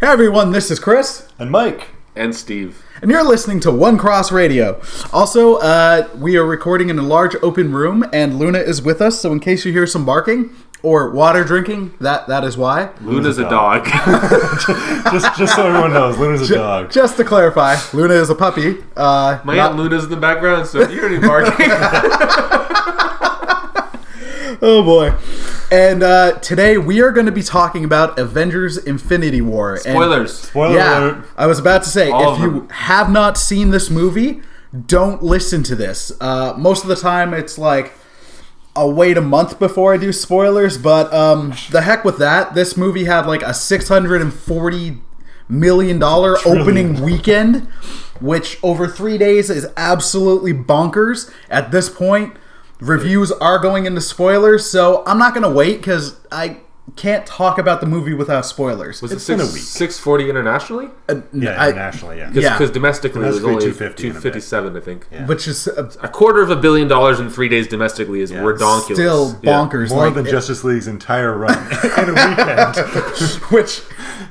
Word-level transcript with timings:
Hey 0.00 0.06
everyone, 0.06 0.52
this 0.52 0.70
is 0.70 0.78
Chris, 0.78 1.28
And 1.38 1.50
Mike. 1.50 1.88
and 2.16 2.34
Steve. 2.34 2.82
and 3.02 3.10
you're 3.10 3.22
listening 3.24 3.60
to 3.60 3.70
One 3.70 3.98
Cross 3.98 4.32
Radio. 4.32 4.80
Also, 5.12 5.56
uh, 5.56 6.08
we 6.16 6.36
are 6.36 6.44
recording 6.44 6.88
in 6.88 6.98
a 6.98 7.02
large 7.02 7.36
open 7.42 7.72
room, 7.72 8.04
and 8.12 8.38
Luna 8.38 8.58
is 8.60 8.80
with 8.82 9.00
us. 9.02 9.20
So, 9.20 9.30
in 9.32 9.40
case 9.40 9.64
you 9.64 9.72
hear 9.72 9.86
some 9.86 10.04
barking 10.06 10.50
or 10.82 11.10
water 11.10 11.44
drinking, 11.44 11.92
that 12.00 12.26
that 12.28 12.44
is 12.44 12.56
why. 12.56 12.88
Luna's 13.02 13.38
a 13.38 13.46
a 13.46 13.50
dog. 13.50 13.84
Just 15.12 15.36
just 15.38 15.54
so 15.54 15.66
everyone 15.66 15.92
knows, 15.92 16.16
Luna's 16.18 16.50
a 16.50 16.54
dog. 16.54 16.90
Just 16.90 17.16
to 17.18 17.24
clarify, 17.24 17.76
Luna 17.92 18.14
is 18.14 18.30
a 18.30 18.34
puppy. 18.34 18.78
Uh, 18.96 19.40
My 19.44 19.56
not- 19.56 19.70
aunt 19.72 19.78
Luna's 19.78 20.04
in 20.04 20.10
the 20.10 20.16
background, 20.16 20.66
so 20.66 20.80
if 20.80 20.90
you 20.90 20.96
hear 21.00 21.06
any 21.06 21.18
barking, 21.18 21.52
oh 24.62 24.82
boy! 24.82 25.14
And 25.70 26.02
uh, 26.02 26.38
today 26.40 26.78
we 26.78 27.00
are 27.00 27.10
going 27.10 27.26
to 27.26 27.32
be 27.32 27.42
talking 27.42 27.84
about 27.84 28.18
Avengers: 28.18 28.76
Infinity 28.76 29.40
War. 29.40 29.72
And- 29.72 29.82
spoilers. 29.82 30.38
Spoiler 30.38 30.76
yeah, 30.76 30.98
alert. 30.98 31.26
I 31.36 31.46
was 31.46 31.58
about 31.58 31.82
to 31.84 31.88
say, 31.88 32.10
All 32.10 32.34
if 32.34 32.40
you 32.40 32.68
have 32.70 33.10
not 33.10 33.38
seen 33.38 33.70
this 33.70 33.90
movie, 33.90 34.42
don't 34.86 35.22
listen 35.22 35.62
to 35.64 35.74
this. 35.74 36.12
Uh, 36.20 36.54
most 36.56 36.82
of 36.82 36.88
the 36.88 36.96
time, 36.96 37.34
it's 37.34 37.58
like 37.58 37.92
I'll 38.76 38.92
wait 38.92 39.16
a 39.16 39.20
month 39.20 39.58
before 39.58 39.92
I 39.92 39.96
do 39.96 40.12
spoilers, 40.12 40.78
but 40.78 41.12
um, 41.12 41.54
the 41.70 41.82
heck 41.82 42.04
with 42.04 42.18
that. 42.18 42.54
This 42.54 42.76
movie 42.76 43.04
had 43.04 43.26
like 43.26 43.42
a 43.42 43.52
six 43.52 43.88
hundred 43.88 44.22
and 44.22 44.32
forty 44.32 44.98
million 45.48 45.98
dollar 45.98 46.36
opening 46.46 47.02
weekend, 47.02 47.66
which 48.20 48.58
over 48.62 48.86
three 48.86 49.18
days 49.18 49.50
is 49.50 49.66
absolutely 49.76 50.52
bonkers. 50.54 51.32
At 51.50 51.72
this 51.72 51.88
point, 51.88 52.36
reviews 52.80 53.30
are 53.32 53.58
going 53.58 53.86
into 53.86 54.00
spoilers, 54.00 54.68
so 54.68 55.02
I'm 55.06 55.18
not 55.18 55.34
gonna 55.34 55.50
wait 55.50 55.78
because 55.78 56.16
I 56.32 56.58
can't 56.96 57.24
talk 57.24 57.56
about 57.56 57.80
the 57.80 57.86
movie 57.86 58.14
without 58.14 58.44
spoilers. 58.44 59.00
Was 59.00 59.12
It's 59.12 59.28
it 59.28 59.34
been 59.36 59.40
a 59.42 59.44
week. 59.44 59.62
640 59.62 60.28
internationally? 60.28 60.88
Uh, 61.08 61.16
Yeah, 61.32 61.50
I- 61.50 61.68
internationally, 61.68 62.18
yeah. 62.18 62.30
Because 62.30 62.68
Yeah. 62.68 62.72
domestically 62.74 63.22
it 63.22 63.26
was 63.28 63.36
Domestically, 63.36 63.52
only 63.52 63.60
250 63.66 64.08
and 64.08 64.16
a 64.16 64.20
bit. 64.20 64.22
257, 64.32 64.76
I 64.76 64.80
think. 64.80 65.06
Yeah. 65.12 65.26
which 65.26 65.46
is 65.46 65.68
uh, 65.68 65.88
A 66.02 66.08
quarter 66.08 66.42
of 66.42 66.50
a 66.50 66.56
billion 66.56 66.88
dollars 66.88 67.20
in 67.20 67.30
three 67.30 67.48
days 67.48 67.68
domestically 67.68 68.22
is 68.22 68.32
Yeah. 68.32 68.40
redonkulous. 68.40 68.94
still 68.94 69.38
Yeah. 69.40 69.52
bonkers. 69.52 69.90
More 69.90 70.06
like, 70.06 70.14
than 70.14 70.26
it- 70.26 70.30
Justice 70.32 70.64
League's 70.64 70.88
entire 70.88 71.36
run 71.36 71.56
in 71.98 72.08
a 72.08 72.12
weekend. 72.12 72.76
which, 73.50 73.82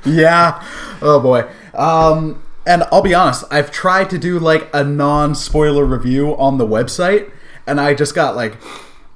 yeah, 0.04 0.62
oh 1.00 1.18
boy. 1.18 1.46
Um, 1.74 2.42
and 2.66 2.84
I'll 2.92 3.00
be 3.00 3.14
honest, 3.14 3.44
I've 3.50 3.70
tried 3.70 4.10
to 4.10 4.18
do 4.18 4.38
like 4.38 4.68
a 4.74 4.84
non-spoiler 4.84 5.84
review 5.86 6.36
on 6.36 6.58
the 6.58 6.66
website, 6.66 7.30
and 7.70 7.80
I 7.80 7.94
just 7.94 8.14
got 8.14 8.36
like 8.36 8.56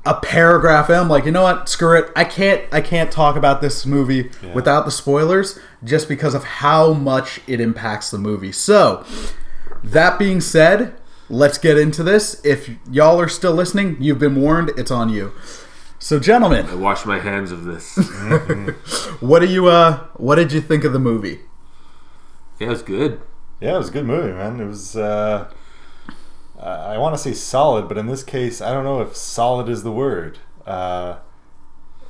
a 0.07 0.15
paragraph 0.15 0.89
in. 0.89 0.97
I'm 0.97 1.09
like, 1.09 1.25
you 1.25 1.33
know 1.33 1.43
what? 1.43 1.69
Screw 1.69 1.99
it. 1.99 2.11
I 2.15 2.25
can't. 2.25 2.63
I 2.73 2.81
can't 2.81 3.11
talk 3.11 3.37
about 3.37 3.61
this 3.61 3.85
movie 3.85 4.31
without 4.55 4.85
the 4.85 4.91
spoilers, 4.91 5.59
just 5.83 6.09
because 6.09 6.35
of 6.35 6.45
how 6.45 6.93
much 6.93 7.41
it 7.47 7.61
impacts 7.61 8.11
the 8.11 8.19
movie. 8.19 8.53
So, 8.53 9.05
that 9.83 10.19
being 10.19 10.41
said, 10.41 10.95
let's 11.29 11.59
get 11.59 11.79
into 11.79 12.03
this. 12.03 12.41
If 12.45 12.71
y'all 12.91 13.21
are 13.21 13.29
still 13.29 13.53
listening, 13.53 13.97
you've 14.01 14.19
been 14.19 14.41
warned. 14.41 14.71
It's 14.77 14.91
on 14.91 15.09
you. 15.09 15.33
So, 15.99 16.21
gentlemen, 16.21 16.67
I 16.67 16.75
wash 16.75 17.05
my 17.05 17.19
hands 17.19 17.51
of 17.51 17.65
this. 17.65 17.97
what 19.21 19.41
do 19.41 19.47
you 19.47 19.67
uh? 19.67 20.07
What 20.15 20.37
did 20.37 20.53
you 20.53 20.61
think 20.61 20.85
of 20.85 20.93
the 20.93 20.99
movie? 21.01 21.41
yeah, 22.61 22.69
it 22.69 22.71
was 22.71 22.83
good. 22.83 23.21
Yeah, 23.61 23.75
it 23.75 23.79
was 23.79 23.89
a 23.89 23.93
good 23.93 24.05
movie, 24.05 24.33
man. 24.33 24.61
It 24.61 24.67
was. 24.67 24.97
Uh, 24.97 25.51
I 26.69 26.99
want 26.99 27.15
to 27.15 27.19
say 27.19 27.33
solid, 27.33 27.89
but 27.89 27.99
in 27.99 28.07
this 28.07 28.23
case, 28.23 28.61
I 28.61 28.73
don't 28.73 28.85
know 28.85 29.01
if 29.01 29.15
solid 29.17 29.69
is 29.69 29.83
the 29.83 29.93
word. 29.93 30.39
Uh, 30.67 31.17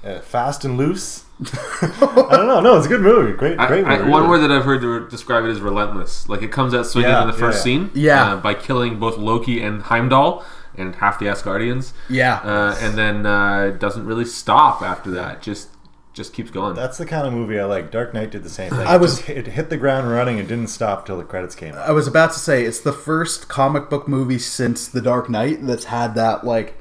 uh, 0.04 0.20
fast 0.20 0.64
and 0.64 0.76
loose. 0.76 1.24
I 1.42 2.28
don't 2.30 2.46
know. 2.46 2.60
No, 2.60 2.76
it's 2.76 2.86
a 2.86 2.88
good 2.88 3.00
movie. 3.00 3.32
Great, 3.36 3.58
I, 3.58 3.66
great 3.66 3.84
I, 3.84 3.98
movie. 3.98 4.10
one 4.10 4.28
word 4.28 4.38
that 4.40 4.52
I've 4.52 4.64
heard 4.64 4.80
to 4.82 5.08
describe 5.08 5.44
it 5.44 5.50
is 5.50 5.60
relentless. 5.60 6.28
Like 6.28 6.42
it 6.42 6.52
comes 6.52 6.74
out 6.74 6.86
swinging 6.86 7.10
Yeah, 7.10 7.22
in 7.22 7.26
the 7.28 7.32
first 7.32 7.58
yeah. 7.58 7.62
scene, 7.64 7.90
Yeah. 7.94 8.32
uh, 8.34 8.36
by 8.36 8.54
killing 8.54 8.98
both 9.00 9.16
Loki 9.16 9.62
and 9.62 9.82
Heimdall 9.82 10.44
and 10.76 10.94
half 10.96 11.18
the 11.18 11.26
Asgardians, 11.26 11.92
Yeah. 12.08 12.34
uh, 12.44 12.76
and 12.80 12.96
then 12.98 13.26
uh, 13.26 13.70
doesn't 13.78 14.04
really 14.06 14.24
stop 14.24 14.82
after 14.82 15.10
that. 15.12 15.40
Just 15.40 15.70
just 16.14 16.32
keeps 16.32 16.50
going. 16.50 16.74
That's 16.74 16.96
the 16.96 17.04
kind 17.06 17.26
of 17.26 17.32
movie 17.32 17.58
I 17.58 17.64
like. 17.64 17.90
Dark 17.90 18.14
Knight 18.14 18.30
did 18.30 18.42
the 18.44 18.48
same 18.48 18.70
thing. 18.70 18.86
I 18.86 18.94
It 18.94 19.00
was- 19.00 19.16
just 19.16 19.22
hit, 19.26 19.36
it 19.36 19.46
hit 19.48 19.68
the 19.68 19.76
ground 19.76 20.10
running 20.10 20.38
and 20.38 20.48
didn't 20.48 20.68
stop 20.70 21.04
till 21.04 21.18
the 21.18 21.24
credits 21.24 21.54
came 21.54 21.74
out. 21.74 21.88
I 21.88 21.92
was 21.92 22.06
about 22.06 22.32
to 22.32 22.38
say 22.38 22.64
it's 22.64 22.80
the 22.80 22.92
first 22.92 23.48
comic 23.48 23.90
book 23.90 24.06
movie 24.08 24.38
since 24.38 24.86
The 24.88 25.00
Dark 25.02 25.28
Knight 25.28 25.66
that's 25.66 25.84
had 25.86 26.14
that 26.14 26.44
like 26.44 26.76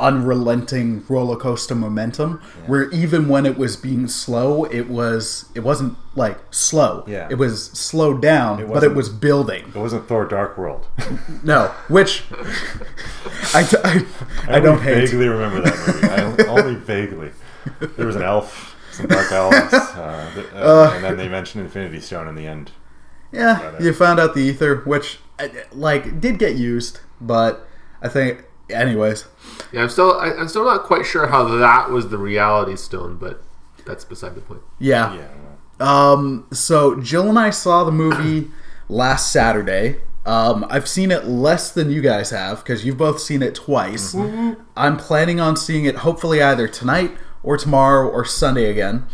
unrelenting 0.00 1.04
roller 1.08 1.36
coaster 1.36 1.74
momentum 1.76 2.40
where 2.66 2.90
even 2.90 3.28
when 3.28 3.46
it 3.46 3.56
was 3.56 3.76
being 3.76 4.08
slow 4.08 4.64
it 4.64 4.88
was 4.88 5.44
it 5.54 5.60
wasn't 5.60 5.96
like 6.16 6.38
slow 6.50 7.04
Yeah. 7.06 7.28
it 7.30 7.36
was 7.36 7.66
slowed 7.66 8.20
down 8.20 8.66
but 8.68 8.82
it 8.82 8.94
wasn't- 8.94 9.20
building 9.20 9.66
It 9.68 9.76
wasn't 9.78 10.08
Thor: 10.08 10.24
Dark 10.26 10.58
World. 10.58 10.88
no 11.44 11.66
which 11.88 12.24
I, 13.54 13.64
I, 13.84 14.06
I 14.56 14.60
don't 14.60 14.78
only 14.78 14.82
hate 14.82 15.08
vaguely 15.10 15.28
remember 15.28 15.60
that 15.60 15.76
movie. 15.86 16.08
I 16.08 16.48
only 16.48 16.74
vaguely. 16.92 17.30
There 17.96 18.06
was 18.06 18.16
an 18.16 18.22
elf, 18.22 18.76
some 18.92 19.06
dark 19.06 19.30
elves, 19.32 19.72
uh, 19.74 20.30
th- 20.34 20.46
uh, 20.54 20.92
and 20.94 21.04
then 21.04 21.16
they 21.16 21.28
mentioned 21.28 21.64
Infinity 21.64 22.00
Stone 22.00 22.28
in 22.28 22.34
the 22.34 22.46
end. 22.46 22.70
yeah 23.32 23.78
you 23.80 23.92
found 23.92 24.20
out 24.20 24.34
the 24.34 24.48
Aether 24.50 24.76
which 24.84 25.18
uh, 25.38 25.48
like 25.72 26.20
did 26.20 26.38
get 26.38 26.56
used 26.56 27.00
but 27.20 27.66
I 28.02 28.08
think 28.08 28.44
anyways 28.68 29.26
Yeah, 29.72 29.82
I'm 29.82 29.88
still 29.88 30.18
I, 30.18 30.32
I'm 30.32 30.48
still 30.48 30.64
not 30.64 30.82
quite 30.84 31.06
sure 31.06 31.26
how 31.28 31.44
that 31.44 31.90
was 31.90 32.08
the 32.10 32.18
reality 32.18 32.76
stone, 32.76 33.16
but 33.16 33.42
that's 33.86 34.04
beside 34.04 34.34
the 34.34 34.40
point. 34.40 34.60
yeah. 34.78 35.14
Yeah. 35.14 35.28
Um, 35.80 36.46
so 36.52 36.94
Jill 37.00 37.28
and 37.28 37.38
I 37.38 37.50
saw 37.50 37.82
the 37.84 37.90
movie 37.90 38.50
last 38.88 39.32
Saturday. 39.32 39.96
Um, 40.24 40.64
I've 40.70 40.86
seen 40.86 41.10
it 41.10 41.24
less 41.24 41.72
than 41.72 41.90
you 41.90 42.00
guys 42.00 42.30
have 42.30 42.58
because 42.62 42.84
you've 42.84 42.98
both 42.98 43.18
seen 43.20 43.42
it 43.42 43.56
twice. 43.56 44.14
I'm 44.76 44.96
planning 44.96 45.40
on 45.40 45.56
seeing 45.56 45.84
it 45.84 45.96
hopefully 45.96 46.40
either 46.40 46.68
tonight 46.68 47.10
or 47.42 47.56
tomorrow 47.56 48.08
or 48.08 48.24
Sunday 48.24 48.70
again. 48.70 49.06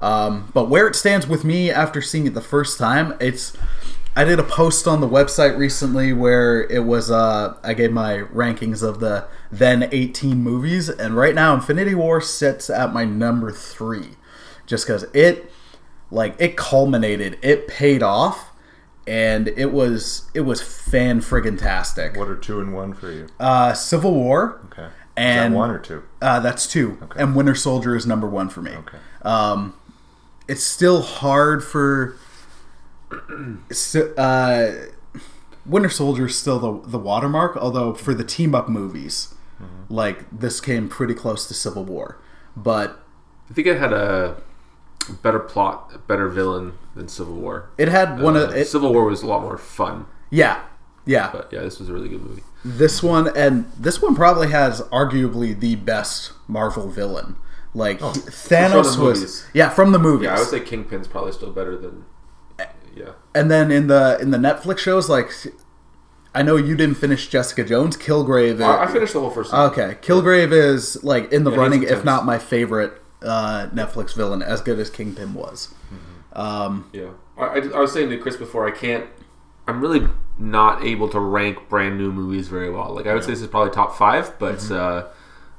Um, 0.00 0.50
but 0.52 0.68
where 0.68 0.86
it 0.86 0.94
stands 0.94 1.26
with 1.26 1.44
me 1.44 1.70
after 1.70 2.02
seeing 2.02 2.26
it 2.26 2.34
the 2.34 2.40
first 2.40 2.78
time, 2.78 3.14
it's 3.20 3.56
I 4.16 4.24
did 4.24 4.38
a 4.38 4.44
post 4.44 4.86
on 4.86 5.00
the 5.00 5.08
website 5.08 5.56
recently 5.56 6.12
where 6.12 6.62
it 6.70 6.84
was 6.84 7.10
uh, 7.10 7.56
I 7.64 7.74
gave 7.74 7.90
my 7.90 8.18
rankings 8.18 8.82
of 8.82 9.00
the 9.00 9.26
then 9.50 9.88
18 9.90 10.36
movies, 10.42 10.88
and 10.88 11.16
right 11.16 11.34
now 11.34 11.54
Infinity 11.54 11.94
War 11.94 12.20
sits 12.20 12.68
at 12.70 12.92
my 12.92 13.04
number 13.04 13.50
three, 13.50 14.10
just 14.66 14.86
because 14.86 15.04
it 15.14 15.50
like 16.10 16.36
it 16.38 16.56
culminated, 16.56 17.38
it 17.42 17.66
paid 17.66 18.02
off, 18.02 18.52
and 19.06 19.48
it 19.48 19.72
was 19.72 20.30
it 20.34 20.42
was 20.42 20.60
fan 20.62 21.20
friggin' 21.20 21.58
tastic. 21.58 22.16
What 22.16 22.28
are 22.28 22.36
two 22.36 22.60
and 22.60 22.72
one 22.74 22.94
for 22.94 23.10
you? 23.10 23.26
Uh, 23.40 23.72
Civil 23.72 24.14
War, 24.14 24.60
Okay. 24.66 24.88
Is 25.16 25.22
and 25.24 25.54
that 25.54 25.58
one 25.58 25.70
or 25.70 25.78
two? 25.78 26.02
uh, 26.20 26.40
that's 26.40 26.66
two, 26.66 26.98
and 27.16 27.36
Winter 27.36 27.54
Soldier 27.54 27.94
is 27.96 28.06
number 28.06 28.28
one 28.28 28.48
for 28.48 28.62
me. 28.62 28.72
Okay. 28.72 28.98
Um, 29.22 29.74
it's 30.48 30.62
still 30.64 31.02
hard 31.02 31.62
for. 31.64 32.16
Uh, 34.16 34.70
Winter 35.66 35.88
Soldier 35.88 36.26
is 36.26 36.36
still 36.38 36.58
the 36.58 36.88
the 36.88 36.98
watermark, 36.98 37.56
although 37.56 37.94
for 37.94 38.12
the 38.12 38.24
team 38.24 38.54
up 38.54 38.68
movies, 38.68 39.34
like 39.88 40.24
this 40.30 40.60
came 40.60 40.88
pretty 40.88 41.14
close 41.14 41.46
to 41.48 41.54
Civil 41.54 41.84
War, 41.84 42.18
but 42.56 43.00
I 43.50 43.54
think 43.54 43.66
it 43.66 43.78
had 43.78 43.92
a 43.92 44.42
better 45.22 45.38
plot, 45.38 45.90
a 45.94 45.98
better 45.98 46.28
villain 46.28 46.74
than 46.94 47.08
Civil 47.08 47.34
War. 47.34 47.70
it 47.78 47.88
had 47.88 48.20
one 48.20 48.36
Uh, 48.36 48.40
of 48.40 48.54
it. 48.56 48.66
Civil 48.66 48.92
War 48.92 49.04
was 49.04 49.22
a 49.22 49.26
lot 49.26 49.42
more 49.42 49.56
fun, 49.58 50.06
Yeah, 50.30 50.60
yeah. 51.06 51.30
but 51.32 51.50
yeah, 51.52 51.60
this 51.60 51.78
was 51.78 51.88
a 51.88 51.92
really 51.92 52.08
good 52.08 52.22
movie. 52.22 52.42
This 52.64 53.02
one 53.02 53.34
and 53.36 53.70
this 53.78 54.00
one 54.00 54.14
probably 54.14 54.50
has 54.50 54.80
arguably 54.82 55.58
the 55.58 55.76
best 55.76 56.32
Marvel 56.48 56.88
villain. 56.88 57.36
Like 57.74 57.98
he- 58.00 58.06
Thanos 58.06 58.96
the 58.96 59.02
was 59.02 59.18
movies. 59.20 59.46
yeah 59.52 59.68
from 59.68 59.92
the 59.92 59.98
movies. 59.98 60.24
Yeah, 60.26 60.36
I 60.36 60.38
would 60.38 60.48
say 60.48 60.60
Kingpin's 60.60 61.08
probably 61.08 61.32
still 61.32 61.50
better 61.52 61.76
than. 61.76 62.04
Yeah, 62.94 63.12
and 63.34 63.50
then 63.50 63.72
in 63.72 63.88
the 63.88 64.16
in 64.20 64.30
the 64.30 64.38
Netflix 64.38 64.78
shows, 64.78 65.08
like 65.10 65.30
I 66.32 66.42
know 66.42 66.54
you 66.56 66.76
didn't 66.76 66.94
finish 66.96 67.28
Jessica 67.28 67.64
Jones. 67.64 67.96
Kilgrave. 67.96 68.62
I, 68.62 68.84
I 68.84 68.86
finished 68.92 69.12
the 69.14 69.20
whole 69.20 69.30
first. 69.30 69.50
season. 69.50 69.64
okay, 69.70 69.96
Kilgrave 70.00 70.52
is 70.52 71.02
like 71.02 71.32
in 71.32 71.42
the 71.44 71.50
Yeah, 71.50 71.56
running, 71.58 71.82
if 71.82 72.04
not 72.04 72.24
my 72.24 72.38
favorite 72.38 72.92
uh, 73.22 73.68
Netflix 73.74 74.14
villain, 74.14 74.42
as 74.42 74.60
good 74.60 74.78
as 74.78 74.90
Kingpin 74.90 75.34
was. 75.34 75.74
Um, 76.32 76.88
Yeah, 76.92 77.10
I, 77.36 77.44
I, 77.44 77.56
I 77.74 77.78
was 77.80 77.92
saying 77.92 78.10
to 78.10 78.18
Chris 78.18 78.36
before, 78.36 78.66
I 78.66 78.70
can't. 78.70 79.06
I'm 79.66 79.80
really 79.80 80.06
not 80.38 80.84
able 80.84 81.08
to 81.10 81.20
rank 81.20 81.68
brand 81.68 81.96
new 81.98 82.12
movies 82.12 82.48
very 82.48 82.70
well. 82.70 82.94
Like 82.94 83.06
I 83.06 83.14
would 83.14 83.22
say 83.24 83.30
this 83.30 83.40
is 83.40 83.46
probably 83.48 83.72
top 83.72 83.96
five, 83.96 84.38
but 84.38 84.56
Mm-hmm. 84.56 84.74
uh, 84.74 85.10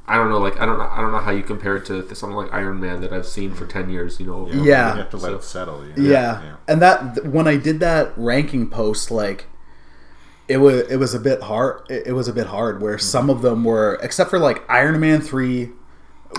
I 0.07 0.17
don't 0.17 0.29
know. 0.29 0.37
Like 0.37 0.59
I 0.61 0.65
don't 0.67 0.77
know. 0.77 0.87
I 0.87 1.01
don't 1.01 1.11
know 1.11 1.17
how 1.19 1.31
you 1.31 1.41
compare 1.41 1.77
it 1.77 1.85
to 1.87 2.13
something 2.13 2.35
like 2.37 2.53
Iron 2.53 2.79
Man 2.79 3.01
that 3.01 3.11
I've 3.11 3.25
seen 3.25 3.55
for 3.55 3.65
ten 3.65 3.89
years. 3.89 4.19
You 4.19 4.27
know. 4.27 4.47
Yeah. 4.47 4.93
You 4.93 4.99
have 5.01 5.09
to 5.11 5.17
let 5.17 5.29
So- 5.31 5.35
it 5.37 5.43
settle. 5.43 5.83
you 5.87 5.93
know? 6.03 6.09
yeah. 6.11 6.55
and 6.67 6.79
that 6.81 7.25
when 7.25 7.47
I 7.47 7.57
did 7.57 7.79
that 7.79 8.13
ranking 8.15 8.69
post, 8.69 9.09
like 9.09 9.47
it 10.47 10.57
was 10.57 10.81
it 10.91 10.97
was 10.97 11.15
a 11.15 11.19
bit 11.19 11.41
hard. 11.41 11.81
It, 11.89 12.07
it 12.07 12.11
was 12.13 12.27
a 12.27 12.33
bit 12.33 12.45
hard 12.47 12.81
where 12.83 12.99
some 12.99 13.31
of 13.31 13.41
them 13.41 13.63
were, 13.63 13.97
except 14.03 14.29
for 14.29 14.37
like 14.37 14.61
Iron 14.69 14.99
Man 14.99 15.21
three, 15.21 15.71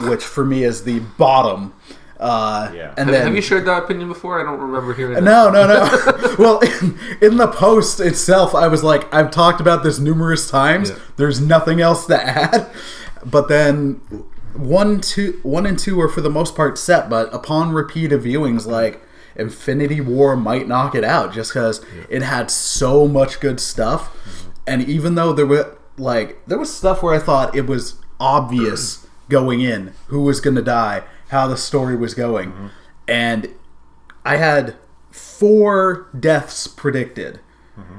which 0.02 0.22
for 0.22 0.44
me 0.44 0.62
is 0.62 0.84
the 0.84 1.00
bottom. 1.18 1.74
Uh, 2.18 2.70
Yeah. 2.74 2.94
And 2.96 3.08
Have, 3.08 3.08
then 3.08 3.26
have 3.26 3.34
you 3.36 3.42
shared 3.42 3.66
that 3.66 3.84
opinion 3.84 4.08
before? 4.08 4.40
I 4.40 4.44
don't 4.44 4.60
remember 4.60 4.94
hearing. 4.94 5.14
that. 5.14 5.22
no, 5.22 5.50
no, 5.50 5.66
no. 5.66 6.34
well, 6.38 6.58
in, 6.60 6.98
in 7.20 7.36
the 7.36 7.48
post 7.48 8.00
itself, 8.00 8.54
I 8.54 8.68
was 8.68 8.82
like, 8.82 9.12
I've 9.12 9.30
talked 9.30 9.60
about 9.60 9.82
this 9.82 9.98
numerous 9.98 10.50
times. 10.50 10.90
Yeah. 10.90 10.98
There's 11.16 11.40
nothing 11.40 11.80
else 11.80 12.06
to 12.06 12.20
add. 12.22 12.70
But 13.24 13.48
then 13.48 14.00
one, 14.54 15.00
two, 15.00 15.40
one 15.42 15.66
and 15.66 15.78
two 15.78 16.00
are 16.00 16.08
for 16.08 16.20
the 16.20 16.30
most 16.30 16.56
part 16.56 16.78
set. 16.78 17.08
But 17.10 17.32
upon 17.34 17.72
repeated 17.72 18.22
viewings, 18.22 18.66
like 18.66 19.02
Infinity 19.36 20.00
War 20.00 20.36
might 20.36 20.66
knock 20.66 20.94
it 20.94 21.04
out 21.04 21.32
just 21.32 21.50
because 21.52 21.84
it 22.08 22.22
had 22.22 22.50
so 22.50 23.06
much 23.06 23.40
good 23.40 23.60
stuff. 23.60 24.16
And 24.66 24.82
even 24.88 25.14
though 25.14 25.32
there 25.32 25.46
were 25.46 25.76
like 25.98 26.44
there 26.46 26.58
was 26.58 26.74
stuff 26.74 27.02
where 27.02 27.14
I 27.14 27.18
thought 27.18 27.54
it 27.54 27.66
was 27.66 27.94
obvious 28.20 29.06
going 29.28 29.60
in 29.60 29.92
who 30.06 30.22
was 30.22 30.40
going 30.40 30.56
to 30.56 30.62
die, 30.62 31.02
how 31.28 31.46
the 31.46 31.56
story 31.56 31.96
was 31.96 32.14
going, 32.14 32.70
and 33.08 33.48
I 34.24 34.36
had 34.36 34.74
four 35.10 36.08
deaths 36.18 36.66
predicted. 36.66 37.40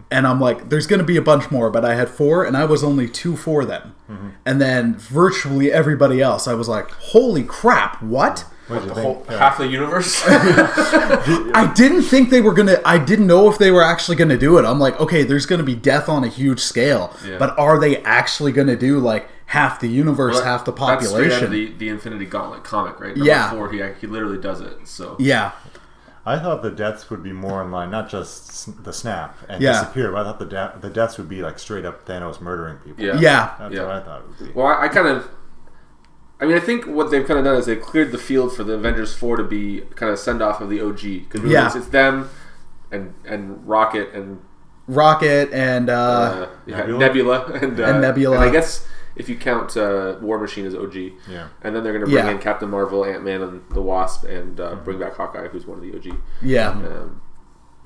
And 0.09 0.25
I'm 0.25 0.39
like, 0.39 0.69
there's 0.69 0.88
going 0.88 1.00
to 1.01 1.06
be 1.06 1.18
a 1.18 1.21
bunch 1.21 1.51
more, 1.51 1.69
but 1.69 1.83
I 1.85 1.94
had 1.95 2.09
four, 2.09 2.44
and 2.45 2.56
I 2.57 2.63
was 2.65 2.83
only 2.83 3.07
two 3.09 3.35
for 3.35 3.63
them. 3.65 3.94
And 4.45 4.59
then 4.62 4.95
virtually 4.95 5.71
everybody 5.71 6.21
else, 6.21 6.47
I 6.47 6.53
was 6.53 6.68
like, 6.69 6.89
holy 6.91 7.44
crap, 7.44 8.01
what? 8.01 8.45
What 8.69 8.88
The 8.88 8.94
whole. 8.95 9.25
Yeah. 9.29 9.38
half 9.38 9.57
the 9.57 9.68
universe. 9.68 10.24
I 10.27 11.71
didn't 11.75 12.03
think 12.03 12.29
they 12.29 12.41
were 12.41 12.53
going 12.53 12.68
to, 12.69 12.88
I 12.88 12.97
didn't 12.97 13.27
know 13.27 13.50
if 13.50 13.57
they 13.57 13.69
were 13.71 13.83
actually 13.83 14.15
going 14.15 14.29
to 14.29 14.38
do 14.38 14.57
it. 14.57 14.65
I'm 14.65 14.79
like, 14.79 15.00
okay, 15.00 15.24
there's 15.24 15.45
going 15.45 15.59
to 15.59 15.65
be 15.65 15.75
death 15.75 16.07
on 16.09 16.24
a 16.24 16.27
huge 16.27 16.59
scale, 16.62 17.13
Yeah. 17.25 17.38
but 17.38 17.57
are 17.59 17.79
they 17.79 17.97
actually 18.03 18.51
going 18.53 18.68
to 18.68 18.77
do 18.77 19.00
like 19.00 19.27
half 19.47 19.79
the 19.79 19.88
universe, 19.88 20.41
half 20.44 20.65
the 20.65 20.71
That's 20.71 21.07
straight 21.07 21.31
out 21.31 21.41
population? 21.41 21.44
of 21.45 21.51
the, 21.51 21.73
the 21.73 21.89
Infinity 21.89 22.25
Gauntlet 22.25 22.63
comic, 22.63 22.99
right? 22.99 23.15
Number 23.15 23.25
Yeah. 23.25 23.49
Four, 23.51 23.71
he, 23.71 23.81
he 23.99 24.07
literally 24.07 24.38
does 24.38 24.61
it. 24.61 24.88
So 24.88 25.15
yeah. 25.19 25.51
I 26.25 26.38
thought 26.39 26.61
the 26.61 26.71
deaths 26.71 27.09
would 27.09 27.23
be 27.23 27.31
more 27.31 27.61
in 27.63 27.71
line, 27.71 27.89
not 27.89 28.09
just 28.09 28.83
the 28.83 28.91
snap 28.91 29.38
and 29.47 29.61
Yeah. 29.61 29.71
disappear, 29.71 30.11
but 30.11 30.21
I 30.21 30.23
thought 30.25 30.39
the 30.39 30.45
de- 30.45 30.73
the 30.81 30.89
deaths 30.89 31.17
would 31.17 31.29
be 31.29 31.41
like 31.41 31.57
straight 31.59 31.85
up 31.85 32.05
Thanos 32.05 32.41
murdering 32.41 32.77
people. 32.79 33.03
yeah, 33.05 33.17
Yeah. 33.19 33.51
That's 33.59 33.73
Yeah. 33.75 33.83
what 33.83 33.91
I 33.91 33.99
thought 34.01 34.21
it 34.21 34.27
would 34.27 34.47
be. 34.47 34.53
Well, 34.53 34.67
I, 34.67 34.83
I 34.83 34.88
kind 34.89 35.07
of. 35.07 35.29
I 36.39 36.45
mean, 36.45 36.55
I 36.55 36.59
think 36.59 36.85
what 36.85 37.09
they've 37.09 37.25
kind 37.25 37.39
of 37.39 37.45
done 37.45 37.55
is 37.55 37.65
they've 37.65 37.81
cleared 37.81 38.11
the 38.11 38.17
field 38.19 38.55
for 38.55 38.63
the 38.63 38.73
Avengers 38.73 39.15
Four 39.15 39.38
to 39.38 39.43
be 39.43 39.81
kind 39.95 40.11
of 40.11 40.19
send 40.19 40.41
off 40.41 40.61
of 40.61 40.69
the 40.69 40.79
OG 40.81 41.01
because 41.01 41.41
really 41.41 41.53
Yeah. 41.53 41.65
it's, 41.67 41.75
it's 41.77 41.88
them 41.88 42.29
and 42.91 43.13
and 43.25 43.65
Rocket 43.67 44.13
and 44.13 44.41
Rocket 44.88 45.51
and, 45.51 45.89
uh, 45.89 45.93
uh, 45.93 46.50
yeah, 46.65 46.77
Nebula? 46.77 47.00
Nebula, 47.00 47.45
and, 47.61 47.79
uh, 47.79 47.83
And 47.85 48.01
Nebula. 48.01 48.35
and 48.35 48.43
I 48.45 48.51
guess 48.51 48.85
if 49.17 49.27
you 49.27 49.35
count 49.35 49.75
uh, 49.75 50.17
War 50.21 50.39
Machine 50.39 50.65
as 50.65 50.73
OG, 50.75 50.95
Yeah. 51.29 51.47
and 51.63 51.75
then 51.75 51.83
they're 51.83 51.93
going 51.93 52.05
to 52.05 52.11
bring 52.11 52.25
Yeah. 52.25 52.31
in 52.31 52.37
Captain 52.39 52.69
Marvel, 52.69 53.03
Ant 53.03 53.23
Man, 53.23 53.41
and 53.41 53.61
the 53.71 53.81
Wasp, 53.81 54.23
and 54.25 54.59
uh, 54.59 54.75
bring 54.75 54.99
back 54.99 55.15
Hawkeye, 55.15 55.47
who's 55.49 55.65
one 55.65 55.77
of 55.79 55.83
the 55.83 55.93
OG. 55.95 56.17
yeah. 56.41 56.69
Um, 56.69 57.21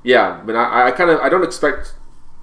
yeah, 0.04 0.42
but 0.46 0.56
I, 0.56 0.88
I 0.88 0.92
kind 0.92 1.10
of 1.10 1.20
I 1.22 1.30
don't 1.30 1.44
expect 1.44 1.94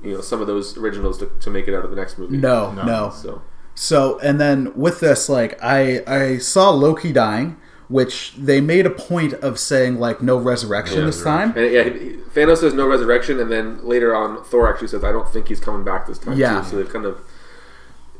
you 0.02 0.14
know 0.14 0.20
some 0.20 0.40
of 0.40 0.46
those 0.46 0.76
originals 0.78 1.18
to, 1.18 1.26
to 1.40 1.50
make 1.50 1.66
it 1.68 1.74
out 1.74 1.84
of 1.84 1.90
the 1.90 1.96
next 1.96 2.18
movie. 2.18 2.36
No, 2.36 2.70
No. 2.72 2.84
no. 2.84 3.10
So 3.10 3.42
So, 3.74 4.18
and 4.20 4.40
then 4.40 4.72
with 4.76 5.00
this, 5.00 5.28
like, 5.28 5.58
I 5.62 6.02
I 6.06 6.38
saw 6.38 6.70
Loki 6.70 7.12
dying, 7.12 7.56
which 7.88 8.34
they 8.36 8.60
made 8.60 8.86
a 8.86 8.90
point 8.90 9.32
of 9.34 9.58
saying 9.58 9.98
like 9.98 10.22
no 10.22 10.36
resurrection 10.36 11.00
Yeah, 11.00 11.06
this 11.06 11.22
time. 11.22 11.52
and 11.56 11.72
yeah, 11.72 11.82
he- 11.84 11.90
he- 11.98 12.16
Thanos 12.34 12.58
says 12.58 12.74
no 12.74 12.86
resurrection, 12.86 13.40
and 13.40 13.50
then 13.50 13.80
later 13.84 14.14
on 14.14 14.44
Thor 14.44 14.68
actually 14.72 14.88
says 14.88 15.02
I 15.02 15.10
don't 15.10 15.28
think 15.28 15.48
he's 15.48 15.58
coming 15.60 15.82
back 15.84 16.06
this 16.06 16.18
time. 16.18 16.36
Yeah. 16.38 16.60
too. 16.60 16.68
So 16.68 16.76
they've 16.76 16.92
kind 16.92 17.06
of 17.06 17.18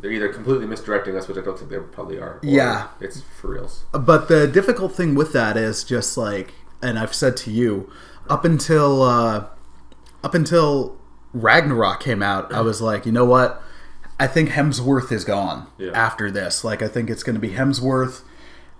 they're 0.00 0.12
either 0.12 0.28
completely 0.32 0.66
misdirecting 0.66 1.16
us, 1.16 1.26
which 1.28 1.36
I 1.36 1.40
don't 1.40 1.58
think 1.58 1.70
they 1.70 1.78
probably 1.78 2.18
are. 2.18 2.34
or 2.34 2.40
Yeah. 2.42 2.88
it's 3.00 3.22
for 3.40 3.48
reals. 3.52 3.84
But 3.92 4.28
the 4.28 4.46
difficult 4.46 4.94
thing 4.94 5.14
with 5.14 5.32
that 5.32 5.56
is 5.56 5.82
just 5.84 6.16
like, 6.16 6.52
and 6.82 6.98
I've 6.98 7.14
said 7.14 7.36
to 7.38 7.50
you, 7.50 7.90
up 8.28 8.44
until 8.44 9.02
uh, 9.02 9.46
up 10.22 10.34
until 10.34 10.96
Ragnarok 11.32 12.00
came 12.00 12.22
out, 12.22 12.52
I 12.52 12.60
was 12.60 12.80
like, 12.80 13.06
you 13.06 13.12
know 13.12 13.24
what? 13.24 13.62
I 14.20 14.26
think 14.26 14.50
Hemsworth 14.50 15.12
is 15.12 15.24
gone 15.24 15.66
Yeah. 15.78 15.92
after 15.92 16.30
this. 16.30 16.64
Like, 16.64 16.82
I 16.82 16.88
think 16.88 17.08
it's 17.10 17.22
going 17.22 17.34
to 17.34 17.40
be 17.40 17.50
Hemsworth 17.50 18.22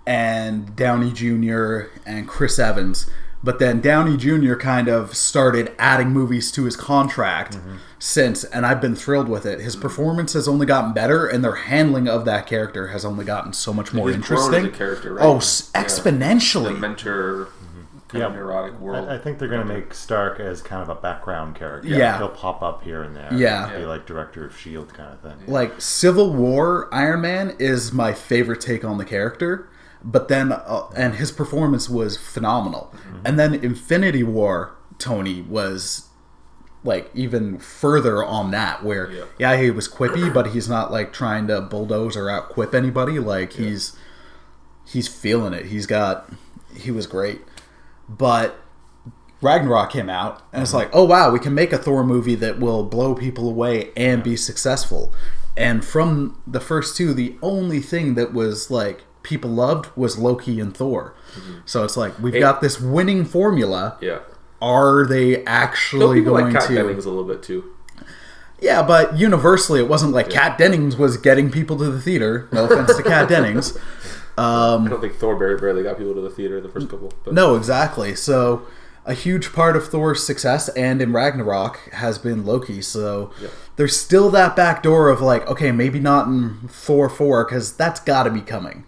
and 0.05 0.75
Downey 0.75 1.11
Jr. 1.11 1.89
and 2.05 2.27
Chris 2.27 2.59
Evans. 2.59 3.09
But 3.41 3.59
then 3.59 3.79
Downey 3.79 4.17
Jr. 4.17 4.55
kind 4.55 4.89
of 4.89 5.15
started 5.15 5.73
adding 5.79 6.09
movies 6.09 6.51
to 6.51 6.65
his 6.65 6.75
contract 6.75 7.55
mm-hmm. 7.55 7.77
since, 7.97 8.43
and 8.43 8.65
I've 8.65 8.81
been 8.81 8.95
thrilled 8.95 9.29
with 9.29 9.45
it. 9.45 9.61
His 9.61 9.75
mm-hmm. 9.75 9.81
performance 9.83 10.33
has 10.33 10.47
only 10.47 10.65
gotten 10.65 10.91
better, 10.93 11.25
and 11.25 11.41
their 11.43 11.55
handling 11.55 12.07
of 12.09 12.25
that 12.25 12.47
character 12.47 12.89
has 12.89 13.05
only 13.05 13.23
gotten 13.23 13.53
so 13.53 13.73
much 13.73 13.93
more 13.93 14.09
He's 14.09 14.17
grown 14.17 14.39
as 14.39 14.45
interesting. 14.47 14.73
a 14.73 14.77
character, 14.77 15.13
right? 15.13 15.23
Oh, 15.25 15.35
Yeah. 15.35 15.37
Uh, 15.37 15.83
exponentially. 15.85 16.73
The 16.73 16.79
mentor, 16.79 17.45
mm-hmm. 17.45 17.99
kind 18.09 18.23
of 18.25 18.33
Yeah. 18.33 18.37
neurotic 18.39 18.79
world. 18.79 19.07
I, 19.07 19.15
I 19.15 19.17
think 19.17 19.39
they're 19.39 19.47
going 19.47 19.65
to 19.65 19.73
make 19.73 19.93
Stark 19.93 20.41
as 20.41 20.61
kind 20.61 20.81
of 20.81 20.89
a 20.89 20.99
background 20.99 21.55
character. 21.55 21.87
Yeah. 21.87 22.17
He'll 22.17 22.27
pop 22.27 22.61
up 22.61 22.83
here 22.83 23.03
and 23.03 23.15
there. 23.15 23.33
Yeah. 23.33 23.73
Be 23.73 23.81
Yeah. 23.81 23.87
like 23.87 24.05
director 24.05 24.45
of 24.45 24.51
S.H.I.E.L.D. 24.51 24.91
kind 24.93 25.13
of 25.13 25.21
thing. 25.21 25.47
like 25.47 25.79
Civil 25.79 26.33
War 26.33 26.93
Iron 26.93 27.21
Man 27.21 27.55
is 27.57 27.93
my 27.93 28.11
favorite 28.13 28.59
take 28.59 28.83
on 28.83 28.97
the 28.97 29.05
character, 29.05 29.69
but 30.03 30.27
then 30.27 30.51
uh, 30.51 30.89
and 30.95 31.15
his 31.15 31.31
performance 31.31 31.89
was 31.89 32.17
phenomenal. 32.17 32.93
And 33.25 33.37
then 33.39 33.53
Infinity 33.53 34.23
War 34.23 34.75
Tony 34.97 35.41
was 35.41 36.07
like 36.83 37.09
even 37.13 37.57
further 37.59 38.23
on 38.23 38.51
that 38.51 38.83
where 38.83 39.11
Yeah. 39.11 39.23
yeah, 39.37 39.61
he 39.61 39.69
was 39.71 39.89
quippy 39.89 40.33
but 40.33 40.47
he's 40.47 40.69
not 40.69 40.91
like 40.91 41.11
trying 41.11 41.47
to 41.47 41.59
bulldoze 41.59 42.15
or 42.15 42.29
out 42.29 42.47
quip 42.49 42.73
anybody 42.73 43.19
like 43.19 43.53
he's 43.53 43.97
he's 44.85 45.07
feeling 45.07 45.53
it. 45.53 45.65
He's 45.67 45.85
got 45.85 46.31
he 46.75 46.91
was 46.91 47.05
great. 47.07 47.41
But 48.07 48.55
Ragnarok 49.41 49.91
came 49.91 50.09
out, 50.09 50.41
and 50.51 50.61
it's 50.61 50.73
like, 50.73 50.89
oh 50.91 51.03
wow, 51.05 51.31
we 51.31 51.39
can 51.39 51.53
make 51.53 51.71
a 51.71 51.77
Thor 51.77 52.03
movie 52.03 52.35
that 52.35 52.59
will 52.59 52.83
blow 52.83 53.15
people 53.15 53.47
away 53.49 53.91
and 53.95 54.21
be 54.23 54.35
successful. 54.35 55.13
And 55.55 55.83
from 55.83 56.41
the 56.45 56.59
first 56.59 56.97
two, 56.97 57.13
the 57.13 57.37
only 57.41 57.79
thing 57.79 58.15
that 58.15 58.33
was 58.33 58.69
like 58.71 59.03
people 59.23 59.49
loved 59.49 59.87
was 59.95 60.17
Loki 60.17 60.59
and 60.59 60.75
Thor. 60.75 61.13
Mm-hmm. 61.35 61.59
So 61.65 61.83
it's 61.83 61.97
like 61.97 62.17
we've 62.19 62.33
Hey. 62.33 62.39
got 62.39 62.61
this 62.61 62.79
winning 62.79 63.25
formula. 63.25 63.97
yeah. 64.01 64.19
Are 64.61 65.05
they 65.07 65.45
actually 65.45 66.21
going 66.21 66.53
like 66.53 66.67
to? 66.67 66.75
Dennings 66.75 67.05
a 67.05 67.09
little 67.09 67.23
bit 67.23 67.41
too. 67.41 67.63
Yeah, 68.61 68.81
but 68.83 69.17
universally, 69.17 69.79
it 69.79 69.87
wasn't 69.87 70.11
like 70.11 70.29
Kat 70.29 70.57
Dennings 70.57 70.97
was 70.97 71.15
getting 71.15 71.49
people 71.49 71.77
to 71.77 71.89
the 71.89 72.01
theater. 72.01 72.49
No 72.51 72.65
offense 72.65 72.93
to 72.97 73.03
Kat 73.03 73.29
Dennings. 73.29 73.77
Um, 74.37 74.85
I 74.85 74.89
don't 74.91 75.01
think 75.01 75.15
Thor 75.15 75.35
barely, 75.35 75.83
got 75.83 75.97
people 75.97 76.13
to 76.13 76.21
the 76.21 76.29
theater 76.29 76.61
the 76.61 76.69
first 76.69 76.87
couple. 76.89 77.11
But 77.25 77.33
No, 77.33 77.55
exactly. 77.55 78.15
So 78.15 78.65
a 79.05 79.13
huge 79.13 79.51
part 79.51 79.75
of 79.75 79.89
Thor's 79.89 80.25
success 80.25 80.69
and 80.69 81.01
in 81.01 81.11
Ragnarok 81.11 81.77
has 81.91 82.17
been 82.17 82.45
Loki. 82.45 82.81
So 82.81 83.31
Yep. 83.41 83.51
there's 83.75 83.97
still 83.97 84.29
that 84.29 84.55
back 84.55 84.81
door 84.81 85.09
of 85.09 85.19
like, 85.19 85.45
okay, 85.49 85.73
maybe 85.73 85.99
not 85.99 86.27
in 86.27 86.69
Thor 86.69 87.09
4 87.09 87.43
because 87.43 87.73
that's 87.73 87.99
got 87.99 88.23
to 88.23 88.29
be 88.29 88.39
coming. 88.39 88.85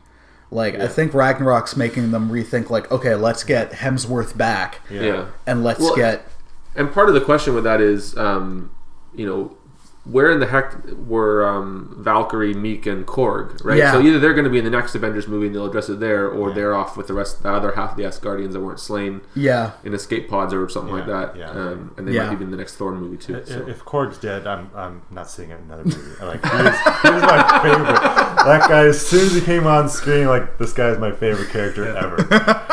Like, 0.51 0.75
I 0.75 0.88
think 0.88 1.13
Ragnarok's 1.13 1.77
making 1.77 2.12
them 2.12 2.29
rethink, 2.29 2.70
like, 2.70 2.91
okay, 2.91 3.15
let's 3.15 3.43
get 3.46 3.72
Hemsworth 3.72 4.36
back 4.36 4.81
yeah. 4.89 5.27
and 5.48 5.63
let's 5.63 5.79
Well, 5.79 5.96
get. 5.96 6.27
And 6.75 6.91
part 6.91 7.08
of 7.08 7.15
the 7.15 7.22
question 7.22 7.55
with 7.55 7.63
that 7.63 7.79
is, 7.79 8.17
um, 8.17 8.70
you 9.15 9.25
know, 9.25 9.58
where 10.03 10.31
in 10.31 10.39
the 10.39 10.48
heck 10.48 10.75
were 11.05 11.48
um, 11.48 11.96
Valkyrie, 12.00 12.55
Miek, 12.55 12.88
and 12.88 13.05
Korg? 13.05 13.63
Right. 13.63 13.77
Yeah. 13.77 13.91
So 13.91 14.01
either 14.01 14.17
they're 14.20 14.34
going 14.34 14.46
to 14.46 14.50
be 14.50 14.58
in 14.58 14.63
the 14.65 14.72
next 14.72 14.96
Avengers 14.96 15.27
movie 15.27 15.46
and 15.46 15.55
they'll 15.55 15.67
address 15.67 15.89
it 15.89 16.00
there, 16.00 16.27
or 16.27 16.51
they're 16.51 16.74
off 16.75 16.98
with 16.98 17.05
the 17.08 17.13
rest, 17.13 17.43
the 17.43 17.50
other 17.51 17.74
half 17.74 17.91
of 17.91 17.98
the 17.98 18.03
Asgardians 18.03 18.53
that 18.53 18.62
weren't 18.62 18.79
slain 18.79 19.22
Yeah. 19.36 19.72
in 19.84 19.93
escape 19.93 20.27
pods 20.27 20.53
or 20.55 20.67
something 20.70 20.93
like 20.93 21.05
that. 21.05 21.36
yeah. 21.36 21.51
Um, 21.51 21.93
and 21.98 22.08
they 22.08 22.13
Yeah. 22.13 22.27
might 22.27 22.39
be 22.39 22.46
in 22.46 22.51
the 22.51 22.58
next 22.58 22.75
Thor 22.77 22.91
movie 22.93 23.17
too. 23.17 23.38
I- 23.38 23.43
So. 23.46 23.65
If 23.67 23.86
Korg's 23.86 24.17
dead, 24.17 24.48
I'm 24.48 24.72
I'm 24.75 25.03
not 25.12 25.29
seeing 25.29 25.51
another 25.51 25.84
movie. 25.84 25.98
Like 26.22 26.43
he 26.46 26.58
is, 26.58 26.79
he 27.03 27.10
is 27.10 27.22
my 27.24 27.60
favorite. 27.62 28.01
That 28.46 28.65
guy, 28.70 28.86
as 28.88 29.05
soon 29.05 29.25
as 29.27 29.34
he 29.36 29.41
came 29.41 29.67
on 29.67 29.88
screen, 29.88 30.27
like 30.27 30.58
this 30.58 30.74
guy 30.74 30.88
is 30.89 30.98
my 30.98 31.12
favorite 31.12 31.50
character 31.50 31.86
ever. 31.96 32.17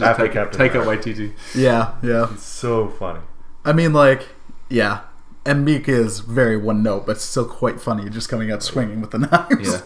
After 0.00 0.22
Take, 0.24 0.32
Captain 0.32 0.58
take 0.58 0.74
out 0.76 0.82
America. 0.84 1.10
YTT. 1.10 1.32
Yeah. 1.54 1.94
Yeah. 2.02 2.34
So 2.36 2.88
funny. 2.88 3.20
I 3.64 3.72
mean, 3.72 3.92
like, 3.92 4.28
yeah. 4.68 5.00
And 5.44 5.66
Miek 5.66 5.88
is 5.88 6.20
very 6.20 6.56
one 6.56 6.82
note, 6.82 7.06
but 7.06 7.20
still 7.20 7.46
quite 7.46 7.80
funny, 7.80 8.10
just 8.10 8.28
coming 8.28 8.50
out 8.50 8.62
swinging 8.62 9.00
with 9.00 9.10
the 9.10 9.18
knives. 9.50 9.72
Yeah. 9.72 9.82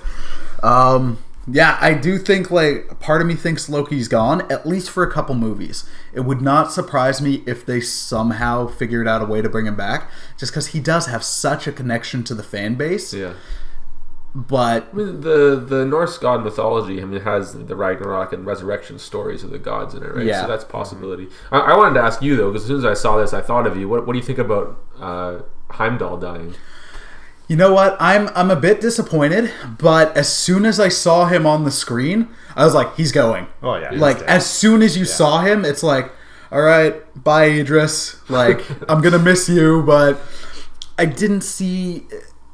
Um, 0.62 1.18
yeah, 1.46 1.76
I 1.80 1.92
do 1.94 2.18
think 2.18 2.50
like 2.50 2.98
part 3.00 3.20
of 3.20 3.26
me 3.26 3.34
thinks 3.34 3.68
Loki's 3.68 4.08
gone 4.08 4.50
at 4.50 4.66
least 4.66 4.90
for 4.90 5.02
a 5.02 5.12
couple 5.12 5.34
movies. 5.34 5.84
It 6.12 6.20
would 6.20 6.40
not 6.40 6.72
surprise 6.72 7.20
me 7.20 7.42
if 7.46 7.66
they 7.66 7.80
somehow 7.80 8.66
figured 8.66 9.06
out 9.06 9.20
a 9.20 9.26
way 9.26 9.42
to 9.42 9.48
bring 9.48 9.66
him 9.66 9.76
back, 9.76 10.10
just 10.38 10.52
because 10.52 10.68
he 10.68 10.80
does 10.80 11.06
have 11.06 11.22
such 11.22 11.66
a 11.66 11.72
connection 11.72 12.24
to 12.24 12.34
the 12.34 12.42
fan 12.42 12.76
base. 12.76 13.12
Yeah. 13.12 13.34
But 14.34 14.88
I 14.92 14.96
mean, 14.96 15.20
the 15.20 15.64
the 15.64 15.84
Norse 15.84 16.18
god 16.18 16.42
mythology. 16.42 17.00
I 17.00 17.04
mean, 17.04 17.18
it 17.18 17.22
has 17.22 17.52
the 17.52 17.76
Ragnarok 17.76 18.32
and 18.32 18.44
resurrection 18.44 18.98
stories 18.98 19.44
of 19.44 19.50
the 19.50 19.60
gods 19.60 19.94
in 19.94 20.02
it, 20.02 20.12
right? 20.12 20.26
Yeah. 20.26 20.42
So 20.42 20.48
that's 20.48 20.64
a 20.64 20.66
possibility. 20.66 21.28
I, 21.52 21.58
I 21.58 21.76
wanted 21.76 21.94
to 21.94 22.00
ask 22.00 22.20
you 22.20 22.34
though, 22.34 22.50
because 22.50 22.64
as 22.64 22.68
soon 22.68 22.78
as 22.78 22.84
I 22.84 22.94
saw 22.94 23.16
this, 23.16 23.32
I 23.32 23.40
thought 23.40 23.64
of 23.64 23.76
you. 23.76 23.88
What, 23.88 24.06
what 24.06 24.12
do 24.12 24.18
you 24.18 24.24
think 24.24 24.40
about 24.40 24.76
uh, 24.98 25.42
Heimdall 25.70 26.16
dying? 26.16 26.54
You 27.46 27.56
know 27.56 27.72
what? 27.72 27.96
I'm 28.00 28.28
I'm 28.34 28.50
a 28.50 28.56
bit 28.56 28.80
disappointed, 28.80 29.52
but 29.78 30.16
as 30.16 30.32
soon 30.32 30.66
as 30.66 30.80
I 30.80 30.88
saw 30.88 31.26
him 31.26 31.46
on 31.46 31.62
the 31.62 31.70
screen, 31.70 32.28
I 32.56 32.64
was 32.64 32.74
like, 32.74 32.96
he's 32.96 33.12
going. 33.12 33.46
Oh 33.62 33.76
yeah. 33.76 33.90
like 33.92 34.16
he's 34.16 34.26
as 34.26 34.50
soon 34.50 34.82
as 34.82 34.96
you 34.96 35.04
saw 35.04 35.42
him, 35.42 35.64
it's 35.64 35.84
like, 35.84 36.10
all 36.50 36.62
right, 36.62 37.22
bye 37.22 37.50
Idris. 37.50 38.18
Like 38.28 38.64
I'm 38.90 39.00
gonna 39.00 39.20
miss 39.20 39.48
you, 39.48 39.82
but 39.82 40.18
I 40.98 41.04
didn't 41.04 41.42
see 41.42 42.06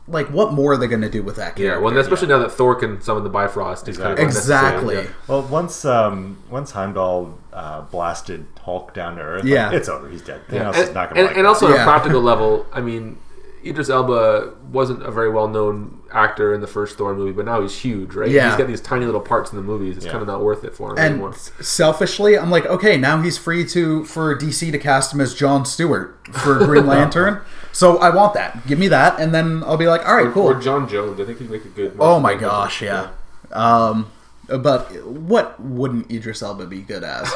like 0.09 0.29
what 0.29 0.53
more 0.53 0.73
are 0.73 0.77
they 0.77 0.87
gonna 0.89 1.09
do 1.09 1.23
with 1.23 1.37
that 1.37 1.59
Yeah, 1.59 1.67
character? 1.67 1.81
well, 1.85 1.99
especially 1.99 2.29
now 2.29 2.39
that 2.39 2.51
Thor 2.53 2.75
can 2.75 3.01
summon 3.01 3.23
the 3.23 3.31
Bifrost, 3.31 3.87
he's 3.87 3.97
kind 3.99 4.13
of 4.13 4.19
exactly. 4.19 4.97
unnecessary, 4.97 5.17
Well, 5.29 5.43
once 5.43 5.85
um, 5.85 6.39
once 6.51 6.73
Heimdall 6.73 7.39
uh, 7.53 7.83
blasted 7.83 8.47
Hulk 8.63 8.93
down 8.95 9.17
to 9.17 9.23
Earth, 9.23 9.45
Yeah. 9.45 9.69
like, 9.69 9.77
it's 9.77 9.89
over. 9.89 10.09
He's 10.09 10.23
dead. 10.23 10.41
Yeah. 10.51 10.65
Thanos 10.65 10.75
And, 10.75 10.77
is 10.89 10.95
not 10.95 11.09
and, 11.09 11.15
gonna 11.17 11.27
like 11.29 11.37
and 11.37 11.47
also 11.47 11.67
on 11.67 11.73
Yeah. 11.75 11.83
a 11.83 11.85
practical 11.85 12.21
level, 12.21 12.67
I 12.73 12.81
mean, 12.81 13.19
Idris 13.65 13.91
Elba 13.91 14.55
wasn't 14.73 15.03
a 15.03 15.11
very 15.11 15.29
well 15.31 15.47
known 15.49 16.01
actor 16.13 16.55
in 16.55 16.61
the 16.61 16.67
first 16.67 16.97
Thor 16.97 17.15
movie, 17.15 17.33
but 17.33 17.45
now 17.45 17.61
he's 17.61 17.77
huge, 17.79 18.15
right? 18.15 18.31
Yeah. 18.31 18.49
He's 18.49 18.57
got 18.59 18.67
these 18.67 18.81
tiny 18.81 19.05
little 19.07 19.21
parts 19.21 19.51
in 19.51 19.57
the 19.57 19.63
movies. 19.63 19.97
It's 19.97 20.07
Yeah. 20.07 20.13
kind 20.13 20.23
of 20.23 20.29
not 20.29 20.43
worth 20.43 20.65
it 20.65 20.75
for 20.75 20.93
him 20.93 20.99
And 20.99 21.13
anymore. 21.15 21.35
selfishly, 21.61 22.39
I'm 22.39 22.51
like, 22.51 22.65
okay, 22.67 22.97
now 22.97 23.21
he's 23.21 23.37
free 23.37 23.65
to 23.67 24.05
for 24.05 24.35
DC 24.35 24.71
to 24.73 24.79
cast 24.79 25.13
him 25.13 25.21
as 25.21 25.35
John 25.35 25.65
Stewart 25.67 26.17
for 26.33 26.55
Green 26.59 26.87
Lantern. 26.95 27.41
so 27.73 27.99
I 27.99 28.11
want 28.11 28.35
that. 28.35 28.67
Give 28.67 28.79
me 28.79 28.89
that, 28.89 29.21
and 29.21 29.35
then 29.35 29.63
I'll 29.67 29.77
be 29.77 29.87
like, 29.89 30.07
all 30.09 30.17
right, 30.17 30.27
Or, 30.27 30.33
cool. 30.33 30.47
or 30.47 30.55
John 30.61 30.89
Jones. 30.89 31.21
I 31.21 31.25
think 31.25 31.39
he'd 31.39 31.51
make 31.51 31.65
a 31.65 31.69
good. 31.69 31.97
Oh 32.01 32.19
my 32.19 32.35
gosh, 32.35 32.81
Legend. 32.83 33.11
yeah. 33.53 33.85
Um, 33.85 34.07
but 34.49 35.05
what 35.07 35.61
wouldn't 35.61 36.11
Idris 36.11 36.43
Elba 36.43 36.67
be 36.67 36.81
good 36.81 37.05
as? 37.05 37.31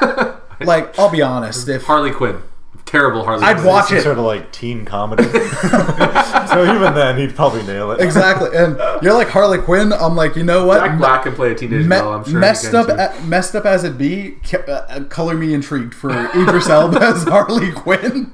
like, 0.60 0.98
I'll 0.98 1.10
be 1.10 1.20
honest, 1.22 1.68
if 1.68 1.84
Harley 1.84 2.10
Quinn. 2.12 2.42
Terrible 2.94 3.24
Harley 3.24 3.44
I'd 3.44 3.56
Quinn. 3.56 3.66
watch 3.66 3.90
it. 3.92 4.02
sort 4.02 4.18
of 4.18 4.24
like 4.24 4.52
teen 4.52 4.84
comedy. 4.84 5.24
so 6.48 6.74
even 6.74 6.94
then, 6.94 7.18
he'd 7.18 7.34
probably 7.34 7.62
nail 7.64 7.90
it. 7.90 8.00
exactly, 8.00 8.50
and 8.56 8.78
you're 9.02 9.14
like 9.14 9.28
Harley 9.28 9.58
Quinn, 9.58 9.92
I'm 9.92 10.14
like, 10.14 10.36
you 10.36 10.44
know 10.44 10.64
what? 10.66 10.78
Jack 10.80 10.98
Black 10.98 11.22
can 11.24 11.34
play 11.34 11.52
a 11.52 11.54
teenage 11.54 11.86
Me- 11.86 11.96
girl, 11.96 12.12
I'm 12.12 12.24
sure. 12.24 12.38
messed 12.38 12.72
up, 12.74 12.88
a- 12.88 13.20
messed 13.24 13.54
up 13.56 13.64
as 13.66 13.82
it 13.84 13.98
be, 13.98 14.36
ca- 14.48 14.62
uh, 14.68 15.04
color 15.04 15.34
me 15.34 15.52
intrigued 15.54 15.94
for 15.94 16.10
Idris 16.10 16.68
Elba 16.68 17.00
as 17.02 17.24
Harley 17.28 17.72
Quinn. 17.72 18.32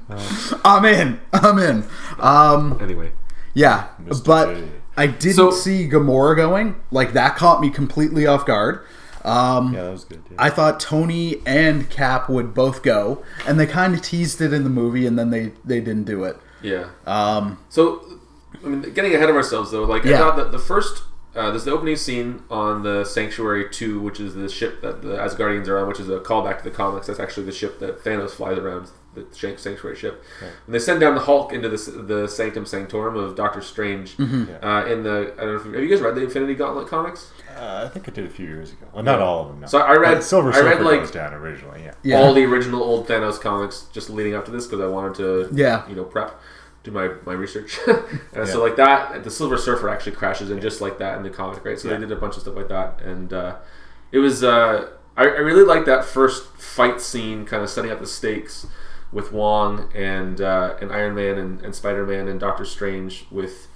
I'm 0.63 0.85
in. 0.85 1.19
I'm 1.33 1.57
in. 1.59 1.83
Um, 2.19 2.77
Anyway. 2.81 3.13
yeah, 3.53 3.87
Mr. 4.03 4.25
but 4.25 4.55
J. 4.55 4.67
I 4.97 5.07
didn't 5.07 5.35
So- 5.35 5.51
see 5.51 5.89
Gamora 5.89 6.35
going. 6.35 6.75
Like 6.91 7.13
that 7.13 7.35
caught 7.35 7.61
me 7.61 7.69
completely 7.69 8.27
off 8.27 8.45
guard. 8.45 8.85
Um, 9.23 9.73
Yeah, 9.73 9.83
that 9.83 9.91
was 9.91 10.03
good. 10.05 10.23
Yeah. 10.29 10.37
I 10.39 10.49
thought 10.49 10.79
Tony 10.79 11.37
and 11.45 11.89
Cap 11.89 12.29
would 12.29 12.53
both 12.53 12.83
go, 12.83 13.23
and 13.47 13.59
they 13.59 13.65
kind 13.67 13.93
of 13.93 14.01
teased 14.01 14.41
it 14.41 14.53
in 14.53 14.63
the 14.63 14.69
movie, 14.69 15.05
and 15.05 15.17
then 15.17 15.29
they 15.29 15.51
they 15.65 15.79
didn't 15.79 16.05
do 16.05 16.23
it. 16.23 16.37
Yeah. 16.61 16.89
Um, 17.05 17.57
So, 17.69 18.19
I 18.63 18.67
mean, 18.67 18.81
getting 18.93 19.15
ahead 19.15 19.29
of 19.29 19.35
ourselves 19.35 19.71
though, 19.71 19.83
like 19.83 20.05
I 20.05 20.17
thought 20.17 20.35
that 20.35 20.51
the 20.51 20.59
first, 20.59 21.03
uh, 21.35 21.49
there's 21.49 21.65
the 21.65 21.71
opening 21.71 21.95
scene 21.95 22.43
on 22.49 22.83
the 22.83 23.03
Sanctuary 23.05 23.69
Two, 23.71 23.99
which 23.99 24.19
is 24.19 24.35
the 24.35 24.49
ship 24.49 24.81
that 24.81 25.01
the 25.01 25.17
Asgardians 25.17 25.67
are 25.67 25.77
on, 25.79 25.87
which 25.87 25.99
is 25.99 26.09
a 26.09 26.19
callback 26.19 26.59
to 26.59 26.63
the 26.63 26.71
comics. 26.71 27.07
That's 27.07 27.19
actually 27.19 27.45
the 27.45 27.51
ship 27.51 27.79
that 27.79 28.03
Thanos 28.03 28.31
flies 28.31 28.57
around, 28.57 28.89
the 29.15 29.25
Sanctuary 29.57 29.95
ship. 29.95 30.23
And 30.65 30.75
they 30.75 30.79
send 30.79 30.99
down 30.99 31.15
the 31.15 31.21
Hulk 31.21 31.51
into 31.53 31.69
the, 31.69 31.77
the 31.77 32.27
Sanctum 32.27 32.65
Sanctorum 32.65 33.15
of 33.15 33.35
Doctor 33.35 33.61
Strange. 33.61 34.17
Mm-hmm. 34.17 34.63
Uh, 34.63 34.85
in 34.85 35.03
the, 35.03 35.33
I 35.37 35.41
don't 35.41 35.55
know 35.55 35.55
if 35.55 35.63
have 35.65 35.83
you 35.83 35.89
guys 35.89 36.01
read 36.01 36.15
the 36.15 36.23
Infinity 36.23 36.55
Gauntlet 36.55 36.87
comics? 36.87 37.31
Uh, 37.57 37.85
I 37.85 37.89
think 37.89 38.07
I 38.07 38.11
did 38.11 38.25
a 38.25 38.29
few 38.29 38.45
years 38.47 38.71
ago. 38.71 38.85
Well, 38.93 39.03
not 39.03 39.19
all 39.19 39.41
of 39.43 39.47
them. 39.49 39.59
No. 39.61 39.67
So 39.67 39.79
I 39.79 39.95
read- 39.95 40.15
But 40.15 40.23
Silver 40.23 40.51
I 40.53 40.59
read, 40.61 40.71
Surfer 40.73 40.83
like- 40.83 40.99
goes 41.01 41.11
down 41.11 41.33
originally. 41.33 41.83
Yeah. 41.83 41.93
yeah, 42.03 42.17
all 42.17 42.33
the 42.33 42.43
original 42.45 42.81
old 42.83 43.07
Thanos 43.07 43.39
comics 43.39 43.87
just 43.93 44.09
leading 44.09 44.33
up 44.35 44.45
to 44.45 44.51
this 44.51 44.65
because 44.67 44.79
I 44.81 44.87
wanted 44.87 45.15
to, 45.15 45.49
Yeah. 45.53 45.87
you 45.87 45.95
know, 45.95 46.03
prep, 46.03 46.39
do 46.83 46.91
my, 46.91 47.11
my 47.25 47.33
research. 47.33 47.79
and 47.87 47.99
Yeah. 48.35 48.45
so 48.45 48.61
like 48.63 48.75
that, 48.77 49.23
the 49.23 49.29
Silver 49.31 49.57
Surfer 49.57 49.89
actually 49.89 50.13
crashes 50.13 50.49
in 50.51 50.59
just 50.61 50.81
like 50.81 50.97
that 50.99 51.17
in 51.17 51.23
the 51.23 51.29
comic, 51.29 51.63
right? 51.65 51.79
So 51.79 51.87
Yeah. 51.89 51.95
they 51.95 52.01
did 52.01 52.11
a 52.11 52.15
bunch 52.19 52.35
of 52.35 52.41
stuff 52.41 52.55
like 52.55 52.69
that, 52.69 53.01
and 53.01 53.31
uh, 53.33 53.55
it 54.11 54.19
was 54.19 54.43
uh, 54.43 54.89
I, 55.17 55.23
I 55.23 55.39
really 55.39 55.63
liked 55.63 55.85
that 55.87 56.05
first 56.05 56.47
fight 56.57 57.01
scene, 57.01 57.45
kind 57.45 57.61
of 57.63 57.69
setting 57.69 57.91
up 57.91 57.99
the 57.99 58.07
stakes 58.07 58.65
with 59.11 59.31
Wong 59.33 59.91
and 59.93 60.39
uh, 60.39 60.75
and 60.81 60.91
Iron 60.91 61.15
Man 61.15 61.37
and, 61.37 61.61
and 61.61 61.75
Spider 61.75 62.05
Man 62.05 62.27
and 62.27 62.39
Doctor 62.39 62.65
Strange 62.65 63.25
with. 63.31 63.67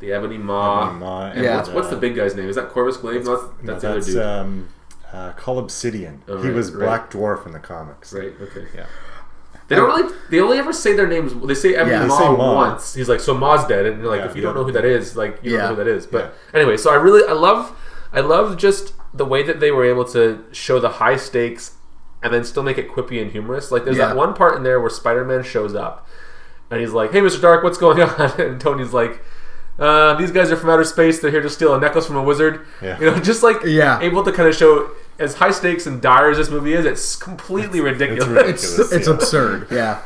The 0.00 0.12
Ebony 0.12 0.38
Maw. 0.38 0.86
Ebony 0.88 1.00
Maw 1.00 1.26
and 1.30 1.44
Yeah. 1.44 1.56
what's, 1.56 1.68
what's 1.70 1.88
the 1.88 1.96
big 1.96 2.14
guy's 2.16 2.34
name? 2.34 2.48
Is 2.48 2.56
that 2.56 2.68
Corvus 2.70 2.96
Glaive? 2.98 3.24
No, 3.24 3.36
that's, 3.36 3.62
No, 3.62 3.72
that's 3.72 3.82
the 3.82 3.90
other 3.90 4.00
dude. 4.00 4.22
um, 4.22 4.68
uh, 5.12 5.32
Cull 5.32 5.58
Obsidian. 5.58 6.22
Oh, 6.28 6.38
he 6.42 6.48
right, 6.48 6.54
was 6.54 6.72
right. 6.72 6.84
Black 6.86 7.10
Dwarf 7.10 7.46
in 7.46 7.52
the 7.52 7.58
comics. 7.58 8.12
right. 8.12 8.32
Okay. 8.40 8.66
Yeah. 8.74 8.86
They 9.68 9.74
don't 9.76 9.86
really. 9.88 10.14
They 10.30 10.38
only 10.40 10.58
ever 10.58 10.72
say 10.72 10.94
their 10.94 11.08
names. 11.08 11.32
They 11.44 11.54
say 11.54 11.74
Ebony 11.74 11.92
Yeah. 11.96 12.02
They 12.02 12.08
Maw 12.08 12.36
Maw. 12.36 12.54
once. 12.54 12.94
He's 12.94 13.08
like, 13.08 13.20
so 13.20 13.34
Maw's 13.34 13.66
dead, 13.66 13.86
and 13.86 14.00
you're 14.02 14.10
like, 14.10 14.20
Yeah, 14.20 14.26
if 14.30 14.36
you 14.36 14.42
don't 14.42 14.54
know 14.54 14.62
who 14.64 14.72
that 14.72 14.84
is, 14.84 15.16
like, 15.16 15.40
you 15.42 15.52
don't 15.52 15.60
know 15.60 15.68
who 15.74 15.76
that 15.84 15.88
is. 15.88 16.06
But 16.06 16.34
anyway, 16.54 16.76
so 16.76 16.90
I 16.90 16.94
really, 16.96 17.26
I 17.28 17.32
love, 17.32 17.76
I 18.12 18.20
love 18.20 18.56
just 18.58 18.92
the 19.14 19.24
way 19.24 19.42
that 19.42 19.58
they 19.60 19.70
were 19.72 19.84
able 19.84 20.04
to 20.04 20.44
show 20.52 20.78
the 20.78 20.88
high 20.90 21.16
stakes 21.16 21.76
and 22.22 22.32
then 22.32 22.44
still 22.44 22.62
make 22.62 22.78
it 22.78 22.88
quippy 22.90 23.20
and 23.20 23.32
humorous. 23.32 23.72
Like, 23.72 23.84
there's 23.84 23.96
Yeah. 23.96 24.08
that 24.08 24.16
one 24.16 24.34
part 24.34 24.56
in 24.56 24.62
there 24.62 24.80
where 24.80 24.90
Spider-Man 24.90 25.42
shows 25.42 25.74
up, 25.74 26.06
and 26.70 26.80
he's 26.80 26.92
like, 26.92 27.10
"Hey, 27.12 27.20
Mr. 27.20 27.38
Stark, 27.38 27.64
what's 27.64 27.78
going 27.78 28.00
on?" 28.02 28.40
And 28.40 28.60
Tony's 28.60 28.92
like. 28.92 29.22
Uh, 29.78 30.14
these 30.14 30.30
guys 30.30 30.50
are 30.50 30.56
from 30.56 30.70
outer 30.70 30.84
space. 30.84 31.20
They're 31.20 31.30
here 31.30 31.42
to 31.42 31.50
steal 31.50 31.74
a 31.74 31.80
necklace 31.80 32.06
from 32.06 32.16
a 32.16 32.22
wizard. 32.22 32.66
Yeah. 32.82 32.98
You 32.98 33.10
know, 33.10 33.20
just 33.20 33.42
like 33.42 33.58
Yeah. 33.64 34.00
able 34.00 34.22
to 34.24 34.32
kind 34.32 34.48
of 34.48 34.54
show 34.54 34.90
as 35.18 35.34
high 35.34 35.50
stakes 35.50 35.86
and 35.86 36.00
dire 36.00 36.30
as 36.30 36.36
this 36.38 36.50
movie 36.50 36.72
is, 36.74 36.84
it's 36.84 37.16
completely 37.16 37.80
ridiculous. 37.80 38.26
ridiculous. 38.26 38.78
it's 38.78 38.92
it's 38.92 39.08
yeah. 39.08 39.14
absurd. 39.14 39.66
Yeah. 39.70 40.00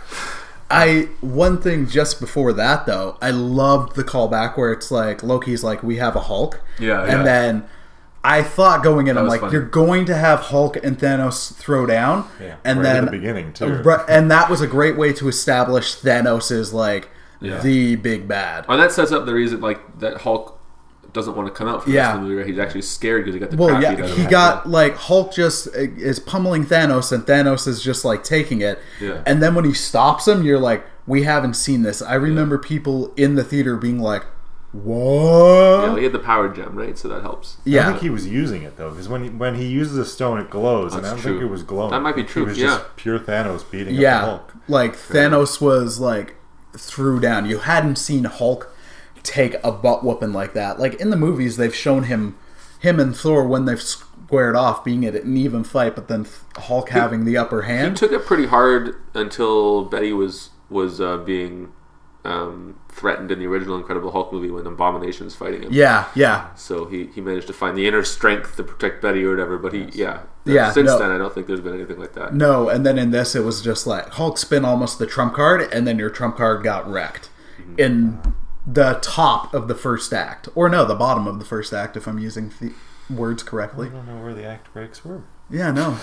I 0.72 1.08
one 1.20 1.60
thing 1.60 1.86
just 1.88 2.20
before 2.20 2.52
that 2.52 2.86
though, 2.86 3.16
I 3.20 3.30
loved 3.30 3.96
the 3.96 4.04
callback 4.04 4.56
where 4.56 4.72
it's 4.72 4.90
like 4.90 5.22
Loki's 5.22 5.64
like, 5.64 5.82
"We 5.82 5.96
have 5.96 6.14
a 6.14 6.20
Hulk," 6.20 6.60
Yeah, 6.78 7.00
and 7.02 7.10
yeah. 7.10 7.22
then 7.24 7.64
I 8.22 8.42
thought 8.44 8.84
going 8.84 9.08
in, 9.08 9.18
I'm 9.18 9.26
like, 9.26 9.40
funny. 9.40 9.52
"You're 9.52 9.62
going 9.62 10.04
to 10.04 10.14
have 10.14 10.38
Hulk 10.40 10.76
and 10.76 10.96
Thanos 10.96 11.52
throw 11.56 11.86
down," 11.86 12.28
Yeah. 12.40 12.54
and 12.64 12.78
right 12.78 12.86
at 12.86 12.92
then 12.94 13.04
the 13.06 13.10
beginning 13.10 13.52
too. 13.52 13.82
And 14.08 14.30
that 14.30 14.48
was 14.48 14.60
a 14.60 14.68
great 14.68 14.96
way 14.96 15.12
to 15.14 15.26
establish 15.26 15.96
Thanos's 15.96 16.72
like 16.72 17.08
Yeah. 17.40 17.60
the 17.60 17.96
big 17.96 18.28
bad. 18.28 18.66
And 18.68 18.80
that 18.80 18.92
sets 18.92 19.12
up 19.12 19.26
the 19.26 19.34
reason 19.34 19.60
like 19.60 19.98
that 20.00 20.18
Hulk 20.22 20.58
doesn't 21.12 21.34
want 21.36 21.48
to 21.48 21.52
come 21.52 21.66
out 21.66 21.82
for 21.82 21.88
the 21.90 21.96
Yeah. 21.96 22.14
the 22.14 22.20
movie. 22.22 22.34
Right? 22.36 22.46
He's 22.46 22.58
actually 22.58 22.82
scared 22.82 23.24
because 23.24 23.34
he 23.34 23.40
got 23.40 23.50
the 23.50 23.56
Well, 23.56 23.70
crap 23.70 23.82
yeah, 23.82 23.94
beat 23.96 24.04
out 24.04 24.10
of 24.10 24.16
he 24.16 24.22
him. 24.24 24.30
got 24.30 24.68
like 24.68 24.94
Hulk 24.96 25.32
just 25.32 25.66
uh, 25.68 25.70
is 25.96 26.20
pummeling 26.20 26.64
Thanos, 26.66 27.10
and 27.12 27.24
Thanos 27.26 27.66
is 27.66 27.82
just 27.82 28.04
like 28.04 28.22
taking 28.22 28.60
it. 28.60 28.78
Yeah. 29.00 29.22
And 29.26 29.42
then 29.42 29.54
when 29.54 29.64
he 29.64 29.72
stops 29.74 30.28
him, 30.28 30.44
you're 30.44 30.60
like, 30.60 30.84
we 31.06 31.22
haven't 31.24 31.54
seen 31.54 31.82
this. 31.82 32.00
I 32.02 32.14
remember 32.14 32.58
people 32.58 33.12
in 33.16 33.34
the 33.34 33.42
theater 33.42 33.76
being 33.76 33.98
like, 33.98 34.24
"What?" 34.72 35.88
Yeah, 35.88 35.96
he 35.96 36.04
had 36.04 36.12
the 36.12 36.18
power 36.20 36.48
gem, 36.48 36.76
right? 36.76 36.96
So 36.96 37.08
that 37.08 37.22
helps. 37.22 37.56
Yeah, 37.64 37.82
I 37.88 37.90
think 37.90 38.02
he 38.02 38.10
was 38.10 38.26
using 38.28 38.62
it 38.62 38.76
though, 38.76 38.90
because 38.90 39.08
when 39.08 39.24
he, 39.24 39.30
when 39.30 39.54
he 39.56 39.66
uses 39.66 39.96
a 39.98 40.04
stone, 40.04 40.38
it 40.38 40.50
glows, 40.50 40.94
and 40.94 41.04
I 41.04 41.10
That's 41.10 41.22
don't 41.22 41.32
think 41.32 41.38
true. 41.40 41.48
it 41.48 41.50
was 41.50 41.62
glowing. 41.62 41.90
That 41.90 42.02
might 42.02 42.16
be 42.16 42.22
true, 42.24 42.42
It 42.44 42.48
was 42.50 42.58
yeah. 42.58 42.66
just 42.66 42.96
pure 42.96 43.18
Thanos 43.18 43.68
beating 43.68 43.94
up 43.94 43.96
the 43.96 44.02
yeah. 44.02 44.20
Hulk. 44.20 44.52
Like 44.68 44.94
Thanos 44.96 45.60
was 45.60 45.98
like 45.98 46.36
threw 46.76 47.20
down. 47.20 47.46
You 47.46 47.58
hadn't 47.58 47.96
seen 47.96 48.24
Hulk 48.24 48.74
take 49.22 49.56
a 49.62 49.72
butt 49.72 50.04
whooping 50.04 50.32
like 50.32 50.54
that. 50.54 50.78
Like 50.78 50.94
in 50.94 51.10
the 51.10 51.16
movies, 51.16 51.56
they've 51.56 51.74
shown 51.74 52.04
him, 52.04 52.36
him 52.80 52.98
and 52.98 53.16
Thor 53.16 53.46
when 53.46 53.64
they've 53.64 53.80
squared 53.80 54.56
off, 54.56 54.84
being 54.84 55.04
at 55.04 55.14
an 55.14 55.36
even 55.36 55.64
fight, 55.64 55.94
but 55.94 56.08
then 56.08 56.26
Hulk 56.56 56.90
having 56.90 57.24
the 57.24 57.36
upper 57.36 57.62
hand. 57.62 57.98
He 57.98 58.06
took 58.06 58.12
it 58.12 58.26
pretty 58.26 58.46
hard 58.46 58.96
until 59.14 59.84
Betty 59.84 60.12
was 60.12 60.50
was 60.68 61.00
uh, 61.00 61.16
being 61.18 61.72
um, 62.24 62.78
threatened 62.88 63.30
in 63.30 63.38
the 63.38 63.46
original 63.46 63.76
Incredible 63.76 64.10
Hulk 64.10 64.32
movie 64.32 64.50
when 64.50 64.66
Abomination 64.66 65.26
is 65.26 65.34
fighting 65.34 65.62
him. 65.62 65.72
yeah, 65.72 66.08
yeah. 66.14 66.54
So 66.54 66.84
he, 66.84 67.06
he 67.06 67.20
managed 67.20 67.46
to 67.46 67.52
find 67.52 67.76
the 67.76 67.86
inner 67.86 68.04
strength 68.04 68.56
to 68.56 68.62
protect 68.62 69.00
Betty 69.02 69.24
or 69.24 69.30
whatever. 69.30 69.58
But 69.58 69.72
he 69.72 69.88
yeah 69.92 70.22
Yeah, 70.44 70.70
Since 70.72 70.86
no. 70.86 70.98
then, 70.98 71.10
I 71.10 71.18
don't 71.18 71.32
think 71.34 71.46
there's 71.46 71.60
been 71.60 71.74
anything 71.74 71.98
like 71.98 72.12
that. 72.14 72.34
No, 72.34 72.68
and 72.68 72.84
then 72.84 72.98
in 72.98 73.10
this, 73.10 73.34
it 73.34 73.40
was 73.44 73.62
just 73.62 73.86
like 73.86 74.08
Hulk 74.10 74.36
spin 74.38 74.64
almost 74.64 74.98
the 74.98 75.06
trump 75.06 75.34
card, 75.34 75.62
and 75.72 75.86
then 75.86 75.98
your 75.98 76.10
trump 76.10 76.36
card 76.36 76.62
got 76.62 76.90
wrecked 76.90 77.30
in 77.78 78.20
the 78.66 78.98
top 79.02 79.54
of 79.54 79.68
the 79.68 79.74
first 79.74 80.12
act, 80.12 80.48
or 80.54 80.68
no, 80.68 80.84
the 80.84 80.94
bottom 80.94 81.26
of 81.26 81.38
the 81.38 81.44
first 81.44 81.72
act, 81.72 81.96
if 81.96 82.06
I'm 82.06 82.18
using 82.18 82.52
the 82.60 82.72
words 83.12 83.42
correctly. 83.42 83.88
I 83.88 83.92
don't 83.92 84.06
know 84.06 84.22
where 84.22 84.34
the 84.34 84.44
act 84.44 84.72
breaks 84.72 85.04
were. 85.04 85.22
Yeah, 85.50 85.72
no, 85.72 85.98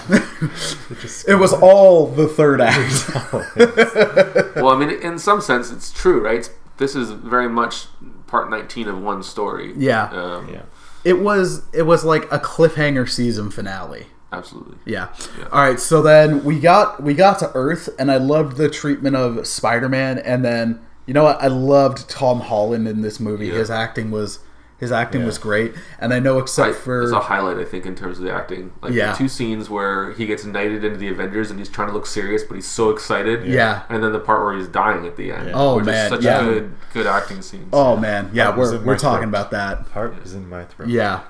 It 1.27 1.35
was 1.39 1.53
all 1.53 2.07
the 2.07 2.27
third 2.27 2.59
act. 2.61 3.09
Well, 4.57 4.69
I 4.69 4.77
mean, 4.77 4.89
in 4.89 5.19
some 5.19 5.39
sense, 5.39 5.71
it's 5.71 5.91
true, 5.91 6.19
right? 6.19 6.49
This 6.77 6.95
is 6.95 7.11
very 7.11 7.47
much 7.47 7.85
part 8.25 8.49
19 8.49 8.87
of 8.87 9.01
one 9.01 9.21
story. 9.23 9.73
Yeah. 9.77 10.09
Um, 10.09 10.49
yeah. 10.51 10.63
it 11.03 11.19
was 11.19 11.63
it 11.73 11.83
was 11.83 12.03
like 12.03 12.23
a 12.31 12.39
cliffhanger 12.39 13.07
season 13.07 13.51
finale. 13.51 14.07
Absolutely. 14.31 14.77
Yeah. 14.85 15.09
All 15.51 15.61
right. 15.61 15.79
So 15.79 16.01
then 16.01 16.43
we 16.43 16.59
got 16.59 17.01
we 17.01 17.13
got 17.13 17.39
to 17.39 17.51
Earth, 17.53 17.87
and 17.97 18.11
I 18.11 18.17
loved 18.17 18.57
the 18.57 18.69
treatment 18.69 19.15
of 19.15 19.45
Spider 19.47 19.87
Man, 19.87 20.17
and 20.17 20.43
then 20.43 20.81
you 21.05 21.13
know 21.13 21.23
what? 21.23 21.41
I 21.41 21.47
loved 21.47 22.09
Tom 22.09 22.41
Holland 22.41 22.87
in 22.87 23.01
this 23.01 23.19
movie. 23.19 23.47
Yeah. 23.47 23.53
His 23.55 23.69
acting 23.69 24.11
was 24.11 24.39
His 24.79 24.91
acting 24.91 25.21
Yeah. 25.21 25.27
was 25.27 25.39
great, 25.39 25.73
and 25.99 26.13
I 26.13 26.19
know 26.19 26.37
except 26.37 26.69
I, 26.69 26.73
for 26.73 27.01
it's 27.01 27.11
a 27.11 27.19
highlight, 27.19 27.57
I 27.57 27.65
think, 27.65 27.87
in 27.87 27.95
terms 27.95 28.19
of 28.19 28.25
the 28.25 28.31
acting. 28.31 28.73
Like 28.81 28.93
Yeah. 28.93 29.11
the 29.11 29.17
two 29.17 29.27
scenes 29.27 29.71
where 29.71 30.11
he 30.11 30.27
gets 30.27 30.45
knighted 30.45 30.83
into 30.83 30.97
the 30.99 31.07
Avengers 31.07 31.49
and 31.49 31.59
he's 31.59 31.67
trying 31.69 31.87
to 31.87 31.93
look 31.95 32.05
serious, 32.05 32.43
but 32.43 32.53
he's 32.55 32.67
so 32.67 32.91
excited. 32.91 33.43
Yeah. 33.47 33.81
And 33.89 34.03
then 34.03 34.11
the 34.11 34.19
part 34.19 34.43
where 34.45 34.53
he's 34.55 34.67
dying 34.67 35.07
at 35.07 35.17
the 35.17 35.31
end. 35.31 35.47
Yeah. 35.47 35.53
Oh, 35.55 35.77
which 35.77 35.85
man, 35.85 36.05
is 36.05 36.09
such 36.11 36.21
yeah. 36.23 36.43
good, 36.43 36.73
good 36.93 37.07
acting 37.07 37.41
scenes. 37.41 37.69
oh 37.73 37.97
man, 37.97 38.29
yeah, 38.33 38.45
Heart 38.51 38.57
we're 38.57 38.77
we're 38.79 38.85
my 38.93 38.95
talking 38.97 39.19
throat. 39.29 39.29
about 39.29 39.51
that. 39.51 39.79
Heart 39.93 40.17
is 40.23 40.35
in 40.35 40.47
my 40.47 40.65
throat. 40.65 40.89
Yeah, 40.89 41.21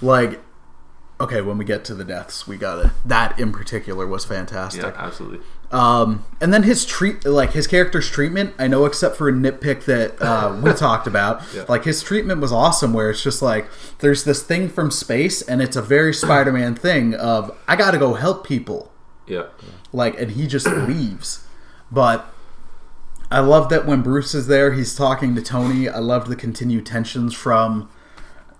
like 0.00 0.40
okay, 1.20 1.40
when 1.42 1.58
we 1.58 1.64
get 1.64 1.84
to 1.84 1.94
the 1.94 2.04
deaths, 2.04 2.46
we 2.46 2.56
got 2.56 2.84
it. 2.84 2.92
That 3.04 3.38
in 3.38 3.52
particular 3.52 4.06
was 4.06 4.24
fantastic. 4.24 4.82
yeah, 4.82 4.92
absolutely. 4.96 5.40
Um, 5.70 6.24
and 6.40 6.52
then 6.52 6.62
his 6.62 6.86
treat, 6.86 7.26
like 7.26 7.52
his 7.52 7.66
character's 7.66 8.08
treatment, 8.08 8.54
I 8.58 8.68
know 8.68 8.86
except 8.86 9.16
for 9.16 9.28
a 9.28 9.32
nitpick 9.32 9.84
that 9.84 10.20
uh, 10.22 10.58
we 10.62 10.72
talked 10.74 11.06
about, 11.06 11.42
Yeah. 11.54 11.64
like 11.68 11.84
his 11.84 12.02
treatment 12.02 12.40
was 12.40 12.52
awesome. 12.52 12.92
Where 12.94 13.10
it's 13.10 13.22
just 13.22 13.42
like 13.42 13.68
there's 13.98 14.24
this 14.24 14.42
thing 14.42 14.68
from 14.70 14.90
space, 14.90 15.42
and 15.42 15.60
it's 15.60 15.76
a 15.76 15.82
very 15.82 16.14
Spider-Man 16.24 16.74
thing 16.74 17.14
of 17.14 17.54
I 17.68 17.76
got 17.76 17.90
to 17.90 17.98
go 17.98 18.14
help 18.14 18.46
people, 18.46 18.90
Yeah. 19.26 19.46
like, 19.92 20.18
and 20.18 20.30
he 20.32 20.46
just 20.46 20.66
leaves. 20.66 21.44
But 21.92 22.32
I 23.30 23.40
love 23.40 23.68
that 23.68 23.84
when 23.84 24.00
Bruce 24.00 24.34
is 24.34 24.46
there, 24.46 24.72
he's 24.72 24.94
talking 24.94 25.34
to 25.34 25.42
Tony. 25.42 25.86
I 25.88 25.98
loved 25.98 26.28
the 26.28 26.36
continued 26.36 26.86
tensions 26.86 27.34
from 27.34 27.90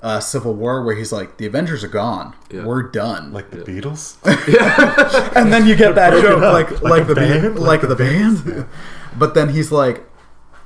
uh, 0.03 0.21
Civil 0.21 0.55
War, 0.55 0.85
where 0.85 0.95
he's 0.95 1.13
like, 1.13 1.37
"The 1.39 1.47
Avengers 1.47 1.83
are 1.85 1.89
gone, 1.89 2.35
Yeah. 2.51 2.65
we're 2.65 2.83
done." 2.85 3.33
Like 3.33 3.51
the 3.51 3.59
Beatles. 3.59 4.17
and 5.37 5.53
then 5.53 5.67
you 5.67 5.75
get 5.77 5.95
that 5.97 6.13
joke 6.23 6.41
like 6.41 6.71
Like 6.71 6.83
like, 6.83 7.07
the 7.07 7.15
band? 7.15 7.43
band, 7.43 7.59
Like 7.59 7.83
like 7.83 7.89
the 7.89 7.97
band. 7.97 8.67
but 9.17 9.35
then 9.35 9.49
he's 9.51 9.73
like, 9.73 10.05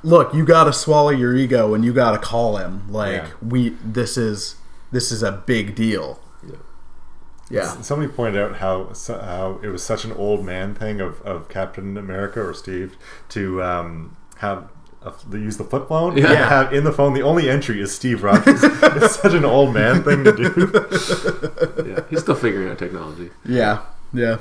"Look, 0.03 0.35
you 0.35 0.45
got 0.45 0.65
to 0.65 0.73
swallow 0.73 1.11
your 1.11 1.35
ego 1.37 1.75
and 1.75 1.85
you 1.85 1.93
got 1.93 2.13
to 2.13 2.19
call 2.19 2.57
him. 2.59 2.91
Like 2.91 3.13
Yeah. 3.23 3.29
we 3.47 3.71
this 3.85 4.17
is 4.17 4.57
this 4.91 5.11
is 5.13 5.23
a 5.23 5.33
big 5.33 5.75
deal." 5.75 6.21
Yeah. 6.47 6.57
Yeah. 7.51 7.81
Somebody 7.83 8.13
pointed 8.13 8.41
out 8.43 8.57
how 8.57 8.93
how 9.09 9.61
it 9.63 9.69
was 9.69 9.83
such 9.83 10.05
an 10.05 10.13
old 10.13 10.45
man 10.45 10.75
thing 10.75 11.01
of, 11.01 11.21
of 11.23 11.49
Captain 11.49 11.97
America 11.97 12.41
or 12.41 12.53
Steve 12.55 12.97
to 13.31 13.63
um, 13.63 14.17
have 14.39 14.59
a, 14.59 14.69
they 15.29 15.39
use 15.39 15.57
the 15.57 15.65
flip 15.65 15.89
phone. 15.89 16.17
Yeah. 16.17 16.27
and 16.29 16.37
Have 16.37 16.73
in 16.73 16.85
the 16.85 16.93
phone 16.93 17.15
the 17.15 17.23
only 17.23 17.49
entry 17.51 17.81
is 17.81 17.95
Steve 17.95 18.23
Rogers. 18.23 18.61
it's 18.65 19.17
such 19.17 19.33
an 19.35 19.45
old 19.45 19.75
man 19.75 20.03
thing 20.03 20.25
to 20.25 20.33
do. 20.33 20.73
Yeah. 21.89 22.01
He's 22.11 22.21
still 22.21 22.35
figuring 22.35 22.69
out 22.71 22.79
technology. 22.79 23.31
Yeah. 23.45 23.83
Yeah. 24.13 24.39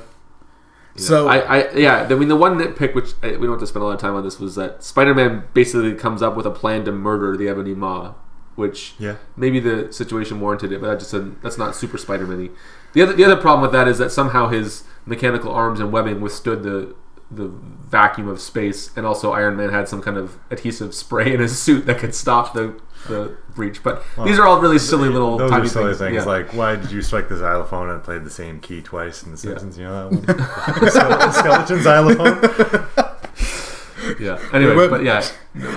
Yeah. 0.96 1.02
So 1.02 1.28
I, 1.28 1.38
I 1.38 1.72
yeah, 1.74 2.08
I 2.10 2.16
mean 2.16 2.28
the 2.28 2.36
one 2.36 2.58
nitpick 2.58 2.94
which 2.94 3.12
I, 3.24 3.28
we 3.32 3.48
don't 3.48 3.52
have 3.52 3.60
to 3.60 3.68
spend 3.68 3.84
a 3.84 3.86
lot 3.86 3.94
of 3.94 4.00
time 4.02 4.14
on 4.16 4.24
this 4.24 4.40
was 4.40 4.56
that 4.56 4.84
Spider-Man 4.84 5.46
basically 5.54 5.94
comes 5.96 6.22
up 6.22 6.36
with 6.36 6.46
a 6.46 6.52
plan 6.52 6.84
to 6.86 6.92
murder 6.92 7.38
the 7.38 7.48
Ebony 7.48 7.74
Maw, 7.74 8.14
which 8.56 8.94
Yeah. 9.00 9.16
maybe 9.38 9.60
the 9.60 9.92
situation 9.94 10.40
warranted 10.42 10.72
it, 10.74 10.82
but 10.82 10.88
that 10.88 11.00
just 11.00 11.12
doesn't, 11.14 11.42
that's 11.42 11.58
not 11.58 11.76
super 11.76 11.98
Spider-Man-y. 11.98 12.50
The 12.94 13.02
other 13.04 13.14
the 13.14 13.24
other 13.24 13.38
problem 13.38 13.62
with 13.62 13.72
that 13.72 13.88
is 13.88 13.98
that 14.00 14.12
somehow 14.12 14.50
his 14.50 14.84
mechanical 15.06 15.52
arms 15.52 15.80
and 15.80 15.92
webbing 15.94 16.20
withstood 16.22 16.64
the 16.64 16.94
the 17.34 17.48
vacuum 17.48 18.28
of 18.28 18.40
space, 18.42 18.90
and 18.98 19.06
also 19.06 19.32
Iron 19.32 19.56
Man 19.56 19.70
had 19.70 19.88
some 19.88 20.02
kind 20.02 20.18
of 20.18 20.38
adhesive 20.50 20.94
spray 20.94 21.34
in 21.34 21.40
his 21.40 21.58
suit 21.58 21.86
that 21.86 21.98
could 22.00 22.14
stop 22.16 22.54
the 22.54 22.80
the 23.08 23.36
breach. 23.56 23.82
But 23.82 24.04
these 24.26 24.38
are 24.38 24.46
all 24.46 24.60
really 24.62 24.78
silly 24.78 25.10
little 25.10 25.38
Those 25.38 25.50
tiny 25.50 25.66
are 25.66 25.70
silly 25.70 25.86
things. 25.88 25.98
things, 26.00 26.16
Yeah. 26.18 26.24
like 26.26 26.54
why 26.54 26.76
did 26.76 26.92
you 26.92 27.02
strike 27.02 27.30
the 27.30 27.38
xylophone 27.38 27.90
and 27.90 28.04
played 28.04 28.24
the 28.26 28.30
same 28.30 28.60
key 28.60 28.82
twice 28.82 29.24
in 29.24 29.32
The 29.32 29.38
Yeah. 29.38 29.42
Simpsons? 29.58 29.78
You 29.78 29.86
know 29.86 30.10
that 30.10 30.38
one? 30.38 30.90
Skeleton- 30.92 31.34
skeleton 31.34 31.82
xylophone. 31.82 32.88
yeah. 34.20 34.40
Anyway, 34.54 34.76
went- 34.76 34.92
but 34.92 35.04
yeah, 35.04 35.26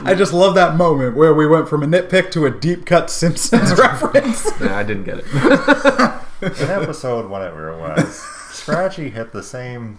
I 0.04 0.14
just 0.14 0.32
love 0.32 0.54
that 0.56 0.76
moment 0.76 1.16
where 1.16 1.32
we 1.34 1.46
went 1.46 1.68
from 1.68 1.82
a 1.82 1.86
nitpick 1.86 2.30
to 2.32 2.46
a 2.46 2.50
deep 2.50 2.84
cut 2.86 3.10
Simpsons 3.10 3.72
reference. 3.78 4.50
yeah, 4.60 4.76
I 4.76 4.82
didn't 4.82 5.04
get 5.04 5.18
it. 5.18 5.24
An 6.60 6.70
episode 6.70 7.30
whatever 7.30 7.70
it 7.72 7.78
was, 7.78 8.22
Scratchy 8.64 9.10
hit 9.10 9.30
the 9.32 9.42
same 9.42 9.98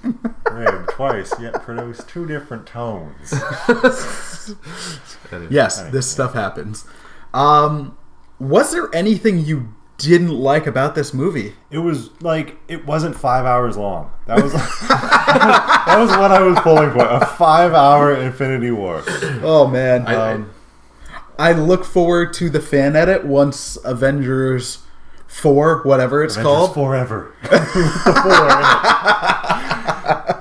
rib 0.51 0.87
twice, 0.89 1.31
yet 1.39 1.53
produced 1.61 2.09
two 2.09 2.25
different 2.25 2.65
tones. 2.65 3.31
Anyway. 5.31 5.47
yes, 5.49 5.81
this 5.89 6.09
stuff 6.09 6.33
happens. 6.33 6.85
Um, 7.33 7.97
was 8.39 8.71
there 8.71 8.89
anything 8.93 9.39
you 9.39 9.73
didn't 9.97 10.29
like 10.29 10.67
about 10.67 10.93
this 10.93 11.13
movie? 11.15 11.53
It 11.71 11.79
was 11.79 12.09
like 12.21 12.57
it 12.67 12.85
wasn't 12.85 13.15
five 13.15 13.45
hours 13.45 13.75
long. 13.75 14.11
That 14.27 14.41
was 14.43 14.53
that 14.87 15.95
was 15.97 16.09
what 16.11 16.31
I 16.31 16.41
was 16.43 16.59
pulling 16.59 16.91
for. 16.91 16.99
A 17.05 17.25
five-hour 17.25 18.13
Infinity 18.15 18.69
War. 18.71 19.03
Oh 19.41 19.67
man, 19.67 20.05
I- 20.05 20.33
um, 20.33 20.51
I 21.39 21.51
look 21.53 21.83
forward 21.85 22.31
to 22.35 22.49
the 22.49 22.61
fan 22.61 22.95
edit 22.95 23.25
once 23.25 23.77
Avengers 23.83 24.83
Four, 25.41 25.81
whatever 25.83 26.23
it's 26.23 26.35
Avengers 26.35 26.51
called. 26.53 26.73
forever. 26.73 27.33
four 27.43 27.51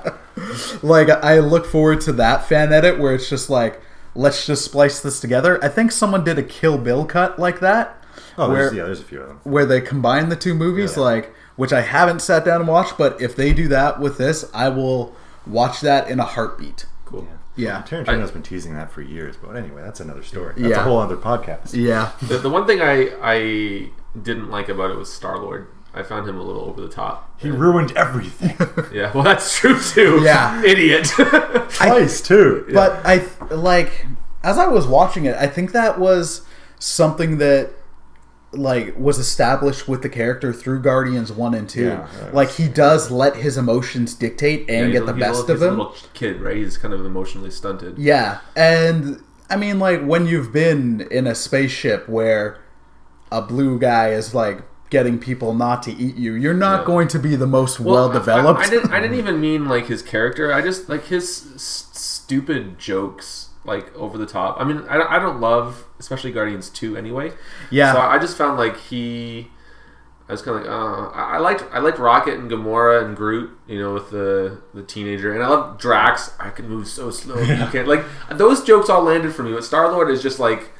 it. 0.07 0.83
Like 0.83 1.09
I 1.09 1.39
look 1.39 1.65
forward 1.65 2.01
to 2.01 2.13
that 2.13 2.47
fan 2.47 2.71
edit 2.71 2.99
where 2.99 3.13
it's 3.13 3.29
just 3.29 3.49
like, 3.49 3.81
let's 4.13 4.45
just 4.45 4.63
splice 4.65 4.99
this 5.01 5.19
together. 5.19 5.63
I 5.63 5.67
think 5.67 5.91
someone 5.91 6.23
did 6.23 6.37
a 6.37 6.43
Kill 6.43 6.77
Bill 6.77 7.05
cut 7.05 7.37
like 7.39 7.59
that, 7.59 8.01
Oh, 8.37 8.49
where 8.49 8.63
there's, 8.65 8.73
yeah, 8.73 8.83
there's 8.83 8.99
a 9.01 9.03
few 9.03 9.21
of 9.21 9.27
them. 9.27 9.39
where 9.43 9.65
they 9.65 9.81
combine 9.81 10.29
the 10.29 10.35
two 10.35 10.53
movies, 10.53 10.95
Yeah. 10.95 11.03
like 11.03 11.33
which 11.55 11.73
I 11.73 11.81
haven't 11.81 12.21
sat 12.21 12.45
down 12.45 12.61
and 12.61 12.67
watched. 12.67 12.97
But 12.97 13.19
if 13.21 13.35
they 13.35 13.53
do 13.53 13.67
that 13.69 13.99
with 13.99 14.17
this, 14.17 14.45
I 14.53 14.69
will 14.69 15.15
watch 15.47 15.81
that 15.81 16.09
in 16.09 16.19
a 16.19 16.25
heartbeat. 16.25 16.85
Cool. 17.05 17.27
Yeah, 17.55 17.77
Yeah. 17.77 17.83
Tarantino's 18.03 18.31
been 18.31 18.43
teasing 18.43 18.75
that 18.75 18.91
for 18.91 19.01
years, 19.01 19.35
but 19.41 19.55
anyway, 19.55 19.81
that's 19.83 19.99
another 19.99 20.23
story. 20.23 20.53
That's 20.57 20.69
Yeah. 20.69 20.81
a 20.81 20.83
whole 20.83 20.99
other 20.99 21.17
podcast. 21.17 21.73
yeah, 21.73 22.11
The, 22.21 22.37
the 22.37 22.49
one 22.49 22.65
thing 22.67 22.81
I 22.81 23.09
I 23.21 23.89
didn't 24.21 24.49
like 24.49 24.69
about 24.69 24.91
it 24.91 24.97
was 24.97 25.11
Star 25.11 25.37
Lord. 25.39 25.67
I 25.93 26.03
found 26.03 26.27
him 26.27 26.37
a 26.37 26.43
little 26.43 26.63
over 26.63 26.81
the 26.81 26.89
top. 26.89 27.39
He 27.39 27.49
ruined 27.49 27.93
everything 27.95 28.55
Yeah, 28.93 29.13
well, 29.13 29.23
that's 29.23 29.57
true 29.57 29.79
too. 29.79 30.19
Yeah. 30.23 30.61
idiot. 30.63 31.05
twice 31.69 32.19
too. 32.21 32.65
But 32.73 32.99
I 33.05 33.25
like 33.53 34.05
as 34.43 34.57
I 34.57 34.67
was 34.67 34.85
watching 34.85 35.25
it, 35.25 35.35
I 35.35 35.47
think 35.47 35.71
that 35.71 35.97
was 35.99 36.41
something 36.79 37.37
that 37.37 37.71
like 38.51 38.97
was 38.97 39.19
established 39.19 39.87
with 39.87 40.01
the 40.01 40.09
character 40.09 40.53
through 40.53 40.81
Guardians 40.81 41.31
1 41.31 41.53
and 41.53 41.67
2. 41.69 41.83
Yeah, 41.85 42.07
that 42.19 42.33
like 42.33 42.51
he 42.51 42.67
does 42.67 43.11
let 43.11 43.35
his 43.37 43.57
emotions 43.57 44.13
dictate 44.13 44.69
and 44.69 44.87
Yeah, 44.93 44.99
get 44.99 45.05
the 45.05 45.13
he's 45.13 45.21
a- 45.23 45.25
best 45.25 45.41
he's 45.41 45.49
of 45.49 45.61
a 45.61 45.67
him. 45.69 45.77
little 45.77 45.95
kid, 46.13 46.41
right? 46.41 46.55
He's 46.57 46.77
kind 46.77 46.93
of 46.93 47.05
emotionally 47.05 47.51
stunted. 47.51 47.97
Yeah. 47.97 48.39
And 48.55 49.21
I 49.49 49.55
mean 49.57 49.79
like 49.79 50.03
when 50.03 50.25
you've 50.27 50.51
been 50.53 51.07
in 51.11 51.25
a 51.27 51.35
spaceship 51.35 52.07
where 52.09 52.57
a 53.31 53.41
blue 53.41 53.79
guy 53.79 54.09
is 54.09 54.33
like 54.33 54.61
getting 54.89 55.17
people 55.19 55.53
not 55.53 55.81
to 55.83 55.91
eat 55.91 56.15
you, 56.15 56.33
you're 56.33 56.53
not 56.53 56.81
Yeah. 56.81 56.85
going 56.87 57.07
to 57.09 57.19
be 57.19 57.35
the 57.35 57.47
most 57.47 57.79
well, 57.79 58.09
I- 58.09 58.13
developed. 58.13 58.61
I, 58.61 58.63
I 58.65 58.69
didn't. 58.69 58.91
I 58.93 58.99
didn't 58.99 59.17
even 59.17 59.41
mean 59.41 59.67
like 59.67 59.87
his 59.87 60.01
character. 60.01 60.53
I 60.53 60.61
just 60.61 60.87
like 60.89 61.05
his 61.07 61.53
s- 61.55 61.89
stupid 61.93 62.77
jokes, 62.79 63.49
like 63.65 63.93
over 63.95 64.17
the 64.17 64.25
top. 64.27 64.57
I 64.59 64.63
mean, 64.63 64.83
I, 64.89 64.97
don't- 64.97 65.11
I 65.11 65.19
don't 65.19 65.39
love, 65.41 65.85
especially 65.99 66.31
Guardians 66.31 66.69
Two, 66.69 66.95
anyway. 66.97 67.31
Yeah. 67.71 67.93
So 67.93 67.99
I 67.99 68.19
just 68.19 68.37
found 68.37 68.57
like 68.57 68.77
he. 68.77 69.49
I 70.27 70.31
was 70.31 70.41
kind 70.41 70.57
of 70.57 70.63
like, 70.63 70.71
uh, 70.71 71.09
I 71.15 71.35
I 71.35 71.37
liked 71.37 71.63
I 71.71 71.77
liked 71.79 71.99
Rocket 71.99 72.33
and 72.39 72.49
Gamora 72.49 73.05
and 73.05 73.15
Groot, 73.15 73.51
you 73.67 73.79
know, 73.79 73.93
with 73.93 74.09
the 74.09 74.59
the 74.73 74.81
teenager, 74.81 75.31
and 75.33 75.43
I 75.43 75.47
love 75.47 75.77
Drax. 75.77 76.33
I 76.39 76.49
can 76.49 76.67
move 76.67 76.87
so 76.87 77.11
slow, 77.11 77.37
you 77.39 77.65
can't. 77.71 77.87
Like 77.87 78.03
those 78.31 78.63
jokes 78.63 78.89
all 78.89 79.03
landed 79.03 79.35
for 79.35 79.43
me, 79.43 79.51
but 79.53 79.63
Star 79.63 79.91
Lord 79.91 80.09
is 80.09 80.23
just 80.23 80.39
like, 80.39 80.71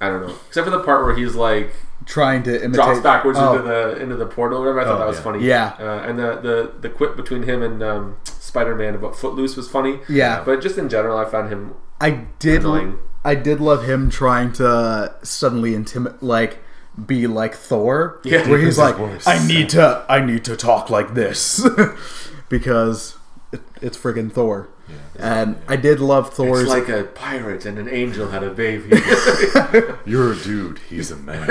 I 0.00 0.08
don't 0.08 0.26
know, 0.26 0.34
except 0.48 0.64
for 0.64 0.70
the 0.70 0.82
part 0.82 1.04
where 1.04 1.14
he's 1.14 1.34
like 1.34 1.72
trying 2.06 2.42
to 2.44 2.54
imitate 2.64 2.74
drops 2.74 3.00
backwards 3.00 3.38
Oh, 3.38 3.52
into 3.56 3.68
the 3.68 4.02
into 4.02 4.16
the 4.16 4.26
portal 4.26 4.58
or 4.62 4.72
whatever. 4.74 4.80
I 4.80 4.84
thought 4.84 4.94
Oh, 4.96 4.98
that 5.00 5.06
was 5.06 5.16
yeah. 5.18 5.22
funny. 5.22 5.44
Yeah. 5.44 5.76
uh, 5.78 6.08
and 6.08 6.18
the, 6.18 6.40
the 6.40 6.72
the 6.80 6.88
quip 6.88 7.16
between 7.16 7.42
him 7.42 7.62
and 7.62 7.82
um, 7.82 8.16
Spider 8.24 8.74
Man 8.74 8.94
about 8.94 9.14
Footloose 9.16 9.56
was 9.56 9.68
funny. 9.68 10.00
Yeah. 10.08 10.42
but 10.44 10.62
just 10.62 10.78
in 10.78 10.88
general, 10.88 11.18
I 11.18 11.24
found 11.26 11.50
him. 11.52 11.74
I 12.00 12.26
did. 12.38 12.60
Annoying. 12.62 12.98
I 13.24 13.34
did 13.34 13.60
love 13.60 13.84
him 13.84 14.08
trying 14.08 14.52
to 14.54 15.14
suddenly 15.22 15.74
intimidate, 15.74 16.22
like 16.22 16.62
be 17.06 17.26
like 17.26 17.54
Thor, 17.54 18.18
Yeah. 18.24 18.48
where 18.48 18.58
he's 18.58 18.78
like, 18.78 18.96
"I 19.26 19.46
need 19.46 19.68
to, 19.70 20.06
I 20.08 20.20
need 20.24 20.42
to 20.46 20.56
talk 20.56 20.88
like 20.88 21.12
this," 21.12 21.62
because 22.48 23.16
it, 23.52 23.60
it's 23.82 23.98
friggin' 23.98 24.32
Thor. 24.32 24.68
And 25.18 25.56
um, 25.56 25.62
I 25.68 25.76
did 25.76 26.00
love 26.00 26.32
Thor's. 26.32 26.62
It's 26.62 26.70
like 26.70 26.88
a 26.88 27.04
pirate 27.04 27.66
and 27.66 27.78
an 27.78 27.88
angel 27.88 28.30
had 28.30 28.42
a 28.42 28.50
baby. 28.50 28.88
You're 30.06 30.32
a 30.32 30.36
dude. 30.36 30.78
He's 30.88 31.10
a 31.10 31.16
man. 31.16 31.46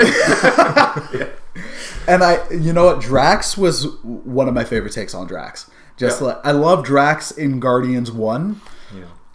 and 2.08 2.22
I, 2.24 2.38
you 2.50 2.72
know 2.72 2.86
what, 2.86 3.00
Drax 3.00 3.56
was 3.56 3.86
one 4.02 4.48
of 4.48 4.54
my 4.54 4.64
favorite 4.64 4.92
takes 4.92 5.14
on 5.14 5.26
Drax. 5.26 5.70
Just 5.96 6.20
Yeah. 6.20 6.28
like 6.28 6.38
I 6.44 6.50
love 6.52 6.84
Drax 6.84 7.30
in 7.30 7.60
Guardians 7.60 8.10
One. 8.10 8.60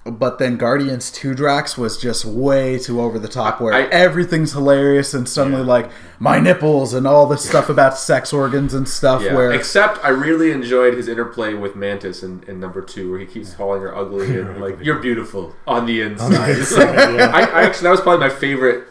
Yeah. 0.05 0.11
But 0.11 0.37
then 0.37 0.57
Guardians 0.57 1.09
2 1.11 1.33
Drax 1.33 1.77
was 1.77 1.97
just 1.97 2.25
way 2.25 2.77
too 2.77 3.01
over 3.01 3.17
the 3.17 3.27
top 3.27 3.59
where 3.59 3.73
I- 3.73 3.83
everything's 3.85 4.53
hilarious 4.53 5.13
and 5.15 5.27
suddenly 5.27 5.61
Yeah. 5.61 5.67
like 5.67 5.89
my 6.19 6.39
nipples 6.39 6.93
and 6.93 7.07
all 7.07 7.25
this 7.25 7.43
stuff 7.47 7.69
about 7.69 7.97
sex 7.97 8.31
organs 8.31 8.73
and 8.73 8.87
stuff 8.87 9.23
yeah. 9.23 9.33
where 9.33 9.51
Except 9.51 10.03
I 10.05 10.09
really 10.09 10.51
enjoyed 10.51 10.93
his 10.93 11.07
interplay 11.07 11.53
with 11.55 11.75
Mantis 11.75 12.21
in, 12.23 12.43
in 12.47 12.59
number 12.59 12.81
two, 12.81 13.09
where 13.11 13.19
he 13.19 13.25
keeps 13.25 13.53
calling 13.55 13.81
her 13.81 13.95
ugly 13.95 14.37
and 14.39 14.61
like 14.61 14.77
you're 14.81 14.99
beautiful 14.99 15.55
on 15.65 15.85
the 15.87 16.01
inside. 16.01 16.49
inside, 16.51 17.15
yeah. 17.15 17.31
I, 17.33 17.41
I 17.41 17.61
actually 17.63 17.83
that 17.85 17.91
was 17.91 18.01
probably 18.01 18.27
my 18.27 18.33
favorite 18.33 18.87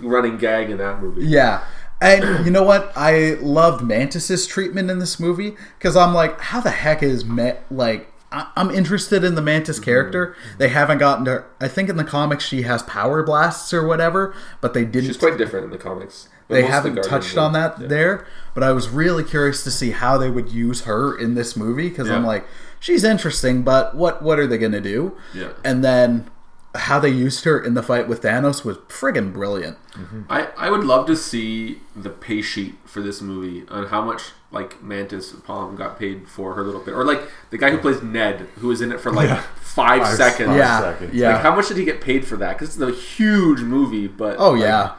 running 0.00 0.36
gag 0.36 0.68
in 0.70 0.78
that 0.78 1.00
movie. 1.02 1.26
Yeah. 1.26 1.64
And 1.98 2.44
you 2.44 2.50
know 2.52 2.62
what? 2.62 2.92
I 2.94 3.38
loved 3.40 3.82
Mantis's 3.82 4.46
treatment 4.46 4.90
in 4.90 4.98
this 4.98 5.18
movie 5.18 5.56
because 5.78 5.96
I'm 5.96 6.12
like, 6.12 6.38
how 6.40 6.60
the 6.60 6.70
heck 6.70 7.02
is 7.02 7.24
Ma- 7.24 7.52
like 7.70 8.12
I- 8.32 8.50
I'm 8.56 8.70
interested 8.70 9.24
in 9.24 9.34
the 9.34 9.42
Mantis 9.42 9.76
mm-hmm. 9.76 9.84
character. 9.84 10.26
Mm-hmm. 10.28 10.58
They 10.58 10.68
haven't 10.68 10.98
gotten 10.98 11.24
to. 11.26 11.44
I 11.60 11.68
think 11.68 11.88
in 11.88 11.96
the 11.96 12.04
comics 12.04 12.44
she 12.44 12.62
has 12.62 12.82
power 12.82 13.22
blasts 13.22 13.72
or 13.72 13.86
whatever, 13.86 14.34
but 14.60 14.74
they 14.74 14.84
didn't. 14.84 15.08
She's 15.08 15.16
quite 15.16 15.38
different 15.38 15.64
in 15.64 15.70
the 15.70 15.78
comics. 15.78 16.28
They 16.48 16.62
the 16.62 16.68
haven't 16.68 16.94
Guardians 16.94 17.10
touched 17.10 17.38
on 17.38 17.52
that 17.54 17.88
there. 17.88 18.26
But 18.54 18.62
I 18.62 18.72
was 18.72 18.88
really 18.88 19.24
curious 19.24 19.64
to 19.64 19.70
see 19.70 19.90
how 19.90 20.16
they 20.16 20.30
would 20.30 20.50
use 20.50 20.82
her 20.82 21.16
in 21.16 21.34
this 21.34 21.56
movie 21.56 21.88
because 21.88 22.08
I'm 22.10 22.24
like, 22.24 22.46
she's 22.78 23.04
interesting, 23.04 23.62
but 23.62 23.96
what 23.96 24.22
what 24.22 24.38
are 24.38 24.46
they 24.46 24.58
gonna 24.58 24.80
do? 24.80 25.16
Yeah. 25.34 25.52
And 25.64 25.82
then 25.82 26.30
how 26.76 26.98
they 26.98 27.08
used 27.08 27.44
her 27.44 27.58
in 27.58 27.74
the 27.74 27.82
fight 27.82 28.08
with 28.08 28.22
Thanos 28.22 28.64
was 28.64 28.76
friggin' 28.88 29.32
brilliant. 29.32 29.76
Mm-hmm. 29.94 30.22
I, 30.30 30.48
I 30.56 30.70
would 30.70 30.84
love 30.84 31.06
to 31.06 31.16
see 31.16 31.80
the 31.94 32.10
pay 32.10 32.42
sheet 32.42 32.74
for 32.84 33.00
this 33.00 33.20
movie 33.20 33.66
on 33.68 33.86
how 33.86 34.02
much 34.02 34.32
like 34.50 34.82
Mantis 34.82 35.32
Palm 35.32 35.74
got 35.76 35.98
paid 35.98 36.28
for 36.28 36.54
her 36.54 36.62
little 36.62 36.80
bit, 36.80 36.94
or 36.94 37.04
like 37.04 37.20
the 37.50 37.58
guy 37.58 37.70
who 37.70 37.78
plays 37.78 38.02
Ned, 38.02 38.46
who 38.60 38.68
was 38.68 38.80
in 38.80 38.92
it 38.92 39.00
for 39.00 39.10
like 39.12 39.28
Yeah. 39.28 39.42
five, 39.60 40.02
Five- 40.02 40.16
seconds. 40.16 40.48
five 40.48 40.56
Yeah, 40.58 40.80
seconds. 40.80 41.14
yeah. 41.14 41.32
Like 41.34 41.42
how 41.42 41.54
much 41.54 41.68
did 41.68 41.76
he 41.76 41.84
get 41.84 42.00
paid 42.00 42.24
for 42.26 42.36
that? 42.36 42.58
Because 42.58 42.80
it's 42.80 42.82
a 42.82 42.98
huge 42.98 43.60
movie, 43.60 44.06
but 44.06 44.36
Oh 44.38 44.52
like, 44.52 44.60
yeah. 44.62 44.92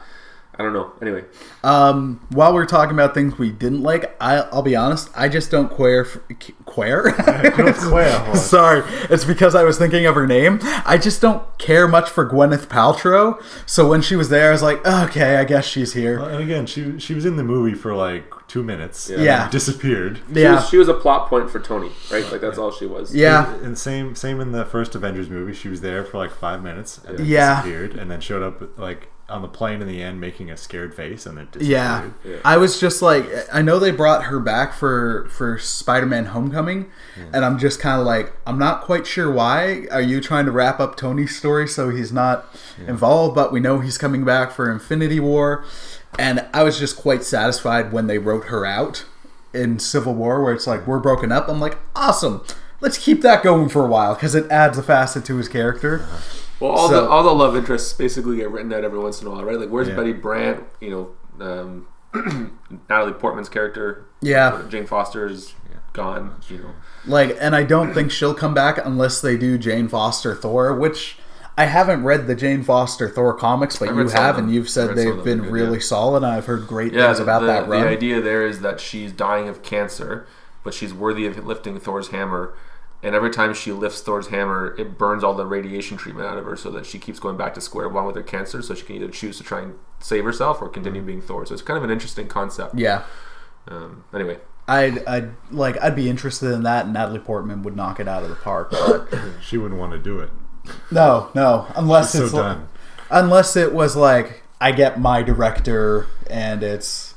I 0.58 0.64
don't 0.64 0.72
know. 0.72 0.90
Anyway, 1.00 1.24
Um, 1.62 2.20
while 2.30 2.52
we're 2.52 2.66
talking 2.66 2.92
about 2.92 3.14
things 3.14 3.38
we 3.38 3.50
didn't 3.52 3.82
like, 3.82 4.16
I, 4.20 4.38
I'll 4.52 4.62
be 4.62 4.74
honest, 4.74 5.08
I 5.14 5.28
just 5.28 5.50
don't 5.52 5.70
queer. 5.70 6.04
f- 6.04 6.18
Queer? 6.64 7.14
Well, 7.92 8.34
Sorry, 8.34 8.82
it's 9.08 9.24
because 9.24 9.54
I 9.54 9.62
was 9.62 9.78
thinking 9.78 10.06
of 10.06 10.14
her 10.16 10.26
name. 10.26 10.58
I 10.84 10.98
just 10.98 11.20
don't 11.20 11.42
care 11.58 11.86
much 11.86 12.10
for 12.10 12.28
Gwyneth 12.28 12.66
Paltrow. 12.66 13.40
So 13.66 13.88
when 13.88 14.02
she 14.02 14.16
was 14.16 14.28
there, 14.30 14.48
I 14.48 14.52
was 14.52 14.62
like, 14.62 14.84
okay, 14.86 15.36
I 15.36 15.44
guess 15.44 15.64
she's 15.64 15.92
here. 15.92 16.18
and 16.18 16.42
again, 16.42 16.66
she 16.66 16.98
she 16.98 17.14
was 17.14 17.24
in 17.24 17.36
the 17.36 17.44
movie 17.44 17.74
for 17.74 17.94
like 17.94 18.24
two 18.48 18.62
minutes. 18.64 19.08
and 19.10 19.22
Yeah. 19.22 19.48
disappeared. 19.50 20.20
she, 20.34 20.40
Yeah, 20.42 20.56
was, 20.56 20.68
she 20.68 20.76
was 20.76 20.88
a 20.88 20.94
plot 20.94 21.28
point 21.28 21.50
for 21.50 21.60
Tony, 21.60 21.90
right? 22.10 22.30
Like 22.32 22.40
that's 22.40 22.58
all 22.58 22.70
she 22.72 22.86
was. 22.86 23.14
yeah, 23.14 23.54
And 23.62 23.78
same 23.78 24.14
same 24.14 24.40
in 24.40 24.52
the 24.52 24.64
first 24.64 24.94
Avengers 24.94 25.30
movie. 25.30 25.54
She 25.54 25.68
was 25.68 25.80
there 25.82 26.04
for 26.04 26.18
like 26.18 26.30
five 26.32 26.62
minutes 26.62 26.98
and 27.06 27.18
then 27.18 27.26
Yeah. 27.26 27.56
disappeared, 27.62 27.94
and 27.94 28.10
then 28.10 28.20
showed 28.20 28.42
up 28.42 28.76
like 28.78 29.08
on 29.28 29.42
the 29.42 29.48
plane 29.48 29.82
in 29.82 29.88
the 29.88 30.02
end, 30.02 30.20
making 30.20 30.50
a 30.50 30.56
scared 30.56 30.94
face, 30.94 31.26
and 31.26 31.36
then 31.36 31.48
disappeared. 31.52 32.14
yeah. 32.24 32.36
I 32.44 32.56
was 32.56 32.80
just 32.80 33.02
like, 33.02 33.26
I 33.52 33.60
know 33.60 33.78
they 33.78 33.90
brought 33.90 34.24
her 34.24 34.40
back 34.40 34.72
for 34.72 35.28
for 35.30 35.58
Spider-Man: 35.58 36.26
Homecoming, 36.26 36.90
hmm. 37.14 37.34
and 37.34 37.44
I'm 37.44 37.58
just 37.58 37.78
kind 37.78 38.00
of 38.00 38.06
like, 38.06 38.32
I'm 38.46 38.58
not 38.58 38.82
quite 38.82 39.06
sure 39.06 39.30
why. 39.30 39.86
Are 39.90 40.00
you 40.00 40.20
trying 40.20 40.46
to 40.46 40.50
wrap 40.50 40.80
up 40.80 40.96
Tony's 40.96 41.36
story 41.36 41.68
so 41.68 41.90
he's 41.90 42.12
not 42.12 42.46
involved? 42.86 43.34
But 43.34 43.52
we 43.52 43.60
know 43.60 43.80
he's 43.80 43.98
coming 43.98 44.24
back 44.24 44.50
for 44.50 44.70
Infinity 44.70 45.20
War, 45.20 45.64
and 46.18 46.46
I 46.54 46.62
was 46.62 46.78
just 46.78 46.96
quite 46.96 47.22
satisfied 47.22 47.92
when 47.92 48.06
they 48.06 48.18
wrote 48.18 48.46
her 48.46 48.64
out 48.64 49.04
in 49.52 49.78
Civil 49.78 50.14
War, 50.14 50.42
where 50.42 50.54
it's 50.54 50.66
like 50.66 50.86
we're 50.86 51.00
broken 51.00 51.32
up. 51.32 51.48
I'm 51.48 51.60
like, 51.60 51.78
awesome. 51.94 52.42
Let's 52.80 52.96
keep 52.96 53.22
that 53.22 53.42
going 53.42 53.68
for 53.68 53.84
a 53.84 53.88
while 53.88 54.14
because 54.14 54.36
it 54.36 54.48
adds 54.50 54.78
a 54.78 54.82
facet 54.82 55.24
to 55.26 55.36
his 55.36 55.48
character. 55.48 56.00
Uh-huh. 56.00 56.44
Well, 56.60 56.72
all 56.72 56.88
So- 56.88 57.02
the 57.02 57.08
all 57.08 57.22
the 57.22 57.32
love 57.34 57.56
interests 57.56 57.92
basically 57.92 58.36
get 58.36 58.50
written 58.50 58.72
out 58.72 58.84
every 58.84 58.98
once 58.98 59.20
in 59.20 59.28
a 59.28 59.30
while, 59.30 59.44
right? 59.44 59.58
Like 59.58 59.68
where's 59.70 59.88
Yeah. 59.88 59.96
Betty 59.96 60.12
Brant? 60.12 60.64
You 60.80 61.16
know, 61.38 61.46
um, 61.46 61.86
Natalie 62.88 63.12
Portman's 63.12 63.48
character. 63.48 64.06
Yeah. 64.20 64.62
Jane 64.68 64.86
Foster's 64.86 65.54
gone. 65.92 66.34
You 66.48 66.58
know. 66.58 66.70
Like, 67.06 67.36
and 67.40 67.54
I 67.54 67.62
don't 67.62 67.92
think 67.94 68.10
she'll 68.10 68.34
come 68.34 68.54
back 68.54 68.84
unless 68.84 69.20
they 69.20 69.36
do 69.36 69.58
Jane 69.58 69.88
Foster 69.88 70.34
Thor, 70.34 70.74
which 70.74 71.18
I 71.56 71.64
haven't 71.64 72.04
read 72.04 72.26
the 72.26 72.34
Jane 72.34 72.62
Foster 72.62 73.08
Thor 73.08 73.34
comics, 73.34 73.76
but 73.78 73.88
you 73.88 73.94
read 73.94 74.10
some 74.10 74.18
of 74.18 74.24
have, 74.24 74.38
and 74.38 74.52
you've 74.52 74.68
said 74.68 74.90
read 74.90 74.98
some 74.98 75.06
of 75.08 75.16
they've 75.16 75.24
been 75.24 75.44
good, 75.44 75.52
really 75.52 75.78
yeah. 75.78 75.82
solid. 75.82 76.22
I've 76.24 76.46
heard 76.46 76.66
great 76.66 76.92
Yeah, 76.92 77.06
things 77.06 77.18
the, 77.18 77.22
about 77.24 77.40
the, 77.40 77.46
that 77.46 77.68
the 77.68 77.76
idea 77.88 78.20
there 78.20 78.46
is 78.46 78.60
that 78.60 78.80
she's 78.80 79.12
dying 79.12 79.48
of 79.48 79.62
cancer, 79.62 80.26
but 80.62 80.72
she's 80.74 80.94
worthy 80.94 81.26
of 81.26 81.44
lifting 81.44 81.78
Thor's 81.80 82.08
hammer. 82.08 82.54
And 83.02 83.14
every 83.14 83.30
time 83.30 83.54
she 83.54 83.70
lifts 83.70 84.00
Thor's 84.00 84.28
hammer, 84.28 84.74
it 84.76 84.98
burns 84.98 85.22
all 85.22 85.34
the 85.34 85.46
radiation 85.46 85.96
treatment 85.96 86.26
out 86.26 86.36
of 86.36 86.44
her, 86.44 86.56
so 86.56 86.70
that 86.72 86.84
she 86.84 86.98
keeps 86.98 87.20
going 87.20 87.36
back 87.36 87.54
to 87.54 87.60
square 87.60 87.88
one 87.88 88.04
with 88.06 88.16
her 88.16 88.22
cancer. 88.24 88.60
So 88.60 88.74
she 88.74 88.84
can 88.84 88.96
either 88.96 89.08
choose 89.08 89.38
to 89.38 89.44
try 89.44 89.60
and 89.60 89.74
save 90.00 90.24
herself 90.24 90.60
or 90.60 90.68
continue 90.68 91.00
being 91.02 91.20
Thor. 91.20 91.46
So 91.46 91.52
it's 91.54 91.62
kind 91.62 91.78
of 91.78 91.84
an 91.84 91.90
interesting 91.90 92.26
concept. 92.26 92.76
yeah, 92.76 93.04
Um, 93.68 94.02
anyway, 94.12 94.38
I'd, 94.66 95.04
I'd 95.06 95.30
like, 95.52 95.80
I'd 95.80 95.94
be 95.94 96.10
interested 96.10 96.50
in 96.52 96.64
that. 96.64 96.86
And 96.86 96.94
Natalie 96.94 97.20
Portman 97.20 97.62
would 97.62 97.76
knock 97.76 98.00
it 98.00 98.08
out 98.08 98.24
of 98.24 98.30
the 98.30 98.34
park. 98.36 98.70
But 98.72 99.08
She 99.42 99.56
wouldn't 99.58 99.78
want 99.80 99.92
to 99.92 99.98
do 99.98 100.18
it. 100.18 100.30
no, 100.90 101.30
no, 101.36 101.66
unless 101.76 102.12
So 102.12 102.24
it's 102.24 102.32
like, 102.32 102.42
done. 102.56 102.68
unless 103.10 103.56
it 103.56 103.72
was 103.72 103.94
like 103.96 104.42
I 104.60 104.72
get 104.72 104.98
my 105.00 105.22
director 105.22 106.06
and 106.28 106.62
it's 106.64 107.07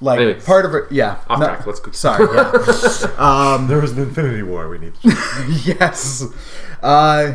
like 0.00 0.20
Anyways. 0.20 0.44
part 0.44 0.64
of 0.64 0.74
it. 0.74 0.84
Yeah, 0.90 1.18
off 1.28 1.40
no- 1.40 1.46
track. 1.46 1.66
Let's 1.66 1.80
go. 1.80 1.90
Sorry. 1.92 2.26
Yeah. 2.34 3.08
um, 3.56 3.68
There 3.68 3.80
was 3.80 3.92
an 3.92 4.00
Infinity 4.00 4.42
War. 4.42 4.68
We 4.68 4.78
need. 4.78 4.94
To 4.96 5.08
yes. 5.64 6.24
Uh, 6.82 7.34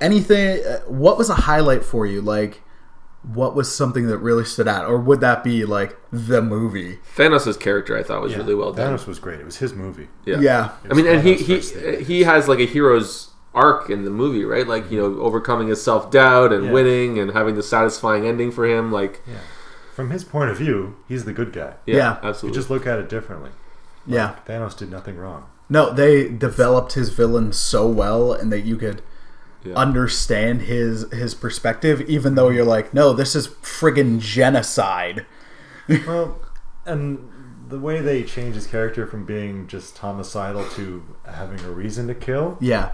anything? 0.00 0.64
uh, 0.64 0.80
What 0.88 1.18
was 1.18 1.30
a 1.30 1.34
highlight 1.34 1.84
for 1.84 2.06
you? 2.06 2.20
Like, 2.20 2.62
what 3.22 3.54
was 3.54 3.74
something 3.74 4.06
that 4.08 4.18
really 4.18 4.44
stood 4.44 4.66
out, 4.66 4.86
or 4.86 4.98
would 4.98 5.20
that 5.20 5.44
be 5.44 5.64
like 5.64 5.96
the 6.10 6.40
movie? 6.40 6.98
Thanos' 7.16 7.58
character, 7.60 7.96
I 7.96 8.02
thought, 8.02 8.22
was 8.22 8.34
really 8.34 8.54
well 8.54 8.72
done. 8.72 8.94
Thanos 8.96 9.06
was 9.06 9.18
great. 9.18 9.40
It 9.40 9.44
was 9.44 9.58
his 9.58 9.74
movie. 9.74 10.08
Yeah. 10.24 10.40
Yeah. 10.40 10.70
I 10.90 10.94
mean, 10.94 11.06
and 11.06 11.22
he 11.22 11.34
he 11.34 11.60
thing. 11.60 12.04
he 12.04 12.22
has 12.22 12.48
like 12.48 12.58
a 12.60 12.66
hero's 12.66 13.28
arc 13.54 13.90
in 13.90 14.04
the 14.04 14.10
movie, 14.10 14.44
right? 14.44 14.66
Like 14.66 14.90
you 14.90 14.98
know, 14.98 15.20
overcoming 15.20 15.68
his 15.68 15.82
self 15.82 16.10
doubt 16.10 16.52
and 16.52 16.66
Yeah. 16.66 16.72
winning 16.72 17.18
and 17.18 17.32
having 17.32 17.56
the 17.56 17.62
satisfying 17.62 18.26
ending 18.26 18.50
for 18.50 18.64
him. 18.66 18.90
Like, 18.90 19.20
Yeah. 19.26 19.34
From 20.00 20.10
his 20.10 20.24
point 20.24 20.48
of 20.50 20.56
view, 20.56 20.96
he's 21.06 21.26
the 21.26 21.32
good 21.34 21.52
guy. 21.52 21.74
yeah, 21.84 21.96
Yeah. 21.96 22.18
You 22.22 22.28
absolutely. 22.30 22.58
just 22.58 22.70
look 22.70 22.86
at 22.86 22.98
it 22.98 23.10
differently. 23.10 23.50
Yeah. 24.06 24.36
Thanos 24.48 24.74
did 24.74 24.90
nothing 24.90 25.18
wrong. 25.18 25.44
No, 25.68 25.92
they 25.92 26.26
developed 26.26 26.94
his 26.94 27.10
villain 27.10 27.52
so 27.52 27.86
well, 27.86 28.32
and 28.32 28.50
that 28.50 28.60
you 28.62 28.76
could 28.76 29.02
Yeah. 29.62 29.74
understand 29.74 30.62
his 30.62 31.04
his 31.12 31.34
perspective, 31.34 32.00
even 32.08 32.34
though 32.34 32.48
you're 32.48 32.64
like, 32.64 32.94
no, 32.94 33.12
this 33.12 33.36
is 33.36 33.48
friggin' 33.48 34.20
genocide. 34.20 35.26
Well, 36.06 36.40
and 36.86 37.28
the 37.68 37.78
way 37.78 38.00
they 38.00 38.22
changed 38.22 38.54
his 38.54 38.66
character 38.66 39.06
from 39.06 39.26
being 39.26 39.66
just 39.66 39.98
homicidal 39.98 40.64
to 40.76 41.02
having 41.26 41.60
a 41.60 41.70
reason 41.70 42.06
to 42.08 42.14
kill, 42.14 42.56
Yeah. 42.58 42.92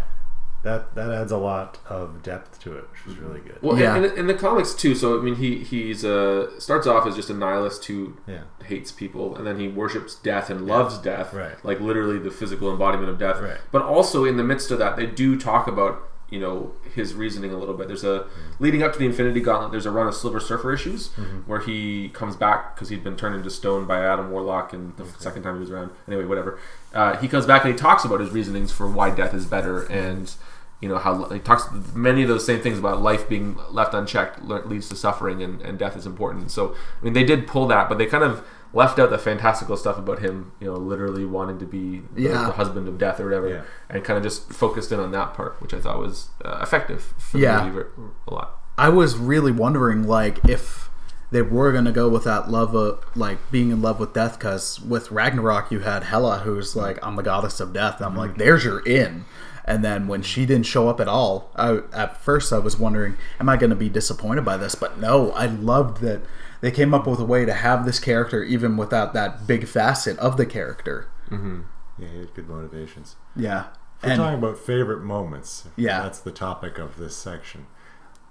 That 0.66 0.94
that 0.94 1.10
adds 1.10 1.32
a 1.32 1.36
lot 1.38 1.78
of 1.88 2.22
depth 2.22 2.60
to 2.62 2.76
it, 2.76 2.84
which 2.90 3.14
is 3.16 3.20
really 3.20 3.40
good. 3.40 3.58
Well, 3.62 3.78
Yeah. 3.78 3.96
in, 3.96 4.04
in 4.04 4.26
the 4.26 4.34
comics 4.34 4.74
too. 4.74 4.94
So 4.94 5.18
I 5.18 5.22
mean, 5.22 5.36
he 5.36 5.58
he's 5.64 6.04
uh 6.04 6.58
starts 6.60 6.86
off 6.86 7.06
as 7.06 7.16
just 7.16 7.30
a 7.30 7.34
nihilist 7.34 7.84
who 7.86 8.16
Yeah. 8.26 8.42
hates 8.64 8.92
people, 8.92 9.36
and 9.36 9.46
then 9.46 9.58
he 9.58 9.68
worships 9.68 10.14
death 10.16 10.50
and 10.50 10.66
loves 10.66 10.98
death, 10.98 11.32
Right. 11.32 11.62
Like 11.64 11.80
literally 11.80 12.18
the 12.18 12.30
physical 12.30 12.70
embodiment 12.70 13.08
of 13.10 13.18
death. 13.18 13.40
Right. 13.40 13.58
But 13.72 13.82
also 13.82 14.24
in 14.24 14.36
the 14.36 14.44
midst 14.44 14.70
of 14.70 14.78
that, 14.78 14.96
they 14.96 15.06
do 15.06 15.38
talk 15.38 15.66
about 15.68 16.02
you 16.28 16.40
know 16.40 16.72
his 16.92 17.14
reasoning 17.14 17.52
a 17.52 17.56
little 17.56 17.72
bit. 17.76 17.86
There's 17.86 18.02
a 18.02 18.26
leading 18.58 18.82
up 18.82 18.92
to 18.94 18.98
the 18.98 19.06
Infinity 19.06 19.40
Gauntlet. 19.40 19.70
There's 19.70 19.86
a 19.86 19.92
run 19.92 20.08
of 20.08 20.14
Silver 20.16 20.40
Surfer 20.40 20.72
issues 20.74 21.10
where 21.46 21.60
he 21.60 22.08
comes 22.08 22.34
back 22.34 22.74
because 22.74 22.88
he'd 22.88 23.04
been 23.04 23.14
turned 23.16 23.36
into 23.36 23.48
stone 23.48 23.86
by 23.86 24.04
Adam 24.04 24.32
Warlock, 24.32 24.72
and 24.72 24.96
the 24.96 25.04
second 25.20 25.44
time 25.44 25.54
he 25.54 25.60
was 25.60 25.70
around. 25.70 25.90
Anyway, 26.08 26.24
whatever. 26.24 26.58
Uh, 26.92 27.16
he 27.18 27.28
comes 27.28 27.46
back 27.46 27.64
and 27.64 27.72
he 27.74 27.78
talks 27.78 28.04
about 28.04 28.18
his 28.18 28.30
reasonings 28.32 28.72
for 28.72 28.88
why 28.88 29.10
death 29.10 29.34
is 29.34 29.46
better 29.46 29.82
and 29.84 30.34
you 30.80 30.88
know 30.88 30.98
how 30.98 31.24
he 31.30 31.38
talks 31.38 31.68
many 31.94 32.22
of 32.22 32.28
those 32.28 32.44
same 32.44 32.60
things 32.60 32.78
about 32.78 33.00
life 33.00 33.28
being 33.28 33.56
left 33.70 33.94
unchecked 33.94 34.42
leads 34.44 34.88
to 34.88 34.94
suffering 34.96 35.42
and, 35.42 35.60
and 35.62 35.78
death 35.78 35.96
is 35.96 36.04
important 36.06 36.50
so 36.50 36.74
i 37.00 37.04
mean 37.04 37.14
they 37.14 37.24
did 37.24 37.46
pull 37.46 37.66
that 37.66 37.88
but 37.88 37.96
they 37.98 38.04
kind 38.06 38.22
of 38.22 38.44
left 38.74 38.98
out 38.98 39.08
the 39.08 39.16
fantastical 39.16 39.74
stuff 39.76 39.96
about 39.96 40.18
him 40.18 40.52
you 40.60 40.66
know 40.66 40.74
literally 40.74 41.24
wanting 41.24 41.58
to 41.58 41.64
be 41.64 42.02
the, 42.12 42.22
Yeah. 42.22 42.44
the 42.46 42.52
husband 42.52 42.88
of 42.88 42.98
death 42.98 43.18
or 43.20 43.24
whatever 43.24 43.48
Yeah. 43.48 43.62
and 43.88 44.04
kind 44.04 44.18
of 44.18 44.22
just 44.22 44.52
focused 44.52 44.92
in 44.92 45.00
on 45.00 45.12
that 45.12 45.32
part 45.32 45.60
which 45.62 45.72
i 45.72 45.80
thought 45.80 45.98
was 45.98 46.28
uh, 46.44 46.58
effective 46.60 47.14
for 47.16 47.38
Yeah. 47.38 47.60
the 47.64 47.72
movie 47.72 47.88
a 48.28 48.34
lot 48.34 48.52
I 48.78 48.90
was 48.90 49.16
really 49.16 49.52
wondering, 49.52 50.06
like, 50.06 50.46
if 50.46 50.90
they 51.30 51.40
were 51.40 51.72
gonna 51.72 51.92
go 51.92 52.10
with 52.10 52.24
that 52.24 52.50
love 52.50 52.74
of 52.74 53.02
like 53.16 53.38
being 53.50 53.70
in 53.70 53.80
love 53.80 53.98
with 53.98 54.12
death, 54.12 54.38
because 54.38 54.78
with 54.82 55.10
Ragnarok 55.10 55.70
you 55.72 55.78
had 55.80 56.04
Hela, 56.04 56.40
who's 56.40 56.76
like, 56.76 56.98
I'm 57.02 57.16
the 57.16 57.22
goddess 57.22 57.58
of 57.58 57.72
death. 57.72 58.02
I'm 58.02 58.14
like, 58.14 58.36
there's 58.36 58.64
your 58.64 58.80
in. 58.80 59.24
And 59.66 59.84
then 59.84 60.06
when 60.06 60.22
she 60.22 60.46
didn't 60.46 60.66
show 60.66 60.88
up 60.88 61.00
at 61.00 61.08
all, 61.08 61.50
I, 61.56 61.80
at 61.92 62.20
first 62.22 62.52
I 62.52 62.58
was 62.58 62.78
wondering, 62.78 63.16
am 63.40 63.48
I 63.48 63.56
going 63.56 63.70
to 63.70 63.76
be 63.76 63.88
disappointed 63.88 64.44
by 64.44 64.56
this? 64.56 64.74
But 64.76 64.98
no, 65.00 65.32
I 65.32 65.46
loved 65.46 66.00
that 66.02 66.22
they 66.60 66.70
came 66.70 66.94
up 66.94 67.06
with 67.06 67.18
a 67.18 67.24
way 67.24 67.44
to 67.44 67.52
have 67.52 67.84
this 67.84 67.98
character 67.98 68.42
even 68.44 68.76
without 68.76 69.12
that 69.14 69.46
big 69.46 69.66
facet 69.66 70.16
of 70.18 70.36
the 70.36 70.46
character. 70.46 71.08
Yeah, 71.30 71.58
he 71.98 72.18
had 72.20 72.34
good 72.34 72.48
motivations. 72.48 73.16
Yeah, 73.34 73.64
If 73.98 74.04
we're 74.04 74.10
and 74.10 74.18
talking 74.20 74.38
about 74.38 74.58
favorite 74.58 75.02
moments, 75.02 75.64
Yeah. 75.76 76.02
that's 76.02 76.20
the 76.20 76.30
topic 76.30 76.78
of 76.78 76.96
this 76.96 77.16
section. 77.16 77.66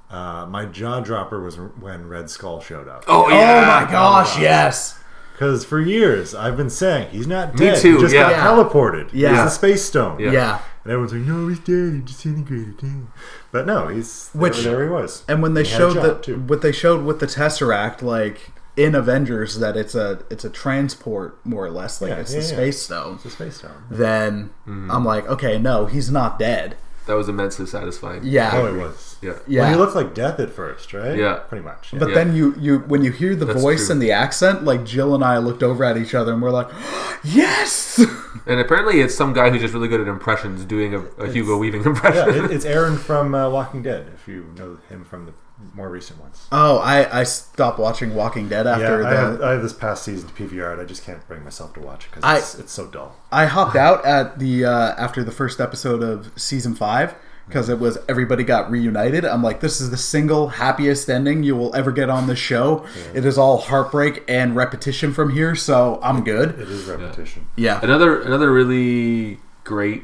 Uh, 0.10 0.46
my 0.46 0.66
jaw 0.66 1.02
dropper 1.02 1.42
was 1.42 1.58
when 1.58 2.08
Red 2.08 2.30
Skull 2.30 2.62
showed 2.62 2.88
up. 2.88 3.04
oh 3.08 3.28
yeah. 3.28 3.80
oh 3.82 3.86
my 3.86 3.92
gosh, 3.92 4.40
yes, 4.40 4.98
Because 5.36 5.66
for 5.66 5.80
years 5.82 6.34
I've 6.34 6.56
been 6.58 6.70
saying 6.70 7.10
he's 7.12 7.28
not 7.28 7.56
dead. 7.56 7.60
Me 7.60 7.66
dead. 7.72 7.82
too, 7.82 7.96
He 7.96 8.02
just 8.02 8.16
yeah. 8.16 8.30
got 8.32 8.56
teleported. 8.72 9.10
Yeah. 9.14 9.30
He's 9.30 9.38
the 9.44 9.50
space 9.50 9.84
stone. 9.84 10.20
Yeah. 10.20 10.32
yeah, 10.32 10.62
and 10.84 10.94
everyone's 10.94 11.14
like, 11.14 11.22
"No, 11.24 11.48
he's 11.50 11.60
dead. 11.60 11.94
He 11.94 12.00
disintegrated." 12.02 12.78
Damn. 12.78 13.12
But 13.52 13.66
no, 13.66 13.88
he's 13.90 14.30
Which- 14.34 14.64
there, 14.64 14.78
there 14.78 14.84
he 14.86 14.90
was. 14.90 15.24
And 15.28 15.42
when 15.42 15.54
they 15.54 15.64
He 15.64 15.70
showed 15.70 15.94
job, 15.96 16.04
that, 16.04 16.24
too. 16.24 16.38
what 16.40 16.62
they 16.62 16.72
showed 16.72 17.04
with 17.06 17.20
the 17.20 17.28
Tesseract, 17.28 18.02
like 18.02 18.52
in 18.78 18.94
Avengers, 18.96 19.60
that 19.60 19.78
it's 19.78 19.96
a 19.96 20.20
it's 20.30 20.44
a 20.46 20.50
transport 20.50 21.38
more 21.46 21.66
or 21.66 21.70
less, 21.72 22.02
like 22.02 22.10
Yeah, 22.12 22.18
it's 22.20 22.34
yeah, 22.34 22.40
the 22.42 22.46
yeah. 22.48 22.52
Space 22.54 22.82
Stone. 22.82 23.16
It's 23.16 23.26
a 23.26 23.30
space 23.30 23.56
stone. 23.58 23.84
Then 23.90 24.50
Mm-hmm. 24.68 24.92
I'm 24.92 25.06
like, 25.06 25.28
okay, 25.28 25.58
no, 25.60 25.86
he's 25.86 26.10
not 26.12 26.40
dead. 26.40 26.76
That 27.08 27.14
was 27.16 27.30
immensely 27.30 27.66
satisfying. 27.68 28.22
Yeah, 28.24 28.50
Oh, 28.54 28.66
it 28.66 28.78
was. 28.80 29.16
Yeah. 29.22 29.34
yeah. 29.48 29.62
Well, 29.62 29.70
he 29.72 29.76
looked 29.76 29.96
like 29.96 30.14
death 30.16 30.40
at 30.40 30.50
first, 30.52 30.92
right? 30.94 31.16
Yeah. 31.18 31.36
pretty 31.48 31.64
much. 31.64 31.94
yeah. 31.94 32.00
But 32.00 32.10
Yeah. 32.10 32.16
then 32.16 32.36
you 32.36 32.56
you 32.60 32.80
when 32.80 33.04
you 33.04 33.12
hear 33.12 33.36
the 33.36 33.46
That's 33.46 33.62
voice 33.62 33.86
true. 33.86 33.94
and 33.94 34.02
the 34.02 34.12
accent, 34.12 34.64
like 34.64 34.84
Jill 34.86 35.14
and 35.14 35.24
I 35.24 35.38
looked 35.38 35.62
over 35.64 35.84
at 35.84 35.98
each 35.98 36.16
other 36.16 36.34
and 36.34 36.42
we're 36.42 36.50
like, 36.52 36.68
yes. 37.24 38.04
And 38.48 38.60
apparently, 38.60 39.02
it's 39.02 39.16
some 39.16 39.34
guy 39.34 39.50
who's 39.50 39.62
just 39.62 39.74
really 39.74 39.88
good 39.88 40.02
at 40.02 40.08
impressions, 40.08 40.66
doing 40.66 40.94
a, 40.94 41.00
a 41.24 41.32
Hugo 41.32 41.58
Weaving 41.58 41.84
impression. 41.84 42.28
yeah, 42.36 42.46
it, 42.46 42.52
it's 42.52 42.64
Aaron 42.66 42.96
from 42.96 43.34
uh, 43.34 43.50
Walking 43.50 43.82
Dead. 43.82 44.06
If 44.14 44.28
you 44.28 44.54
know 44.56 44.78
him 44.88 45.04
from 45.04 45.26
the 45.26 45.34
more 45.74 45.90
recent 45.90 46.20
ones. 46.20 46.48
Oh, 46.52 46.80
I 46.80 47.22
I 47.22 47.24
stopped 47.24 47.80
watching 47.80 48.14
Walking 48.16 48.50
Dead 48.50 48.68
after 48.68 49.02
yeah, 49.02 49.08
I 49.08 49.12
the. 49.12 49.18
have, 49.18 49.42
I 49.42 49.52
have 49.54 49.62
this 49.62 49.74
past 49.74 50.04
season 50.04 50.30
to 50.30 50.34
PVR, 50.34 50.74
and 50.74 50.82
I 50.82 50.86
just 50.86 51.04
can't 51.04 51.26
bring 51.28 51.44
myself 51.44 51.74
to 51.76 51.80
watch 51.80 52.06
it 52.06 52.12
because 52.14 52.40
it's, 52.40 52.56
it's 52.60 52.72
so 52.72 52.88
dull. 52.88 53.16
I 53.32 53.46
hopped 53.46 53.76
out 53.76 54.06
at 54.06 54.40
the 54.40 54.66
uh, 54.66 54.96
after 54.98 55.24
the 55.24 55.32
first 55.32 55.60
episode 55.60 56.04
of 56.04 56.32
season 56.36 56.76
five 56.76 57.16
because 57.48 57.70
it 57.70 57.80
was 57.80 57.98
everybody 58.10 58.44
got 58.44 58.70
reunited. 58.70 59.24
I'm 59.24 59.44
like, 59.44 59.60
this 59.60 59.80
is 59.80 59.92
the 59.92 59.98
single 59.98 60.50
happiest 60.50 61.10
ending 61.10 61.44
you 61.44 61.56
will 61.56 61.76
ever 61.76 61.92
get 61.92 62.10
on 62.10 62.28
this 62.28 62.40
show. 62.40 62.86
It 63.14 63.26
is 63.26 63.38
all 63.38 63.58
heartbreak 63.60 64.24
and 64.28 64.56
repetition 64.56 65.14
from 65.14 65.32
here, 65.32 65.56
so 65.56 66.00
I'm 66.02 66.24
good. 66.24 66.60
It 66.60 66.70
is 66.70 66.86
repetition. 66.86 67.48
Yeah, 67.56 67.80
Another 67.82 68.22
another 68.22 68.52
really 68.52 69.40
great 69.64 70.04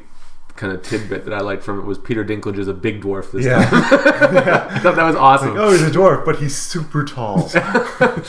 kind 0.56 0.72
of 0.72 0.82
tidbit 0.82 1.24
that 1.24 1.34
I 1.34 1.40
liked 1.40 1.62
from 1.62 1.78
it 1.78 1.84
was 1.84 1.98
Peter 1.98 2.24
Dinklage 2.24 2.58
is 2.58 2.68
a 2.68 2.74
big 2.74 3.02
dwarf 3.02 3.32
this 3.32 3.44
Yeah. 3.44 3.64
time. 3.68 3.82
I 4.70 4.78
thought 4.80 4.96
that 4.96 5.04
was 5.04 5.16
awesome. 5.16 5.56
oh, 5.56 5.70
he's 5.72 5.82
a 5.82 5.90
dwarf, 5.90 6.24
but 6.24 6.36
he's 6.40 6.56
super 6.56 7.04
tall. 7.04 7.48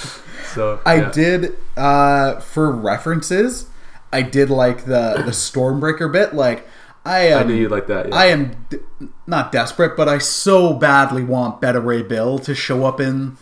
So 0.53 0.79
I 0.85 0.95
yeah. 0.97 1.11
did 1.11 1.57
uh, 1.75 2.39
for 2.39 2.71
references. 2.71 3.67
I 4.11 4.21
did 4.21 4.51
like 4.51 4.85
the 4.85 5.23
the 5.25 5.31
Stormbreaker 5.31 6.11
bit. 6.11 6.35
Like 6.35 6.67
I 7.03 7.33
I 7.33 7.43
knew 7.43 7.55
you'd 7.55 7.71
like 7.71 7.87
that. 7.87 8.09
Yeah. 8.09 8.15
I 8.15 8.25
am 8.27 8.65
d- 8.69 8.77
not 9.25 9.51
desperate, 9.51 9.97
but 9.97 10.07
I 10.07 10.19
so 10.19 10.73
badly 10.73 11.23
want 11.23 11.59
Beta 11.59 11.79
Ray 11.79 12.03
Bill 12.03 12.37
to 12.39 12.53
show 12.53 12.85
up 12.85 12.99
in 13.01 13.35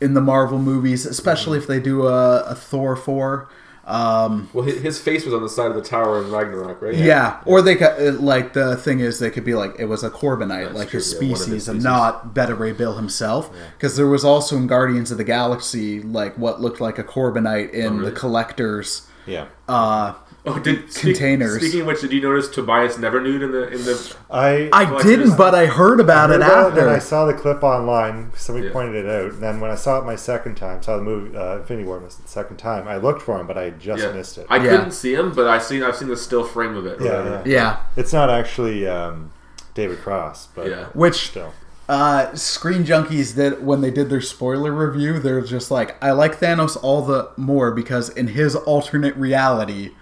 in 0.00 0.14
the 0.14 0.20
Marvel 0.20 0.58
movies, 0.58 1.06
especially 1.06 1.58
if 1.58 1.68
they 1.68 1.78
do 1.78 2.08
a, 2.08 2.40
a 2.42 2.54
Thor 2.56 2.96
four. 2.96 3.48
Um, 3.88 4.50
well, 4.52 4.66
his, 4.66 5.00
face 5.00 5.24
was 5.24 5.32
on 5.32 5.42
the 5.42 5.48
side 5.48 5.70
of 5.70 5.74
the 5.74 5.82
tower 5.82 6.22
in 6.22 6.30
Ragnarok, 6.30 6.82
right? 6.82 6.94
yeah. 6.94 7.40
or 7.46 7.62
they 7.62 7.74
could 7.74 8.20
like 8.20 8.52
the 8.52 8.76
thing 8.76 9.00
is 9.00 9.18
they 9.18 9.30
could 9.30 9.46
be 9.46 9.54
like 9.54 9.76
it 9.78 9.86
was 9.86 10.04
a 10.04 10.10
Korbinite, 10.10 10.74
like 10.74 10.90
true, 10.90 10.98
his 10.98 11.14
yeah, 11.14 11.18
of 11.20 11.24
his 11.24 11.40
species, 11.40 11.68
and 11.68 11.82
not 11.82 12.34
Beta 12.34 12.54
Ray 12.54 12.72
Bill 12.72 12.96
himself. 12.96 13.50
Because 13.78 13.96
there 13.96 14.06
was 14.06 14.26
also 14.26 14.58
in 14.58 14.66
Guardians 14.66 15.10
of 15.10 15.16
the 15.16 15.24
Galaxy 15.24 16.02
like 16.02 16.36
what 16.36 16.60
looked 16.60 16.82
like 16.82 16.98
a 16.98 17.04
Korbinite 17.04 17.70
in 17.70 17.98
really? 17.98 18.10
the 18.10 18.16
Collector's. 18.16 19.08
yeah. 19.24 19.46
Uh, 19.66 20.12
Oh, 20.56 20.58
did 20.58 20.90
speak- 20.92 21.16
Containers. 21.16 21.58
Speaking 21.60 21.80
of 21.82 21.86
which, 21.86 22.00
did 22.00 22.12
you 22.12 22.20
notice 22.20 22.48
Tobias 22.48 22.98
never 22.98 23.20
nude 23.20 23.42
in 23.42 23.52
the 23.52 23.68
in 23.68 23.84
the? 23.84 24.16
I 24.30 24.68
I 24.72 25.02
didn't, 25.02 25.36
but 25.36 25.54
I 25.54 25.66
heard 25.66 26.00
about 26.00 26.30
heard 26.30 26.40
it 26.40 26.44
about 26.44 26.70
and 26.70 26.78
after. 26.78 26.88
I 26.88 26.98
saw 26.98 27.26
the 27.26 27.34
clip 27.34 27.62
online. 27.62 28.32
Somebody 28.36 28.66
Yeah. 28.68 28.72
pointed 28.72 29.04
it 29.04 29.10
out. 29.10 29.32
And 29.32 29.42
then 29.42 29.60
when 29.60 29.70
I 29.70 29.74
saw 29.74 29.98
it 29.98 30.04
my 30.04 30.16
second 30.16 30.56
time, 30.56 30.82
saw 30.82 30.96
the 30.96 31.02
movie 31.02 31.36
uh, 31.36 31.56
Infinity 31.58 31.86
War 31.86 31.98
the 32.00 32.10
second 32.28 32.56
time, 32.56 32.88
I 32.88 32.96
looked 32.96 33.22
for 33.22 33.38
him, 33.40 33.46
but 33.46 33.58
I 33.58 33.70
just 33.70 34.02
Yeah. 34.02 34.12
missed 34.12 34.38
it. 34.38 34.46
I 34.48 34.56
Yeah. 34.56 34.70
couldn't 34.70 34.92
see 34.92 35.14
him, 35.14 35.32
but 35.32 35.46
I 35.46 35.58
seen 35.58 35.82
I've 35.82 35.96
seen 35.96 36.08
the 36.08 36.16
still 36.16 36.44
frame 36.44 36.76
of 36.76 36.86
it. 36.86 37.00
or 37.00 37.04
Yeah, 37.04 37.42
yeah, 37.44 37.76
it's 37.96 38.12
not 38.12 38.30
actually 38.30 38.86
um, 38.88 39.30
David 39.74 40.00
Cross, 40.02 40.48
but 40.54 40.68
Yeah. 40.68 40.84
which 40.94 41.28
still. 41.28 41.52
uh, 41.88 42.34
Screen 42.34 42.84
Junkies 42.84 43.34
did 43.34 43.64
when 43.64 43.80
they 43.80 43.90
did 43.90 44.10
their 44.10 44.20
spoiler 44.20 44.72
review. 44.72 45.18
They're 45.18 45.40
just 45.40 45.70
like, 45.70 45.96
I 46.04 46.10
like 46.10 46.38
Thanos 46.38 46.76
all 46.82 47.00
the 47.02 47.30
more 47.38 47.70
because 47.70 48.10
in 48.10 48.28
his 48.28 48.54
alternate 48.54 49.16
reality, 49.16 49.92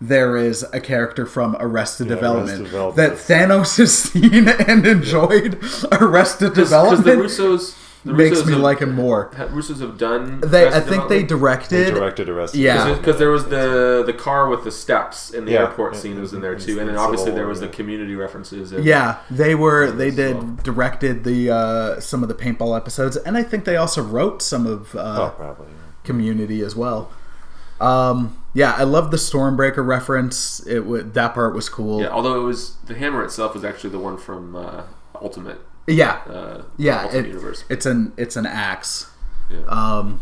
there 0.00 0.36
is 0.36 0.64
a 0.72 0.80
character 0.80 1.24
from 1.26 1.56
Arrested, 1.58 2.08
Yeah, 2.08 2.14
Development, 2.16 2.48
Arrested 2.60 2.64
Development. 2.64 2.96
that 2.96 3.12
Thanos 3.18 3.78
has 3.78 3.92
seen 3.98 4.48
and 4.48 4.86
enjoyed. 4.86 5.54
Arrested 5.92 6.50
Because 6.50 6.68
Development 6.70 7.04
the 7.04 7.12
Russos 7.12 7.76
the 8.04 8.12
makes 8.14 8.38
Russos 8.42 8.46
me 8.46 8.52
have- 8.52 8.60
like 8.62 8.78
him 8.80 8.94
more. 8.94 9.30
Russos 9.34 9.80
have 9.80 9.98
done. 9.98 10.38
They, 10.40 10.68
I 10.68 10.78
think 10.80 11.08
they 11.08 11.24
directed. 11.24 11.86
They 11.88 11.90
directed 11.90 12.28
Arrested 12.28 12.60
Yeah. 12.60 12.94
Because 12.94 13.18
there 13.18 13.30
was 13.30 13.46
the 13.46 14.04
the 14.06 14.12
car 14.12 14.48
with 14.48 14.62
the 14.62 14.70
steps 14.70 15.30
in 15.30 15.44
the 15.44 15.52
Yeah. 15.52 15.62
airport 15.62 15.94
Yeah, 15.94 16.00
scene 16.00 16.20
was 16.20 16.32
in 16.32 16.40
there 16.40 16.54
too, 16.56 16.78
and 16.78 16.88
then 16.88 16.96
obviously 16.96 17.32
there 17.32 17.48
was 17.48 17.58
the 17.60 17.66
community 17.68 18.14
references. 18.14 18.70
And, 18.70 18.84
Yeah, 18.84 19.16
they 19.28 19.54
were. 19.56 19.90
They 19.90 20.12
did 20.12 20.36
So- 20.36 20.56
directed 20.62 21.24
the 21.24 21.50
uh, 21.50 22.00
some 22.00 22.22
of 22.22 22.28
the 22.28 22.34
paintball 22.36 22.76
episodes, 22.76 23.16
and 23.16 23.36
I 23.36 23.42
think 23.42 23.64
they 23.64 23.76
also 23.76 24.02
wrote 24.02 24.40
some 24.40 24.66
of 24.68 24.94
uh, 24.94 25.00
Oh, 25.32 25.34
probably. 25.36 25.66
Community 26.04 26.60
as 26.60 26.76
well. 26.76 27.10
Um, 27.80 28.36
yeah, 28.60 28.72
I 28.72 28.84
love 28.84 29.10
the 29.10 29.18
Stormbreaker 29.18 29.84
reference. 29.86 30.60
It 30.66 30.80
w- 30.80 31.02
that 31.02 31.34
part 31.34 31.54
was 31.54 31.68
cool. 31.68 32.00
yeah. 32.00 32.08
Although 32.08 32.40
it 32.40 32.44
was 32.44 32.76
the 32.86 32.94
hammer 32.94 33.22
itself 33.22 33.52
was 33.54 33.64
actually 33.64 33.90
the 33.90 33.98
one 33.98 34.16
from 34.16 34.56
uh, 34.56 34.82
Ultimate. 35.20 35.60
yeah, 35.86 36.14
Uh, 36.26 36.62
yeah. 36.78 37.02
Ultimate 37.04 37.26
it- 37.26 37.28
Universe. 37.28 37.64
it's 37.68 37.84
an 37.86 38.12
it's 38.16 38.36
an 38.36 38.46
axe. 38.46 39.10
Yeah. 39.50 39.64
Um, 39.68 40.20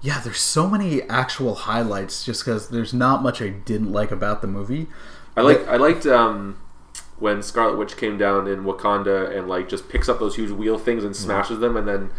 yeah, 0.00 0.20
there's 0.20 0.40
so 0.40 0.68
many 0.68 1.02
actual 1.02 1.54
highlights 1.54 2.24
just 2.24 2.44
because 2.44 2.68
there's 2.68 2.94
not 2.94 3.22
much 3.22 3.40
I 3.42 3.48
didn't 3.50 3.92
like 3.92 4.10
about 4.10 4.40
the 4.40 4.46
movie. 4.48 4.86
I 5.36 5.42
like 5.42 5.66
I 5.68 5.76
liked 5.76 6.06
um, 6.06 6.58
when 7.18 7.42
Scarlet 7.42 7.76
Witch 7.76 7.96
came 7.96 8.16
down 8.18 8.46
in 8.46 8.64
Wakanda 8.64 9.36
and 9.36 9.48
like 9.48 9.68
just 9.68 9.88
picks 9.88 10.08
up 10.08 10.18
those 10.18 10.36
huge 10.36 10.50
wheel 10.50 10.78
things 10.78 11.04
and 11.04 11.14
smashes 11.16 11.58
them, 11.60 11.76
and 11.76 11.86
then 11.88 12.10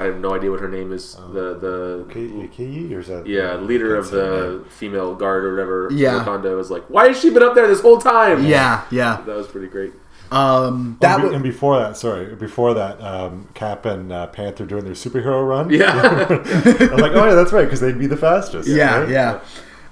I 0.00 0.04
have 0.06 0.18
no 0.18 0.34
idea 0.34 0.50
what 0.50 0.60
her 0.60 0.68
name 0.68 0.92
is. 0.92 1.14
the 1.14 1.54
the 1.58 2.06
K- 2.08 2.48
Kiyi, 2.56 2.90
or 2.94 3.00
is 3.00 3.08
that 3.08 3.26
yeah 3.26 3.54
leader 3.56 3.94
of 3.96 4.10
the 4.10 4.62
name? 4.62 4.64
female 4.70 5.14
guard 5.14 5.44
or 5.44 5.50
whatever. 5.52 5.88
Yeah. 5.92 6.24
Wakanda 6.24 6.56
was 6.56 6.70
like, 6.70 6.84
why 6.88 7.08
has 7.08 7.20
she 7.20 7.28
been 7.30 7.42
up 7.42 7.54
there 7.54 7.68
this 7.68 7.80
whole 7.82 7.98
time? 7.98 8.44
Yeah, 8.46 8.84
yeah. 8.90 9.22
that 9.26 9.36
was 9.36 9.46
pretty 9.46 9.66
great. 9.68 9.92
Um, 10.32 10.74
And, 10.74 11.00
that 11.00 11.16
be- 11.18 11.24
was 11.24 11.34
and 11.34 11.42
before 11.42 11.78
that, 11.80 11.96
sorry, 11.96 12.34
before 12.36 12.72
that, 12.74 13.00
um, 13.02 13.48
Cap 13.54 13.84
and 13.84 14.12
uh, 14.12 14.28
Panther 14.28 14.64
doing 14.64 14.84
their 14.84 14.94
superhero 14.94 15.46
run. 15.46 15.68
Yeah, 15.70 15.90
I'm 16.30 16.96
like, 17.00 17.12
oh 17.12 17.26
yeah, 17.26 17.34
that's 17.34 17.52
right, 17.52 17.64
because 17.64 17.80
they'd 17.80 17.98
be 17.98 18.06
the 18.06 18.16
fastest. 18.16 18.68
yeah, 18.68 19.00
right? 19.00 19.08
yeah. 19.08 19.40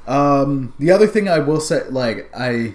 Um, 0.06 0.72
the 0.78 0.90
other 0.90 1.06
thing 1.06 1.28
I 1.28 1.38
will 1.40 1.60
say, 1.60 1.82
like 1.90 2.30
I 2.34 2.74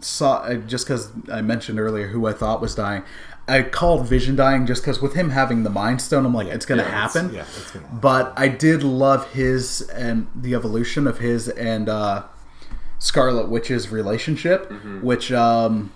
saw, 0.00 0.54
just 0.54 0.86
because 0.86 1.10
I 1.30 1.42
mentioned 1.42 1.78
earlier 1.80 2.06
who 2.06 2.26
I 2.26 2.32
thought 2.32 2.60
was 2.60 2.74
dying, 2.74 3.02
I 3.50 3.62
called 3.62 4.06
Vision 4.06 4.36
dying 4.36 4.66
just 4.66 4.82
because 4.82 5.02
with 5.02 5.14
him 5.14 5.30
having 5.30 5.62
the 5.62 5.70
Mind 5.70 6.00
Stone, 6.00 6.24
I'm 6.26 6.34
like, 6.34 6.46
it's 6.48 6.66
gonna 6.66 6.82
Yeah, 6.82 6.88
it's- 6.88 7.14
happen. 7.14 7.34
Yeah, 7.34 7.40
it's 7.42 7.70
gonna. 7.72 7.86
But 7.92 8.32
I 8.36 8.48
did 8.48 8.82
love 8.82 9.30
his 9.32 9.80
and 9.90 10.26
the 10.34 10.54
evolution 10.54 11.06
of 11.06 11.18
his 11.18 11.48
and 11.48 11.88
uh, 11.88 12.22
Scarlet 12.98 13.48
Witch's 13.48 13.90
relationship, 13.90 14.70
Mm-hmm. 14.70 15.00
which 15.02 15.32
um, 15.32 15.92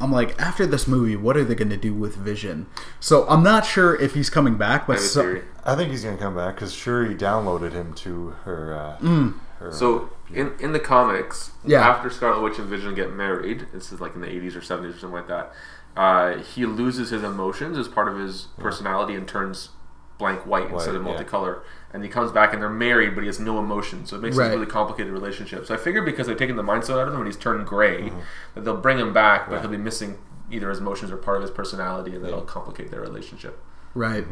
I'm 0.00 0.12
like, 0.12 0.40
after 0.40 0.66
this 0.66 0.86
movie, 0.86 1.16
what 1.16 1.36
are 1.36 1.44
they 1.44 1.54
going 1.54 1.70
to 1.70 1.76
do 1.76 1.92
with 1.94 2.14
Vision? 2.16 2.66
So 3.00 3.26
I'm 3.28 3.42
not 3.42 3.66
sure 3.66 4.00
if 4.00 4.14
he's 4.14 4.30
coming 4.30 4.56
back, 4.56 4.86
but 4.86 4.94
have 4.94 5.02
a 5.02 5.06
so. 5.06 5.42
I 5.64 5.74
think 5.74 5.90
he's 5.90 6.04
gonna 6.04 6.16
come 6.16 6.36
back 6.36 6.54
because 6.54 6.72
Shuri 6.72 7.14
downloaded 7.14 7.72
him 7.72 7.92
to 7.94 8.34
her. 8.44 8.74
Uh, 8.74 9.04
Mm. 9.04 9.34
her 9.58 9.72
So 9.72 10.10
in 10.32 10.52
in 10.60 10.72
the 10.72 10.78
comics, 10.80 11.50
Yeah. 11.64 11.80
after 11.86 12.08
Scarlet 12.10 12.42
Witch 12.42 12.58
and 12.58 12.68
Vision 12.68 12.94
get 12.94 13.12
married, 13.14 13.66
this 13.72 13.92
is 13.92 14.00
like 14.00 14.14
in 14.14 14.20
the 14.20 14.28
eighties 14.30 14.54
or 14.56 14.62
seventies 14.62 14.96
or 14.96 14.98
something 15.00 15.16
like 15.16 15.28
that. 15.28 15.52
Uh, 15.98 16.38
he 16.38 16.64
loses 16.64 17.10
his 17.10 17.22
emotions 17.24 17.76
as 17.76 17.88
part 17.88 18.08
of 18.08 18.16
his 18.18 18.46
personality 18.58 19.14
and 19.14 19.26
turns 19.26 19.70
blank 20.16 20.46
white, 20.46 20.70
instead 20.70 20.94
of 20.94 21.04
White, 21.04 21.18
yeah. 21.18 21.24
multicolor. 21.24 21.60
And 21.92 22.02
he 22.02 22.08
comes 22.08 22.32
back 22.32 22.52
and 22.52 22.60
they're 22.62 22.68
married, 22.70 23.14
but 23.14 23.20
he 23.22 23.26
has 23.26 23.38
no 23.40 23.58
emotion. 23.58 24.04
So 24.06 24.16
it 24.16 24.22
makes 24.22 24.36
Right. 24.36 24.46
it 24.50 24.54
a 24.54 24.58
really 24.58 24.70
complicated 24.70 25.12
relationship. 25.12 25.66
So 25.66 25.74
I 25.74 25.76
figured 25.76 26.04
because 26.04 26.26
they've 26.26 26.36
taken 26.36 26.56
the 26.56 26.62
mind 26.62 26.84
stone 26.84 26.98
out 26.98 27.08
of 27.08 27.14
him 27.14 27.20
and 27.20 27.26
he's 27.26 27.36
turned 27.36 27.66
gray, 27.66 28.02
Mm-hmm. 28.10 28.18
that 28.54 28.64
they'll 28.64 28.76
bring 28.76 28.98
him 28.98 29.12
back, 29.12 29.48
but 29.50 29.60
he'll 29.60 29.70
be 29.70 29.76
missing 29.76 30.18
either 30.50 30.70
his 30.70 30.78
emotions 30.78 31.10
or 31.12 31.16
part 31.16 31.36
of 31.36 31.42
his 31.42 31.50
personality, 31.50 32.14
and 32.14 32.24
that'll 32.24 32.40
complicate 32.42 32.90
their 32.90 33.00
relationship. 33.00 33.58
right. 33.94 34.24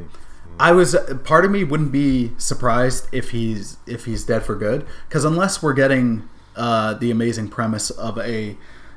I 0.61 0.71
was 0.73 0.97
part 1.25 1.45
of 1.45 1.51
me 1.51 1.65
wouldn't 1.65 1.91
be 1.91 2.31
surprised 2.39 3.09
if 3.13 3.31
he's 3.33 3.79
if 3.87 4.05
he's 4.05 4.23
dead 4.25 4.45
for 4.45 4.55
good 4.55 4.87
because 5.09 5.25
unless 5.25 5.61
we're 5.61 5.73
getting 5.73 6.29
uh, 6.55 6.95
the 6.95 7.11
amazing 7.11 7.49
premise 7.49 7.91
of 7.91 8.17
a 8.19 8.57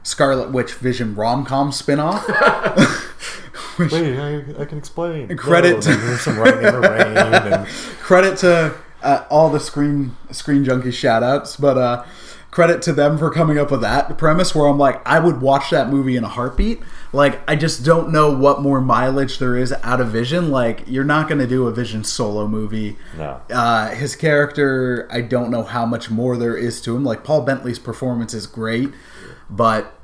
Scarlet 0.10 0.52
Witch 0.52 0.74
Vision 0.74 1.16
rom 1.16 1.46
com 1.46 1.70
spinoff, 1.72 2.26
which 3.78 3.92
Wait, 3.92 4.18
I, 4.18 4.62
I 4.62 4.66
can 4.66 4.80
explain. 4.80 5.38
Credit 5.38 5.76
Whoa, 5.76 5.82
to- 5.82 6.18
some 6.18 6.40
writing 6.40 6.74
rain. 6.82 7.18
And, 7.20 7.68
credit 8.02 8.38
to 8.40 8.74
uh, 9.04 9.26
all 9.30 9.50
the 9.50 9.60
screen 9.60 10.18
screen 10.32 10.66
junkie 10.66 10.92
shout 10.92 11.24
outs 11.24 11.56
but 11.56 11.78
uh 11.78 12.04
credit 12.52 12.82
to 12.82 12.92
them 12.92 13.18
for 13.18 13.30
coming 13.30 13.58
up 13.58 13.70
with 13.72 13.82
that 13.82 14.18
premise 14.18 14.54
where 14.56 14.68
i'm 14.68 14.78
like 14.78 15.00
i 15.08 15.20
would 15.20 15.42
watch 15.42 15.70
that 15.70 15.90
movie 15.90 16.18
in 16.18 16.24
a 16.24 16.28
heartbeat 16.28 16.82
like 17.14 17.40
i 17.48 17.56
just 17.56 17.86
don't 17.86 18.12
know 18.12 18.36
what 18.36 18.62
more 18.62 18.82
mileage 18.82 19.38
there 19.38 19.56
is 19.56 19.72
out 19.84 20.02
of 20.02 20.10
vision 20.10 20.50
like 20.50 20.84
you're 20.88 21.04
not 21.04 21.28
going 21.30 21.40
to 21.40 21.48
do 21.48 21.68
a 21.68 21.72
vision 21.72 22.04
solo 22.04 22.48
movie 22.48 22.98
no. 23.18 23.40
uh, 23.52 23.90
his 23.92 24.16
character 24.16 25.08
i 25.12 25.22
don't 25.22 25.50
know 25.52 25.64
how 25.64 25.86
much 25.86 26.10
more 26.10 26.36
there 26.36 26.58
is 26.58 26.82
to 26.82 26.96
him 26.96 27.04
like 27.04 27.24
paul 27.24 27.42
bettany's 27.42 27.80
performance 27.80 28.34
is 28.34 28.48
great 28.48 28.90
but 29.50 29.99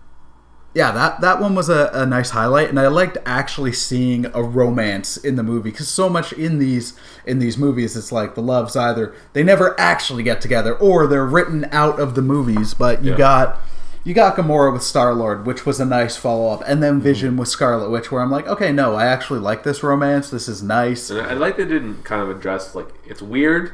yeah, 0.75 0.91
that 0.91 1.21
that 1.21 1.39
one 1.39 1.55
was 1.55 1.69
a, 1.69 1.89
a 1.93 2.05
nice 2.05 2.31
highlight, 2.31 2.67
and 2.69 2.77
I 2.77 2.87
liked 2.87 3.17
actually 3.25 3.71
seeing 3.71 4.25
a 4.33 4.43
romance 4.43 5.15
in 5.15 5.37
the 5.37 5.43
movie 5.43 5.71
because 5.71 5.87
so 5.87 6.09
much 6.09 6.33
in 6.33 6.59
these 6.59 6.93
in 7.25 7.39
these 7.39 7.57
movies, 7.57 7.95
it's 7.95 8.11
like 8.11 8.35
the 8.35 8.41
loves 8.41 8.75
either 8.75 9.15
they 9.33 9.41
never 9.41 9.79
actually 9.79 10.21
get 10.21 10.41
together 10.41 10.75
or 10.75 11.07
they're 11.07 11.25
written 11.25 11.67
out 11.71 11.99
of 11.99 12.13
the 12.13 12.21
movies. 12.21 12.73
But 12.73 13.03
you 13.05 13.11
Yeah. 13.11 13.17
got 13.17 13.59
you 14.03 14.13
got 14.13 14.35
Gamora 14.35 14.71
with 14.73 14.83
Star 14.83 15.15
Lord, 15.15 15.47
which 15.47 15.65
was 15.65 15.79
a 15.79 15.85
nice 15.85 16.15
follow 16.17 16.51
up, 16.51 16.61
and 16.67 16.83
then 16.83 16.95
mm-hmm. 16.95 17.03
Vision 17.03 17.37
with 17.37 17.47
Scarlet 17.47 17.89
Witch, 17.89 18.11
where 18.11 18.21
I'm 18.21 18.29
like, 18.29 18.45
okay, 18.45 18.71
no, 18.71 18.95
I 18.95 19.05
actually 19.07 19.39
like 19.39 19.63
this 19.63 19.81
romance. 19.81 20.29
This 20.29 20.47
is 20.49 20.61
nice. 20.61 21.09
And 21.09 21.21
I 21.21 21.31
I 21.31 21.33
like 21.35 21.55
they 21.57 21.65
didn't 21.65 22.03
kind 22.03 22.21
of 22.21 22.29
address 22.29 22.75
like 22.75 22.89
it's 23.05 23.21
weird. 23.21 23.71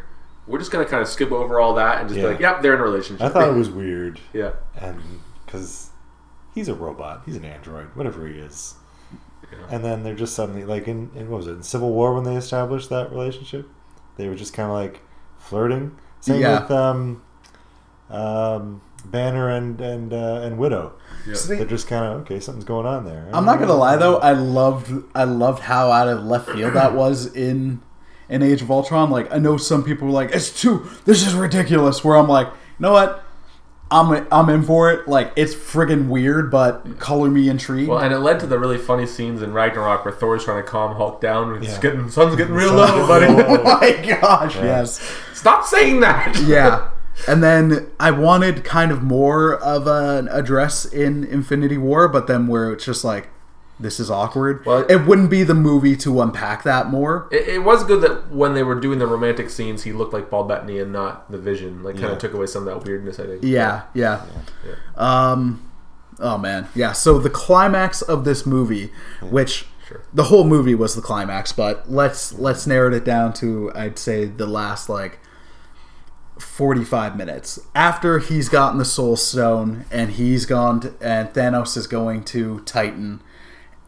We're 0.47 0.59
just 0.59 0.71
gonna 0.71 0.85
kind 0.85 1.01
of 1.01 1.07
skip 1.07 1.31
over 1.31 1.59
all 1.59 1.73
that 1.75 1.99
and 1.99 2.07
just 2.07 2.19
Yeah. 2.19 2.27
be 2.27 2.31
like, 2.33 2.39
yep, 2.39 2.61
they're 2.61 2.75
in 2.75 2.79
a 2.79 2.83
relationship. 2.83 3.25
I 3.25 3.29
thought 3.29 3.49
it 3.49 3.55
was 3.55 3.69
weird, 3.71 4.19
yeah. 4.33 4.51
and 4.79 5.01
because 5.45 5.89
he's 6.53 6.67
a 6.67 6.73
robot, 6.75 7.23
he's 7.25 7.35
an 7.35 7.45
android, 7.45 7.87
whatever 7.95 8.27
he 8.27 8.35
is. 8.39 8.75
Yeah. 9.51 9.57
And 9.69 9.83
then 9.83 10.03
they're 10.03 10.15
just 10.15 10.33
suddenly 10.35 10.63
like 10.63 10.87
in, 10.87 11.09
in 11.15 11.29
what 11.29 11.37
was 11.37 11.47
it 11.47 11.51
in 11.51 11.63
Civil 11.63 11.91
War 11.91 12.13
when 12.13 12.23
they 12.23 12.35
established 12.35 12.89
that 12.89 13.11
relationship, 13.11 13.67
they 14.17 14.29
were 14.29 14.35
just 14.35 14.53
kind 14.53 14.69
of 14.69 14.75
like 14.75 15.01
flirting. 15.37 15.97
Same 16.21 16.41
Yeah. 16.41 16.61
with 16.61 16.71
um, 16.71 17.21
um, 18.09 18.81
Banner 19.05 19.49
and 19.49 19.81
and 19.81 20.13
uh, 20.13 20.41
and 20.43 20.57
Widow. 20.57 20.93
Yeah. 21.27 21.33
So 21.33 21.47
they- 21.49 21.57
They're 21.57 21.65
just 21.65 21.87
kind 21.87 22.05
of 22.05 22.21
okay. 22.21 22.39
Something's 22.39 22.65
going 22.65 22.85
on 22.85 23.03
there. 23.05 23.27
I'm 23.33 23.45
not 23.45 23.59
gonna 23.59 23.73
lie 23.73 23.95
though, 23.95 24.17
I 24.17 24.33
loved 24.33 24.91
I 25.15 25.23
loved 25.23 25.59
how 25.63 25.91
out 25.91 26.07
of 26.07 26.23
left 26.23 26.49
field 26.51 26.73
that 26.75 26.93
was 26.93 27.33
in 27.35 27.81
in 28.29 28.43
Age 28.43 28.61
of 28.61 28.69
Ultron. 28.71 29.09
Like 29.09 29.33
I 29.33 29.39
know 29.39 29.57
some 29.57 29.83
people 29.83 30.07
were 30.07 30.13
like, 30.13 30.31
"It's 30.31 30.61
too, 30.61 30.87
this 31.05 31.25
is 31.25 31.33
ridiculous." 31.33 32.03
Where 32.03 32.15
I'm 32.15 32.27
like, 32.29 32.47
you 32.47 32.53
know 32.79 32.91
what? 32.93 33.23
I'm 33.91 34.25
I'm 34.31 34.49
in 34.49 34.63
for 34.63 34.91
it. 34.91 35.07
Like 35.07 35.33
it's 35.35 35.53
friggin' 35.53 36.07
weird, 36.07 36.49
but 36.49 36.97
color 36.99 37.29
me 37.29 37.49
intrigued. 37.49 37.89
Well, 37.89 37.99
and 37.99 38.13
it 38.13 38.19
led 38.19 38.39
to 38.39 38.47
the 38.47 38.57
really 38.57 38.77
funny 38.77 39.05
scenes 39.05 39.41
in 39.41 39.53
Ragnarok 39.53 40.05
where 40.05 40.13
Thor's 40.13 40.45
trying 40.45 40.63
to 40.63 40.67
calm 40.69 40.95
Hulk 40.95 41.19
down. 41.21 41.53
And 41.53 41.63
it's 41.63 41.73
Yeah. 41.75 41.81
getting 41.81 42.09
sun's 42.09 42.35
getting 42.37 42.53
real 42.55 42.73
low, 42.73 43.05
buddy. 43.07 43.25
oh 43.29 43.63
my 43.63 44.17
gosh, 44.21 44.55
Yeah. 44.55 44.63
yes, 44.63 45.01
Stop 45.33 45.65
saying 45.65 45.99
that. 45.99 46.39
yeah. 46.45 46.89
And 47.27 47.43
then 47.43 47.91
I 47.99 48.11
wanted 48.11 48.63
kind 48.63 48.91
of 48.91 49.03
more 49.03 49.55
of 49.55 49.85
an 49.85 50.27
address 50.29 50.85
in 50.85 51.23
Infinity 51.25 51.77
War, 51.77 52.07
but 52.07 52.27
then 52.27 52.47
where 52.47 52.71
it's 52.71 52.85
just 52.85 53.03
like, 53.03 53.29
this 53.81 53.99
is 53.99 54.09
awkward. 54.11 54.65
Well, 54.65 54.85
it 54.89 55.05
wouldn't 55.07 55.29
be 55.29 55.43
the 55.43 55.53
movie 55.55 55.95
to 55.97 56.21
unpack 56.21 56.63
that 56.63 56.89
more. 56.89 57.27
It, 57.31 57.47
it 57.47 57.59
was 57.63 57.83
good 57.83 58.01
that 58.01 58.31
when 58.31 58.53
they 58.53 58.63
were 58.63 58.79
doing 58.79 58.99
the 58.99 59.07
romantic 59.07 59.49
scenes, 59.49 59.83
he 59.83 59.91
looked 59.91 60.13
like 60.13 60.29
Paul 60.29 60.43
Bettany 60.45 60.79
and 60.79 60.91
not 60.93 61.29
the 61.31 61.37
Vision. 61.37 61.83
Like, 61.83 61.95
kind 61.95 62.07
Yeah. 62.07 62.11
of 62.13 62.19
took 62.19 62.33
away 62.33 62.45
some 62.45 62.67
of 62.67 62.73
that 62.73 62.85
weirdness. 62.87 63.19
I 63.19 63.25
think. 63.25 63.43
Yeah, 63.43 63.83
yeah. 63.93 64.25
Yeah. 64.65 64.75
Um, 65.31 65.71
oh 66.19 66.37
man, 66.37 66.67
yeah. 66.75 66.91
So 66.93 67.19
the 67.19 67.29
climax 67.29 68.01
of 68.01 68.23
this 68.25 68.45
movie, 68.45 68.91
which 69.21 69.65
Sure. 69.87 70.01
the 70.13 70.23
whole 70.25 70.43
movie 70.45 70.75
was 70.75 70.95
the 70.95 71.01
climax, 71.01 71.51
but 71.51 71.89
let's 71.91 72.33
let's 72.33 72.65
narrow 72.67 72.93
it 72.93 73.03
down 73.03 73.33
to 73.33 73.71
I'd 73.75 73.97
say 73.99 74.25
the 74.25 74.45
last 74.47 74.87
like 74.89 75.19
forty 76.39 76.83
five 76.83 77.15
minutes 77.15 77.59
after 77.75 78.19
he's 78.19 78.49
gotten 78.49 78.77
the 78.79 78.85
Soul 78.85 79.15
Stone 79.15 79.85
and 79.91 80.11
he's 80.11 80.45
gone 80.45 80.79
to, 80.81 80.93
and 81.01 81.29
Thanos 81.29 81.77
is 81.77 81.87
going 81.87 82.23
to 82.25 82.61
Titan, 82.61 83.21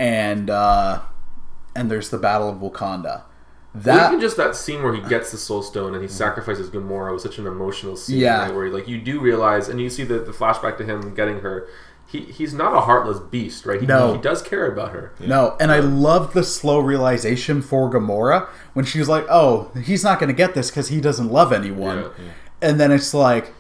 and 0.04 0.50
uh, 0.50 1.02
and 1.76 1.90
there's 1.90 2.10
the 2.10 2.18
Battle 2.18 2.50
of 2.50 2.58
Wakanda. 2.58 3.24
Well, 3.74 3.82
That 3.84 4.08
even 4.10 4.20
just 4.22 4.38
that 4.38 4.56
scene 4.56 4.84
where 4.84 4.94
he 4.94 5.02
gets 5.02 5.32
the 5.32 5.38
Soul 5.38 5.64
Stone 5.64 5.94
and 5.96 6.04
he 6.04 6.08
sacrifices 6.10 6.70
Gamora 6.70 7.14
was 7.14 7.24
such 7.24 7.40
an 7.40 7.48
emotional 7.48 7.96
scene. 7.96 8.20
Yeah. 8.20 8.44
right, 8.44 8.54
where 8.54 8.70
like 8.70 8.88
you 8.88 9.00
do 9.02 9.20
realize, 9.20 9.68
and 9.70 9.80
you 9.82 9.90
see 9.90 10.04
the, 10.04 10.20
the 10.20 10.32
flashback 10.32 10.78
to 10.78 10.84
him 10.86 11.16
getting 11.16 11.40
her. 11.40 11.68
He, 12.06 12.20
he's 12.26 12.54
not 12.54 12.76
a 12.76 12.82
heartless 12.82 13.18
beast, 13.20 13.66
right? 13.66 13.82
He, 13.82 13.88
No. 13.88 14.14
he 14.14 14.22
does 14.22 14.44
care 14.44 14.72
about 14.72 14.92
her. 14.92 15.14
No, 15.20 15.58
and 15.60 15.72
I 15.72 15.80
loved 15.80 16.36
the 16.36 16.44
slow 16.44 16.78
realization 16.78 17.64
for 17.64 17.90
Gamora 17.90 18.48
when 18.74 18.86
she's 18.86 19.08
like, 19.10 19.26
"Oh, 19.30 19.72
he's 19.84 20.04
not 20.04 20.20
going 20.20 20.28
to 20.28 20.34
get 20.36 20.54
this 20.54 20.70
because 20.70 20.90
he 20.90 21.02
doesn't 21.02 21.30
love 21.32 21.52
anyone," 21.52 21.98
Yeah. 22.04 22.32
and 22.62 22.80
then 22.80 22.92
it's 22.92 23.16
like, 23.16 23.54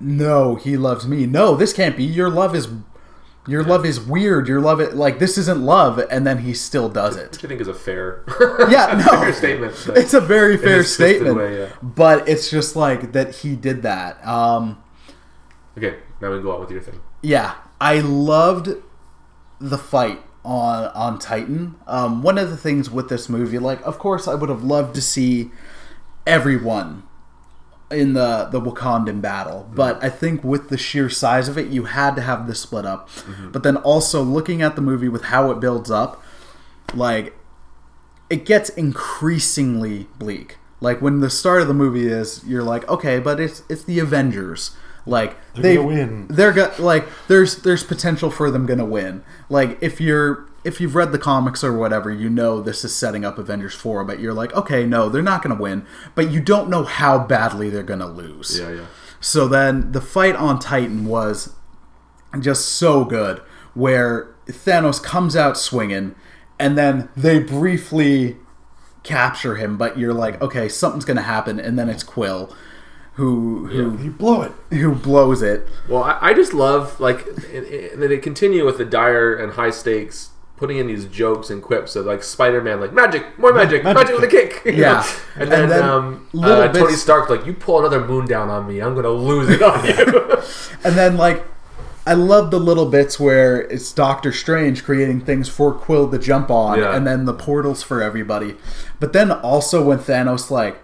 "No, 0.00 0.56
he 0.56 0.76
loves 0.76 1.06
me. 1.06 1.26
No, 1.26 1.54
this 1.54 1.72
can't 1.72 1.96
be. 1.96 2.02
Your 2.02 2.30
love 2.30 2.54
is, 2.56 2.66
your 3.46 3.62
love 3.62 3.84
is 3.84 4.00
weird. 4.00 4.48
Your 4.48 4.60
love, 4.60 4.80
it 4.80 4.94
like 4.94 5.18
this 5.18 5.36
isn't 5.38 5.60
love." 5.62 5.98
And 6.10 6.26
then 6.26 6.38
he 6.38 6.54
still 6.54 6.88
does 6.88 7.16
it. 7.16 7.32
Which 7.32 7.44
I 7.44 7.48
think 7.48 7.60
is 7.60 7.68
a 7.68 7.74
fair, 7.74 8.24
Yeah, 8.68 9.02
no. 9.06 9.20
fair 9.20 9.32
statement. 9.32 9.74
It's 9.96 10.14
a 10.14 10.20
very 10.20 10.56
fair 10.56 10.82
statement, 10.84 11.36
way, 11.36 11.58
yeah. 11.60 11.68
but 11.82 12.28
it's 12.28 12.50
just 12.50 12.74
like 12.76 13.12
that 13.12 13.36
he 13.36 13.54
did 13.56 13.82
that. 13.82 14.24
Um, 14.26 14.82
okay, 15.78 15.98
now 16.20 16.32
we 16.32 16.40
go 16.42 16.52
on 16.54 16.60
with 16.60 16.70
your 16.70 16.80
thing. 16.80 17.00
Yeah, 17.22 17.54
I 17.80 18.00
loved 18.00 18.70
the 19.60 19.78
fight 19.78 20.20
on 20.44 20.86
on 20.88 21.18
Titan. 21.18 21.76
Um, 21.86 22.22
one 22.22 22.36
of 22.38 22.50
the 22.50 22.56
things 22.56 22.90
with 22.90 23.08
this 23.08 23.28
movie, 23.28 23.58
like, 23.58 23.80
of 23.86 23.98
course, 23.98 24.26
I 24.28 24.34
would 24.34 24.50
have 24.50 24.62
loved 24.64 24.94
to 24.96 25.00
see 25.02 25.50
everyone 26.26 27.03
in 27.90 28.14
the 28.14 28.48
the 28.50 28.60
Wakandan 28.60 29.20
battle, 29.20 29.64
mm-hmm. 29.64 29.76
but 29.76 30.02
I 30.02 30.08
think 30.08 30.42
with 30.42 30.68
the 30.68 30.78
sheer 30.78 31.08
size 31.08 31.48
of 31.48 31.58
it, 31.58 31.68
you 31.68 31.84
had 31.84 32.16
to 32.16 32.22
have 32.22 32.46
this 32.46 32.60
split 32.60 32.86
up. 32.86 33.08
Mm-hmm. 33.10 33.50
But 33.50 33.62
then 33.62 33.76
also 33.78 34.22
looking 34.22 34.62
at 34.62 34.76
the 34.76 34.82
movie 34.82 35.08
with 35.08 35.24
how 35.24 35.50
it 35.50 35.60
builds 35.60 35.90
up, 35.90 36.22
like 36.94 37.36
it 38.30 38.44
gets 38.44 38.70
increasingly 38.70 40.08
bleak. 40.18 40.56
Like 40.80 41.00
when 41.00 41.20
the 41.20 41.30
start 41.30 41.62
of 41.62 41.68
the 41.68 41.74
movie 41.74 42.06
is, 42.06 42.42
you're 42.44 42.62
like, 42.62 42.88
okay, 42.88 43.18
but 43.18 43.40
it's 43.40 43.62
it's 43.68 43.84
the 43.84 43.98
Avengers. 43.98 44.76
Like 45.06 45.36
They're 45.54 45.62
they 45.62 45.78
win. 45.78 46.26
They're 46.28 46.52
go- 46.52 46.72
like 46.78 47.06
there's 47.28 47.56
there's 47.56 47.84
potential 47.84 48.30
for 48.30 48.50
them 48.50 48.66
gonna 48.66 48.84
win. 48.84 49.22
Like 49.48 49.78
if 49.82 50.00
you're 50.00 50.46
if 50.64 50.80
you've 50.80 50.94
read 50.94 51.12
the 51.12 51.18
comics 51.18 51.62
or 51.62 51.72
whatever, 51.76 52.10
you 52.10 52.28
know 52.30 52.60
this 52.60 52.84
is 52.84 52.94
setting 52.94 53.24
up 53.24 53.38
Avengers 53.38 53.74
four. 53.74 54.04
But 54.04 54.20
you're 54.20 54.34
like, 54.34 54.52
okay, 54.54 54.84
no, 54.86 55.08
they're 55.08 55.22
not 55.22 55.42
gonna 55.42 55.54
win. 55.60 55.86
But 56.14 56.30
you 56.30 56.40
don't 56.40 56.68
know 56.70 56.84
how 56.84 57.18
badly 57.18 57.70
they're 57.70 57.82
gonna 57.82 58.06
lose. 58.08 58.58
Yeah, 58.58 58.70
yeah. 58.70 58.86
So 59.20 59.48
then 59.48 59.92
the 59.92 60.00
fight 60.00 60.36
on 60.36 60.58
Titan 60.58 61.06
was 61.06 61.52
just 62.40 62.66
so 62.66 63.04
good, 63.04 63.38
where 63.74 64.34
Thanos 64.46 65.02
comes 65.02 65.36
out 65.36 65.56
swinging, 65.56 66.14
and 66.58 66.76
then 66.76 67.08
they 67.16 67.38
briefly 67.38 68.36
capture 69.02 69.56
him, 69.56 69.76
but 69.76 69.98
you're 69.98 70.14
like, 70.14 70.40
okay, 70.42 70.68
something's 70.68 71.04
gonna 71.04 71.22
happen, 71.22 71.58
and 71.60 71.78
then 71.78 71.88
it's 71.88 72.02
Quill, 72.02 72.54
who 73.14 73.66
who 73.68 74.02
You 74.02 74.10
blow 74.10 74.42
it. 74.42 74.52
who 74.70 74.94
blows 74.94 75.42
it. 75.42 75.66
Well, 75.88 76.02
I, 76.02 76.18
I 76.20 76.34
just 76.34 76.52
love 76.52 76.98
like, 77.00 77.26
and, 77.52 77.64
and 77.66 78.02
then 78.02 78.08
they 78.10 78.18
continue 78.18 78.64
with 78.66 78.78
the 78.78 78.84
dire 78.84 79.34
and 79.34 79.52
high 79.52 79.70
stakes, 79.70 80.30
putting 80.64 80.78
in 80.78 80.86
these 80.86 81.04
jokes 81.06 81.50
and 81.50 81.62
quips 81.62 81.94
of 81.94 82.06
like 82.06 82.22
Spider-Man, 82.22 82.80
like 82.80 82.94
magic, 82.94 83.38
more 83.38 83.52
magic, 83.52 83.84
magic 83.84 83.96
magic, 83.96 84.14
with 84.14 84.24
a 84.24 84.28
kick. 84.28 84.62
Yeah. 84.74 85.06
and 85.34 85.42
And 85.42 85.52
then, 85.52 85.68
then 85.68 85.82
um, 85.84 86.26
little 86.32 86.62
uh, 86.62 86.72
Tony 86.72 86.86
bits- 86.86 87.02
Stark 87.02 87.28
like, 87.28 87.44
you 87.44 87.52
pull 87.52 87.80
another 87.80 88.02
moon 88.02 88.26
down 88.26 88.48
on 88.48 88.66
me, 88.66 88.80
I'm 88.80 88.94
gonna 88.94 89.10
lose 89.10 89.50
it 89.50 89.60
on 89.62 89.84
you. 89.84 90.38
And 90.84 90.96
then 90.96 91.16
like 91.18 91.44
I 92.06 92.14
love 92.14 92.50
the 92.50 92.58
little 92.60 92.86
bits 92.86 93.20
where 93.20 93.60
it's 93.62 93.92
Doctor 93.92 94.32
Strange 94.32 94.84
creating 94.84 95.20
things 95.22 95.48
for 95.48 95.72
Quill 95.72 96.10
to 96.10 96.18
jump 96.18 96.50
on, 96.50 96.78
Yeah. 96.78 96.94
and 96.96 97.06
then 97.06 97.24
the 97.26 97.32
portals 97.34 97.82
for 97.82 98.02
everybody. 98.02 98.56
But 99.00 99.12
then 99.12 99.30
also 99.32 99.84
when 99.84 99.98
Thanos 99.98 100.50
like 100.50 100.78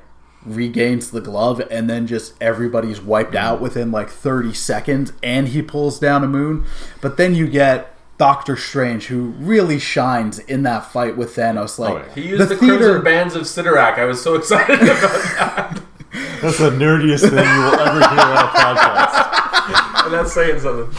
regains 0.46 1.10
the 1.10 1.20
glove 1.20 1.60
and 1.70 1.88
then 1.90 2.06
just 2.06 2.32
everybody's 2.40 3.00
wiped 3.02 3.34
out 3.34 3.60
within 3.60 3.90
like 3.92 4.08
30 4.08 4.54
seconds 4.54 5.12
and 5.22 5.48
he 5.48 5.60
pulls 5.60 5.98
down 5.98 6.24
a 6.24 6.26
moon. 6.26 6.64
But 7.02 7.18
then 7.18 7.34
you 7.34 7.46
get 7.46 7.89
Doctor 8.20 8.54
Strange 8.54 9.06
who 9.06 9.28
really 9.38 9.78
shines 9.78 10.40
in 10.40 10.62
that 10.64 10.84
fight 10.84 11.16
with 11.16 11.34
Thanos. 11.34 11.78
Like 11.78 12.04
yeah. 12.04 12.14
he 12.14 12.28
used 12.28 12.50
the, 12.50 12.54
Crimson 12.54 13.02
Bands 13.02 13.34
of 13.34 13.44
Cyttorak. 13.44 13.98
I 13.98 14.04
was 14.04 14.22
so 14.22 14.34
excited 14.34 14.76
about 14.78 15.00
that. 15.00 15.82
That's 16.42 16.58
the 16.58 16.68
nerdiest 16.68 17.22
thing 17.22 17.32
you 17.32 17.62
will 17.62 17.80
ever 17.80 17.98
hear 17.98 18.20
on 18.20 18.36
a 18.36 18.50
podcast. 18.50 20.04
and 20.04 20.12
that's 20.12 20.34
saying 20.34 20.60
something. 20.60 20.94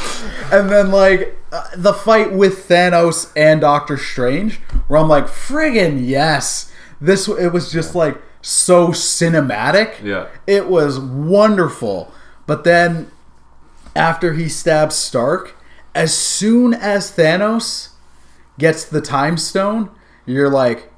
And 0.52 0.68
then 0.68 0.90
like 0.90 1.38
uh, 1.52 1.64
the 1.76 1.94
fight 1.94 2.34
with 2.34 2.68
Thanos 2.68 3.32
and 3.36 3.62
Doctor 3.62 3.98
Strange, 3.98 4.56
where 4.88 5.00
I'm 5.00 5.08
like, 5.08 5.26
friggin' 5.26 6.08
yes, 6.08 6.72
this 7.00 7.28
it 7.28 7.54
was 7.54 7.72
just 7.72 7.94
like 7.94 8.20
so 8.42 8.88
cinematic. 8.88 10.02
Yeah. 10.02 10.28
it 10.48 10.68
was 10.68 11.00
wonderful. 11.00 12.12
But 12.48 12.64
then 12.64 13.12
after 13.96 14.34
he 14.34 14.50
stabs 14.50 14.96
Stark, 14.96 15.56
as 15.96 16.18
soon 16.18 16.74
as 16.74 17.12
Thanos 17.16 17.90
gets 18.58 18.84
the 18.86 19.02
Time 19.02 19.38
Stone, 19.38 19.90
you're 20.26 20.50
like, 20.50 20.92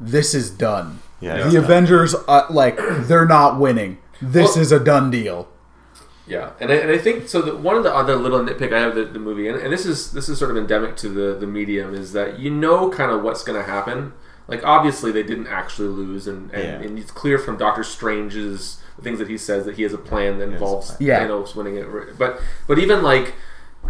this 0.00 0.34
is 0.34 0.50
done. 0.50 1.00
Yeah, 1.20 1.48
the. 1.48 1.58
Avengers, 1.58 2.14
uh, 2.26 2.46
like, 2.50 2.76
they're 2.90 3.26
not 3.26 3.58
winning. 3.60 3.98
This 4.20 4.54
Well- 4.54 4.62
is 4.62 4.72
a 4.72 4.80
done 4.80 5.10
deal. 5.10 5.48
Yeah, 6.24 6.52
and 6.60 6.70
I, 6.70 6.76
and 6.76 6.90
I 6.90 6.98
think 6.98 7.28
so. 7.28 7.42
The, 7.42 7.56
one 7.56 7.76
of 7.76 7.82
the 7.82 7.92
other 7.94 8.14
little 8.14 8.38
nitpick 8.40 8.72
I 8.72 8.78
have 8.80 8.94
the, 8.94 9.04
the 9.04 9.18
movie, 9.18 9.48
and, 9.48 9.58
and 9.58 9.72
this 9.72 9.84
is 9.84 10.12
this 10.12 10.28
is 10.28 10.38
sort 10.38 10.52
of 10.52 10.56
endemic 10.56 10.96
to 10.98 11.08
the 11.08 11.34
the 11.34 11.48
medium, 11.48 11.92
is 11.94 12.12
that 12.12 12.38
you 12.38 12.48
know 12.48 12.88
kind 12.90 13.10
of 13.10 13.22
what's 13.22 13.42
going 13.42 13.58
to 13.60 13.68
happen. 13.68 14.12
Like 14.46 14.64
obviously 14.64 15.10
they 15.10 15.24
didn't 15.24 15.48
actually 15.48 15.88
lose, 15.88 16.28
and 16.28 16.48
and, 16.52 16.62
Yeah. 16.62 16.88
and 16.88 16.96
it's 16.98 17.10
clear 17.10 17.38
from 17.38 17.56
Doctor 17.58 17.82
Strange's 17.82 18.80
the 18.96 19.02
things 19.02 19.18
that 19.18 19.28
he 19.28 19.36
says 19.36 19.64
that 19.66 19.74
he 19.76 19.82
has 19.82 19.92
a 19.92 19.98
plan 19.98 20.38
that 20.38 20.48
involves 20.50 20.92
plan. 20.92 20.98
Yeah. 21.08 21.26
Thanos 21.26 21.56
winning 21.56 21.74
it. 21.76 21.86
But 22.16 22.40
but 22.68 22.78
even 22.78 23.02
like 23.02 23.34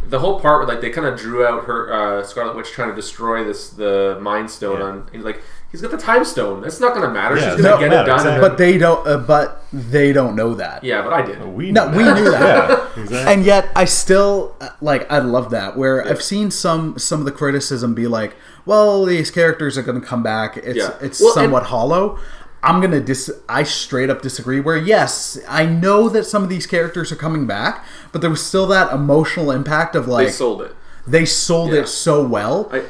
the 0.08 0.18
whole 0.18 0.40
part 0.40 0.58
where 0.60 0.68
like 0.68 0.80
they 0.82 0.90
kind 0.90 1.06
of 1.06 1.18
drew 1.18 1.46
out 1.46 1.64
her 1.64 1.92
uh, 1.92 2.22
Scarlet 2.22 2.56
Witch 2.56 2.70
trying 2.70 2.90
to 2.90 2.94
destroy 2.94 3.44
this 3.44 3.70
the 3.70 4.18
Mind 4.20 4.50
Stone 4.50 4.78
Yeah. 4.80 4.84
on. 4.86 5.08
He's 5.12 5.22
like, 5.24 5.40
he's 5.70 5.80
got 5.80 5.90
the 5.90 5.96
Time 5.98 6.24
Stone. 6.24 6.60
That's 6.62 6.80
not 6.80 6.94
going 6.94 7.06
to 7.06 7.12
matter. 7.12 7.36
Yeah, 7.36 7.54
She's 7.54 7.62
going 7.62 7.62
to 7.62 7.62
doesn't 7.62 7.80
get 7.80 7.90
matter, 7.90 8.02
it 8.02 8.06
done. 8.06 8.16
exactly. 8.18 8.32
And 8.32 8.40
But 8.40 8.58
they 8.58 8.78
don't. 8.78 9.06
Uh, 9.06 9.18
but 9.18 9.64
they 9.72 10.12
don't 10.12 10.36
know 10.36 10.54
that. 10.54 10.82
yeah, 10.84 11.02
but 11.02 11.12
I 11.12 11.22
did. 11.22 11.42
We 11.46 11.72
No, 11.72 11.90
knew 11.90 11.96
we 11.98 12.04
knew 12.04 12.30
that. 12.30 12.68
Yeah, 12.96 13.02
exactly. 13.02 13.32
And 13.32 13.44
yet, 13.44 13.70
I 13.74 13.84
still 13.86 14.54
uh, 14.60 14.68
like. 14.82 15.10
I 15.10 15.18
love 15.18 15.50
that. 15.50 15.76
Where 15.78 16.06
I've 16.06 16.22
seen 16.22 16.50
some 16.50 16.98
some 16.98 17.20
of 17.20 17.24
the 17.24 17.32
criticism 17.32 17.94
be 17.94 18.06
like, 18.06 18.36
"Well, 18.66 19.04
these 19.06 19.30
characters 19.30 19.78
are 19.78 19.82
going 19.82 19.98
to 20.00 20.06
come 20.06 20.22
back. 20.22 20.58
It's 20.58 20.76
Yeah. 20.76 20.94
it's 21.00 21.20
Well, 21.20 21.30
and- 21.30 21.44
somewhat 21.44 21.64
hollow." 21.64 22.18
I'm 22.62 22.80
gonna 22.80 23.00
dis. 23.00 23.30
I 23.48 23.62
straight 23.64 24.08
up 24.10 24.22
disagree. 24.22 24.60
Where 24.60 24.76
yes, 24.76 25.38
I 25.48 25.66
know 25.66 26.08
that 26.08 26.24
some 26.24 26.42
of 26.42 26.48
these 26.48 26.66
characters 26.66 27.10
are 27.10 27.16
coming 27.16 27.46
back, 27.46 27.84
but 28.12 28.20
there 28.20 28.30
was 28.30 28.44
still 28.44 28.66
that 28.68 28.92
emotional 28.92 29.50
impact 29.50 29.94
of 29.96 30.06
like 30.06 30.26
They 30.28 30.32
sold 30.32 30.62
it. 30.62 30.74
they 31.06 31.24
sold 31.24 31.72
Yeah. 31.72 31.80
it 31.80 31.88
so 31.88 32.22
well. 32.24 32.68
I, 32.72 32.84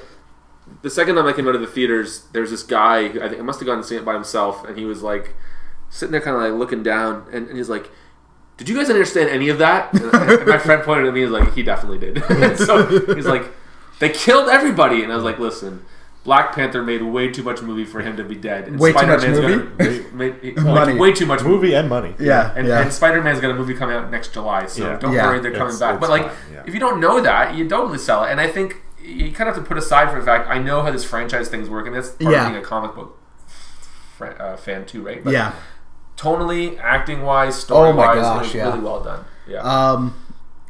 the 0.83 0.91
second 0.91 1.16
time 1.16 1.27
I 1.27 1.33
came 1.33 1.49
out 1.49 1.55
of 1.55 1.61
the 1.61 1.66
theaters, 1.66 2.25
there's 2.33 2.51
this 2.51 2.62
guy. 2.62 3.09
who 3.09 3.23
I 3.23 3.29
think 3.29 3.41
I 3.41 3.45
must 3.45 3.61
have 3.61 3.66
gone 3.66 3.79
to 3.79 3.85
see 3.85 3.97
it 3.97 4.05
by 4.05 4.14
himself, 4.14 4.64
and 4.66 4.77
he 4.77 4.85
was 4.85 5.03
like 5.03 5.35
sitting 5.91 6.12
there, 6.12 6.20
kind 6.20 6.37
of 6.37 6.43
like 6.43 6.53
looking 6.59 6.83
down, 6.83 7.27
and, 7.33 7.49
and 7.49 7.57
he's 7.57 7.68
like, 7.70 7.91
"Did 8.59 8.68
you 8.68 8.77
guys 8.77 8.91
understand 8.91 9.31
any 9.31 9.49
of 9.49 9.59
that?" 9.59 9.93
And, 9.95 10.12
and 10.14 10.47
my 10.47 10.59
friend 10.66 10.83
pointed 10.83 11.07
at 11.07 11.14
me, 11.14 11.23
and 11.23 11.33
was 11.33 11.41
like, 11.41 11.55
"He 11.55 11.62
definitely 11.62 11.99
did." 11.99 12.23
so 12.59 13.14
he's 13.14 13.27
like, 13.27 13.45
"They 14.01 14.09
killed 14.11 14.49
everybody," 14.51 15.03
and 15.03 15.11
I 15.12 15.14
was 15.14 15.25
like, 15.25 15.39
"Listen." 15.39 15.85
Black 16.25 16.55
Panther 16.55 16.83
made 16.83 17.03
way 17.03 17.29
too 17.33 17.43
much 17.43 17.62
movie 17.62 17.85
for 17.85 18.01
him 18.01 18.16
to 18.16 18.23
be 18.25 18.37
dead. 18.37 18.68
And 18.68 18.79
Way 18.79 18.93
too 18.93 19.07
much 19.07 19.20
Spider-Man's 19.23 19.41
movie? 19.41 20.01
Gonna, 20.01 20.14
made, 20.14 20.57
well, 20.57 20.75
Money. 20.75 20.95
way 20.95 21.12
too 21.12 21.27
much 21.27 21.41
movie. 21.43 21.55
movie 21.55 21.75
and 21.75 21.89
money. 21.89 22.14
yeah, 22.20 22.53
And, 22.55 22.68
yeah. 22.68 22.81
and 22.81 22.93
Spider-Man's 22.93 23.41
got 23.41 23.51
a 23.51 23.55
movie 23.55 23.75
coming 23.75 23.97
out 23.97 24.09
next 24.11 24.33
July, 24.33 24.66
so 24.66 24.85
Yeah. 24.85 24.99
don't 24.99 25.12
Yeah. 25.12 25.27
worry, 25.27 25.41
they're 25.41 25.51
coming 25.51 25.75
It's- 25.75 25.81
back. 25.81 25.95
it's 25.95 26.01
But 26.01 26.11
like, 26.11 26.31
yeah. 26.53 26.62
if 26.64 26.75
you 26.75 26.79
don't 26.81 27.01
know 27.01 27.20
that, 27.20 27.55
you 27.57 27.66
don't 27.66 27.87
really 27.87 27.99
sell 27.99 28.23
it. 28.25 28.31
And 28.31 28.41
I 28.41 28.47
think 28.47 28.77
you 29.03 29.33
kind 29.33 29.49
of 29.51 29.57
have 29.57 29.64
to 29.64 29.68
put 29.68 29.77
aside 29.77 30.11
for 30.11 30.20
the 30.20 30.25
fact 30.25 30.49
I 30.49 30.59
know 30.59 30.83
how 30.83 30.93
this 30.93 31.03
franchise 31.03 31.49
things 31.49 31.68
work, 31.68 31.87
and 31.89 31.97
that's 31.97 32.11
part 32.11 32.33
Yeah. 32.33 32.47
of 32.47 32.53
being 32.53 32.62
a 32.62 32.64
comic 32.64 32.95
book 32.95 33.18
fr- 34.16 34.27
uh, 34.39 34.57
fan 34.57 34.85
too, 34.85 35.03
right? 35.05 35.25
But 35.25 35.33
yeah. 35.33 35.53
tonally, 36.16 36.79
acting 36.81 37.23
wise, 37.23 37.57
story 37.57 37.89
Oh 37.89 37.93
my 37.93 38.07
wise, 38.07 38.16
gosh, 38.23 38.37
it 38.37 38.43
was 38.45 38.55
yeah. 38.55 38.64
really 38.68 38.81
well 38.81 39.01
done. 39.03 39.25
Yeah. 39.49 39.59
Um, 39.62 40.14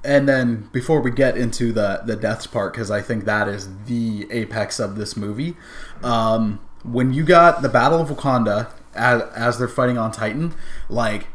and 0.04 0.28
then 0.28 0.68
before 0.72 1.00
we 1.00 1.10
get 1.10 1.36
into 1.36 1.72
the 1.72 2.02
the 2.04 2.16
deaths 2.16 2.46
part, 2.46 2.72
because 2.72 2.90
I 2.90 3.00
think 3.00 3.24
that 3.24 3.48
is 3.48 3.68
the 3.84 4.26
apex 4.30 4.78
of 4.78 4.96
this 4.96 5.16
movie, 5.16 5.56
um, 6.02 6.60
when 6.82 7.12
you 7.12 7.24
got 7.24 7.62
the 7.62 7.68
Battle 7.68 8.00
of 8.00 8.08
Wakanda 8.08 8.70
as 8.94 9.22
as 9.34 9.58
they're 9.58 9.68
fighting 9.68 9.98
on 9.98 10.12
Titan, 10.12 10.54
like 10.88 11.28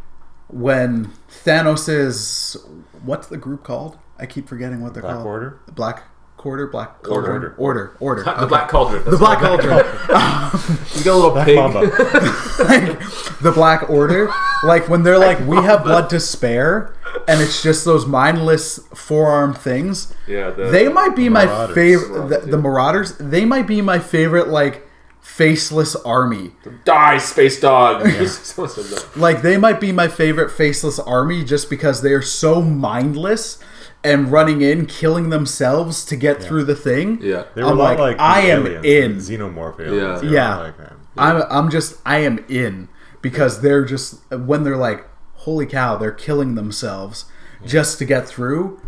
when 0.47 1.13
Thanos 1.29 1.89
is 1.89 2.57
what's 3.03 3.27
the 3.27 3.37
group 3.37 3.63
called? 3.63 3.97
I 4.19 4.25
keep 4.25 4.47
forgetting 4.47 4.81
what 4.81 4.93
they're 4.93 5.03
Black 5.03 5.15
called. 5.15 5.27
Order? 5.27 5.59
Black 5.73 6.03
Quarter, 6.37 6.67
Black 6.67 7.07
Order. 7.09 7.33
Order, 7.33 7.55
Order, 7.57 7.97
Order. 7.99 8.23
the 8.23 8.37
Okay. 8.37 8.45
Black 8.47 8.69
Cauldron. 8.69 9.03
The 9.03 9.17
Black 9.17 9.39
Cauldron. 9.39 9.85
Um, 10.09 10.77
you 10.95 11.03
got 11.03 11.13
a 11.13 11.15
little 11.15 11.31
Black 11.31 11.45
pig. 11.45 11.57
Mamba. 11.57 11.79
like 12.63 12.99
the 13.41 13.51
Black 13.53 13.89
Order, 13.89 14.31
like 14.63 14.87
when 14.87 15.03
they're 15.03 15.17
like, 15.19 15.39
we 15.47 15.57
have 15.57 15.83
blood 15.83 16.09
to 16.11 16.19
spare, 16.19 16.95
and 17.27 17.41
it's 17.41 17.61
just 17.61 17.83
those 17.85 18.05
mindless 18.05 18.77
forearm 18.95 19.53
things. 19.53 20.13
Yeah, 20.27 20.51
the, 20.51 20.65
They 20.69 20.87
might 20.87 21.15
be 21.15 21.27
my 21.29 21.45
favorite. 21.73 22.07
The, 22.29 22.39
Marauders, 22.39 22.45
the 22.51 22.57
Marauders. 22.57 23.17
They 23.17 23.45
might 23.45 23.67
be 23.67 23.81
my 23.81 23.99
favorite. 23.99 24.47
Like 24.47 24.87
faceless 25.19 25.95
army. 25.97 26.51
die, 26.85 27.17
space 27.17 27.59
dog. 27.59 28.01
Someone 28.27 28.71
said 28.71 28.85
that. 28.85 29.17
Like 29.17 29.41
they 29.41 29.57
might 29.57 29.81
be 29.81 29.91
my 29.91 30.07
favorite 30.07 30.49
faceless 30.51 30.99
army 30.99 31.43
just 31.43 31.69
because 31.69 32.01
they 32.01 32.13
are 32.13 32.21
so 32.21 32.61
mindless 32.61 33.59
and 34.03 34.31
running 34.31 34.61
in, 34.61 34.85
killing 34.85 35.29
themselves 35.29 36.05
to 36.05 36.15
get 36.15 36.41
through 36.41 36.63
the 36.63 36.75
thing. 36.75 37.19
Yeah. 37.21 37.43
They 37.55 37.63
were 37.63 37.69
I'm 37.69 37.79
a 37.79 37.81
like, 37.83 37.99
like, 37.99 38.19
I 38.19 38.41
am 38.41 38.65
in. 38.65 39.17
the 39.17 39.23
xenomorph 39.37 39.79
aliens. 39.79 40.23
Yeah. 40.23 40.29
They 40.29 40.35
Yeah. 40.35 40.57
like 40.57 40.77
that. 40.77 40.93
I'm, 41.17 41.43
I'm 41.49 41.69
just 41.71 41.99
I 42.05 42.19
am 42.19 42.43
in 42.47 42.89
because 43.21 43.61
they're 43.61 43.83
just 43.85 44.19
when 44.31 44.63
they're 44.63 44.77
like 44.77 45.07
holy 45.33 45.65
cow 45.65 45.97
they're 45.97 46.11
killing 46.11 46.53
themselves 46.55 47.25
just 47.65 47.97
to 47.97 48.05
get 48.05 48.27
through 48.27 48.79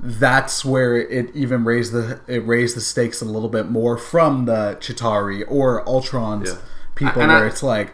that's 0.00 0.64
where 0.64 0.96
it 0.96 1.30
even 1.34 1.64
raised 1.64 1.92
the 1.92 2.20
it 2.26 2.46
raised 2.46 2.76
the 2.76 2.80
stakes 2.80 3.20
a 3.20 3.24
little 3.26 3.48
bit 3.48 3.68
more 3.70 3.96
from 3.98 4.46
the 4.46 4.76
Chitauri 4.80 5.44
or 5.48 5.86
Ultron's 5.88 6.50
Yeah. 6.50 6.58
people 6.94 7.22
And 7.22 7.30
where 7.30 7.44
I- 7.44 7.46
it's 7.46 7.62
like 7.62 7.92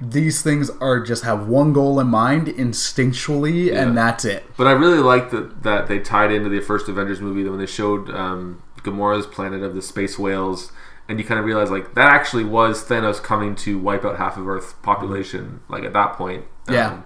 these 0.00 0.42
things 0.42 0.68
are 0.80 1.00
just 1.00 1.24
have 1.24 1.48
one 1.48 1.72
goal 1.72 1.98
in 2.00 2.06
mind 2.08 2.48
instinctually 2.48 3.66
Yeah. 3.66 3.82
and 3.82 3.96
that's 3.96 4.24
it 4.26 4.44
But 4.56 4.66
I 4.66 4.72
really 4.72 4.98
liked 4.98 5.30
that 5.30 5.62
that 5.62 5.86
they 5.88 5.98
tied 6.00 6.30
into 6.32 6.48
the 6.50 6.60
first 6.60 6.88
Avengers 6.88 7.20
movie 7.20 7.42
that 7.42 7.50
when 7.50 7.58
they 7.60 7.66
showed 7.66 8.10
um, 8.10 8.62
Gamora's 8.82 9.26
planet 9.26 9.62
of 9.62 9.74
the 9.74 9.82
space 9.82 10.18
whales, 10.18 10.70
and 11.08 11.18
you 11.18 11.24
kind 11.24 11.40
of 11.40 11.46
realize 11.46 11.70
like 11.70 11.94
that 11.94 12.12
actually 12.12 12.44
was 12.44 12.84
Thanos 12.84 13.22
coming 13.22 13.54
to 13.56 13.78
wipe 13.78 14.04
out 14.04 14.18
half 14.18 14.36
of 14.36 14.46
Earth's 14.46 14.74
population. 14.82 15.60
Like 15.68 15.84
at 15.84 15.92
that 15.94 16.12
point, 16.14 16.44
Um, 16.68 16.74
Yeah. 16.74 17.00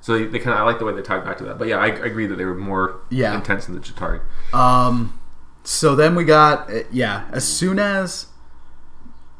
So 0.00 0.18
they, 0.18 0.26
they 0.26 0.38
kind 0.38 0.50
of 0.52 0.58
I 0.60 0.64
like 0.64 0.78
the 0.78 0.84
way 0.84 0.92
they 0.92 1.00
tied 1.00 1.24
back 1.24 1.38
to 1.38 1.44
that. 1.44 1.58
But 1.58 1.68
yeah, 1.68 1.78
I, 1.78 1.86
I 1.86 2.04
agree 2.06 2.26
that 2.26 2.36
they 2.36 2.44
were 2.44 2.54
more 2.54 2.96
Yeah. 3.08 3.34
intense 3.34 3.68
in 3.68 3.74
the 3.74 3.80
Chitauri. 3.80 4.20
Um, 4.52 5.18
so 5.62 5.96
then 5.96 6.14
we 6.14 6.24
got 6.24 6.70
uh, 6.70 6.80
yeah. 6.92 7.24
As 7.32 7.48
soon 7.48 7.78
as 7.78 8.26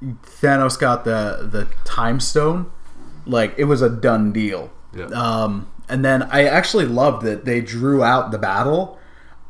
Thanos 0.02 0.78
got 0.78 1.04
the 1.04 1.48
the 1.50 1.68
time 1.84 2.18
stone, 2.20 2.70
like 3.26 3.54
it 3.56 3.64
was 3.64 3.82
a 3.82 3.88
done 3.90 4.32
deal. 4.32 4.70
Yeah. 4.94 5.06
Um, 5.06 5.68
and 5.88 6.04
then 6.04 6.22
I 6.24 6.44
actually 6.44 6.86
loved 6.86 7.24
that 7.26 7.44
they 7.44 7.60
drew 7.60 8.02
out 8.02 8.30
the 8.30 8.38
battle 8.38 8.98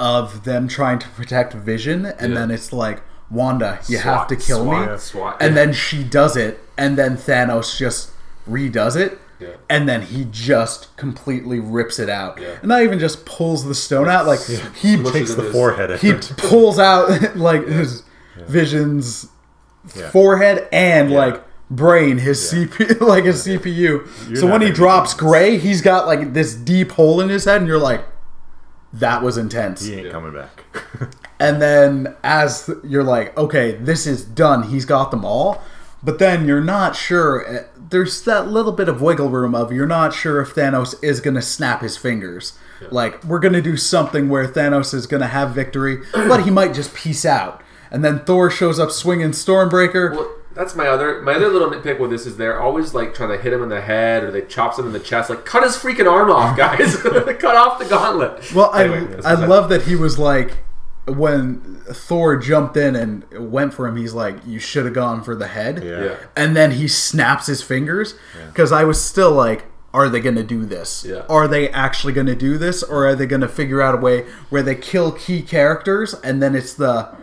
of 0.01 0.45
them 0.45 0.67
trying 0.69 0.99
to 0.99 1.09
protect 1.11 1.53
Vision, 1.55 2.07
and 2.07 2.33
Yeah. 2.33 2.41
then 2.41 2.51
it's 2.51 2.73
like 2.73 3.03
Wanda, 3.31 3.79
you 3.89 3.99
SWAT, 3.99 4.05
have 4.19 4.27
to 4.29 4.37
kill 4.37 4.65
SWAT, 4.65 4.91
me, 4.93 4.99
SWAT. 4.99 5.37
and 5.41 5.57
then 5.57 5.73
she 5.73 6.03
does 6.05 6.37
it, 6.37 6.61
and 6.77 6.97
then 6.99 7.17
Thanos 7.17 7.77
just 7.77 8.11
redoes 8.49 8.97
it. 8.97 9.19
Yeah. 9.41 9.49
And 9.69 9.89
then 9.89 10.03
he 10.03 10.27
just 10.31 10.97
completely 10.97 11.59
rips 11.61 11.99
it 11.99 12.09
out, 12.09 12.41
Yeah. 12.41 12.49
and 12.61 12.69
not 12.69 12.83
even 12.83 12.99
just 12.99 13.25
pulls 13.27 13.65
the 13.65 13.75
stone 13.75 14.09
out. 14.09 14.27
Like 14.27 14.41
he 14.45 14.97
Takes 15.03 15.35
the 15.35 15.43
his- 15.43 15.53
forehead. 15.53 15.99
he 16.01 16.13
pulls 16.37 16.79
out 16.79 17.37
like 17.37 17.67
his 17.67 18.03
vision's 18.49 19.27
Yeah. 19.95 20.11
forehead 20.11 20.69
and 20.73 21.11
like 21.11 21.43
brain 21.75 22.19
his 22.19 22.39
CPU 22.53 23.01
like 23.13 23.25
his 23.25 23.47
CPU. 23.47 24.07
You're 24.29 24.37
so 24.37 24.47
when 24.47 24.63
he 24.63 24.71
drops 24.71 25.15
do 25.15 25.21
gray, 25.21 25.59
he's 25.59 25.81
got 25.83 26.07
like 26.07 26.33
this 26.33 26.55
deep 26.55 26.93
hole 26.93 27.21
in 27.21 27.29
his 27.29 27.45
head, 27.45 27.59
and 27.59 27.67
you're 27.69 27.79
like, 27.79 28.05
that 28.93 29.23
was 29.23 29.37
intense. 29.37 29.85
He 29.85 29.95
ain't 29.95 30.11
coming 30.13 30.33
back. 30.33 30.65
And 31.41 31.61
then 31.61 32.15
as 32.23 32.71
you're 32.85 33.03
like, 33.03 33.37
okay, 33.37 33.73
this 33.73 34.07
is 34.07 34.25
done. 34.25 34.63
He's 34.69 34.85
got 34.85 35.11
them 35.11 35.25
all. 35.25 35.61
But 36.03 36.21
then 36.21 36.47
you're 36.47 36.63
not 36.63 36.95
sure. 36.95 37.45
eh, 37.47 37.65
There's 37.91 38.23
that 38.23 38.47
little 38.49 38.71
bit 38.71 38.89
of 38.89 39.03
wiggle 39.03 39.29
room 39.31 39.53
of 39.55 39.73
you're 39.73 39.85
not 39.87 40.15
sure 40.15 40.41
if 40.41 40.55
Thanos 40.55 40.95
is 41.03 41.21
going 41.21 41.35
to 41.35 41.43
snap 41.43 41.83
his 41.83 41.97
fingers. 41.97 42.57
Like, 42.89 43.23
we're 43.25 43.41
going 43.41 43.53
to 43.53 43.61
do 43.61 43.77
something 43.77 44.29
where 44.29 44.47
Thanos 44.47 44.95
is 44.95 45.09
going 45.09 45.23
to 45.23 45.27
have 45.27 45.51
victory, 45.51 45.99
but 46.13 46.45
he 46.45 46.51
might 46.51 46.73
just 46.73 46.95
peace 46.95 47.25
out. 47.27 47.63
And 47.91 48.05
then 48.05 48.21
Thor 48.21 48.49
shows 48.49 48.79
up 48.79 48.93
swinging 48.93 49.31
Stormbreaker. 49.33 50.13
Well, 50.13 50.31
that's 50.55 50.75
my 50.75 50.87
other 50.87 51.21
my 51.23 51.35
other 51.35 51.49
little 51.49 51.71
nitpick 51.71 51.99
with 51.99 52.11
this 52.11 52.27
is 52.27 52.37
they're 52.37 52.61
always 52.61 52.95
like 52.95 53.15
trying 53.15 53.31
to 53.31 53.39
hit 53.43 53.53
him 53.53 53.63
in 53.63 53.69
the 53.69 53.81
head 53.81 54.23
or 54.25 54.31
they 54.31 54.43
chops 54.43 54.79
him 54.79 54.87
in 54.87 54.93
the 54.93 55.01
chest. 55.01 55.31
Like 55.31 55.45
cut 55.45 55.63
his 55.63 55.77
freaking 55.77 56.11
arm 56.11 56.31
off, 56.31 56.57
guys! 56.57 56.97
cut 57.03 57.45
off 57.57 57.79
the 57.79 57.87
gauntlet. 57.87 58.53
Well, 58.55 58.75
Anyway, 58.75 59.21
I, 59.25 59.33
I 59.33 59.35
love 59.35 59.69
that 59.71 59.83
he 59.83 59.97
was 59.97 60.19
like, 60.19 60.59
when 61.07 61.81
Thor 61.91 62.37
jumped 62.37 62.77
in 62.77 62.97
and 62.97 63.51
went 63.53 63.75
for 63.75 63.87
him, 63.87 63.97
he's 63.97 64.15
like, 64.15 64.37
you 64.47 64.59
should 64.59 64.85
have 64.87 64.95
gone 64.95 65.23
for 65.23 65.35
the 65.35 65.49
head. 65.49 65.83
Yeah. 65.85 66.05
Yeah. 66.05 66.17
and 66.37 66.57
then 66.57 66.73
he 66.73 66.89
snaps 66.89 67.47
his 67.47 67.63
fingers 67.63 68.15
because 68.47 68.73
I 68.73 68.85
was 68.85 69.03
still 69.03 69.33
like, 69.33 69.67
are 69.93 70.09
they 70.09 70.19
going 70.21 70.35
to 70.37 70.43
do 70.43 70.65
this? 70.65 71.05
Yeah. 71.07 71.25
Are 71.29 71.47
they 71.47 71.69
actually 71.71 72.15
going 72.15 72.27
to 72.27 72.35
do 72.35 72.59
this, 72.59 72.83
or 72.83 73.07
are 73.07 73.15
they 73.15 73.27
going 73.27 73.43
to 73.43 73.49
figure 73.49 73.81
out 73.81 73.95
a 73.95 73.99
way 73.99 74.23
where 74.51 74.63
they 74.63 74.75
kill 74.75 75.13
key 75.13 75.41
characters 75.43 76.15
and 76.15 76.43
then 76.43 76.57
it's 76.57 76.75
the 76.75 77.15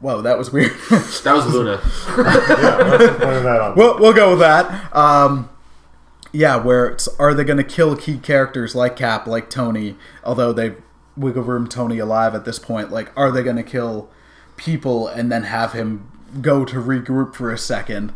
whoa 0.00 0.22
that 0.22 0.38
was 0.38 0.52
weird. 0.52 0.72
That 0.90 1.34
was 1.34 1.46
Luna. 1.46 1.80
yeah, 1.82 2.76
let's 2.76 3.42
that 3.44 3.74
we'll, 3.76 3.98
we'll 3.98 4.12
go 4.12 4.30
with 4.30 4.40
that. 4.40 4.94
Um, 4.96 5.50
yeah, 6.32 6.56
where 6.56 6.86
it's 6.86 7.08
are 7.18 7.34
they 7.34 7.44
going 7.44 7.58
to 7.58 7.64
kill 7.64 7.96
key 7.96 8.18
characters 8.18 8.74
like 8.74 8.96
Cap, 8.96 9.26
like 9.26 9.50
Tony? 9.50 9.96
Although 10.24 10.52
they 10.52 10.76
wiggle 11.16 11.42
room 11.42 11.68
Tony 11.68 11.98
alive 11.98 12.34
at 12.34 12.44
this 12.44 12.58
point, 12.58 12.90
like 12.90 13.12
are 13.16 13.30
they 13.30 13.42
going 13.42 13.56
to 13.56 13.62
kill 13.62 14.08
people 14.56 15.08
and 15.08 15.30
then 15.30 15.44
have 15.44 15.72
him 15.72 16.10
go 16.40 16.64
to 16.64 16.76
regroup 16.76 17.34
for 17.34 17.52
a 17.52 17.58
second? 17.58 18.12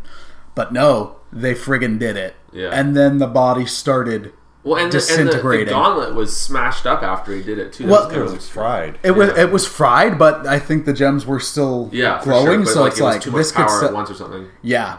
But 0.55 0.71
no, 0.71 1.17
they 1.31 1.53
friggin' 1.53 1.99
did 1.99 2.15
it. 2.15 2.35
Yeah. 2.53 2.69
And 2.69 2.95
then 2.95 3.17
the 3.17 3.27
body 3.27 3.65
started. 3.65 4.31
Well, 4.65 4.83
and, 4.83 4.91
the, 4.91 4.97
and 5.17 5.27
the, 5.29 5.37
the 5.37 5.65
gauntlet 5.65 6.15
was 6.15 6.35
smashed 6.35 6.85
up 6.87 7.03
after 7.03 7.33
he 7.35 7.41
did 7.43 7.59
it 7.59 7.71
too. 7.71 7.87
Well- 7.87 8.09
That 8.09 8.17
it 8.17 8.21
was 8.23 8.33
was 8.33 8.49
fried. 8.49 8.97
It 9.03 9.11
was 9.11 9.29
Yeah. 9.29 9.43
it 9.43 9.51
was 9.51 9.67
fried, 9.67 10.17
but 10.17 10.45
I 10.47 10.57
think 10.59 10.85
the 10.85 10.93
gems 10.93 11.25
were 11.25 11.39
still 11.39 11.89
yeah, 11.93 12.19
glowing. 12.23 12.45
sure, 12.45 12.57
but, 12.59 12.67
so 12.67 12.81
like, 12.81 12.91
it's 12.93 12.99
it 12.99 13.03
was 13.03 13.13
like 13.15 13.21
too 13.21 13.31
much 13.31 13.37
this 13.37 13.51
could 13.51 13.67
power 13.67 13.79
se- 13.81 13.85
at 13.85 13.93
once 13.93 14.09
or 14.09 14.15
something. 14.15 14.47
yeah. 14.63 14.97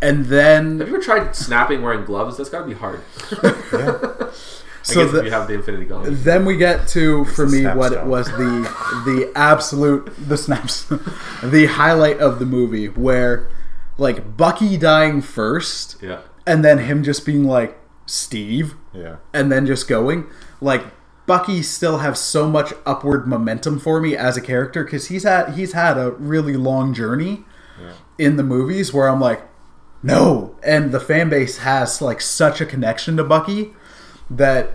And 0.00 0.24
then 0.26 0.80
Have 0.80 0.88
you 0.88 0.94
ever 0.96 1.04
tried 1.04 1.36
snapping 1.36 1.80
wearing 1.82 2.04
gloves? 2.04 2.36
That's 2.36 2.48
got 2.50 2.60
to 2.62 2.66
be 2.66 2.74
hard. 2.74 3.02
So 4.84 5.04
guess 5.04 5.12
the- 5.12 5.18
if 5.20 5.24
you 5.26 5.30
have 5.30 5.46
the 5.46 5.54
Infinity 5.54 5.84
Gauntlet. 5.84 6.24
Then 6.24 6.44
we 6.44 6.56
get 6.56 6.88
to 6.88 7.24
for 7.26 7.46
the 7.46 7.52
me 7.52 7.60
snap 7.60 7.76
what 7.76 7.92
it 7.92 8.04
was 8.04 8.26
the 8.32 8.68
the 9.04 9.30
absolute 9.36 10.10
the 10.18 10.36
snaps 10.36 10.84
the 11.42 11.66
highlight 11.66 12.18
of 12.18 12.40
the 12.40 12.46
movie 12.46 12.86
where 12.88 13.48
like 13.96 14.36
Bucky 14.36 14.76
dying 14.76 15.22
first 15.22 15.98
Yeah. 16.02 16.22
and 16.48 16.64
then 16.64 16.78
him 16.78 17.04
just 17.04 17.24
being 17.24 17.44
like 17.44 17.78
Steve 18.06 18.74
Yeah. 18.92 19.16
and 19.32 19.50
then 19.50 19.66
just 19.66 19.88
going. 19.88 20.26
Like 20.60 20.84
Bucky 21.26 21.62
still 21.62 21.98
has 21.98 22.20
so 22.20 22.48
much 22.48 22.72
upward 22.84 23.26
momentum 23.26 23.78
for 23.78 24.00
me 24.00 24.16
as 24.16 24.36
a 24.36 24.40
character 24.40 24.84
because 24.84 25.08
he's 25.08 25.22
had 25.22 25.54
he's 25.54 25.72
had 25.72 25.96
a 25.98 26.10
really 26.12 26.56
long 26.56 26.92
journey 26.94 27.44
in 28.18 28.36
the 28.36 28.42
movies 28.42 28.92
where 28.92 29.08
I'm 29.08 29.20
like 29.20 29.42
no. 30.02 30.56
And 30.64 30.90
the 30.92 30.98
fan 31.00 31.28
base 31.28 31.58
has 31.58 32.02
like 32.02 32.20
such 32.20 32.60
a 32.60 32.66
connection 32.66 33.16
to 33.18 33.24
Bucky 33.24 33.72
that 34.28 34.70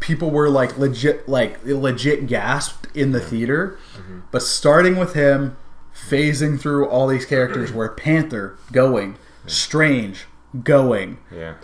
people 0.00 0.30
were 0.30 0.48
like 0.48 0.78
legit 0.78 1.28
like 1.28 1.58
legit 1.64 2.26
gasped 2.26 2.86
in 2.96 3.10
the 3.12 3.20
theater. 3.20 3.76
Mm-hmm. 3.96 4.20
But 4.30 4.42
starting 4.42 4.96
with 4.96 5.14
him 5.14 5.56
phasing 5.92 6.60
through 6.60 6.86
all 6.88 7.08
these 7.08 7.26
characters 7.26 7.72
where 7.74 7.88
Panther 7.88 8.56
going 8.72 9.16
Strange 9.46 10.26
going 10.62 11.18
Yeah. 11.32 11.54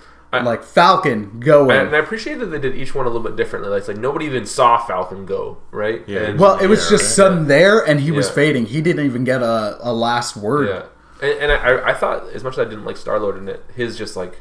Like 0.42 0.64
Falcon 0.64 1.38
going 1.40 1.70
And 1.70 1.94
I 1.94 1.98
appreciate 1.98 2.38
that 2.40 2.46
they 2.46 2.58
did 2.58 2.74
each 2.74 2.94
one 2.94 3.06
a 3.06 3.08
little 3.08 3.22
bit 3.26 3.36
differently. 3.36 3.70
Like, 3.70 3.80
it's 3.80 3.88
like 3.88 3.96
nobody 3.98 4.24
even 4.26 4.46
saw 4.46 4.78
Falcon 4.78 5.26
go, 5.26 5.58
right? 5.70 6.02
Yeah. 6.06 6.20
And- 6.20 6.40
Well, 6.40 6.58
it 6.58 6.66
was 6.66 6.84
Yeah, 6.84 6.90
just 6.90 7.04
right. 7.04 7.10
sudden 7.28 7.46
there, 7.48 7.80
and 7.86 8.00
he 8.00 8.10
was 8.10 8.28
fading. 8.30 8.66
He 8.66 8.80
didn't 8.80 9.04
even 9.04 9.24
get 9.24 9.42
a, 9.42 9.78
a 9.80 9.92
last 9.92 10.36
word. 10.36 10.68
Yeah, 10.68 10.82
and, 11.28 11.50
and 11.50 11.52
I, 11.52 11.90
I 11.90 11.94
thought 11.94 12.28
as 12.34 12.42
much 12.42 12.54
as 12.54 12.58
I 12.60 12.64
didn't 12.64 12.84
like 12.84 12.96
Star 12.96 13.18
Lord 13.20 13.36
in 13.38 13.48
it, 13.48 13.62
his 13.76 13.96
just 13.98 14.16
like, 14.16 14.40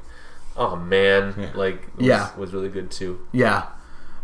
oh 0.58 0.76
man, 0.76 1.34
Yeah. 1.38 1.50
like 1.56 1.82
was, 1.98 2.06
Yeah. 2.06 2.30
was 2.38 2.54
really 2.54 2.70
good 2.70 2.90
too. 2.92 3.20
Yeah. 3.32 3.66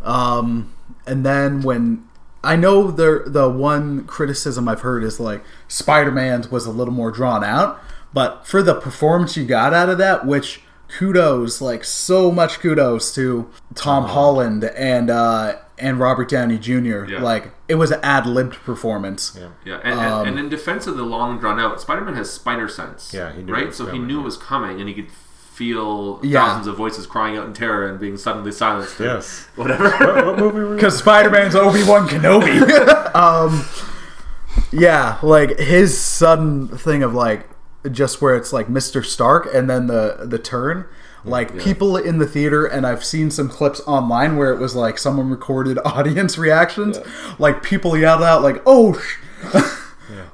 Um, 0.03 0.73
and 1.05 1.25
then 1.25 1.61
when 1.61 2.05
I 2.43 2.55
know 2.55 2.89
the 2.91 3.23
the 3.27 3.49
one 3.49 4.05
criticism 4.05 4.67
I've 4.69 4.81
heard 4.81 5.03
is 5.03 5.19
like 5.19 5.43
Spider 5.67 6.11
Man's 6.11 6.49
was 6.49 6.65
a 6.65 6.71
little 6.71 6.93
more 6.93 7.11
drawn 7.11 7.43
out, 7.43 7.79
but 8.13 8.47
for 8.47 8.61
the 8.63 8.75
performance 8.75 9.35
you 9.35 9.45
got 9.45 9.73
out 9.73 9.89
of 9.89 9.97
that, 9.97 10.25
which 10.25 10.61
kudos, 10.97 11.61
like 11.61 11.83
so 11.83 12.31
much 12.31 12.59
kudos 12.59 13.13
to 13.15 13.49
Tom 13.75 14.05
Holland 14.05 14.63
and 14.63 15.09
uh, 15.09 15.57
and 15.77 15.99
Robert 15.99 16.29
Downey 16.29 16.57
Jr. 16.57 17.05
Yeah. 17.05 17.21
Like 17.21 17.51
it 17.67 17.75
was 17.75 17.91
an 17.91 17.99
ad 18.03 18.25
libbed 18.25 18.55
performance. 18.55 19.37
Yeah. 19.39 19.49
Yeah, 19.65 19.79
and, 19.83 19.99
Um, 19.99 20.19
and, 20.19 20.29
and 20.29 20.39
in 20.39 20.49
defense 20.49 20.87
of 20.87 20.97
the 20.97 21.03
long 21.03 21.39
drawn 21.39 21.59
out, 21.59 21.79
Spider 21.79 22.01
Man 22.01 22.15
has 22.15 22.31
spider 22.31 22.67
sense. 22.67 23.13
Yeah, 23.13 23.31
he 23.31 23.41
knew 23.43 23.53
it 23.53 23.55
right. 23.55 23.67
was 23.67 23.77
So 23.77 23.85
he 23.87 23.99
knew 23.99 24.15
yeah. 24.15 24.21
it 24.21 24.25
was 24.25 24.37
coming, 24.37 24.79
and 24.79 24.89
he 24.89 24.95
could 24.95 25.11
feel 25.11 26.19
Yeah. 26.23 26.45
thousands 26.45 26.67
of 26.67 26.77
voices 26.77 27.05
crying 27.05 27.37
out 27.37 27.45
in 27.45 27.53
terror 27.53 27.87
and 27.87 27.99
being 27.99 28.17
suddenly 28.17 28.51
silenced. 28.51 28.99
Yes. 28.99 29.47
Whatever. 29.55 29.89
what, 29.89 30.25
what 30.25 30.39
movie 30.39 30.59
were? 30.59 30.75
Because 30.75 30.97
Spider 31.05 31.29
Man's 31.29 31.55
Obi 31.55 31.83
Wan 31.83 32.07
Kenobi. 32.07 32.59
um, 33.15 33.65
yeah, 34.71 35.19
like 35.21 35.59
his 35.59 35.99
sudden 35.99 36.67
thing 36.69 37.03
of 37.03 37.13
like 37.13 37.47
just 37.91 38.21
where 38.21 38.35
it's 38.35 38.51
like 38.53 38.67
Mr. 38.67 39.03
Stark 39.05 39.47
and 39.53 39.69
then 39.69 39.87
the 39.87 40.25
the 40.25 40.39
turn. 40.39 40.85
Like 41.25 41.59
people 41.59 41.97
in 41.97 42.17
the 42.19 42.25
theater, 42.25 42.65
and 42.65 42.87
I've 42.87 43.03
seen 43.03 43.29
some 43.29 43.49
clips 43.49 43.81
online 43.81 44.37
where 44.37 44.53
it 44.53 44.57
was 44.59 44.73
like 44.73 44.97
someone 44.97 45.29
recorded 45.29 45.77
audience 45.85 46.37
reactions. 46.37 46.97
Like 47.37 47.61
people 47.61 47.97
yelled 47.97 48.23
out, 48.23 48.41
like 48.41 48.61
"Oh!" 48.65 49.01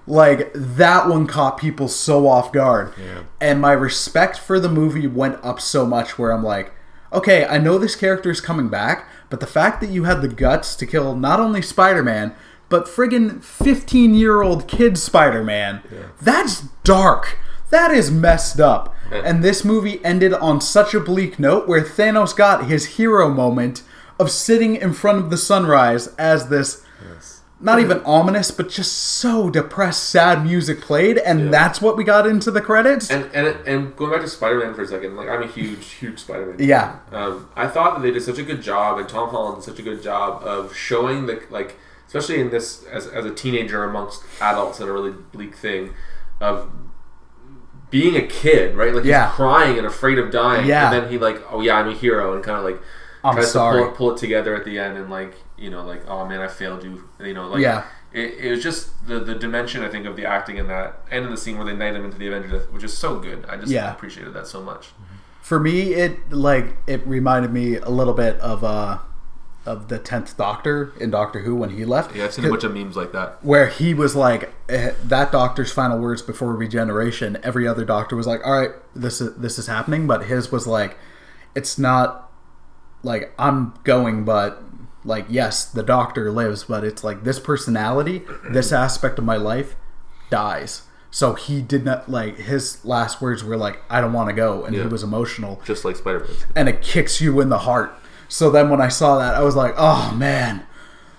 Like 0.08 0.52
that 0.54 1.08
one 1.10 1.26
caught 1.28 1.58
people 1.58 1.88
so 1.88 2.28
off 2.28 2.52
guard, 2.54 2.94
Yeah. 2.98 3.24
and 3.42 3.60
my 3.60 3.72
respect 3.72 4.38
for 4.38 4.60
the 4.60 4.70
movie 4.70 5.08
went 5.08 5.44
up 5.44 5.60
so 5.60 5.86
much. 5.86 6.18
Where 6.20 6.32
I'm 6.32 6.44
like, 6.44 6.72
okay, 7.12 7.46
I 7.46 7.58
know 7.58 7.78
this 7.80 7.96
character 7.96 8.30
is 8.30 8.40
coming 8.40 8.70
back, 8.70 9.08
but 9.32 9.40
the 9.40 9.48
fact 9.48 9.82
that 9.82 9.90
you 9.90 10.04
had 10.04 10.22
the 10.22 10.28
guts 10.28 10.76
to 10.78 10.86
kill 10.86 11.16
not 11.16 11.40
only 11.40 11.62
Spider 11.64 12.04
Man, 12.04 12.36
but 12.70 12.86
friggin' 12.86 13.44
15 13.44 14.14
year 14.14 14.42
old 14.44 14.68
kid 14.68 14.98
Spider 15.00 15.44
Man, 15.44 15.82
that's 16.22 16.66
dark. 16.86 17.38
That 17.72 17.92
is 17.92 18.10
messed 18.12 18.60
up. 18.60 18.94
And 19.12 19.44
this 19.44 19.64
movie 19.64 20.04
ended 20.04 20.34
on 20.34 20.62
such 20.62 20.94
a 20.94 21.00
bleak 21.00 21.38
note 21.40 21.68
where 21.68 21.82
Thanos 21.82 22.36
got 22.36 22.66
his 22.68 22.98
hero 22.98 23.30
moment 23.30 23.84
of 24.20 24.32
sitting 24.32 24.76
in 24.76 24.94
front 24.94 25.18
of 25.20 25.30
the 25.30 25.38
sunrise 25.38 26.08
as 26.18 26.50
this 26.50 26.84
Yes. 27.08 27.42
not 27.60 27.80
even 27.80 28.02
ominous, 28.06 28.50
but 28.52 28.70
just 28.70 28.94
so 28.98 29.50
depressed, 29.50 30.04
sad 30.10 30.44
music 30.46 30.82
played, 30.82 31.18
and 31.20 31.54
that's 31.54 31.82
what 31.82 31.98
we 31.98 32.04
got 32.04 32.26
into 32.26 32.50
the 32.50 32.62
credits. 32.62 33.12
and 33.12 33.30
and 33.34 33.48
and 33.68 33.96
going 33.96 34.12
back 34.12 34.22
to 34.22 34.28
Spider 34.28 34.60
Man 34.60 34.74
for 34.74 34.82
a 34.84 34.88
second, 34.88 35.16
like 35.18 35.28
I'm 35.30 35.44
a 35.44 35.48
huge, 35.48 35.86
huge 35.94 36.20
Spider 36.20 36.46
Man. 36.48 36.56
Yeah. 36.60 36.98
Um, 37.12 37.50
I 37.56 37.68
thought 37.68 37.96
that 37.96 38.02
they 38.02 38.12
did 38.12 38.24
such 38.24 38.40
a 38.40 38.44
good 38.44 38.62
job, 38.62 38.98
and 38.98 39.08
Tom 39.08 39.30
Holland 39.30 39.58
did 39.58 39.66
such 39.70 39.80
a 39.80 39.84
good 39.84 40.02
job 40.02 40.42
of 40.44 40.76
showing 40.76 41.26
the 41.28 41.42
like, 41.50 41.76
especially 42.08 42.40
in 42.40 42.50
this 42.50 42.84
as 42.86 43.06
as 43.08 43.26
a 43.26 43.32
teenager 43.34 43.84
amongst 43.84 44.24
adults 44.42 44.80
in 44.80 44.88
a 44.88 44.92
really 44.92 45.12
bleak 45.12 45.56
thing, 45.56 45.94
of 46.42 46.70
being 47.90 48.16
a 48.16 48.22
kid, 48.22 48.76
right? 48.76 48.94
Like 48.94 49.06
Yeah. 49.06 49.28
he's 49.28 49.36
crying 49.36 49.78
and 49.78 49.86
afraid 49.88 50.18
of 50.20 50.32
dying, 50.32 50.66
Yeah. 50.68 50.92
and 50.92 51.04
then 51.04 51.12
he 51.12 51.18
like, 51.18 51.42
oh 51.52 51.62
yeah, 51.62 51.76
I'm 51.78 51.88
a 51.90 51.94
hero, 51.94 52.34
and 52.34 52.44
kind 52.44 52.58
of 52.58 52.64
like 52.64 52.82
I'm 53.24 53.36
tries 53.36 53.52
sorry. 53.52 53.82
to 53.82 53.88
pull, 53.90 53.96
pull 53.96 54.12
it 54.12 54.18
together 54.18 54.56
at 54.56 54.66
the 54.66 54.78
end, 54.80 54.98
and 54.98 55.10
like 55.10 55.36
you 55.58 55.70
know, 55.70 55.84
like 55.86 56.08
oh 56.10 56.26
man, 56.26 56.42
I 56.42 56.48
failed 56.48 56.84
you, 56.84 57.08
you 57.20 57.34
know, 57.34 57.48
like 57.48 57.62
Yeah. 57.62 57.84
It, 58.14 58.34
it 58.46 58.52
was 58.52 58.64
just 58.64 59.08
the, 59.10 59.20
the 59.20 59.36
dimension 59.36 59.84
I 59.84 59.90
think 59.90 60.06
of 60.06 60.16
the 60.16 60.26
acting 60.26 60.56
in 60.58 60.68
that 60.68 61.02
and 61.12 61.26
in 61.26 61.32
the 61.32 61.36
scene 61.38 61.58
where 61.58 61.66
they 61.66 61.76
knight 61.76 61.96
him 61.96 62.06
into 62.06 62.18
the 62.18 62.28
Avengers, 62.28 62.64
which 62.72 62.84
is 62.84 62.98
so 62.98 63.20
good. 63.20 63.46
I 63.50 63.58
just 63.58 63.70
Yeah. 63.72 63.92
appreciated 63.92 64.34
that 64.36 64.48
so 64.48 64.62
much. 64.62 64.92
For 65.42 65.60
me, 65.60 65.94
it 65.94 66.32
like 66.32 66.78
it 66.88 67.06
reminded 67.06 67.52
me 67.52 67.76
a 67.76 67.90
little 67.90 68.14
bit 68.14 68.40
of 68.40 68.64
uh 68.64 69.00
of 69.66 69.88
the 69.88 69.98
tenth 70.00 70.38
Doctor 70.38 70.94
in 71.00 71.10
Doctor 71.12 71.40
Who 71.40 71.56
when 71.56 71.72
he 71.72 71.86
left. 71.86 72.16
Yeah, 72.16 72.26
I've 72.26 72.34
seen 72.34 72.46
a 72.46 72.50
bunch 72.50 72.64
of 72.64 72.74
memes 72.74 72.96
like 72.96 73.12
that. 73.14 73.44
where 73.44 73.68
he 73.68 73.94
was 73.94 74.16
like 74.16 74.54
eh, 74.70 74.92
that 75.04 75.32
doctor's 75.32 75.72
final 75.72 76.00
words 76.00 76.22
before 76.22 76.54
regeneration 76.56 77.38
every 77.44 77.68
other 77.68 77.84
doctor 77.86 78.16
was 78.16 78.28
like 78.28 78.46
all 78.46 78.60
right 78.60 78.72
this 78.96 79.20
is 79.22 79.36
this 79.38 79.58
is 79.60 79.68
happening 79.68 80.06
but 80.08 80.26
his 80.26 80.52
was 80.52 80.66
like 80.68 80.98
it's 81.56 81.78
not 81.78 82.32
like 83.04 83.34
i'm 83.38 83.74
going 83.84 84.24
but 84.26 84.62
like 85.04 85.26
yes 85.30 85.66
the 85.66 85.84
doctor 85.84 86.32
lives 86.32 86.64
but 86.66 86.84
it's 86.84 87.04
like 87.04 87.24
this 87.24 87.40
personality 87.40 88.24
this 88.50 88.72
aspect 88.86 89.20
of 89.20 89.26
my 89.26 89.36
life 89.38 89.76
dies 90.30 90.84
so 91.12 91.34
he 91.34 91.62
did 91.62 91.86
not 91.86 92.10
like 92.10 92.38
his 92.38 92.84
last 92.84 93.22
words 93.22 93.44
were 93.44 93.56
like 93.58 93.80
i 93.90 94.02
don't 94.02 94.14
want 94.14 94.28
to 94.30 94.34
go 94.36 94.66
and 94.66 94.76
he 94.76 94.82
was 94.82 95.04
emotional 95.04 95.62
Just 95.66 95.86
like 95.86 95.96
Spider 95.96 96.20
Man. 96.20 96.30
and 96.56 96.70
it 96.70 96.82
kicks 96.82 97.22
you 97.22 97.40
in 97.42 97.50
the 97.50 97.60
heart. 97.60 97.94
So 98.28 98.50
then 98.50 98.70
when 98.70 98.82
I 98.82 98.88
saw 98.88 99.18
that, 99.20 99.36
I 99.36 99.42
was 99.42 99.56
like, 99.56 99.74
oh 99.78 100.14
man, 100.16 100.66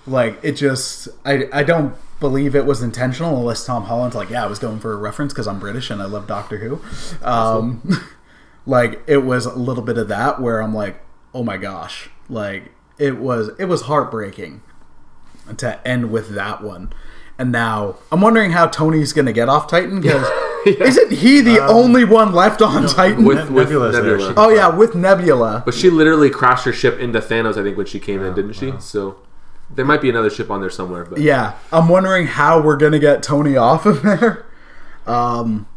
like 0.05 0.39
it 0.43 0.53
just 0.53 1.07
I 1.25 1.47
I 1.51 1.63
don't 1.63 1.95
believe 2.19 2.55
it 2.55 2.65
was 2.65 2.81
intentional 2.81 3.37
unless 3.37 3.65
Tom 3.65 3.83
Holland's 3.83 4.15
like, 4.15 4.29
yeah, 4.29 4.43
I 4.43 4.47
was 4.47 4.59
going 4.59 4.79
for 4.79 4.93
a 4.93 4.97
reference 4.97 5.33
because 5.33 5.47
I'm 5.47 5.59
British 5.59 5.89
and 5.89 6.01
I 6.01 6.05
love 6.05 6.27
Doctor 6.27 6.57
Who. 6.57 6.81
Um, 7.23 8.05
like 8.65 9.01
it 9.07 9.19
was 9.19 9.45
a 9.45 9.55
little 9.55 9.83
bit 9.83 9.97
of 9.97 10.07
that 10.07 10.41
where 10.41 10.61
I'm 10.61 10.73
like, 10.73 10.99
oh 11.33 11.43
my 11.43 11.57
gosh, 11.57 12.09
like 12.29 12.71
it 12.97 13.17
was 13.17 13.51
it 13.59 13.65
was 13.65 13.83
heartbreaking 13.83 14.61
to 15.57 15.87
end 15.87 16.11
with 16.11 16.29
that 16.29 16.63
one. 16.63 16.91
And 17.39 17.51
now 17.51 17.97
I'm 18.11 18.21
wondering 18.21 18.51
how 18.51 18.67
Tony's 18.67 19.13
gonna 19.13 19.33
get 19.33 19.49
off 19.49 19.67
Titan 19.67 20.01
because 20.01 20.27
isn't 20.81 21.11
he 21.11 21.41
the 21.41 21.59
only 21.65 22.03
one 22.03 22.31
left 22.33 22.61
on 22.61 22.87
Titan? 22.87 23.25
With, 23.25 23.49
with 23.49 23.67
Nebula's 23.67 23.95
there. 23.95 24.03
Nebula. 24.03 24.29
She- 24.29 24.35
oh 24.37 24.49
yeah, 24.49 24.67
with 24.69 24.95
Nebula. 24.95 25.63
But 25.65 25.73
she 25.73 25.89
literally 25.89 26.29
crashed 26.29 26.65
her 26.65 26.73
ship 26.73 26.99
into 26.99 27.19
Thanos, 27.19 27.57
I 27.57 27.63
think, 27.63 27.77
when 27.77 27.85
she 27.85 27.99
came 27.99 28.21
in, 28.23 28.33
didn't 28.33 28.53
she? 28.53 28.73
So 28.79 29.19
there 29.69 29.85
might 29.85 30.01
be 30.01 30.09
another 30.09 30.29
ship 30.29 30.49
on 30.49 30.61
there 30.61 30.69
somewhere. 30.69 31.05
But 31.05 31.19
Yeah, 31.19 31.55
I'm 31.71 31.89
wondering 31.89 32.27
how 32.27 32.61
we're 32.61 32.77
gonna 32.77 32.99
get 32.99 33.23
Tony 33.23 33.55
off 33.57 33.85
of 33.85 34.01
there. 34.03 34.45
Um, 35.05 35.67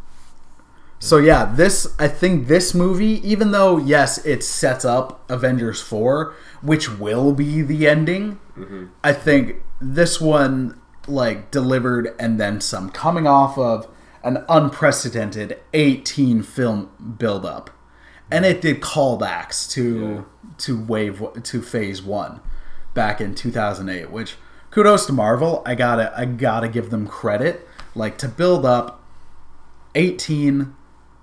so 0.99 1.17
yeah, 1.17 1.45
this 1.45 1.95
I 1.97 2.07
think 2.07 2.47
this 2.47 2.73
movie, 2.73 3.27
even 3.27 3.51
though 3.51 3.77
yes, 3.77 4.23
it 4.25 4.43
sets 4.43 4.85
up 4.85 5.27
Avengers 5.29 5.81
four, 5.81 6.33
which 6.61 6.89
will 6.99 7.33
be 7.33 7.61
the 7.61 7.87
ending. 7.87 8.39
I 9.03 9.13
think 9.13 9.55
this 9.79 10.21
one 10.21 10.79
like 11.07 11.49
delivered 11.49 12.13
and 12.19 12.39
then 12.39 12.61
some, 12.61 12.91
coming 12.91 13.25
off 13.25 13.57
of 13.57 13.87
an 14.23 14.45
unprecedented 14.49 15.59
18 15.73 16.43
film 16.43 17.15
buildup, 17.17 17.69
and 18.29 18.45
it 18.45 18.61
did 18.61 18.81
callbacks 18.81 19.69
to 19.71 20.25
to 20.57 20.83
wave 20.83 21.23
to 21.43 21.61
phase 21.61 22.01
one 22.01 22.39
back 22.93 23.21
in 23.21 23.33
2008 23.33 24.11
which 24.11 24.35
kudos 24.69 25.05
to 25.05 25.13
marvel. 25.13 25.61
I 25.65 25.75
gotta 25.75 26.13
i 26.17 26.25
gotta 26.25 26.67
give 26.67 26.89
them 26.89 27.07
credit. 27.07 27.67
Like 27.93 28.17
to 28.19 28.27
build 28.27 28.65
up 28.65 29.03
18 29.95 30.75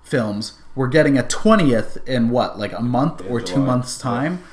films 0.03 0.59
we're 0.79 0.87
getting 0.87 1.17
a 1.17 1.23
20th 1.23 2.07
in 2.07 2.29
what 2.29 2.57
like 2.57 2.71
a 2.71 2.81
month 2.81 3.21
or 3.29 3.41
two 3.41 3.59
months 3.59 3.97
time? 3.97 4.43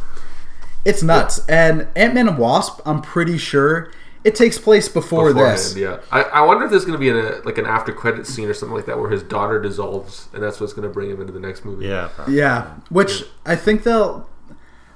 it's 0.85 1.03
nuts. 1.03 1.45
And 1.47 1.87
Ant 1.95 2.13
Man 2.13 2.27
and 2.27 2.37
Wasp, 2.37 2.79
I'm 2.85 3.01
pretty 3.01 3.37
sure 3.37 3.91
it 4.23 4.35
takes 4.35 4.57
place 4.57 4.87
before 4.87 5.27
Beforehand, 5.33 5.57
this. 5.57 5.75
yeah. 5.75 5.99
I, 6.11 6.21
I 6.23 6.41
wonder 6.41 6.63
if 6.65 6.71
there's 6.71 6.85
going 6.85 6.93
to 6.93 6.99
be 6.99 7.09
a, 7.09 7.41
like 7.43 7.57
an 7.57 7.65
after 7.65 7.91
credit 7.91 8.25
scene 8.25 8.47
or 8.47 8.53
something 8.53 8.75
like 8.75 8.85
that 8.85 8.97
where 8.97 9.09
his 9.09 9.21
daughter 9.23 9.61
dissolves, 9.61 10.29
and 10.33 10.41
that's 10.41 10.61
what's 10.61 10.71
going 10.73 10.87
to 10.87 10.93
bring 10.93 11.09
him 11.09 11.19
into 11.19 11.33
the 11.33 11.39
next 11.41 11.65
movie. 11.65 11.87
yeah. 11.87 12.09
probably. 12.13 12.35
Yeah, 12.37 12.75
which 12.89 13.23
I 13.45 13.55
think 13.55 13.83
they'll 13.83 14.29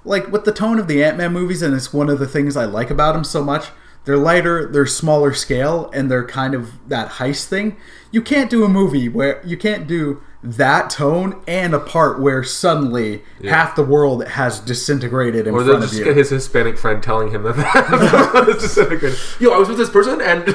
like 0.06 0.32
with 0.32 0.46
the 0.46 0.54
tone 0.54 0.80
of 0.80 0.88
the 0.88 1.04
Ant 1.04 1.18
Man 1.18 1.34
movies, 1.34 1.62
and 1.62 1.74
it's 1.76 1.92
one 1.94 2.10
of 2.10 2.20
the 2.20 2.28
things 2.28 2.56
I 2.56 2.66
like 2.66 2.90
about 2.90 3.14
them 3.14 3.24
so 3.26 3.44
much. 3.44 3.68
They're 4.06 4.16
lighter, 4.18 4.66
they're 4.72 4.86
smaller 4.86 5.34
scale, 5.34 5.92
and 5.94 6.10
they're 6.10 6.26
kind 6.26 6.54
of 6.56 6.72
that 6.88 7.10
heist 7.14 7.48
thing. 7.48 7.76
You 8.10 8.22
can't 8.22 8.50
do 8.50 8.64
a 8.64 8.70
movie 8.70 9.10
where 9.10 9.42
you 9.46 9.58
can't 9.58 9.86
do 9.86 10.22
that 10.56 10.90
tone 10.90 11.36
and 11.48 11.74
a 11.74 11.80
part 11.80 12.20
where 12.22 12.44
suddenly 12.44 13.22
Yeah. 13.40 13.52
half 13.56 13.76
the 13.76 13.84
world 13.84 14.26
has 14.26 14.60
disintegrated 14.60 15.46
in 15.48 15.54
Or 15.54 15.60
they'll 15.64 15.74
front 15.74 15.84
of 15.84 15.90
just 15.90 16.00
you. 16.00 16.06
get 16.06 16.16
his 16.16 16.30
Hispanic 16.30 16.78
friend 16.78 17.04
telling 17.04 17.32
him 17.32 17.44
that 17.44 17.56
that 18.34 18.46
is 18.50 18.62
disintegrated. 18.64 19.20
Yo, 19.40 19.52
I 19.52 19.58
was 19.58 19.68
with 19.70 19.78
this 19.78 19.90
person 19.90 20.22
and 20.22 20.46
He 20.48 20.54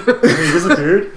disappeared. 0.52 1.08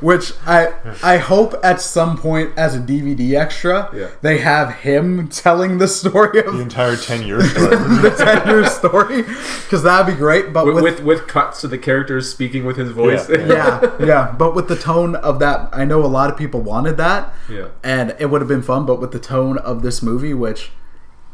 Which 0.00 0.32
I 0.46 0.72
I 1.02 1.18
hope 1.18 1.54
at 1.62 1.80
some 1.80 2.16
point 2.16 2.50
as 2.56 2.74
a 2.74 2.80
DVD 2.80 3.34
extra 3.34 3.90
Yeah. 3.94 4.08
they 4.22 4.38
have 4.38 4.72
him 4.76 5.28
telling 5.28 5.78
the 5.78 5.88
story 5.88 6.38
of 6.40 6.54
The 6.54 6.60
entire 6.62 6.96
10 6.96 7.22
years. 7.26 7.50
story. 7.50 7.76
the 7.76 8.14
ten 8.16 8.46
year 8.48 8.64
story 8.66 9.22
because 9.22 9.82
that'd 9.82 10.06
be 10.06 10.18
great. 10.18 10.52
But 10.52 10.64
with, 10.66 10.74
with, 10.76 10.84
with 11.00 11.18
with 11.18 11.26
cuts 11.26 11.60
to 11.62 11.68
the 11.68 11.78
characters 11.78 12.30
speaking 12.30 12.64
with 12.64 12.76
his 12.76 12.90
voice. 12.90 13.28
Yeah. 13.28 13.46
yeah, 13.46 13.90
yeah, 14.04 14.34
but 14.38 14.54
with 14.54 14.68
the 14.68 14.76
tone 14.76 15.16
of 15.16 15.38
that, 15.40 15.68
I 15.72 15.84
know 15.84 16.04
a 16.04 16.06
lot 16.18 16.30
of 16.30 16.36
people 16.36 16.60
wanted 16.60 16.96
that, 16.98 17.32
Yeah. 17.48 17.66
and 17.82 17.97
it 18.18 18.26
would 18.30 18.40
have 18.40 18.48
been 18.48 18.62
fun. 18.62 18.86
But 18.86 19.00
with 19.00 19.12
the 19.12 19.18
tone 19.18 19.58
of 19.58 19.82
this 19.82 20.02
movie, 20.02 20.34
which 20.34 20.70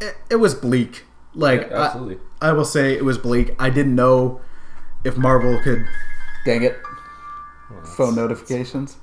it, 0.01 0.17
it 0.31 0.37
was 0.37 0.55
bleak, 0.55 1.05
like 1.35 1.63
Yeah, 1.71 1.83
absolutely. 1.85 2.19
I, 2.41 2.49
I 2.49 2.53
will 2.53 2.65
say 2.65 2.95
it 2.95 3.05
was 3.05 3.19
bleak. 3.19 3.55
I 3.59 3.71
didn't 3.71 3.95
know 3.95 4.41
if 5.05 5.17
Marvel 5.17 5.61
could. 5.63 5.87
Dang 6.45 6.63
it, 6.63 6.77
phone 7.97 8.15
notifications. 8.17 8.97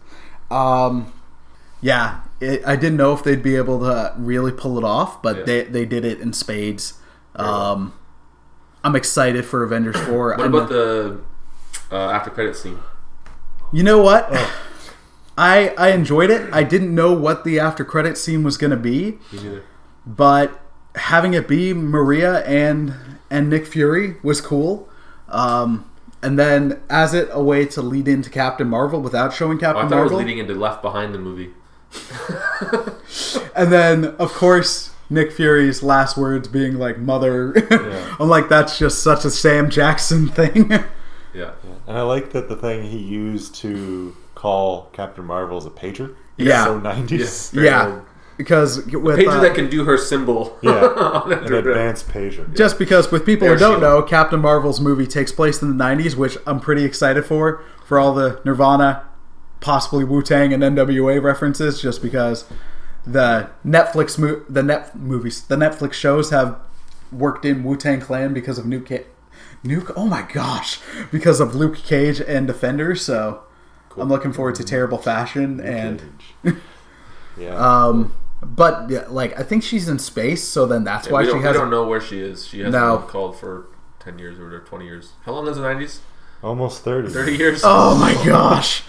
Um, 0.52 1.12
yeah, 1.82 2.22
it, 2.40 2.62
I 2.66 2.76
didn't 2.76 2.98
know 2.98 3.14
if 3.14 3.24
they'd 3.24 3.42
be 3.42 3.56
able 3.56 3.80
to 3.80 4.14
really 4.18 4.52
pull 4.52 4.78
it 4.78 4.84
off, 4.84 5.22
but 5.22 5.38
Yeah. 5.38 5.44
they 5.46 5.64
they 5.64 5.86
did 5.86 6.06
it 6.06 6.20
in 6.20 6.34
spades. 6.34 6.96
Um, 7.36 7.94
I'm 8.84 8.96
excited 8.96 9.46
for 9.46 9.64
Avengers 9.64 9.98
Four. 10.02 10.30
What 10.32 10.40
I'm- 10.42 10.54
about 10.54 10.70
the 10.70 11.20
uh, 11.92 12.10
after 12.12 12.30
credit 12.30 12.56
scene? 12.56 12.78
You 13.72 13.84
know 13.84 14.00
what? 14.02 14.30
I 15.38 15.70
I 15.78 15.90
enjoyed 15.92 16.30
it. 16.30 16.50
I 16.54 16.64
didn't 16.64 16.94
know 16.94 17.14
what 17.14 17.44
the 17.44 17.60
after 17.60 17.84
credit 17.86 18.18
scene 18.18 18.44
was 18.44 18.58
going 18.58 18.72
to 18.72 18.78
be, 18.78 19.12
Me 19.32 19.44
neither. 19.44 19.64
but 20.06 20.60
having 20.96 21.34
it 21.34 21.48
be 21.48 21.74
Maria 21.74 22.44
and 22.46 22.94
and 23.30 23.50
Nick 23.50 23.66
Fury 23.66 24.18
was 24.24 24.42
cool. 24.42 24.90
Um, 25.30 25.90
and 26.22 26.38
then 26.38 26.82
as 26.90 27.14
it 27.14 27.30
a 27.32 27.42
way 27.42 27.66
to 27.68 27.82
lead 27.82 28.08
into 28.08 28.30
Captain 28.30 28.68
Marvel 28.68 29.00
without 29.02 29.34
showing 29.34 29.58
Oh, 29.64 29.70
I 29.70 29.74
Captain 29.74 29.90
thought 29.90 29.98
it 30.00 30.04
was 30.04 30.12
Marvel, 30.12 30.18
leading 30.20 30.38
into 30.40 30.54
Left 30.54 30.82
Behind 30.82 31.14
the 31.16 31.20
movie. 31.20 31.52
and 33.56 33.72
then 33.72 34.06
of 34.06 34.34
course 34.34 34.92
Nick 35.10 35.32
Fury's 35.32 35.84
last 35.84 36.18
words 36.18 36.48
being 36.48 36.76
like 36.76 36.98
"mother." 36.98 37.54
Yeah. 37.70 38.16
I'm 38.20 38.30
like 38.30 38.50
that's 38.50 38.78
just 38.78 39.02
such 39.04 39.26
a 39.26 39.32
Sam 39.32 39.70
Jackson 39.70 40.28
thing. 40.28 40.72
Yeah. 41.34 41.52
And 41.88 41.98
I 41.98 42.02
like 42.02 42.32
that 42.34 42.50
the 42.50 42.58
thing 42.58 42.84
he 42.84 42.98
used 42.98 43.56
to 43.56 44.14
call 44.42 44.90
Captain 44.92 45.24
Marvel 45.24 45.60
is 45.60 45.68
a 45.68 45.70
pager. 45.70 46.16
Yeah. 46.36 46.66
So 46.66 46.82
90s. 46.82 47.52
Very 47.52 47.68
yeah, 47.68 48.02
because 48.38 48.84
with 48.88 49.20
Pager 49.20 49.28
uh, 49.38 49.42
that 49.42 49.54
can 49.54 49.70
do 49.70 49.86
her 49.86 50.00
symbol. 50.00 50.58
Yeah. 50.64 50.86
on. 50.98 51.32
An 51.32 51.54
advanced 51.54 52.08
pager. 52.08 52.56
Just 52.56 52.80
because, 52.80 53.12
with 53.12 53.24
people 53.24 53.48
Air 53.48 53.54
who 53.54 53.60
don't 53.60 53.72
Shield. 53.74 53.82
know, 53.84 54.02
Captain 54.02 54.40
Marvel's 54.40 54.82
movie 54.82 55.06
takes 55.06 55.32
place 55.32 55.62
in 55.62 55.78
the 55.78 55.84
90s, 55.84 56.16
which 56.16 56.38
I'm 56.48 56.60
pretty 56.60 56.84
excited 56.84 57.24
for, 57.24 57.64
for 57.86 58.00
all 58.00 58.16
the 58.16 58.42
Nirvana, 58.44 59.06
possibly 59.60 60.04
Wu 60.04 60.24
Tang, 60.24 60.54
and 60.54 60.64
NWA 60.64 61.22
references, 61.22 61.80
just 61.80 62.02
because 62.02 62.46
the 63.06 63.52
Netflix 63.64 64.18
mo- 64.18 64.44
the 64.50 64.64
net 64.64 64.96
movies, 64.98 65.44
the 65.44 65.56
Netflix 65.56 65.94
shows 65.94 66.32
have 66.32 66.58
worked 67.12 67.46
in 67.46 67.64
Wu 67.64 67.78
Tang 67.78 68.02
Clan 68.02 68.34
because 68.34 68.58
of 68.58 68.66
Nuke. 68.66 68.88
Ca- 68.88 69.06
Nuke, 69.64 69.94
oh 69.96 70.08
my 70.08 70.24
gosh, 70.24 70.80
because 71.12 71.40
of 71.40 71.54
Luke 71.54 71.78
Cage 71.78 72.20
and 72.20 72.48
Defenders. 72.48 73.06
So 73.06 73.44
I'm 73.98 74.10
looking 74.10 74.34
forward 74.34 74.56
to 74.56 74.64
Terrible 74.64 74.98
Fashion 74.98 75.60
and. 75.60 76.02
Yeah. 77.38 77.56
Um, 77.56 78.14
but 78.44 78.90
yeah, 78.90 79.06
like 79.08 79.40
I 79.40 79.44
think 79.44 79.64
she's 79.64 79.88
in 79.88 80.00
space, 80.00 80.44
so 80.44 80.66
then 80.66 80.84
that's 80.84 81.08
Yeah, 81.08 81.14
why 81.14 81.24
she 81.24 81.32
has. 81.32 81.44
we 81.44 81.54
don't 81.54 81.70
know 81.70 81.86
where 81.88 82.02
she 82.02 82.20
is. 82.20 82.46
She 82.48 82.60
hasn't 82.60 82.74
No. 82.74 82.98
been 82.98 83.08
called 83.08 83.38
for 83.40 83.68
10 84.00 84.20
years 84.20 84.38
or 84.40 84.60
20 84.60 84.86
years. 84.86 85.14
How 85.26 85.32
long 85.34 85.48
is 85.48 85.56
the 85.56 85.64
90s? 85.64 86.00
Almost 86.44 86.84
30. 86.84 87.10
30 87.10 87.36
years? 87.38 87.62
Oh 87.64 87.96
my 87.98 88.14
gosh. 88.26 88.84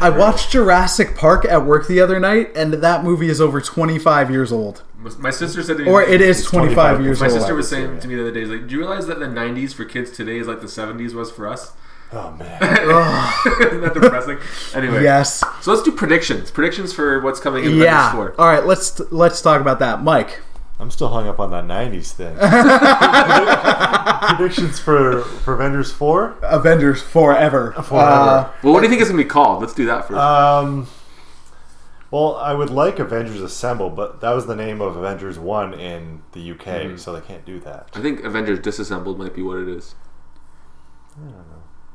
I 0.00 0.10
watched 0.10 0.50
Jurassic 0.50 1.14
Park 1.14 1.44
at 1.44 1.64
work 1.64 1.86
the 1.86 2.00
other 2.00 2.18
night, 2.18 2.50
and 2.56 2.72
that 2.74 3.04
movie 3.04 3.28
is 3.28 3.40
over 3.40 3.60
25 3.60 4.30
years 4.30 4.50
old. 4.50 4.82
My 5.18 5.30
sister 5.30 5.62
said 5.62 5.76
to 5.78 5.84
me, 5.84 5.90
Or 5.90 6.02
it 6.02 6.20
is 6.20 6.44
twenty-five, 6.44 6.96
25 6.96 7.04
years 7.04 7.20
My 7.20 7.28
old. 7.28 7.38
sister 7.38 7.54
was 7.54 7.68
saying 7.68 8.00
to 8.00 8.08
me 8.08 8.16
the 8.16 8.22
other 8.22 8.32
day, 8.32 8.44
like, 8.46 8.66
do 8.66 8.74
you 8.74 8.80
realize 8.80 9.06
that 9.06 9.18
the 9.20 9.26
90s 9.26 9.72
for 9.74 9.84
kids 9.84 10.10
today 10.10 10.38
is 10.38 10.46
like 10.48 10.60
the 10.60 10.66
70s 10.66 11.14
was 11.14 11.30
for 11.30 11.46
us? 11.46 11.72
Oh, 12.12 12.32
man. 12.32 12.60
Isn't 12.62 13.80
that 13.82 13.92
depressing? 13.94 14.38
Anyway, 14.74 15.02
Yes. 15.04 15.44
so 15.60 15.70
let's 15.72 15.84
do 15.84 15.92
predictions. 15.92 16.50
Predictions 16.50 16.92
for 16.92 17.20
what's 17.20 17.38
coming 17.40 17.64
in 17.64 17.76
Yeah. 17.76 18.10
Avengers 18.10 18.34
4. 18.36 18.40
All 18.40 18.48
right, 18.52 18.66
let's 18.66 18.98
let's 19.12 19.40
talk 19.40 19.60
about 19.60 19.78
that, 19.78 20.02
Mike. 20.02 20.40
I'm 20.80 20.90
still 20.90 21.08
hung 21.08 21.28
up 21.28 21.38
on 21.38 21.50
that 21.50 21.64
90s 21.66 22.12
thing. 22.12 22.34
Predictions 24.36 24.78
for, 24.80 25.22
for 25.22 25.54
Avengers 25.54 25.92
4? 25.92 26.36
Avengers 26.42 27.02
forever. 27.02 27.72
Forever. 27.72 27.96
Uh, 28.00 28.50
Well, 28.62 28.72
what 28.72 28.80
do 28.80 28.86
you 28.86 28.90
think 28.90 29.02
it's 29.02 29.10
going 29.10 29.18
to 29.18 29.24
be 29.24 29.28
called? 29.30 29.60
Let's 29.60 29.74
do 29.74 29.84
that 29.86 30.08
first. 30.08 30.18
Um, 30.18 30.86
well, 32.10 32.36
I 32.36 32.54
would 32.54 32.70
like 32.70 32.98
Avengers 32.98 33.40
Assemble, 33.42 33.90
but 33.90 34.20
that 34.22 34.30
was 34.32 34.46
the 34.46 34.56
name 34.56 34.80
of 34.80 34.96
Avengers 34.96 35.38
1 35.38 35.74
in 35.74 36.22
the 36.32 36.50
UK, 36.52 36.64
Mm-hmm. 36.66 36.96
so 36.96 37.12
they 37.12 37.20
can't 37.20 37.44
do 37.44 37.60
that. 37.60 37.90
I 37.94 38.00
think 38.00 38.24
Avengers 38.24 38.58
Disassembled 38.60 39.18
might 39.18 39.34
be 39.34 39.42
what 39.42 39.58
it 39.58 39.68
is. 39.68 39.94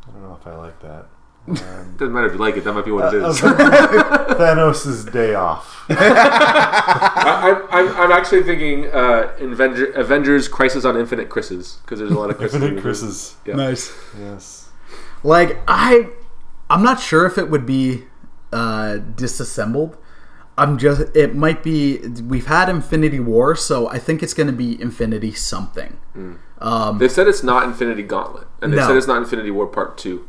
I 0.07 0.11
don't 0.11 0.21
know. 0.23 0.27
I 0.29 0.29
don't 0.29 0.29
know 0.29 0.37
if 0.41 0.47
I 0.47 0.55
like 0.55 0.81
that. 0.81 1.05
Um, 1.47 1.95
Doesn't 1.97 2.11
matter 2.11 2.25
if 2.25 2.33
you 2.33 2.39
like 2.39 2.57
it, 2.57 2.63
that 2.63 2.73
might 2.73 2.85
be 2.85 2.91
what 2.91 3.13
it 3.13 3.21
is. 3.21 3.39
Thanos' 3.41 5.11
day 5.11 5.35
off. 5.35 5.85
I, 5.89 7.63
I'm, 7.69 7.87
I'm 7.95 8.11
actually 8.11 8.41
thinking 8.41 8.87
uh, 8.91 9.31
Avenger, 9.39 9.91
Avengers 9.91 10.47
Crisis 10.47 10.85
on 10.85 10.97
Infinite 10.97 11.29
Chris's, 11.29 11.77
because 11.83 11.99
there's 11.99 12.09
a 12.09 12.17
lot 12.17 12.31
of 12.31 12.37
Chris's. 12.37 12.55
in 12.55 12.61
Infinite 12.63 12.75
the 12.77 12.81
Chris's. 12.81 13.35
Yeah. 13.45 13.55
Nice. 13.55 13.95
Yes. 14.19 14.69
Like 15.21 15.59
I, 15.67 16.09
I'm 16.69 16.81
not 16.81 16.99
sure 16.99 17.27
if 17.27 17.37
it 17.37 17.51
would 17.51 17.67
be 17.67 18.05
uh, 18.51 18.97
disassembled. 18.97 19.97
I'm 20.57 20.79
just. 20.79 21.15
It 21.15 21.35
might 21.35 21.61
be. 21.63 21.99
We've 21.99 22.47
had 22.47 22.69
Infinity 22.69 23.19
War, 23.19 23.55
so 23.55 23.87
I 23.87 23.99
think 23.99 24.23
it's 24.23 24.33
going 24.33 24.47
to 24.47 24.53
be 24.53 24.81
Infinity 24.81 25.33
something. 25.33 25.97
Um, 26.61 26.97
They 26.99 27.07
said 27.09 27.27
it's 27.27 27.43
not 27.43 27.63
Infinity 27.63 28.03
Gauntlet, 28.03 28.47
and 28.61 28.71
they 28.71 28.77
No. 28.77 28.87
said 28.87 28.95
it's 28.97 29.07
not 29.07 29.17
Infinity 29.17 29.51
War 29.51 29.67
Part 29.67 29.97
Two. 29.97 30.27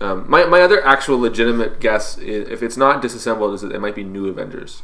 Um, 0.00 0.24
my, 0.28 0.44
my 0.44 0.60
other 0.60 0.84
actual 0.86 1.18
legitimate 1.18 1.80
guess, 1.80 2.18
is, 2.18 2.48
if 2.48 2.62
it's 2.62 2.76
not 2.76 3.00
disassembled, 3.02 3.54
is 3.54 3.62
that 3.62 3.72
it 3.72 3.80
might 3.80 3.94
be 3.94 4.04
New 4.04 4.28
Avengers. 4.28 4.82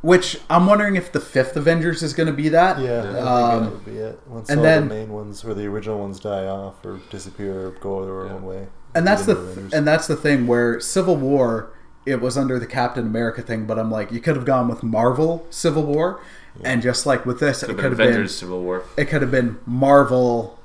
which 0.00 0.38
I'm 0.50 0.66
wondering 0.66 0.96
if 0.96 1.10
the 1.10 1.20
fifth 1.20 1.56
Avengers 1.56 2.02
is 2.02 2.12
going 2.12 2.26
to 2.26 2.32
be 2.32 2.50
that. 2.50 2.78
Yeah, 2.78 3.00
I 3.00 3.02
think 3.04 3.16
Um, 3.26 3.62
that 3.64 3.70
would 3.72 3.84
be 3.86 3.96
it. 3.96 4.20
Once 4.26 4.50
and 4.50 4.58
all 4.58 4.64
then- 4.64 4.88
the 4.88 4.94
main 4.94 5.08
ones, 5.10 5.42
or 5.44 5.54
the 5.54 5.66
original 5.66 5.98
ones, 5.98 6.20
die 6.20 6.46
off 6.46 6.84
or 6.84 6.98
disappear 7.10 7.68
or 7.68 7.70
go 7.80 8.04
their 8.04 8.20
own 8.30 8.44
way. 8.44 8.66
and 8.94 9.06
that's 9.06 9.24
the 9.24 9.32
Avengers. 9.32 9.72
and 9.72 9.86
that's 9.88 10.06
the 10.06 10.14
thing 10.16 10.46
where 10.46 10.78
Civil 10.78 11.16
War 11.16 11.70
it 12.06 12.20
was 12.20 12.36
under 12.36 12.58
the 12.58 12.66
Captain 12.66 13.06
America 13.06 13.40
thing, 13.40 13.64
but 13.64 13.78
I'm 13.78 13.90
like 13.90 14.12
you 14.12 14.20
could 14.20 14.36
have 14.36 14.44
gone 14.44 14.68
with 14.68 14.82
Marvel 14.82 15.46
Civil 15.48 15.84
War, 15.84 16.20
and 16.62 16.82
just 16.82 17.06
like 17.06 17.26
with 17.26 17.40
this, 17.40 17.62
it 17.62 17.66
Could 17.66 17.78
have 17.84 17.96
been 17.96 18.08
Avengers 18.08 18.36
Civil 18.36 18.62
War. 18.62 18.84
it 18.96 19.06
could 19.06 19.22
have 19.22 19.30
been 19.30 19.58
Marvel 19.66 20.58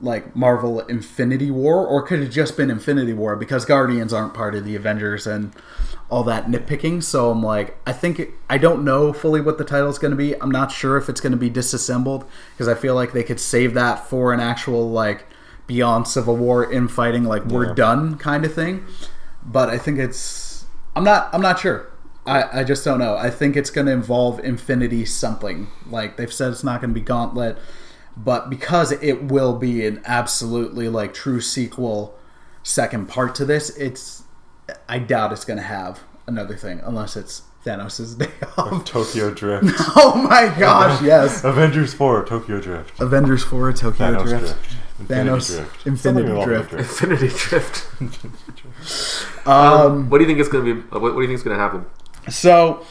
like 0.00 0.34
Marvel 0.34 0.80
Infinity 0.80 1.50
War, 1.50 1.86
or 1.86 2.02
could 2.02 2.20
have 2.20 2.30
just 2.30 2.56
been 2.56 2.70
Infinity 2.70 3.12
War 3.12 3.36
because 3.36 3.64
Guardians 3.64 4.12
aren't 4.12 4.34
part 4.34 4.54
of 4.54 4.64
the 4.64 4.74
Avengers 4.74 5.26
and 5.26 5.52
all 6.10 6.24
that 6.24 6.46
nitpicking. 6.46 7.02
So 7.02 7.30
I'm 7.30 7.42
like, 7.42 7.76
I 7.86 7.92
think 7.92 8.18
it, 8.18 8.30
I 8.50 8.58
don't 8.58 8.84
know 8.84 9.12
fully 9.12 9.40
what 9.40 9.56
the 9.56 9.64
title's 9.64 9.98
going 9.98 10.10
to 10.10 10.16
be. 10.16 10.34
I'm 10.42 10.50
not 10.50 10.72
sure 10.72 10.96
if 10.96 11.08
it's 11.08 11.20
going 11.20 11.32
to 11.32 11.38
be 11.38 11.48
disassembled 11.48 12.28
because 12.52 12.68
I 12.68 12.74
feel 12.74 12.94
like 12.94 13.12
they 13.12 13.22
could 13.22 13.40
save 13.40 13.74
that 13.74 14.06
for 14.08 14.32
an 14.32 14.40
actual 14.40 14.90
like 14.90 15.26
beyond 15.66 16.06
Civil 16.08 16.36
War 16.36 16.70
infighting, 16.70 17.24
like 17.24 17.44
we're 17.44 17.72
done 17.74 18.18
kind 18.18 18.44
of 18.44 18.52
thing. 18.52 18.84
But 19.44 19.70
I 19.70 19.78
think 19.78 19.98
it's 19.98 20.66
I'm 20.96 21.04
not 21.04 21.30
I'm 21.32 21.40
not 21.40 21.60
sure. 21.60 21.90
I, 22.26 22.60
I 22.60 22.64
just 22.64 22.84
don't 22.84 22.98
know. 22.98 23.16
I 23.16 23.30
think 23.30 23.56
it's 23.56 23.70
going 23.70 23.86
to 23.86 23.92
involve 23.92 24.40
Infinity 24.40 25.04
something. 25.04 25.68
Like 25.88 26.16
they've 26.16 26.32
said, 26.32 26.52
it's 26.52 26.64
not 26.64 26.80
going 26.80 26.94
to 26.94 26.98
be 26.98 27.04
Gauntlet, 27.04 27.58
but 28.16 28.48
because 28.48 28.92
it 28.92 29.24
will 29.24 29.56
be 29.56 29.86
an 29.86 30.00
absolutely 30.04 30.88
like 30.88 31.12
true 31.12 31.40
sequel, 31.40 32.16
second 32.62 33.08
part 33.08 33.34
to 33.36 33.44
this, 33.44 33.70
it's 33.76 34.22
I 34.88 34.98
doubt 34.98 35.32
it's 35.32 35.44
going 35.44 35.58
to 35.58 35.64
have 35.64 36.02
another 36.26 36.56
thing 36.56 36.80
unless 36.82 37.16
it's 37.16 37.42
Thanos' 37.64 38.16
day 38.18 38.30
off. 38.56 38.84
Tokyo 38.84 39.30
Drift. 39.34 39.66
oh 39.96 40.26
my 40.28 40.54
gosh! 40.58 41.02
Yes, 41.02 41.44
Avengers 41.44 41.92
4, 41.92 42.24
Tokyo 42.24 42.60
Drift. 42.60 43.00
Avengers 43.00 43.42
Four, 43.44 43.72
Tokyo 43.72 44.12
Thanos 44.12 44.24
Drift. 44.24 44.44
Drift. 44.44 44.76
Infinity 45.00 45.30
Thanos, 45.30 45.56
Drift. 45.56 45.86
Infinity 45.86 45.98
Something 45.98 46.26
involving 46.26 46.54
Drift. 46.54 46.72
Infinity 46.72 47.28
Drift. 47.28 47.86
Um, 49.46 50.08
what 50.08 50.18
do 50.18 50.24
you 50.24 50.28
think 50.28 50.40
is 50.40 50.48
going 50.48 50.64
to 50.64 50.74
be? 50.74 50.80
What, 50.88 51.02
what 51.02 51.12
do 51.16 51.20
you 51.20 51.26
think 51.26 51.36
is 51.36 51.42
going 51.42 51.54
to 51.56 51.62
happen? 51.62 51.84
So, 52.28 52.84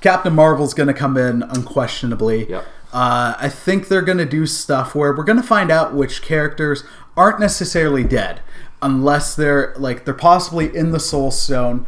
Captain 0.00 0.34
Marvel's 0.34 0.74
going 0.74 0.88
to 0.88 0.94
come 0.94 1.16
in 1.16 1.42
unquestionably. 1.42 2.48
Yep. 2.48 2.64
Uh, 2.92 3.34
I 3.38 3.48
think 3.48 3.88
they're 3.88 4.02
going 4.02 4.18
to 4.18 4.26
do 4.26 4.46
stuff 4.46 4.94
where 4.94 5.14
we're 5.14 5.24
going 5.24 5.40
to 5.40 5.46
find 5.46 5.70
out 5.70 5.94
which 5.94 6.22
characters 6.22 6.82
aren't 7.16 7.38
necessarily 7.38 8.02
dead, 8.02 8.40
unless 8.82 9.36
they're 9.36 9.74
like 9.76 10.04
they're 10.04 10.14
possibly 10.14 10.74
in 10.74 10.90
the 10.90 10.98
Soul 10.98 11.30
Stone, 11.30 11.86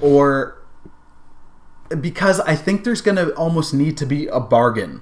or 0.00 0.62
because 2.00 2.38
I 2.40 2.54
think 2.54 2.84
there's 2.84 3.00
going 3.00 3.16
to 3.16 3.34
almost 3.34 3.74
need 3.74 3.96
to 3.96 4.06
be 4.06 4.26
a 4.28 4.38
bargain, 4.38 5.00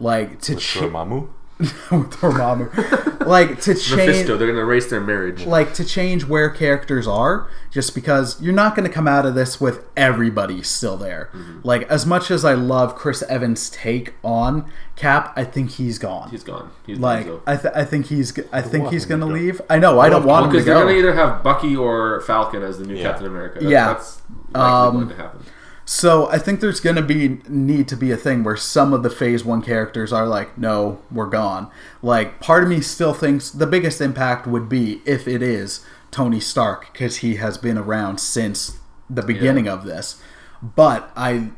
like 0.00 0.40
to 0.42 0.56
ch- 0.56 0.78
Dormammu. 0.78 1.28
with 1.58 2.10
Dormammu, 2.10 3.26
like 3.26 3.60
to 3.62 3.74
change 3.74 3.90
Mephisto. 3.96 4.36
They're 4.36 4.46
going 4.46 4.56
to 4.56 4.62
erase 4.62 4.88
their 4.90 5.00
marriage. 5.00 5.44
like 5.44 5.74
to 5.74 5.84
change 5.84 6.24
where 6.24 6.48
characters 6.50 7.06
are 7.08 7.48
just 7.70 7.94
because 7.94 8.40
you're 8.40 8.54
not 8.54 8.76
going 8.76 8.86
to 8.88 8.92
come 8.94 9.08
out 9.08 9.26
of 9.26 9.34
this 9.34 9.60
with 9.60 9.84
everybody 9.96 10.62
still 10.62 10.96
there 10.96 11.28
Mm-hmm. 11.34 11.60
like 11.64 11.82
as 11.90 12.06
much 12.06 12.30
as 12.30 12.44
i 12.44 12.54
love 12.54 12.94
chris 12.94 13.22
evans 13.22 13.68
take 13.70 14.14
on 14.24 14.70
cap 14.96 15.32
i 15.36 15.44
think 15.44 15.70
he's 15.72 15.98
gone 15.98 16.30
He's 16.30 16.44
gone. 16.44 16.70
He's 16.86 16.98
like 16.98 17.26
done, 17.26 17.36
so. 17.36 17.42
I, 17.46 17.56
th- 17.56 17.74
I 17.74 17.84
think 17.84 18.06
he's 18.06 18.38
I 18.52 18.62
think 18.62 18.84
want 18.84 18.94
he's 18.94 19.04
going 19.04 19.20
to 19.20 19.26
to 19.26 19.32
go. 19.32 19.38
leave 19.38 19.60
i 19.68 19.78
know 19.78 19.98
i 20.00 20.08
don't 20.08 20.24
want 20.24 20.46
him 20.46 20.50
to 20.50 20.52
because 20.54 20.64
they're 20.66 20.74
go 20.76 20.82
going 20.84 20.94
to 20.94 20.98
either 21.00 21.14
have 21.14 21.42
Bucky 21.42 21.76
or 21.76 22.20
Falcon 22.22 22.62
as 22.62 22.78
the 22.78 22.86
new 22.86 22.94
Yeah. 22.94 23.02
Captain 23.02 23.26
America. 23.26 23.58
That- 23.60 23.68
Yeah. 23.68 23.86
that's 23.88 24.22
likely 24.54 24.62
Um, 24.88 24.94
going 24.94 25.08
to 25.08 25.14
happen. 25.16 25.40
So 25.88 26.28
i 26.28 26.38
think 26.38 26.60
there's 26.60 26.80
going 26.80 26.96
to 26.96 27.02
be 27.02 27.40
need 27.48 27.88
to 27.88 27.96
be 27.96 28.10
a 28.10 28.16
thing 28.16 28.44
where 28.44 28.58
some 28.58 28.92
of 28.92 29.02
the 29.02 29.08
phase 29.08 29.42
one 29.42 29.62
characters 29.62 30.12
are 30.12 30.26
like 30.26 30.58
no 30.58 31.00
we're 31.10 31.24
gone 31.24 31.70
like 32.02 32.38
part 32.40 32.62
of 32.62 32.68
me 32.68 32.78
still 32.78 33.14
thinks 33.14 33.48
the 33.48 33.66
biggest 33.66 33.98
impact 33.98 34.46
would 34.46 34.68
be 34.68 35.00
if 35.06 35.26
it 35.26 35.40
is 35.40 35.82
tony 36.10 36.38
stark 36.38 36.92
because 36.92 37.16
he 37.18 37.36
has 37.36 37.56
been 37.56 37.78
around 37.78 38.20
since 38.20 38.78
the 39.08 39.22
beginning 39.22 39.66
of 39.66 39.84
this 39.84 40.20
but 40.60 41.10
i 41.16 41.48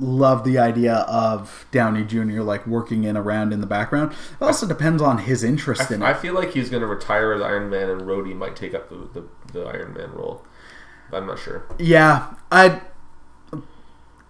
love 0.00 0.42
the 0.42 0.58
idea 0.58 0.96
of 1.06 1.64
downey 1.70 2.02
jr 2.02 2.42
like 2.42 2.66
working 2.66 3.04
in 3.04 3.16
around 3.16 3.52
in 3.52 3.60
the 3.60 3.68
background 3.68 4.10
it 4.10 4.44
also 4.44 4.66
depends 4.66 5.00
on 5.00 5.18
his 5.18 5.44
interest 5.44 5.92
in 5.92 6.02
I 6.02 6.10
it 6.10 6.16
I 6.16 6.18
feel 6.18 6.34
like 6.34 6.50
he's 6.54 6.70
going 6.70 6.80
to 6.80 6.88
retire 6.88 7.32
as 7.32 7.40
Iron 7.40 7.70
Man, 7.70 7.88
and 7.88 8.00
Rhodey 8.02 8.34
might 8.34 8.56
take 8.56 8.74
up 8.74 8.88
the, 8.88 9.08
the, 9.14 9.28
the 9.52 9.64
Iron 9.66 9.94
Man 9.94 10.10
role. 10.12 10.44
But 11.10 11.18
I'm 11.18 11.26
not 11.26 11.38
sure. 11.38 11.64
Yeah, 11.78 12.34
I. 12.50 12.80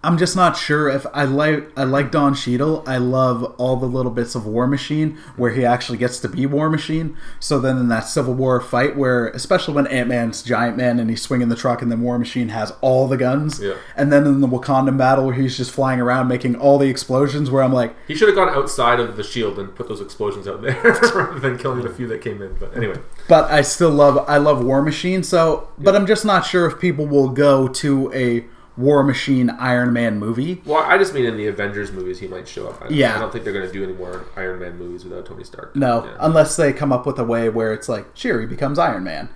I'm 0.07 0.19
just 0.19 0.37
not 0.37 0.57
sure 0.57 0.89
if 0.89 1.05
I 1.13 1.25
like 1.25 1.69
I 1.77 1.83
like 1.83 2.13
Don 2.13 2.33
Cheadle. 2.33 2.85
I 2.87 2.97
love 2.97 3.43
all 3.59 3.75
the 3.75 3.87
little 3.87 4.13
bits 4.13 4.37
of 4.37 4.47
War 4.47 4.69
Machine 4.69 5.19
where 5.35 5.51
he 5.51 5.65
actually 5.65 5.99
gets 5.99 6.21
to 6.21 6.29
be 6.29 6.47
War 6.47 6.71
Machine. 6.71 7.17
So 7.41 7.59
then 7.59 7.77
in 7.77 7.89
that 7.89 8.05
Civil 8.05 8.35
War 8.35 8.61
fight 8.61 8.97
where 8.97 9.27
especially 9.31 9.75
when 9.75 9.89
Ant 9.89 10.09
Man's 10.09 10.45
Giant 10.45 10.77
Man 10.77 11.01
and 11.01 11.11
he's 11.11 11.23
swinging 11.23 11.49
the 11.49 11.57
truck 11.57 11.83
and 11.83 11.91
then 11.91 12.03
War 12.03 12.21
Machine 12.21 12.51
has 12.51 12.73
all 12.83 13.09
the 13.09 13.17
guns. 13.17 13.61
Yeah. 13.61 13.75
And 13.97 14.13
then 14.13 14.29
in 14.29 14.41
the 14.41 14.47
Wakandan 14.47 14.97
battle 14.97 15.27
where 15.27 15.35
he's 15.35 15.57
just 15.57 15.73
flying 15.73 16.01
around 16.01 16.29
making 16.29 16.55
all 16.55 16.79
the 16.79 16.89
explosions 16.89 17.51
where 17.51 17.65
I'm 17.65 17.73
like, 17.73 17.93
He 18.07 18.15
should 18.15 18.29
have 18.29 18.37
gone 18.37 18.51
outside 18.51 19.01
of 19.01 19.17
the 19.17 19.25
shield 19.25 19.59
and 19.59 19.75
put 19.75 19.89
those 19.89 20.01
explosions 20.01 20.47
out 20.47 20.63
there 20.63 20.81
rather 21.15 21.41
than 21.41 21.59
killing 21.59 21.83
the 21.83 21.91
few 21.91 22.07
that 22.07 22.21
came 22.21 22.41
in. 22.41 22.55
But 22.61 22.77
anyway, 22.77 23.01
but 23.29 23.51
I 23.51 23.63
still 23.63 23.91
love 23.91 24.25
I 24.29 24.37
love 24.37 24.65
War 24.65 24.83
Machine. 24.83 25.25
So, 25.25 25.69
but 25.79 25.97
I'm 25.97 26.07
just 26.07 26.25
not 26.25 26.47
sure 26.47 26.65
if 26.67 26.79
people 26.79 27.09
will 27.09 27.31
go 27.31 27.67
to 27.67 28.13
a 28.15 28.45
War 28.77 29.03
Machine 29.03 29.49
Iron 29.51 29.93
Man 29.93 30.19
movie. 30.19 30.61
well, 30.67 30.83
I 30.83 30.99
just 30.99 31.15
mean 31.15 31.25
in 31.25 31.37
the 31.37 31.47
Avengers 31.47 31.93
movies 31.93 32.19
he 32.21 32.27
might 32.29 32.47
show 32.47 32.69
up. 32.69 32.83
I, 32.83 32.89
Yeah. 32.89 33.17
I 33.17 33.19
don't 33.21 33.33
think 33.33 33.45
they're 33.45 33.53
going 33.55 33.67
to 33.67 33.73
do 33.73 33.83
any 33.83 33.95
more 33.95 34.27
Iron 34.37 34.61
Man 34.61 34.77
movies 34.79 35.05
without 35.05 35.25
Tony 35.27 35.45
Stark. 35.45 35.75
No, 35.75 36.05
Yeah. 36.05 36.17
unless 36.21 36.57
they 36.57 36.73
come 36.73 36.93
up 36.93 37.07
with 37.07 37.19
a 37.19 37.25
way 37.25 37.49
where 37.49 37.73
it's 37.73 37.89
like 37.89 38.07
Shuri 38.15 38.47
becomes 38.47 38.79
Iron 38.79 39.05
Man. 39.05 39.29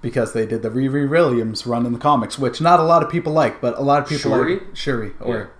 Because 0.00 0.32
they 0.32 0.46
did 0.46 0.62
the 0.62 0.70
Riri 0.70 1.08
Williams 1.10 1.66
run 1.66 1.84
in 1.84 1.92
the 1.92 1.98
comics, 1.98 2.38
which 2.38 2.60
not 2.60 2.78
a 2.78 2.84
lot 2.84 3.02
of 3.02 3.10
people 3.10 3.32
like, 3.32 3.60
but 3.60 3.76
a 3.76 3.82
lot 3.82 4.00
of 4.02 4.08
people 4.08 4.30
Shuri? 4.30 4.54
like 4.54 4.76
Shuri. 4.76 5.10
Or 5.20 5.36
I 5.36 5.40
thought 5.42 5.50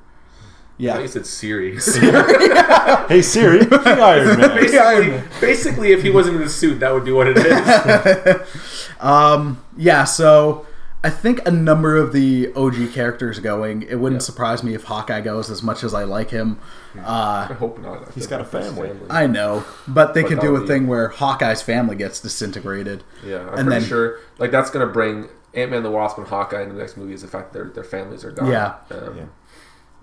yeah, 0.79 0.99
you 1.01 1.09
said 1.09 1.27
Siri. 1.27 1.73
Hey 3.09 3.21
Siri, 3.21 3.65
be 3.67 3.77
Iron 3.77 4.39
Man. 4.39 4.55
basically, 4.57 5.23
basically, 5.41 5.93
if 5.93 6.03
he 6.03 6.11
wasn't 6.11 6.37
in 6.37 6.43
the 6.43 6.49
suit, 6.49 6.79
that 6.81 6.93
would 6.95 7.05
be 7.05 7.11
what 7.11 7.27
it 7.27 7.37
is. 7.37 8.89
um, 9.01 9.61
yeah. 9.77 10.05
So 10.05 10.67
I 11.09 11.11
think 11.11 11.47
a 11.49 11.51
number 11.51 11.97
of 11.97 12.13
the 12.13 12.53
OG 12.55 12.93
characters 12.93 13.39
going. 13.39 13.81
It 13.83 13.95
wouldn't 13.95 14.21
Yeah. 14.21 14.27
surprise 14.27 14.63
me 14.63 14.75
if 14.75 14.85
Hawkeye 14.85 15.23
goes, 15.23 15.49
as 15.51 15.63
much 15.63 15.83
as 15.83 15.95
I 15.95 16.05
like 16.05 16.29
him. 16.29 16.59
Uh, 16.99 17.47
I 17.49 17.55
hope 17.59 17.79
not. 17.79 18.03
I 18.03 18.11
He's 18.15 18.27
feel 18.27 18.39
got 18.39 18.41
a 18.41 18.43
like 18.43 18.65
family. 18.67 18.91
I 19.09 19.27
know, 19.27 19.65
but 19.87 20.13
they 20.13 20.21
But 20.21 20.29
could 20.29 20.41
do 20.41 20.55
a 20.57 20.61
be- 20.61 20.67
thing 20.67 20.87
where 20.87 21.09
Hawkeye's 21.09 21.63
family 21.63 21.97
gets 21.97 22.21
disintegrated. 22.21 23.05
Yeah, 23.25 23.39
I'm 23.39 23.47
And 23.47 23.55
pretty 23.55 23.71
then- 23.71 23.83
sure. 23.85 24.17
Like 24.39 24.51
that's 24.51 24.69
going 24.71 24.87
to 24.87 24.93
bring 24.93 25.29
Ant 25.55 25.71
Man, 25.71 25.83
the 25.83 25.91
Wasp, 25.91 26.19
and 26.19 26.27
Hawkeye 26.27 26.61
in 26.63 26.69
the 26.69 26.75
next 26.75 26.99
movie. 26.99 27.15
Is 27.15 27.23
the 27.23 27.29
fact 27.29 27.53
that 27.55 27.59
their 27.59 27.69
their 27.71 27.85
families 27.85 28.23
are 28.25 28.31
gone. 28.31 28.51
Yeah. 28.51 28.75
Um, 28.91 29.17
Yeah. 29.17 29.23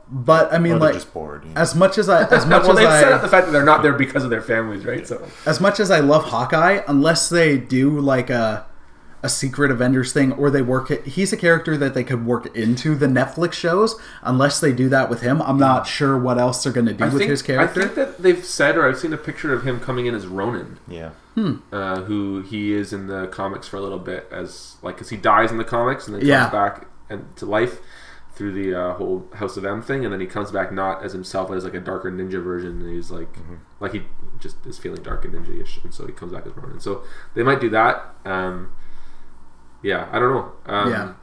But 0.09 0.53
I 0.53 0.57
mean, 0.59 0.73
Or 0.73 0.79
like 0.79 0.93
just 0.95 1.13
bored. 1.13 1.43
you 1.45 1.53
know. 1.53 1.61
as 1.61 1.73
much 1.75 1.97
as 1.97 2.09
I 2.09 2.23
as 2.31 2.45
much 2.45 2.63
well, 2.63 2.71
as 2.73 2.77
they 2.77 2.85
I 2.85 2.99
set 2.99 3.11
up 3.11 3.21
the 3.21 3.27
fact 3.27 3.45
that 3.47 3.51
they're 3.51 3.63
not 3.63 3.81
there 3.83 3.93
because 3.93 4.23
of 4.23 4.29
their 4.31 4.41
families, 4.41 4.85
right? 4.85 5.05
So 5.07 5.21
as 5.45 5.59
much 5.61 5.79
as 5.79 5.89
I 5.91 5.99
love 5.99 6.25
Hawkeye, 6.25 6.81
unless 6.87 7.29
they 7.29 7.57
do 7.57 7.99
like 7.99 8.29
a 8.29 8.65
a 9.25 9.29
secret 9.29 9.71
Avengers 9.71 10.13
thing 10.13 10.31
or 10.33 10.49
they 10.49 10.61
work 10.61 10.89
it, 10.91 11.05
he's 11.07 11.33
a 11.33 11.37
character 11.37 11.75
that 11.77 11.93
they 11.93 12.03
could 12.03 12.25
work 12.25 12.55
into 12.55 12.95
the 12.95 13.07
Netflix 13.07 13.53
shows. 13.53 13.95
Unless 14.21 14.59
they 14.61 14.71
do 14.71 14.87
that 14.89 15.09
with 15.09 15.21
him, 15.21 15.41
I'm 15.41 15.57
not 15.57 15.87
sure 15.87 16.17
what 16.17 16.37
else 16.37 16.63
they're 16.63 16.71
going 16.71 16.85
to 16.85 16.93
do 16.93 17.03
I 17.03 17.07
with 17.07 17.17
think 17.17 17.31
his 17.31 17.41
character. 17.41 17.81
I 17.81 17.83
think 17.83 17.95
that 17.95 18.19
they've 18.19 18.45
said, 18.45 18.77
or 18.77 18.87
I've 18.87 18.97
seen 18.97 19.11
a 19.13 19.17
picture 19.17 19.53
of 19.53 19.63
him 19.67 19.79
coming 19.79 20.05
in 20.05 20.15
as 20.15 20.25
Ronin. 20.27 20.79
yeah. 20.87 21.09
uh, 21.73 22.01
who 22.03 22.41
he 22.43 22.71
is 22.73 22.93
in 22.93 23.07
the 23.07 23.27
comics 23.27 23.67
for 23.67 23.75
a 23.77 23.81
little 23.81 23.99
bit 23.99 24.27
as 24.31 24.77
like 24.81 24.95
because 24.95 25.09
he 25.09 25.17
dies 25.17 25.51
in 25.51 25.57
the 25.57 25.65
comics 25.65 26.07
and 26.07 26.15
then 26.15 26.25
Yeah. 26.25 26.41
comes 26.49 26.51
back 26.53 26.87
and 27.09 27.35
to 27.35 27.45
life 27.45 27.79
through 28.35 28.51
the 28.53 28.75
uh, 28.77 28.93
whole 28.95 29.27
House 29.35 29.55
of 29.57 29.63
M 29.65 29.81
thing, 29.81 30.03
and 30.03 30.11
then 30.13 30.19
he 30.19 30.27
comes 30.27 30.51
back 30.51 30.71
not 30.71 31.03
as 31.03 31.13
himself 31.13 31.47
but 31.47 31.55
as 31.57 31.63
like 31.63 31.73
a 31.73 31.79
darker 31.79 32.11
ninja 32.11 32.43
version, 32.43 32.81
and 32.81 32.93
he's 32.93 33.09
like 33.11 33.33
like 33.79 33.93
he 33.93 34.03
just 34.39 34.65
is 34.65 34.77
feeling 34.77 35.01
dark 35.01 35.23
and 35.25 35.33
ninja-ish, 35.33 35.79
and 35.83 35.93
so 35.93 36.05
he 36.05 36.11
comes 36.11 36.33
back 36.33 36.45
as 36.45 36.51
Ronin. 36.55 36.79
So 36.81 37.03
they 37.33 37.43
might 37.43 37.61
do 37.61 37.69
that. 37.69 38.13
Um, 38.25 38.73
yeah, 39.85 40.07
I 40.11 40.19
don't 40.19 40.33
know. 40.33 40.51
Um, 40.65 40.91
Yeah. 40.91 41.13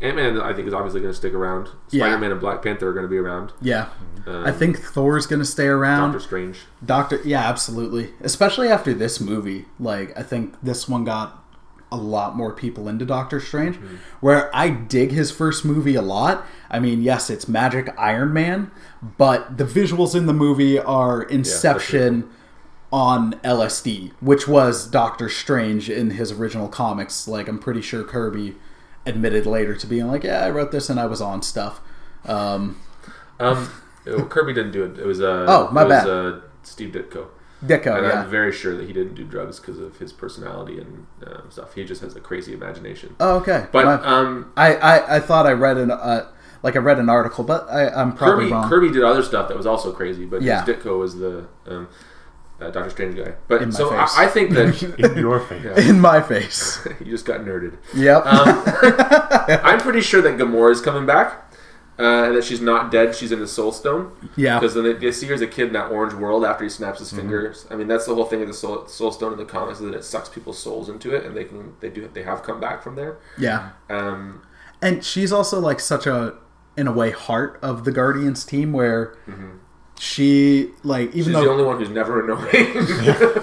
Ant 0.00 0.14
Man, 0.16 0.40
I 0.40 0.52
think, 0.52 0.68
is 0.68 0.74
obviously 0.74 1.00
going 1.00 1.12
to 1.12 1.16
stick 1.16 1.34
around. 1.34 1.70
Yeah. 1.90 2.04
Spider 2.04 2.18
Man 2.18 2.30
and 2.30 2.40
Black 2.40 2.62
Panther 2.62 2.88
are 2.88 2.92
going 2.92 3.04
to 3.04 3.10
be 3.10 3.16
around. 3.18 3.52
yeah, 3.60 3.88
Um, 4.26 4.44
I 4.46 4.52
think 4.52 4.78
Thor's 4.78 5.26
going 5.26 5.40
to 5.40 5.44
stay 5.44 5.66
around. 5.66 6.12
Doctor 6.12 6.20
Strange. 6.20 6.58
Doctor, 6.84 7.20
yeah, 7.24 7.40
absolutely. 7.48 8.10
Especially 8.20 8.68
after 8.68 8.94
this 8.94 9.20
movie, 9.20 9.64
like 9.80 10.16
I 10.16 10.22
think 10.22 10.54
this 10.62 10.88
one 10.88 11.02
got 11.04 11.44
a 11.90 11.96
lot 11.96 12.36
more 12.36 12.52
people 12.52 12.86
into 12.86 13.04
Doctor 13.04 13.40
Strange. 13.40 13.74
Mm-hmm. 13.76 13.96
Where 14.20 14.54
I 14.54 14.68
dig 14.68 15.10
his 15.10 15.32
first 15.32 15.64
movie 15.64 15.96
a 15.96 16.02
lot. 16.02 16.46
I 16.70 16.78
mean, 16.78 17.02
yes, 17.02 17.28
it's 17.28 17.48
Magic 17.48 17.92
Iron 17.98 18.32
Man, 18.32 18.70
but 19.02 19.58
the 19.58 19.64
visuals 19.64 20.14
in 20.14 20.26
the 20.26 20.34
movie 20.34 20.78
are 20.78 21.22
Inception 21.22 22.28
on 22.92 23.34
LSD, 23.44 24.12
which 24.20 24.48
was 24.48 24.86
Doctor 24.86 25.28
Strange 25.28 25.90
in 25.90 26.10
his 26.10 26.32
original 26.32 26.68
comics. 26.68 27.28
Like 27.28 27.48
I'm 27.48 27.58
pretty 27.58 27.82
sure 27.82 28.02
Kirby 28.04 28.56
admitted 29.06 29.46
later 29.46 29.74
to 29.74 29.86
being 29.86 30.06
like, 30.08 30.24
"Yeah, 30.24 30.44
I 30.44 30.50
wrote 30.50 30.72
this 30.72 30.88
and 30.90 30.98
I 30.98 31.06
was 31.06 31.20
on 31.20 31.42
stuff." 31.42 31.80
Um, 32.26 32.80
Um, 33.40 33.68
Kirby 34.28 34.52
didn't 34.54 34.72
do 34.72 34.84
it. 34.84 34.98
It 34.98 35.06
was 35.06 35.20
uh, 35.20 35.44
Oh, 35.48 35.68
my 35.72 35.82
it 35.82 35.88
was, 35.88 36.04
bad. 36.04 36.08
Uh, 36.08 36.40
Steve 36.62 36.92
Ditko. 36.92 37.26
Ditko, 37.64 37.96
and 37.98 38.06
yeah. 38.06 38.22
I'm 38.22 38.30
very 38.30 38.52
sure 38.52 38.76
that 38.76 38.86
he 38.86 38.92
didn't 38.92 39.14
do 39.14 39.24
drugs 39.24 39.58
because 39.58 39.78
of 39.80 39.98
his 39.98 40.12
personality 40.12 40.78
and 40.78 41.06
um, 41.26 41.50
stuff. 41.50 41.74
He 41.74 41.84
just 41.84 42.00
has 42.02 42.14
a 42.14 42.20
crazy 42.20 42.52
imagination. 42.52 43.16
Oh, 43.18 43.36
okay. 43.38 43.66
But 43.72 43.84
My- 43.84 43.94
um, 44.06 44.52
I, 44.56 44.76
I, 44.76 45.16
I 45.16 45.20
thought 45.20 45.44
I 45.46 45.52
read 45.52 45.76
an 45.76 45.90
uh, 45.90 46.28
like 46.62 46.76
I 46.76 46.78
read 46.78 46.98
an 47.00 47.08
article, 47.08 47.42
but 47.44 47.68
I, 47.68 47.88
I'm 47.88 48.12
probably 48.14 48.44
Kirby 48.44 48.52
wrong. 48.52 48.68
Kirby 48.68 48.90
did 48.92 49.02
other 49.02 49.22
stuff 49.22 49.48
that 49.48 49.56
was 49.56 49.66
also 49.66 49.92
crazy. 49.92 50.24
But 50.24 50.42
Yeah. 50.42 50.64
Ditko 50.64 50.98
was 50.98 51.16
the. 51.18 51.46
Um, 51.66 51.88
uh, 52.60 52.70
Doctor 52.70 52.90
Strange 52.90 53.16
guy. 53.16 53.34
But 53.46 53.62
In 53.62 53.68
my 53.70 53.74
so 53.74 53.90
face. 53.90 54.14
I, 54.16 54.24
I 54.24 54.26
think 54.28 54.50
that 54.52 54.82
In 55.12 55.18
your 55.18 55.40
face. 55.40 55.64
Yeah. 55.64 55.80
In 55.88 56.00
my 56.00 56.20
face. 56.20 56.86
you 57.00 57.06
just 57.06 57.24
got 57.24 57.40
nerded. 57.40 57.76
Yep. 57.94 58.26
Um, 58.26 58.62
I'm 59.64 59.80
pretty 59.80 60.00
sure 60.00 60.20
that 60.22 60.36
Gamora 60.38 60.72
is 60.72 60.80
coming 60.80 61.06
back. 61.06 61.44
Uh, 62.00 62.26
and 62.26 62.36
that 62.36 62.44
she's 62.44 62.60
not 62.60 62.92
dead. 62.92 63.12
She's 63.12 63.32
in 63.32 63.40
the 63.40 63.48
Soul 63.48 63.72
Stone. 63.72 64.12
yeah. 64.36 64.60
Because 64.60 64.74
then 64.74 64.84
they, 64.84 64.92
they 64.92 65.10
see 65.10 65.26
her 65.26 65.34
as 65.34 65.40
a 65.40 65.48
kid 65.48 65.66
in 65.66 65.72
that 65.72 65.90
orange 65.90 66.14
world 66.14 66.44
after 66.44 66.62
he 66.62 66.70
snaps 66.70 67.00
his 67.00 67.10
fingers. 67.12 67.66
I 67.72 67.74
mean, 67.74 67.88
that's 67.88 68.06
the 68.06 68.14
whole 68.14 68.24
thing 68.26 68.40
of 68.40 68.46
the 68.46 68.54
Soul, 68.54 68.86
Soul 68.86 69.10
Stone 69.10 69.32
in 69.32 69.38
the 69.38 69.44
comics 69.44 69.80
is 69.80 69.86
that 69.86 69.94
it 69.96 70.04
sucks 70.04 70.28
people's 70.28 70.60
souls 70.60 70.88
into 70.88 71.12
it, 71.12 71.24
and 71.24 71.36
they 71.36 71.42
can 71.42 71.74
they 71.80 71.90
do 71.90 72.08
they 72.14 72.22
have 72.22 72.44
come 72.44 72.60
back 72.60 72.84
from 72.84 72.94
there. 72.94 73.18
Yeah. 73.36 73.70
Um, 73.90 74.42
And 74.80 75.04
she's 75.04 75.32
also 75.32 75.58
like 75.58 75.80
such 75.80 76.06
a, 76.06 76.34
in 76.76 76.86
a 76.86 76.92
way, 76.92 77.10
heart 77.10 77.58
of 77.62 77.82
the 77.82 77.90
Guardians 77.90 78.44
team 78.44 78.72
where 78.72 79.16
she 79.98 80.70
like 80.84 81.08
even 81.08 81.24
she's 81.24 81.32
though 81.32 81.42
the 81.44 81.50
only 81.50 81.64
one 81.64 81.78
who's 81.78 81.90
never 81.90 82.22
annoying. 82.24 82.86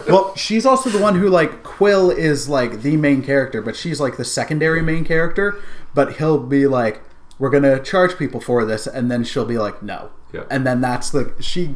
well 0.07 0.33
she's 0.35 0.65
also 0.65 0.89
the 0.89 0.99
one 0.99 1.15
who 1.19 1.29
like 1.29 1.63
Quill 1.63 2.09
is 2.09 2.47
like 2.47 2.81
the 2.81 2.95
main 2.97 3.21
character, 3.21 3.61
but 3.61 3.75
she's 3.75 3.99
like 3.99 4.17
the 4.17 4.25
secondary 4.25 4.81
main 4.81 5.03
character. 5.03 5.59
But 5.93 6.17
he'll 6.17 6.39
be 6.39 6.67
like, 6.67 7.01
we're 7.39 7.49
gonna 7.49 7.81
charge 7.83 8.17
people 8.17 8.39
for 8.39 8.63
this, 8.65 8.87
and 8.87 9.11
then 9.11 9.23
she'll 9.23 9.45
be 9.45 9.57
like, 9.57 9.83
no. 9.83 10.11
Yeah. 10.33 10.43
And 10.49 10.65
then 10.65 10.81
that's 10.81 11.09
the 11.09 11.33
she. 11.39 11.75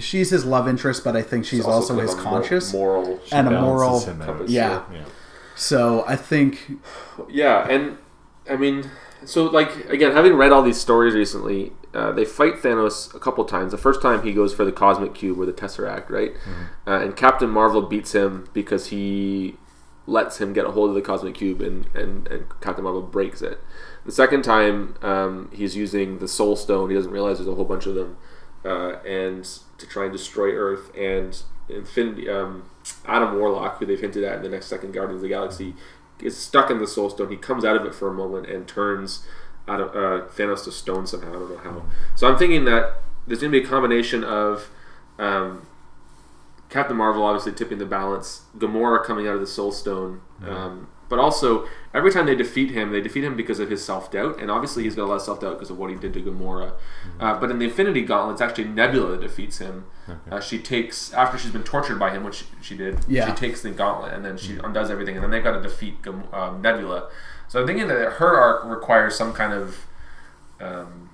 She's 0.00 0.30
his 0.30 0.44
love 0.44 0.66
interest, 0.68 1.04
but 1.04 1.16
I 1.16 1.22
think 1.22 1.44
she's 1.46 1.64
also, 1.64 1.94
kind 2.16 2.42
of 2.44 2.48
his 2.48 2.72
a 2.74 2.76
moral- 2.76 3.20
and 3.30 3.46
a 3.48 3.60
moral. 3.62 4.00
compass, 4.02 4.50
Yeah. 4.50 4.82
Yeah. 4.92 5.04
So 5.54 6.04
I 6.06 6.16
think 6.16 6.72
Yeah, 7.28 7.66
and 7.68 7.96
I 8.50 8.56
mean, 8.56 8.90
so 9.26 9.44
like 9.44 9.88
again, 9.90 10.12
having 10.12 10.34
read 10.34 10.52
all 10.52 10.62
these 10.62 10.80
stories 10.80 11.14
recently, 11.14 11.72
uh, 11.92 12.12
they 12.12 12.24
fight 12.24 12.54
Thanos 12.54 13.14
a 13.14 13.18
couple 13.18 13.44
times. 13.44 13.72
The 13.72 13.78
first 13.78 14.00
time 14.00 14.22
he 14.22 14.32
goes 14.32 14.54
for 14.54 14.64
the 14.64 14.72
Cosmic 14.72 15.14
Cube 15.14 15.38
or 15.38 15.46
the 15.46 15.52
Tesseract, 15.52 16.08
right? 16.10 16.32
Uh, 16.86 17.00
and 17.00 17.16
Captain 17.16 17.50
Marvel 17.50 17.82
beats 17.82 18.14
him 18.14 18.48
because 18.52 18.88
he 18.88 19.56
lets 20.06 20.40
him 20.40 20.52
get 20.52 20.64
a 20.64 20.70
hold 20.70 20.88
of 20.88 20.94
the 20.94 21.02
Cosmic 21.02 21.34
Cube, 21.34 21.60
and 21.60 21.86
and, 21.94 22.26
and 22.28 22.46
Captain 22.60 22.84
Marvel 22.84 23.02
breaks 23.02 23.42
it. 23.42 23.60
The 24.04 24.12
second 24.12 24.42
time, 24.42 24.94
um, 25.02 25.50
he's 25.52 25.76
using 25.76 26.18
the 26.18 26.28
Soul 26.28 26.54
Stone. 26.56 26.90
He 26.90 26.96
doesn't 26.96 27.10
realize 27.10 27.38
there's 27.38 27.48
a 27.48 27.54
whole 27.54 27.64
bunch 27.64 27.86
of 27.86 27.94
them, 27.94 28.16
uh, 28.64 28.98
and 29.04 29.44
to 29.78 29.86
try 29.86 30.04
and 30.04 30.12
destroy 30.12 30.52
Earth 30.52 30.94
and 30.96 31.42
Infinity. 31.68 32.28
Um, 32.28 32.70
Adam 33.04 33.38
Warlock, 33.38 33.78
who 33.78 33.86
they've 33.86 34.00
hinted 34.00 34.22
at 34.22 34.36
in 34.36 34.42
the 34.42 34.48
next 34.48 34.66
second 34.66 34.92
Guardians 34.92 35.18
of 35.18 35.22
the 35.22 35.28
Galaxy, 35.28 35.74
is 36.20 36.36
stuck 36.36 36.70
in 36.70 36.78
the 36.78 36.86
Soul 36.86 37.10
Stone. 37.10 37.30
He 37.30 37.36
comes 37.36 37.64
out 37.64 37.76
of 37.76 37.84
it 37.84 37.94
for 37.94 38.08
a 38.08 38.14
moment 38.14 38.48
and 38.48 38.66
turns 38.66 39.26
out 39.68 39.80
of, 39.80 39.88
uh, 39.90 40.26
Thanos 40.28 40.64
to 40.64 40.72
stone 40.72 41.06
somehow. 41.06 41.30
I 41.30 41.32
don't 41.32 41.50
know 41.50 41.56
how. 41.58 41.82
So 42.14 42.28
I'm 42.28 42.38
thinking 42.38 42.64
that 42.66 42.98
there's 43.26 43.40
going 43.40 43.52
to 43.52 43.60
be 43.60 43.64
a 43.64 43.68
combination 43.68 44.22
of 44.24 44.70
um, 45.18 45.66
Captain 46.68 46.96
Marvel 46.96 47.22
obviously 47.24 47.52
tipping 47.52 47.78
the 47.78 47.86
balance, 47.86 48.42
Gamora 48.56 49.04
coming 49.04 49.26
out 49.26 49.34
of 49.34 49.40
the 49.40 49.46
Soul 49.46 49.72
Stone, 49.72 50.20
um, 50.46 50.88
but 51.08 51.18
also 51.18 51.66
every 51.94 52.10
time 52.10 52.26
they 52.26 52.34
defeat 52.34 52.70
him, 52.70 52.90
they 52.92 53.00
defeat 53.00 53.24
him 53.24 53.36
because 53.36 53.60
of 53.60 53.70
his 53.70 53.84
self 53.84 54.10
doubt, 54.10 54.40
and 54.40 54.50
obviously 54.50 54.84
he's 54.84 54.94
got 54.94 55.04
a 55.04 55.06
lot 55.06 55.16
of 55.16 55.22
self 55.22 55.40
doubt 55.40 55.54
because 55.54 55.70
of 55.70 55.78
what 55.78 55.90
he 55.90 55.96
did 55.96 56.12
to 56.14 56.20
Gamora. 56.20 56.72
Uh, 57.20 57.38
but 57.38 57.50
in 57.50 57.58
the 57.58 57.64
Infinity 57.66 58.02
Gauntlet, 58.02 58.34
it's 58.34 58.40
actually 58.42 58.64
Nebula 58.68 59.12
that 59.12 59.20
defeats 59.20 59.58
him. 59.58 59.86
Uh, 60.30 60.40
she 60.40 60.58
takes 60.58 61.12
after 61.12 61.36
she's 61.36 61.50
been 61.50 61.64
tortured 61.64 61.98
by 61.98 62.10
him, 62.10 62.22
which 62.24 62.44
she 62.60 62.76
did. 62.76 62.98
Yeah. 63.08 63.28
She 63.28 63.34
takes 63.34 63.62
the 63.62 63.70
gauntlet 63.70 64.12
and 64.12 64.24
then 64.24 64.36
she 64.36 64.56
undoes 64.56 64.90
everything, 64.90 65.16
and 65.16 65.24
then 65.24 65.30
they've 65.30 65.42
got 65.42 65.56
to 65.56 65.62
defeat 65.62 66.02
Gam- 66.02 66.28
um, 66.32 66.62
Nebula. 66.62 67.08
So 67.48 67.60
I'm 67.60 67.66
thinking 67.66 67.88
that 67.88 68.12
her 68.14 68.36
arc 68.38 68.64
requires 68.64 69.16
some 69.16 69.32
kind 69.32 69.52
of 69.52 69.86
um, 70.60 71.10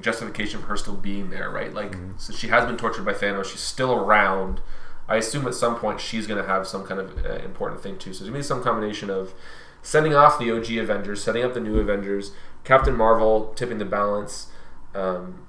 justification 0.00 0.60
for 0.60 0.66
her 0.68 0.76
still 0.76 0.96
being 0.96 1.30
there, 1.30 1.50
right? 1.50 1.72
Like, 1.72 1.94
so 2.16 2.32
she 2.32 2.48
has 2.48 2.64
been 2.66 2.76
tortured 2.76 3.04
by 3.04 3.12
Thanos. 3.12 3.46
She's 3.46 3.60
still 3.60 3.92
around. 3.92 4.60
I 5.08 5.16
assume 5.16 5.46
at 5.46 5.54
some 5.54 5.76
point 5.76 6.00
she's 6.00 6.26
going 6.26 6.40
to 6.42 6.48
have 6.48 6.66
some 6.66 6.84
kind 6.86 7.00
of 7.00 7.24
uh, 7.24 7.34
important 7.44 7.82
thing 7.82 7.98
too. 7.98 8.12
So 8.12 8.20
there's 8.24 8.30
going 8.30 8.42
to 8.42 8.46
be 8.46 8.48
some 8.48 8.62
combination 8.62 9.10
of 9.10 9.34
sending 9.82 10.14
off 10.14 10.38
the 10.38 10.50
OG 10.50 10.70
Avengers, 10.78 11.22
setting 11.22 11.44
up 11.44 11.54
the 11.54 11.60
new 11.60 11.78
Avengers, 11.78 12.32
Captain 12.64 12.94
Marvel 12.96 13.52
tipping 13.56 13.78
the 13.78 13.84
balance, 13.84 14.48
um, 14.94 15.46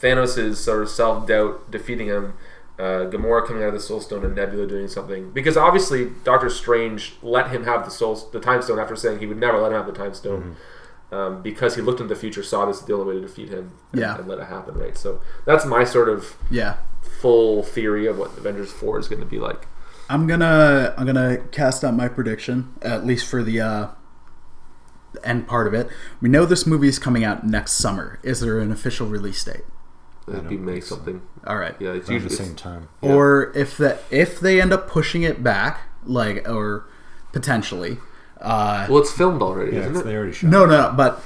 Thanos' 0.00 0.56
sort 0.56 0.82
of 0.82 0.88
self 0.88 1.26
doubt 1.26 1.70
defeating 1.70 2.06
him, 2.08 2.34
uh, 2.78 3.08
Gamora 3.10 3.46
coming 3.46 3.62
out 3.62 3.68
of 3.68 3.74
the 3.74 3.80
Soul 3.80 4.00
Stone, 4.00 4.24
and 4.24 4.34
Nebula 4.36 4.66
doing 4.66 4.86
something. 4.88 5.30
Because 5.32 5.56
obviously 5.56 6.10
Doctor 6.24 6.48
Strange 6.50 7.14
let 7.22 7.50
him 7.50 7.64
have 7.64 7.84
the 7.84 7.90
Soul, 7.90 8.14
the 8.32 8.40
Time 8.40 8.62
Stone 8.62 8.78
after 8.78 8.94
saying 8.94 9.18
he 9.18 9.26
would 9.26 9.38
never 9.38 9.58
let 9.58 9.72
him 9.72 9.78
have 9.78 9.86
the 9.86 9.92
Time 9.92 10.14
Stone. 10.14 10.56
Um, 11.10 11.40
because 11.40 11.74
he 11.74 11.80
looked 11.80 12.00
into 12.00 12.12
the 12.14 12.20
future, 12.20 12.42
saw 12.42 12.66
this 12.66 12.80
as 12.80 12.84
the 12.84 12.92
only 12.92 13.06
way 13.06 13.14
to 13.14 13.26
defeat 13.26 13.48
him, 13.48 13.72
and, 13.92 14.00
Yeah. 14.02 14.18
and 14.18 14.28
let 14.28 14.40
it 14.40 14.44
happen, 14.44 14.74
right? 14.74 14.94
So 14.94 15.22
that's 15.46 15.64
my 15.64 15.82
sort 15.82 16.10
of 16.10 16.36
yeah. 16.50 16.76
Full 17.20 17.62
theory 17.62 18.06
of 18.06 18.18
what 18.18 18.36
Avengers 18.38 18.70
Four 18.72 18.98
is 18.98 19.08
going 19.08 19.20
to 19.20 19.26
be 19.26 19.38
like. 19.38 19.66
I'm 20.10 20.26
gonna 20.26 20.94
I'm 20.96 21.04
gonna 21.06 21.36
cast 21.52 21.84
out 21.84 21.92
my 21.94 22.08
prediction 22.08 22.72
at 22.80 23.04
least 23.04 23.26
for 23.26 23.42
the 23.42 23.60
uh, 23.60 23.88
end 25.22 25.46
part 25.46 25.66
of 25.66 25.74
it. 25.74 25.88
We 26.20 26.28
know 26.28 26.46
this 26.46 26.66
movie 26.66 26.88
is 26.88 26.98
coming 26.98 27.24
out 27.24 27.46
next 27.46 27.72
summer. 27.72 28.18
Is 28.22 28.40
there 28.40 28.58
an 28.60 28.72
official 28.72 29.06
release 29.06 29.42
date? 29.44 29.64
That'd 30.26 30.48
be 30.48 30.56
May 30.56 30.80
something. 30.80 31.22
All 31.46 31.56
right. 31.56 31.74
Yeah, 31.80 31.92
it's 31.92 32.08
Around 32.08 32.22
usually 32.22 32.36
the 32.36 32.44
same 32.44 32.54
time. 32.54 32.88
Yeah. 33.02 33.12
Or 33.14 33.52
if 33.56 33.76
the 33.76 33.98
if 34.10 34.40
they 34.40 34.60
end 34.60 34.72
up 34.72 34.88
pushing 34.88 35.22
it 35.22 35.42
back, 35.42 35.80
like 36.04 36.48
or 36.48 36.86
potentially, 37.32 37.98
uh, 38.40 38.86
well, 38.88 39.00
it's 39.00 39.12
filmed 39.12 39.42
already, 39.42 39.72
Yeah, 39.76 39.82
isn't 39.82 39.96
it? 39.96 40.04
they 40.04 40.16
already 40.16 40.32
shot. 40.32 40.50
no, 40.50 40.64
no, 40.66 40.92
but 40.96 41.22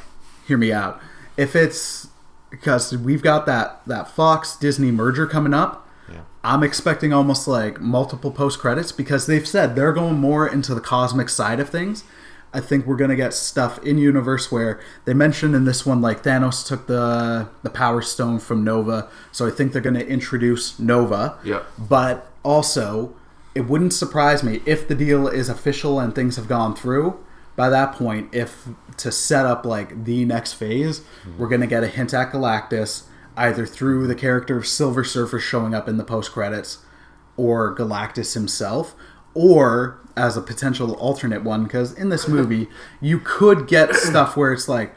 hear 0.46 0.56
me 0.58 0.72
out. 0.72 1.00
If 1.36 1.54
it's 1.56 2.08
because 2.52 2.96
we've 2.96 3.22
got 3.22 3.46
that 3.46 3.80
that 3.88 4.06
Fox 4.08 4.54
Disney 4.56 4.92
merger 4.92 5.26
coming 5.26 5.52
up, 5.54 5.88
Yeah. 6.08 6.20
I'm 6.44 6.62
expecting 6.62 7.12
almost 7.12 7.48
like 7.48 7.80
multiple 7.80 8.30
post 8.30 8.60
credits 8.60 8.92
because 8.92 9.26
they've 9.26 9.46
said 9.48 9.74
they're 9.74 9.92
going 9.92 10.18
more 10.18 10.46
into 10.46 10.74
the 10.74 10.80
cosmic 10.80 11.28
side 11.28 11.58
of 11.58 11.68
things. 11.70 12.04
I 12.54 12.60
think 12.60 12.86
we're 12.86 12.96
gonna 12.96 13.16
get 13.16 13.32
stuff 13.32 13.82
in 13.82 13.96
universe 13.96 14.52
where 14.52 14.78
they 15.06 15.14
mentioned 15.14 15.54
in 15.54 15.64
this 15.64 15.86
one 15.86 16.02
like 16.02 16.22
Thanos 16.22 16.64
took 16.66 16.86
the 16.86 17.48
the 17.62 17.70
Power 17.70 18.02
Stone 18.02 18.40
from 18.40 18.62
Nova, 18.62 19.08
so 19.32 19.46
I 19.46 19.50
think 19.50 19.72
they're 19.72 19.80
gonna 19.80 20.00
introduce 20.00 20.78
Nova. 20.78 21.38
Yeah. 21.42 21.62
But 21.78 22.30
also, 22.42 23.14
it 23.54 23.62
wouldn't 23.68 23.94
surprise 23.94 24.42
me 24.42 24.60
if 24.66 24.86
the 24.86 24.94
deal 24.94 25.26
is 25.28 25.48
official 25.48 25.98
and 25.98 26.14
things 26.14 26.36
have 26.36 26.48
gone 26.48 26.74
through. 26.76 27.18
By 27.54 27.68
that 27.68 27.92
point, 27.92 28.34
if 28.34 28.68
to 28.98 29.12
set 29.12 29.46
up 29.46 29.64
like 29.64 30.04
the 30.04 30.24
next 30.24 30.54
phase, 30.54 31.00
mm-hmm. 31.00 31.38
we're 31.38 31.48
gonna 31.48 31.66
get 31.66 31.84
a 31.84 31.88
hint 31.88 32.14
at 32.14 32.32
Galactus 32.32 33.04
either 33.36 33.66
through 33.66 34.06
the 34.06 34.14
character 34.14 34.56
of 34.56 34.66
Silver 34.66 35.04
Surfer 35.04 35.38
showing 35.38 35.74
up 35.74 35.88
in 35.88 35.96
the 35.96 36.04
post 36.04 36.32
credits, 36.32 36.78
or 37.36 37.74
Galactus 37.74 38.34
himself, 38.34 38.94
or 39.34 39.98
as 40.16 40.36
a 40.36 40.42
potential 40.42 40.92
alternate 40.94 41.42
one. 41.42 41.64
Because 41.64 41.92
in 41.92 42.08
this 42.08 42.28
movie, 42.28 42.68
you 43.00 43.18
could 43.18 43.66
get 43.66 43.94
stuff 43.94 44.36
where 44.36 44.52
it's 44.52 44.68
like 44.68 44.94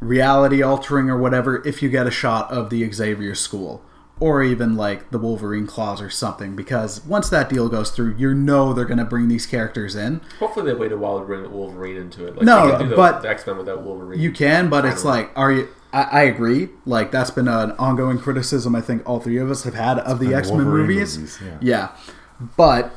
reality 0.00 0.62
altering 0.62 1.10
or 1.10 1.18
whatever 1.18 1.66
if 1.66 1.82
you 1.82 1.88
get 1.88 2.06
a 2.06 2.10
shot 2.10 2.50
of 2.50 2.70
the 2.70 2.90
Xavier 2.92 3.34
School 3.34 3.84
or 4.20 4.42
even 4.42 4.76
like 4.76 5.10
the 5.10 5.18
Wolverine 5.18 5.66
claws 5.66 6.00
or 6.02 6.10
something 6.10 6.56
because 6.56 7.04
once 7.04 7.28
that 7.30 7.48
deal 7.48 7.68
goes 7.68 7.90
through 7.90 8.14
you 8.16 8.34
know 8.34 8.72
they're 8.72 8.84
going 8.84 8.98
to 8.98 9.04
bring 9.04 9.28
these 9.28 9.46
characters 9.46 9.94
in 9.94 10.20
Hopefully, 10.38 10.72
they 10.72 10.78
wait 10.78 10.90
a 10.92 10.96
while 10.96 11.18
to 11.20 11.24
bring 11.24 11.50
Wolverine 11.52 11.96
into 11.96 12.26
it. 12.26 12.34
Like, 12.36 12.44
No, 12.44 12.70
can 12.70 12.80
do 12.82 12.88
the, 12.88 12.96
but- 12.96 13.24
X 13.24 13.46
Men 13.46 13.58
without 13.58 13.82
Wolverine. 13.82 14.20
you 14.20 14.32
can 14.32 14.68
but 14.68 14.84
it's 14.84 15.04
like 15.04 15.30
are 15.36 15.52
you 15.52 15.68
I, 15.92 16.02
I 16.02 16.22
agree 16.22 16.68
like 16.84 17.10
that's 17.12 17.30
been 17.30 17.48
an 17.48 17.72
ongoing 17.72 18.18
criticism 18.18 18.74
I 18.74 18.80
think 18.80 19.08
all 19.08 19.20
three 19.20 19.38
of 19.38 19.50
us 19.50 19.62
have 19.62 19.74
had 19.74 19.98
of 20.00 20.18
the 20.18 20.34
X-Men 20.34 20.64
movies. 20.64 21.16
movies, 21.16 21.38
yeah. 21.44 21.58
yeah 21.60 21.88
but 22.56 22.92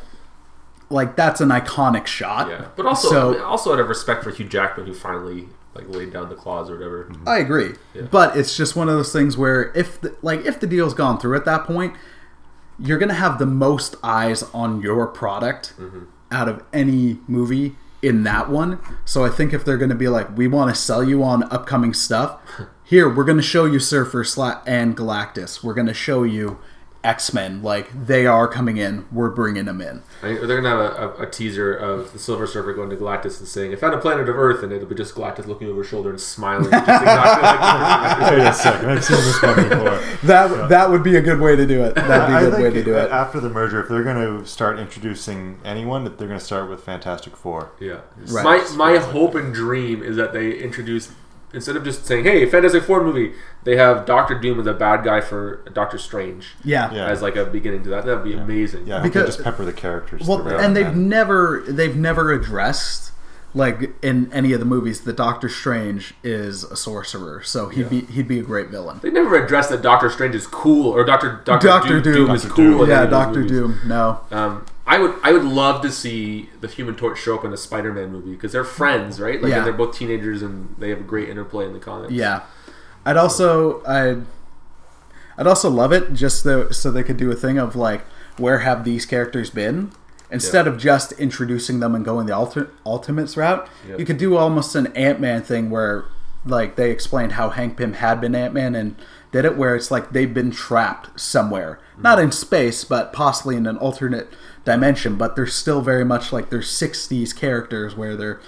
like 0.90 1.16
that's 1.16 1.40
an 1.40 1.50
iconic 1.50 2.06
shot 2.06 2.50
Yeah, 2.50 2.68
but 2.76 2.86
also, 2.86 3.10
so 3.10 3.30
I 3.30 3.34
mean, 3.34 3.42
also 3.44 3.74
out 3.74 3.80
of 3.80 3.88
respect 3.88 4.24
for 4.24 4.32
Hugh 4.32 4.46
Jackman, 4.48 4.88
who 4.88 4.94
finally 4.94 5.48
like 5.74 5.88
laid 5.90 6.12
down 6.12 6.30
the 6.30 6.36
clause 6.36 6.70
or 6.70 6.74
whatever. 6.76 7.06
Mhm. 7.06 7.28
I 7.28 7.38
agree, 7.40 7.76
Yeah. 7.94 8.04
but 8.12 8.36
it's 8.36 8.56
just 8.58 8.76
one 8.76 8.90
of 8.90 8.96
those 8.96 9.12
things 9.14 9.38
where 9.38 9.72
if 9.76 10.00
the, 10.02 10.16
like 10.22 10.46
if 10.46 10.60
the 10.60 10.68
deal's 10.68 10.94
gone 10.94 11.18
through 11.20 11.36
at 11.36 11.46
that 11.46 11.66
point, 11.66 11.94
you're 12.78 12.98
gonna 12.98 13.14
have 13.14 13.40
the 13.40 13.46
most 13.46 13.96
eyes 14.04 14.44
on 14.54 14.82
your 14.82 15.08
product 15.08 15.74
mm-hmm. 15.80 16.00
out 16.32 16.50
of 16.50 16.64
any 16.74 17.20
movie 17.28 17.76
in 18.02 18.24
that 18.24 18.50
one. 18.50 18.80
So 19.06 19.24
I 19.24 19.30
think 19.30 19.54
if 19.54 19.64
they're 19.64 19.78
gonna 19.78 19.96
be 19.96 20.08
like, 20.10 20.36
we 20.36 20.48
want 20.48 20.74
to 20.74 20.82
sell 20.82 21.04
you 21.04 21.24
on 21.24 21.44
upcoming 21.52 21.94
stuff, 21.94 22.40
here 22.84 23.08
we're 23.08 23.24
gonna 23.24 23.42
show 23.42 23.66
you 23.66 23.80
Surfer 23.80 24.24
Sla- 24.24 24.62
and 24.66 24.98
Galactus. 24.98 25.64
We're 25.64 25.76
gonna 25.76 25.94
show 25.94 26.24
you 26.24 26.58
X 27.04 27.34
Men. 27.34 27.62
Like 27.62 28.06
they 28.06 28.26
are 28.26 28.48
coming 28.48 28.78
in. 28.78 29.06
We're 29.12 29.30
bringing 29.30 29.66
them 29.66 29.82
in. 29.82 30.04
I 30.22 30.34
mean, 30.34 30.48
they're 30.48 30.62
gonna 30.62 30.70
have 30.70 30.80
a, 30.80 31.22
a, 31.22 31.28
a 31.28 31.30
teaser 31.30 31.74
of 31.74 32.14
the 32.14 32.20
Silver 32.20 32.46
Surfer 32.46 32.74
going 32.74 32.90
to 32.92 32.96
Galactus 32.96 33.40
and 33.40 33.48
saying, 33.48 33.74
"I 33.74 33.76
found 33.76 33.94
a 33.94 33.98
planet 33.98 34.30
of 34.30 34.36
Earth," 34.36 34.64
and 34.64 34.72
it'll 34.72 34.88
be 34.88 34.96
just 34.96 35.16
Galactus 35.16 35.48
looking 35.48 35.68
over 35.68 35.82
his 35.82 35.90
shoulder 35.90 36.10
and 36.10 36.20
smiling, 36.20 36.64
just 36.72 36.84
exactly 36.84 37.44
like 37.44 38.32
Wait 38.32 38.48
a 38.48 38.54
second, 38.54 38.90
I've 38.90 39.04
seen 39.04 39.18
this 39.18 39.42
one 39.42 39.56
before. 39.56 40.00
That 40.24 40.70
that 40.70 40.90
would 40.90 41.04
be 41.04 41.16
a 41.16 41.22
good 41.22 41.40
way 41.40 41.56
to 41.56 41.66
do 41.66 41.84
it. 41.84 41.96
That'd 41.96 42.28
be 42.28 42.46
a 42.46 42.50
good 42.52 42.62
way 42.62 42.70
to 42.72 42.84
do 42.84 42.96
it. 42.98 43.12
After 43.12 43.40
the 43.40 43.50
merger, 43.50 43.82
if 43.82 43.90
they're 43.90 44.04
going 44.04 44.40
to 44.40 44.46
start 44.46 44.80
introducing 44.80 45.60
anyone, 45.66 46.04
that 46.04 46.18
they're 46.18 46.28
going 46.28 46.40
to 46.40 46.46
start 46.46 46.70
with 46.70 46.84
Fantastic 46.84 47.36
Four. 47.36 47.72
Yeah. 47.80 48.02
Right. 48.28 48.44
My 48.44 48.76
my 48.76 48.98
hope 48.98 49.36
and 49.36 49.54
dream 49.54 50.04
is 50.04 50.16
that 50.18 50.34
they 50.34 50.54
introduce 50.54 51.12
instead 51.54 51.76
of 51.76 51.84
just 51.84 52.06
saying, 52.06 52.24
"Hey, 52.24 52.46
Fantastic 52.46 52.84
Four 52.84 53.04
movie," 53.04 53.34
they 53.64 53.76
have 53.78 54.06
Doctor 54.06 54.38
Doom 54.40 54.60
as 54.60 54.68
a 54.68 54.74
bad 54.74 55.04
guy 55.04 55.22
for 55.22 55.60
Doctor 55.74 55.98
Strange 55.98 56.56
Yeah. 56.64 56.92
Yeah. 56.94 57.06
as 57.08 57.22
like 57.22 57.36
a 57.36 57.46
beginning 57.46 57.84
to 57.84 57.90
that. 57.90 58.06
That'd 58.06 58.24
be 58.24 58.34
amazing. 58.34 58.88
Yeah, 58.88 59.02
Because- 59.02 59.22
because 59.24 59.36
just 59.36 59.44
pepper 59.44 59.66
the 59.66 59.74
characters. 59.74 60.28
Well, 60.28 60.48
and 60.48 60.76
they've 60.76 60.86
that. 60.86 60.96
never 60.96 61.64
they've 61.68 61.96
never 61.96 62.32
addressed 62.32 63.12
like 63.54 63.94
in 64.02 64.30
any 64.32 64.54
of 64.54 64.62
the 64.62 64.66
movies 64.66 65.02
that 65.02 65.18
Doctor 65.18 65.50
Strange 65.50 66.14
is 66.24 66.64
a 66.64 66.76
sorcerer, 66.78 67.42
so 67.44 67.68
he'd 67.68 67.90
be 67.90 68.02
he'd 68.02 68.28
be 68.28 68.40
a 68.40 68.44
great 68.44 68.70
villain. 68.70 69.00
They 69.02 69.10
never 69.12 69.36
addressed 69.36 69.70
that 69.72 69.82
Doctor 69.82 70.10
Strange 70.10 70.36
is 70.36 70.48
cool 70.48 70.90
or 70.90 71.04
Doctor 71.04 71.42
Doctor 71.44 71.68
Doctor 71.68 72.00
Doom, 72.00 72.02
Doom. 72.04 72.14
Doom 72.28 72.36
is 72.36 72.44
Dr. 72.44 72.54
cool. 72.54 72.66
Doom. 72.80 72.90
Yeah, 72.90 72.96
any 72.96 73.04
of 73.06 73.10
those 73.12 73.20
Doctor. 73.26 73.44
Doom. 73.44 73.80
No. 73.86 74.20
Um, 74.32 74.66
I 74.92 75.00
would 75.00 75.16
I 75.24 75.32
would 75.32 75.46
love 75.46 75.82
to 75.84 75.90
see 75.90 76.50
the 76.60 76.68
Human 76.68 76.96
Torch 76.96 77.18
show 77.18 77.36
up 77.36 77.46
in 77.46 77.54
a 77.54 77.58
Spider-Man 77.58 78.12
movie 78.12 78.32
because 78.32 78.52
they're 78.52 78.66
friends, 78.66 79.22
right? 79.22 79.42
Like 79.42 79.52
Yeah. 79.52 79.60
and 79.60 79.66
they're 79.66 79.72
both 79.72 79.98
teenagers 79.98 80.42
and 80.42 80.76
they 80.78 80.90
have 80.90 81.00
a 81.00 81.04
great 81.04 81.30
interplay 81.30 81.66
in 81.66 81.72
the 81.72 81.80
comics. 81.80 82.12
Yeah, 82.12 82.42
I'd 83.06 83.16
also 83.16 83.82
I'd 83.86 84.26
I'd 85.38 85.48
also 85.48 85.70
love 85.70 85.94
it 85.94 86.14
just 86.14 86.44
so, 86.44 86.72
so 86.72 86.92
they 86.92 87.04
could 87.04 87.16
do 87.16 87.32
a 87.32 87.36
thing 87.36 87.58
of 87.58 87.74
like 87.74 88.02
where 88.36 88.60
have 88.60 88.84
these 88.84 89.06
characters 89.06 89.50
been 89.50 89.94
instead 90.30 90.68
of 90.68 90.78
just 90.78 91.14
introducing 91.14 91.80
them 91.80 91.96
and 91.96 92.04
going 92.04 92.26
the 92.26 92.36
ultimates 92.86 93.38
route. 93.38 93.70
Yep. 93.88 94.00
You 94.00 94.06
could 94.06 94.18
do 94.18 94.36
almost 94.36 94.76
an 94.76 94.88
Ant 94.88 95.22
Man 95.22 95.42
thing 95.42 95.70
where 95.70 96.04
like 96.44 96.76
they 96.76 96.92
explained 96.92 97.34
how 97.34 97.50
Hank 97.50 97.78
Pym 97.78 97.94
had 97.94 98.20
been 98.20 98.36
Ant 98.36 98.54
Man 98.54 98.76
and 98.76 98.98
did 99.32 99.46
it 99.46 99.56
where 99.56 99.74
it's 99.74 99.90
like 99.90 100.12
they've 100.12 100.34
been 100.34 100.52
trapped 100.52 101.18
somewhere, 101.18 101.80
not 101.98 102.18
mm-hmm. 102.18 102.26
in 102.26 102.32
space, 102.34 102.84
but 102.84 103.14
possibly 103.14 103.56
in 103.56 103.66
an 103.66 103.78
alternate 103.78 104.28
dimension. 104.66 105.16
But 105.16 105.36
they're 105.36 105.48
still 105.48 105.82
very 105.82 106.06
much 106.06 106.32
like 106.34 106.50
they're 106.50 106.60
'60s 106.60 107.36
characters 107.36 107.96
where 107.96 108.16
they're 108.16 108.40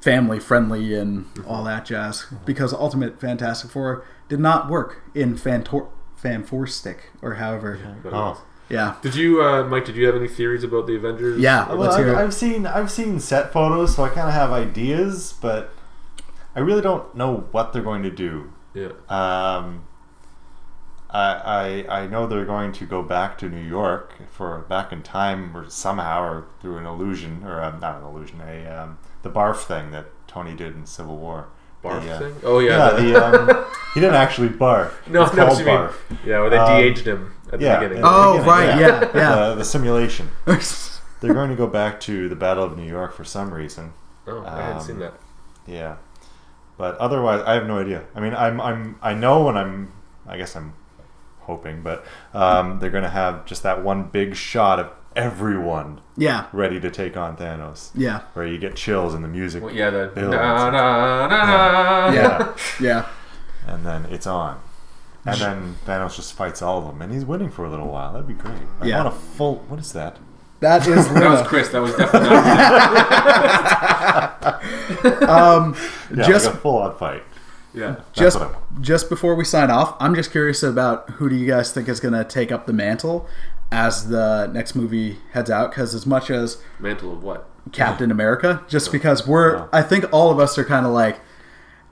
family 0.00 0.38
friendly 0.40 0.94
and 0.94 1.26
all 1.46 1.64
that 1.64 1.84
jazz. 1.84 2.26
Because 2.44 2.72
Ultimate 2.72 3.20
Fantastic 3.20 3.70
Four 3.70 4.04
did 4.28 4.40
not 4.40 4.68
work 4.68 5.02
in 5.14 5.36
Fantor- 5.36 5.88
Fanforstic 6.22 6.98
or 7.22 7.34
however. 7.34 7.78
But- 8.02 8.12
Oh. 8.12 8.42
Yeah, 8.70 8.96
Did 9.00 9.14
you, 9.14 9.42
uh, 9.42 9.64
Mike? 9.64 9.86
Did 9.86 9.96
you 9.96 10.04
have 10.04 10.14
any 10.14 10.28
theories 10.28 10.62
about 10.62 10.86
the 10.86 10.94
Avengers? 10.94 11.40
yeah. 11.40 11.72
Well, 11.72 11.90
I've. 11.90 12.14
I've 12.18 12.34
seen 12.34 12.66
I've 12.66 12.90
seen 12.90 13.18
set 13.18 13.50
photos, 13.50 13.96
so 13.96 14.04
I 14.04 14.10
kind 14.10 14.28
of 14.28 14.34
have 14.34 14.50
ideas, 14.52 15.32
but 15.40 15.72
I 16.54 16.60
really 16.60 16.82
don't 16.82 17.14
know 17.14 17.46
what 17.50 17.72
they're 17.72 17.80
going 17.80 18.02
to 18.02 18.10
do. 18.10 18.52
Yeah. 18.74 18.88
Um, 19.08 19.84
I, 21.10 21.84
I 21.88 22.00
I 22.02 22.06
know 22.06 22.26
they're 22.26 22.44
going 22.44 22.72
to 22.72 22.84
go 22.84 23.02
back 23.02 23.38
to 23.38 23.48
New 23.48 23.62
York 23.66 24.12
for 24.30 24.58
back 24.68 24.92
in 24.92 25.02
time, 25.02 25.56
or 25.56 25.68
somehow, 25.70 26.22
or 26.22 26.44
through 26.60 26.76
an 26.78 26.86
illusion, 26.86 27.42
or 27.44 27.62
um, 27.62 27.80
not 27.80 27.96
an 28.00 28.04
illusion, 28.04 28.40
a 28.46 28.66
um, 28.66 28.98
the 29.22 29.30
barf 29.30 29.56
thing 29.62 29.90
that 29.92 30.06
Tony 30.26 30.54
did 30.54 30.74
in 30.74 30.84
Civil 30.86 31.16
War. 31.16 31.48
Barf 31.82 32.02
The, 32.02 32.10
uh, 32.12 32.18
thing. 32.18 32.34
Oh 32.44 32.58
yeah. 32.58 33.00
Yeah, 33.00 33.00
the- 33.00 33.42
the, 33.46 33.52
um, 33.54 33.64
he 33.94 34.00
didn't 34.00 34.16
actually 34.16 34.48
barf. 34.50 34.90
no, 35.08 35.22
it's 35.24 35.32
no, 35.34 35.46
called 35.46 35.58
what 35.58 35.58
you 35.60 35.64
mean. 35.64 35.76
barf. 35.76 35.94
Yeah, 36.26 36.40
where 36.40 36.50
they 36.50 36.58
Um, 36.58 36.80
de-aged 36.80 37.06
him 37.06 37.32
at 37.52 37.58
the 37.60 37.64
Yeah. 37.64 37.76
beginning. 37.78 37.96
in 37.98 38.02
the 38.02 38.08
Oh, 38.10 38.32
beginning, 38.32 38.48
right, 38.50 38.78
yeah, 38.80 39.10
yeah. 39.14 39.34
The, 39.50 39.54
the 39.56 39.64
simulation. 39.64 40.28
They're 41.20 41.34
going 41.34 41.50
to 41.50 41.56
go 41.56 41.66
back 41.66 42.00
to 42.00 42.28
the 42.28 42.36
Battle 42.36 42.64
of 42.64 42.76
New 42.76 42.86
York 42.86 43.12
for 43.14 43.24
some 43.24 43.52
reason. 43.54 43.92
oh, 44.26 44.44
I 44.44 44.60
hadn't 44.60 44.76
um, 44.78 44.82
seen 44.82 44.98
that. 44.98 45.14
Yeah, 45.66 45.96
but 46.76 46.96
otherwise, 46.98 47.42
I 47.46 47.54
have 47.54 47.66
no 47.66 47.78
idea. 47.78 48.04
I 48.14 48.20
mean, 48.20 48.34
I'm 48.34 48.60
I'm 48.60 48.98
I 49.02 49.14
know, 49.14 49.48
and 49.48 49.58
I'm 49.58 49.92
I 50.26 50.36
guess 50.36 50.54
I'm 50.56 50.74
hoping, 51.48 51.82
but 51.82 52.04
um, 52.32 52.78
they're 52.78 52.90
going 52.90 53.02
to 53.02 53.10
have 53.10 53.44
just 53.46 53.64
that 53.64 53.82
one 53.82 54.04
big 54.04 54.36
shot 54.36 54.78
of 54.78 54.90
everyone 55.16 56.00
yeah, 56.16 56.46
ready 56.52 56.78
to 56.78 56.90
take 56.90 57.16
on 57.16 57.36
Thanos, 57.36 57.90
yeah, 57.96 58.20
where 58.34 58.46
you 58.46 58.58
get 58.58 58.76
chills 58.76 59.14
in 59.14 59.22
the 59.22 59.28
music, 59.28 59.62
Well, 59.64 59.74
yeah, 59.74 59.90
the 59.90 60.12
Builds. 60.14 60.30
na, 60.36 60.70
na, 60.70 61.26
na, 61.26 62.10
na. 62.10 62.12
yeah, 62.12 62.54
yeah. 62.80 63.08
and 63.66 63.84
then 63.84 64.04
it's 64.06 64.26
on. 64.28 64.60
And 65.24 65.40
then 65.40 65.76
Thanos 65.86 66.14
just 66.16 66.32
fights 66.34 66.62
all 66.62 66.78
of 66.78 66.86
them, 66.86 67.02
and 67.02 67.12
he's 67.12 67.24
winning 67.24 67.50
for 67.50 67.64
a 67.64 67.70
little 67.70 67.88
while. 67.88 68.12
That'd 68.12 68.28
be 68.28 68.34
great. 68.34 68.56
I 68.80 68.86
Yeah. 68.86 69.02
want 69.02 69.08
a 69.14 69.18
full. 69.18 69.56
What 69.68 69.78
is 69.80 69.92
that? 69.92 70.16
That 70.60 70.86
is 70.86 71.08
That 71.12 71.30
was 71.30 71.42
Chris. 71.46 71.68
That 71.70 71.82
was 71.82 71.94
definitely 71.96 72.30
not. 72.30 72.48
Um, 75.28 75.76
Yeah, 76.14 76.26
just 76.26 76.46
like 76.46 76.54
a 76.54 76.58
full 76.58 76.78
on 76.78 76.96
fight. 76.96 77.22
Yeah. 77.74 78.00
Just 78.12 78.38
what 78.38 78.48
I 78.48 78.52
want. 78.52 78.82
just 78.82 79.08
before 79.08 79.34
we 79.34 79.44
sign 79.44 79.70
off, 79.70 79.96
I'm 80.00 80.14
just 80.14 80.30
curious 80.30 80.62
about 80.62 81.08
who 81.10 81.28
do 81.28 81.36
you 81.36 81.46
guys 81.46 81.72
think 81.72 81.88
is 81.88 82.00
going 82.00 82.14
to 82.14 82.24
take 82.24 82.50
up 82.52 82.66
the 82.66 82.72
mantle 82.72 83.26
as 83.70 84.08
the 84.08 84.46
next 84.52 84.74
movie 84.74 85.18
heads 85.32 85.50
out? 85.50 85.70
Because 85.70 85.94
as 85.94 86.06
much 86.06 86.30
as 86.30 86.62
Mantle 86.78 87.12
of 87.12 87.22
what? 87.22 87.48
Captain 87.72 88.10
America, 88.10 88.62
just 88.68 88.90
because 88.90 89.26
we're, 89.26 89.56
Yeah. 89.56 89.66
I 89.72 89.82
think 89.82 90.10
all 90.12 90.30
of 90.30 90.38
us 90.38 90.56
are 90.56 90.64
kind 90.64 90.86
of 90.86 90.92
like 90.92 91.20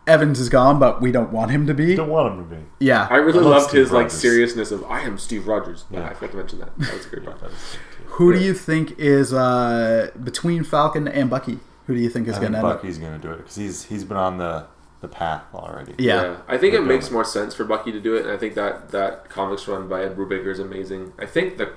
Evans 0.07 0.39
is 0.41 0.49
gone, 0.49 0.79
but 0.79 1.03
we 1.03 1.11
don't 1.13 1.33
want 1.33 1.51
him 1.51 1.67
to 1.67 1.75
be. 1.75 1.95
Don't 1.97 2.09
want 2.09 2.33
him 2.33 2.49
to 2.49 2.55
be. 2.57 2.63
Yeah, 2.79 3.09
I 3.11 3.17
really 3.17 3.41
I 3.41 3.43
love 3.43 3.51
loved 3.57 3.69
Steve 3.71 3.81
his 3.81 3.93
like 3.93 4.11
seriousness 4.11 4.71
of 4.71 4.85
I 4.85 5.01
am 5.01 5.19
Steve 5.19 5.47
Rogers. 5.49 5.85
Yeah, 5.91 6.01
Yeah. 6.01 6.09
I 6.11 6.15
forgot 6.15 6.31
to 6.31 6.37
mention 6.39 6.59
that. 6.61 6.79
That 6.79 6.95
was 6.95 7.07
a 7.07 7.09
great 7.11 7.25
part. 7.27 7.41
who 8.07 8.33
do 8.33 8.39
you 8.39 8.55
think 8.55 8.99
is 8.99 9.35
uh, 9.35 10.11
between 10.23 10.63
Falcon 10.65 11.09
and 11.09 11.29
Bucky? 11.29 11.59
Who 11.89 11.95
do 11.95 12.01
you 12.01 12.09
think 12.09 12.27
is 12.29 12.39
going 12.39 12.53
to 12.53 12.59
end? 12.59 12.63
Bucky's 12.67 12.99
going 12.99 13.13
to 13.13 13.19
do 13.19 13.33
it 13.35 13.39
because 13.39 13.57
he's 13.57 13.85
he's 13.85 14.05
been 14.05 14.17
on 14.17 14.39
the 14.39 14.67
the 15.01 15.09
path 15.09 15.45
already. 15.55 15.95
Yeah. 15.99 16.39
I 16.49 16.57
think 16.59 16.75
it 16.75 16.79
Good 16.79 16.89
makes 16.89 17.09
um, 17.09 17.15
more 17.15 17.25
sense 17.25 17.55
for 17.55 17.65
Bucky 17.65 17.93
to 17.93 18.01
do 18.01 18.15
it, 18.17 18.23
and 18.25 18.31
I 18.31 18.37
think 18.37 18.55
that 18.55 18.91
that 18.91 19.29
comics 19.29 19.69
run 19.69 19.89
by 19.89 20.03
Ed 20.03 20.17
Brubaker 20.17 20.51
is 20.51 20.59
amazing. 20.59 21.13
I 21.19 21.27
think 21.27 21.59
the 21.59 21.73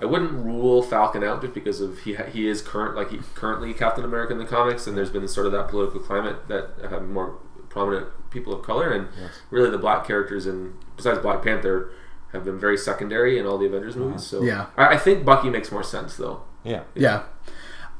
I 0.00 0.04
wouldn't 0.04 0.32
rule 0.32 0.82
Falcon 0.82 1.24
out 1.24 1.40
just 1.42 1.54
because 1.54 1.80
of 1.80 2.00
he 2.00 2.14
he 2.32 2.48
is 2.48 2.62
current 2.62 2.94
like 2.94 3.10
he 3.10 3.18
currently 3.34 3.74
Captain 3.74 4.04
America 4.04 4.32
in 4.32 4.38
the 4.38 4.44
comics, 4.44 4.86
and 4.86 4.96
there's 4.96 5.10
been 5.10 5.26
sort 5.26 5.46
of 5.46 5.52
that 5.52 5.68
political 5.68 6.00
climate 6.00 6.46
that 6.48 6.70
have 6.88 7.02
more 7.08 7.38
prominent 7.68 8.08
people 8.30 8.52
of 8.52 8.62
color, 8.62 8.92
and 8.92 9.08
really 9.50 9.70
the 9.70 9.78
black 9.78 10.06
characters 10.06 10.46
in 10.46 10.74
besides 10.96 11.18
Black 11.18 11.42
Panther 11.42 11.90
have 12.32 12.44
been 12.44 12.58
very 12.58 12.76
secondary 12.76 13.38
in 13.38 13.46
all 13.46 13.58
the 13.58 13.66
Avengers 13.66 13.96
uh-huh. 13.96 14.04
movies. 14.04 14.24
So 14.24 14.42
Yeah. 14.42 14.66
I, 14.76 14.94
I 14.94 14.96
think 14.98 15.24
Bucky 15.24 15.50
makes 15.50 15.72
more 15.72 15.82
sense 15.82 16.16
though. 16.16 16.42
Yeah. 16.62 16.82
Yeah, 16.94 17.24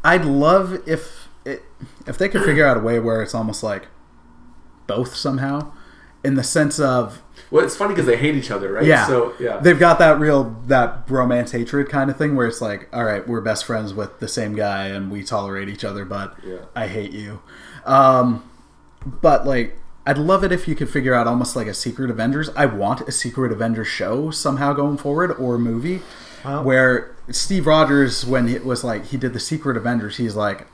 I'd 0.04 0.24
love 0.24 0.86
if 0.86 1.27
it, 1.48 1.62
if 2.06 2.18
they 2.18 2.28
could 2.28 2.44
figure 2.44 2.66
out 2.66 2.76
a 2.76 2.80
way 2.80 2.98
where 3.00 3.22
it's 3.22 3.34
almost 3.34 3.62
like 3.62 3.88
both 4.86 5.14
somehow, 5.14 5.72
in 6.24 6.34
the 6.34 6.42
sense 6.42 6.78
of 6.80 7.22
Well, 7.50 7.64
it's 7.64 7.76
funny 7.76 7.94
because 7.94 8.06
they 8.06 8.16
hate 8.16 8.34
each 8.34 8.50
other, 8.50 8.72
right? 8.72 8.84
yeah, 8.84 9.06
So 9.06 9.34
yeah. 9.38 9.58
they've 9.58 9.78
got 9.78 9.98
that 10.00 10.18
real 10.18 10.56
that 10.66 11.04
romance 11.08 11.52
hatred 11.52 11.88
kind 11.88 12.10
of 12.10 12.16
thing 12.16 12.34
where 12.36 12.46
it's 12.46 12.60
like, 12.60 12.88
all 12.92 13.04
right, 13.04 13.26
we're 13.26 13.40
best 13.40 13.64
friends 13.64 13.94
with 13.94 14.18
the 14.20 14.28
same 14.28 14.54
guy 14.54 14.86
and 14.88 15.10
we 15.10 15.22
tolerate 15.22 15.68
each 15.68 15.84
other, 15.84 16.04
but 16.04 16.34
Yeah. 16.44 16.58
I 16.74 16.86
hate 16.88 17.12
you. 17.12 17.40
Um, 17.84 18.48
but 19.04 19.46
like. 19.46 19.78
I'd 20.06 20.16
love 20.16 20.42
it 20.42 20.52
if 20.52 20.66
you 20.66 20.74
could 20.74 20.88
figure 20.88 21.12
out 21.12 21.26
almost 21.26 21.54
like 21.54 21.66
a 21.66 21.74
Secret 21.74 22.08
Avengers. 22.10 22.48
I 22.56 22.64
want 22.64 23.02
a 23.06 23.12
Secret 23.12 23.52
Avengers 23.52 23.88
show 23.88 24.30
somehow 24.30 24.72
going 24.72 24.96
forward 24.96 25.32
or 25.32 25.58
movie 25.58 26.00
Well- 26.42 26.64
where 26.64 27.14
Steve 27.30 27.66
Rogers, 27.66 28.24
when 28.24 28.48
it 28.48 28.64
was 28.64 28.82
like 28.82 29.04
he 29.08 29.18
did 29.18 29.34
the 29.34 29.38
Secret 29.40 29.76
Avengers, 29.76 30.16
he's 30.16 30.34
like, 30.34 30.66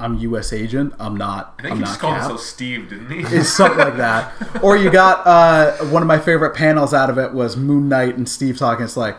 "I'm 0.00 0.18
U.S. 0.18 0.52
agent. 0.52 0.94
I'm 0.98 1.16
not. 1.16 1.54
I 1.58 1.62
think 1.62 1.72
I'm 1.72 1.78
he 1.78 1.82
not 1.82 1.88
just 1.88 2.00
called 2.00 2.14
Cap." 2.14 2.22
himself 2.22 2.40
Steve, 2.40 2.88
didn't 2.90 3.10
he? 3.10 3.36
It's 3.36 3.48
something 3.50 3.78
like 3.78 3.96
that. 3.96 4.32
Or 4.62 4.76
you 4.76 4.90
got 4.90 5.26
uh, 5.26 5.76
one 5.86 6.02
of 6.02 6.08
my 6.08 6.18
favorite 6.18 6.54
panels 6.54 6.92
out 6.94 7.10
of 7.10 7.18
it 7.18 7.32
was 7.32 7.56
Moon 7.56 7.88
Knight 7.88 8.16
and 8.16 8.28
Steve 8.28 8.58
talking. 8.58 8.84
It's 8.84 8.96
like 8.96 9.16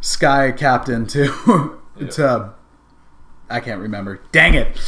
Sky 0.00 0.52
Captain 0.52 1.06
to 1.08 1.78
to 2.10 2.52
I 3.48 3.58
can't 3.60 3.80
remember. 3.80 4.20
Dang 4.32 4.54
it! 4.54 4.78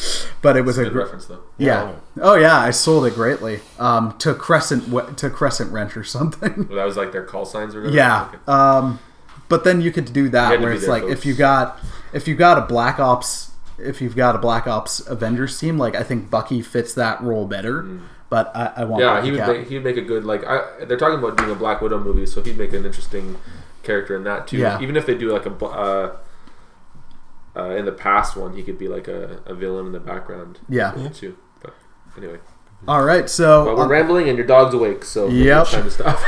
But 0.40 0.56
it 0.56 0.62
was 0.64 0.78
a 0.78 0.84
Good 0.84 0.92
gr- 0.92 0.98
reference 1.00 1.26
though. 1.26 1.42
yeah. 1.58 1.96
Oh 2.20 2.34
yeah, 2.34 2.56
I 2.58 2.70
sold 2.70 3.06
it 3.06 3.14
greatly. 3.14 3.60
Um, 3.78 4.16
to 4.18 4.34
Crescent 4.34 5.16
to 5.18 5.30
Crescent 5.30 5.72
Wrench 5.72 5.96
or 5.96 6.04
something. 6.04 6.66
Well, 6.68 6.76
that 6.76 6.84
was 6.84 6.96
like 6.96 7.10
their 7.12 7.24
call 7.24 7.44
signs 7.44 7.74
or 7.74 7.80
whatever. 7.80 7.96
Yeah. 7.96 8.28
Okay. 8.28 8.38
Um, 8.46 9.00
but 9.48 9.64
then 9.64 9.80
you 9.80 9.90
could 9.92 10.12
do 10.12 10.28
that 10.30 10.60
where 10.60 10.72
it's 10.72 10.82
there, 10.82 10.90
like 10.90 11.02
folks. 11.02 11.12
if 11.14 11.26
you 11.26 11.34
got 11.34 11.78
if 12.12 12.26
you 12.28 12.34
got 12.34 12.58
a 12.58 12.62
Black 12.62 12.98
Ops 13.00 13.51
if 13.78 14.00
you've 14.00 14.16
got 14.16 14.34
a 14.34 14.38
Black 14.38 14.66
Ops 14.66 15.00
Avengers 15.06 15.58
team, 15.58 15.78
like 15.78 15.94
I 15.94 16.02
think 16.02 16.30
Bucky 16.30 16.62
fits 16.62 16.94
that 16.94 17.20
role 17.22 17.46
better. 17.46 18.00
But 18.28 18.50
I, 18.56 18.72
I 18.78 18.84
want 18.84 19.02
Mm. 19.02 19.06
Yeah, 19.06 19.14
Bucky 19.16 19.24
he 19.26 19.30
would 19.32 19.40
Cap. 19.40 19.48
make, 19.56 19.68
he'd 19.68 19.84
make 19.84 19.96
a 19.96 20.02
good 20.02 20.24
like. 20.24 20.44
I, 20.44 20.84
they're 20.86 20.96
talking 20.96 21.18
about 21.18 21.36
doing 21.36 21.50
a 21.50 21.54
Black 21.54 21.80
Widow 21.82 21.98
movie, 22.02 22.24
so 22.26 22.42
he'd 22.42 22.56
make 22.56 22.72
an 22.72 22.84
interesting 22.86 23.36
character 23.82 24.16
in 24.16 24.24
that 24.24 24.46
too. 24.46 24.58
Yeah. 24.58 24.80
Even 24.80 24.96
if 24.96 25.04
they 25.06 25.14
do 25.16 25.30
like 25.32 25.44
a 25.44 25.64
uh, 25.64 26.16
uh, 27.54 27.70
in 27.76 27.84
the 27.84 27.92
past 27.92 28.36
one, 28.36 28.56
he 28.56 28.62
could 28.62 28.78
be 28.78 28.88
like 28.88 29.08
a, 29.08 29.40
a 29.44 29.54
villain 29.54 29.86
in 29.86 29.92
the 29.92 30.00
background. 30.00 30.60
Yeah. 30.68 31.08
too. 31.12 31.36
But 31.60 31.74
anyway, 32.16 32.38
All 32.88 33.04
right, 33.04 33.30
so 33.30 33.64
but 33.64 33.76
we're 33.76 33.82
on- 33.84 33.88
rambling 33.88 34.28
and 34.28 34.36
your 34.36 34.46
dog's 34.46 34.74
awake, 34.74 35.04
so 35.04 35.28
Yep. 35.28 35.62
it's 35.62 35.70
time 35.70 35.84
to 35.84 35.90
stop. 35.90 36.18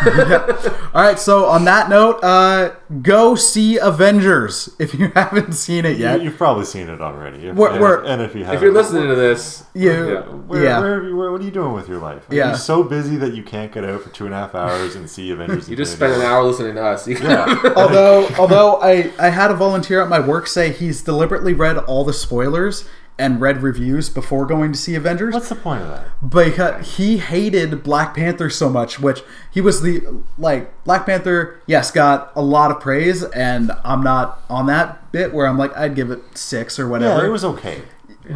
all 0.95 1.03
right, 1.03 1.19
so 1.19 1.47
on 1.47 1.65
that 1.65 1.89
note, 1.89 2.21
uh, 2.23 2.71
go 3.03 3.35
see 3.35 3.77
Avengers 3.79 4.69
if 4.79 4.95
you 4.95 5.11
haven't 5.17 5.55
seen 5.55 5.85
it 5.85 5.97
yet. 5.99 6.23
You, 6.23 6.29
have 6.29 6.39
probably 6.39 6.65
seen 6.65 6.89
it 6.89 7.01
already. 7.01 7.49
If, 7.49 7.57
We're- 7.57 7.73
and, 7.73 7.83
we're- 7.83 8.07
and 8.09 8.23
if 8.23 8.37
you 8.37 8.45
have 8.45 8.55
if 8.55 8.63
you're 8.63 8.73
listening 8.73 9.09
to 9.09 9.17
this, 9.17 9.65
You, 9.75 9.91
Yeah. 9.91 10.21
where, 10.21 10.63
yeah. 10.65 10.79
where, 10.79 10.95
have 10.95 11.05
you- 11.05 11.17
where- 11.17 11.33
what 11.33 11.41
are 11.41 11.45
you 11.45 11.51
doing 11.51 11.73
with 11.73 11.89
your 11.89 11.99
life? 11.99 12.31
Are 12.31 12.35
Yeah. 12.35 12.51
you 12.53 12.57
so 12.57 12.85
busy 12.85 13.17
that 13.17 13.35
you 13.35 13.43
can't 13.43 13.73
get 13.73 13.85
out 13.85 14.03
for 14.03 14.11
two 14.11 14.25
and 14.27 14.33
a 14.33 14.39
half 14.39 14.55
hours 14.55 14.95
and 14.95 15.11
see 15.11 15.33
Avengers? 15.33 15.69
you 15.69 15.75
just 15.75 15.93
spent 15.95 16.13
an 16.13 16.23
hour 16.23 16.45
listening 16.45 16.77
to 16.77 16.85
us. 16.85 17.09
Yeah. 17.09 17.73
although 17.75 18.29
although 18.39 18.77
I, 18.81 19.11
I 19.19 19.31
had 19.31 19.51
a 19.51 19.55
volunteer 19.55 20.01
at 20.03 20.09
my 20.09 20.21
work 20.21 20.47
say 20.47 20.71
he's 20.71 21.03
deliberately 21.03 21.53
read 21.53 21.79
all 21.79 22.05
the 22.05 22.13
spoilers 22.13 22.89
and 23.19 23.41
read 23.41 23.63
reviews 23.63 24.09
before 24.11 24.45
going 24.45 24.73
to 24.73 24.79
see 24.79 24.95
Avengers 24.97 25.35
What's 25.35 25.49
the 25.49 25.55
point 25.55 25.83
of 25.83 25.89
that? 25.89 26.07
because 26.29 26.97
he 26.97 27.19
hated 27.19 27.83
Black 27.85 28.15
Panther 28.15 28.51
so 28.51 28.69
much, 28.69 28.99
which 28.99 29.23
he 29.53 29.61
was 29.61 29.83
the 29.83 30.03
like 30.37 30.83
Black 30.85 31.07
Panther. 31.07 31.61
Yes, 31.67 31.91
got 31.91 32.33
a 32.35 32.43
lot 32.43 32.71
of 32.71 32.81
praise, 32.81 33.23
and 33.23 33.71
I'm 33.85 34.03
not 34.03 34.43
on 34.51 34.67
that 34.67 35.13
bit 35.13 35.33
where 35.33 35.47
I'm 35.47 35.57
like 35.59 35.77
I'd 35.77 35.95
give 35.95 36.11
it 36.11 36.37
six 36.37 36.79
or 36.79 36.89
whatever. 36.89 37.23
Yeah, 37.23 37.29
it 37.29 37.31
was 37.31 37.45
okay. 37.45 37.83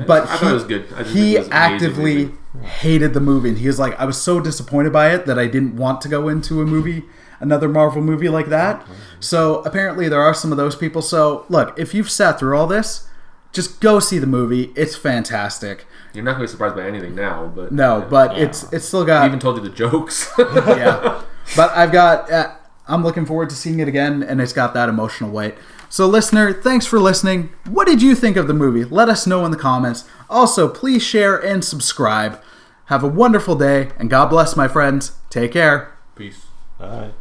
but 0.07 0.29
I 0.29 0.33
he, 0.33 0.39
thought 0.39 0.51
it 0.51 0.55
was 0.55 0.65
good. 0.65 0.93
I 0.93 1.03
didn't 1.03 1.17
he 1.17 1.39
was 1.39 1.47
amazing, 1.49 1.53
actively 1.53 2.13
amazing. 2.23 2.39
hated 2.63 3.15
the 3.15 3.21
movie, 3.21 3.49
and 3.49 3.59
he 3.59 3.67
was 3.67 3.79
like, 3.81 3.99
I 3.99 4.05
was 4.05 4.21
so 4.21 4.39
disappointed 4.41 4.93
by 4.93 5.13
it 5.13 5.27
that 5.27 5.39
I 5.39 5.47
didn't 5.49 5.77
want 5.77 6.01
to 6.03 6.09
go 6.09 6.29
into 6.29 6.63
a 6.63 6.67
movie, 6.67 7.05
another 7.41 7.69
Marvel 7.69 8.01
movie 8.03 8.29
like 8.29 8.47
that. 8.47 8.87
So 9.19 9.61
apparently 9.63 10.09
there 10.09 10.21
are 10.21 10.35
some 10.35 10.53
of 10.53 10.59
those 10.59 10.77
people. 10.77 11.03
So 11.03 11.47
look, 11.49 11.77
if 11.79 11.95
you've 11.95 12.11
sat 12.11 12.39
through 12.39 12.57
all 12.57 12.69
this, 12.69 13.08
just 13.53 13.81
go 13.81 13.99
see 14.01 14.19
the 14.19 14.27
movie. 14.27 14.73
It's 14.77 14.97
fantastic. 14.97 15.87
You're 16.15 16.25
not 16.25 16.33
going 16.33 16.47
to 16.47 16.49
be 16.49 16.51
surprised 16.53 16.77
by 16.77 16.87
anything 16.87 17.15
now, 17.15 17.51
but 17.55 17.71
No, 17.73 17.99
yeah. 17.99 18.05
but 18.07 18.39
it's 18.39 18.71
it's 18.73 18.85
still 18.87 19.05
got. 19.05 19.19
I 19.23 19.27
got 19.27 19.27
even 19.29 19.39
told 19.41 19.57
you 19.57 19.63
the 19.63 19.75
jokes. 19.75 20.31
yeah. 20.39 21.23
But 21.57 21.71
I've 21.75 21.93
got. 21.93 22.31
Uh, 22.31 22.53
I'm 22.87 23.03
looking 23.03 23.25
forward 23.25 23.49
to 23.51 23.57
seeing 23.57 23.81
it 23.81 23.89
again, 23.89 24.23
and 24.23 24.39
it's 24.41 24.53
got 24.53 24.75
that 24.75 24.89
emotional 24.91 25.31
weight. 25.31 25.55
So, 25.89 26.07
listener, 26.07 26.53
thanks 26.53 26.85
for 26.85 26.99
listening. 27.01 27.51
What 27.67 27.87
did 27.87 28.03
you 28.03 28.15
think 28.15 28.37
of 28.37 28.49
the 28.49 28.53
movie? 28.55 28.85
Let 28.85 29.09
us 29.09 29.27
know 29.27 29.45
in 29.47 29.51
the 29.51 29.57
comments. 29.57 30.05
Also, 30.29 30.69
please 30.69 31.03
share 31.03 31.37
and 31.39 31.65
subscribe. 31.65 32.39
Have 32.87 33.03
a 33.03 33.09
wonderful 33.09 33.55
day, 33.55 33.91
and 33.99 34.11
God 34.11 34.27
bless, 34.29 34.57
my 34.57 34.69
friends. 34.69 35.13
Take 35.31 35.53
care. 35.53 35.97
Peace. 36.15 36.47
Bye. 36.79 37.13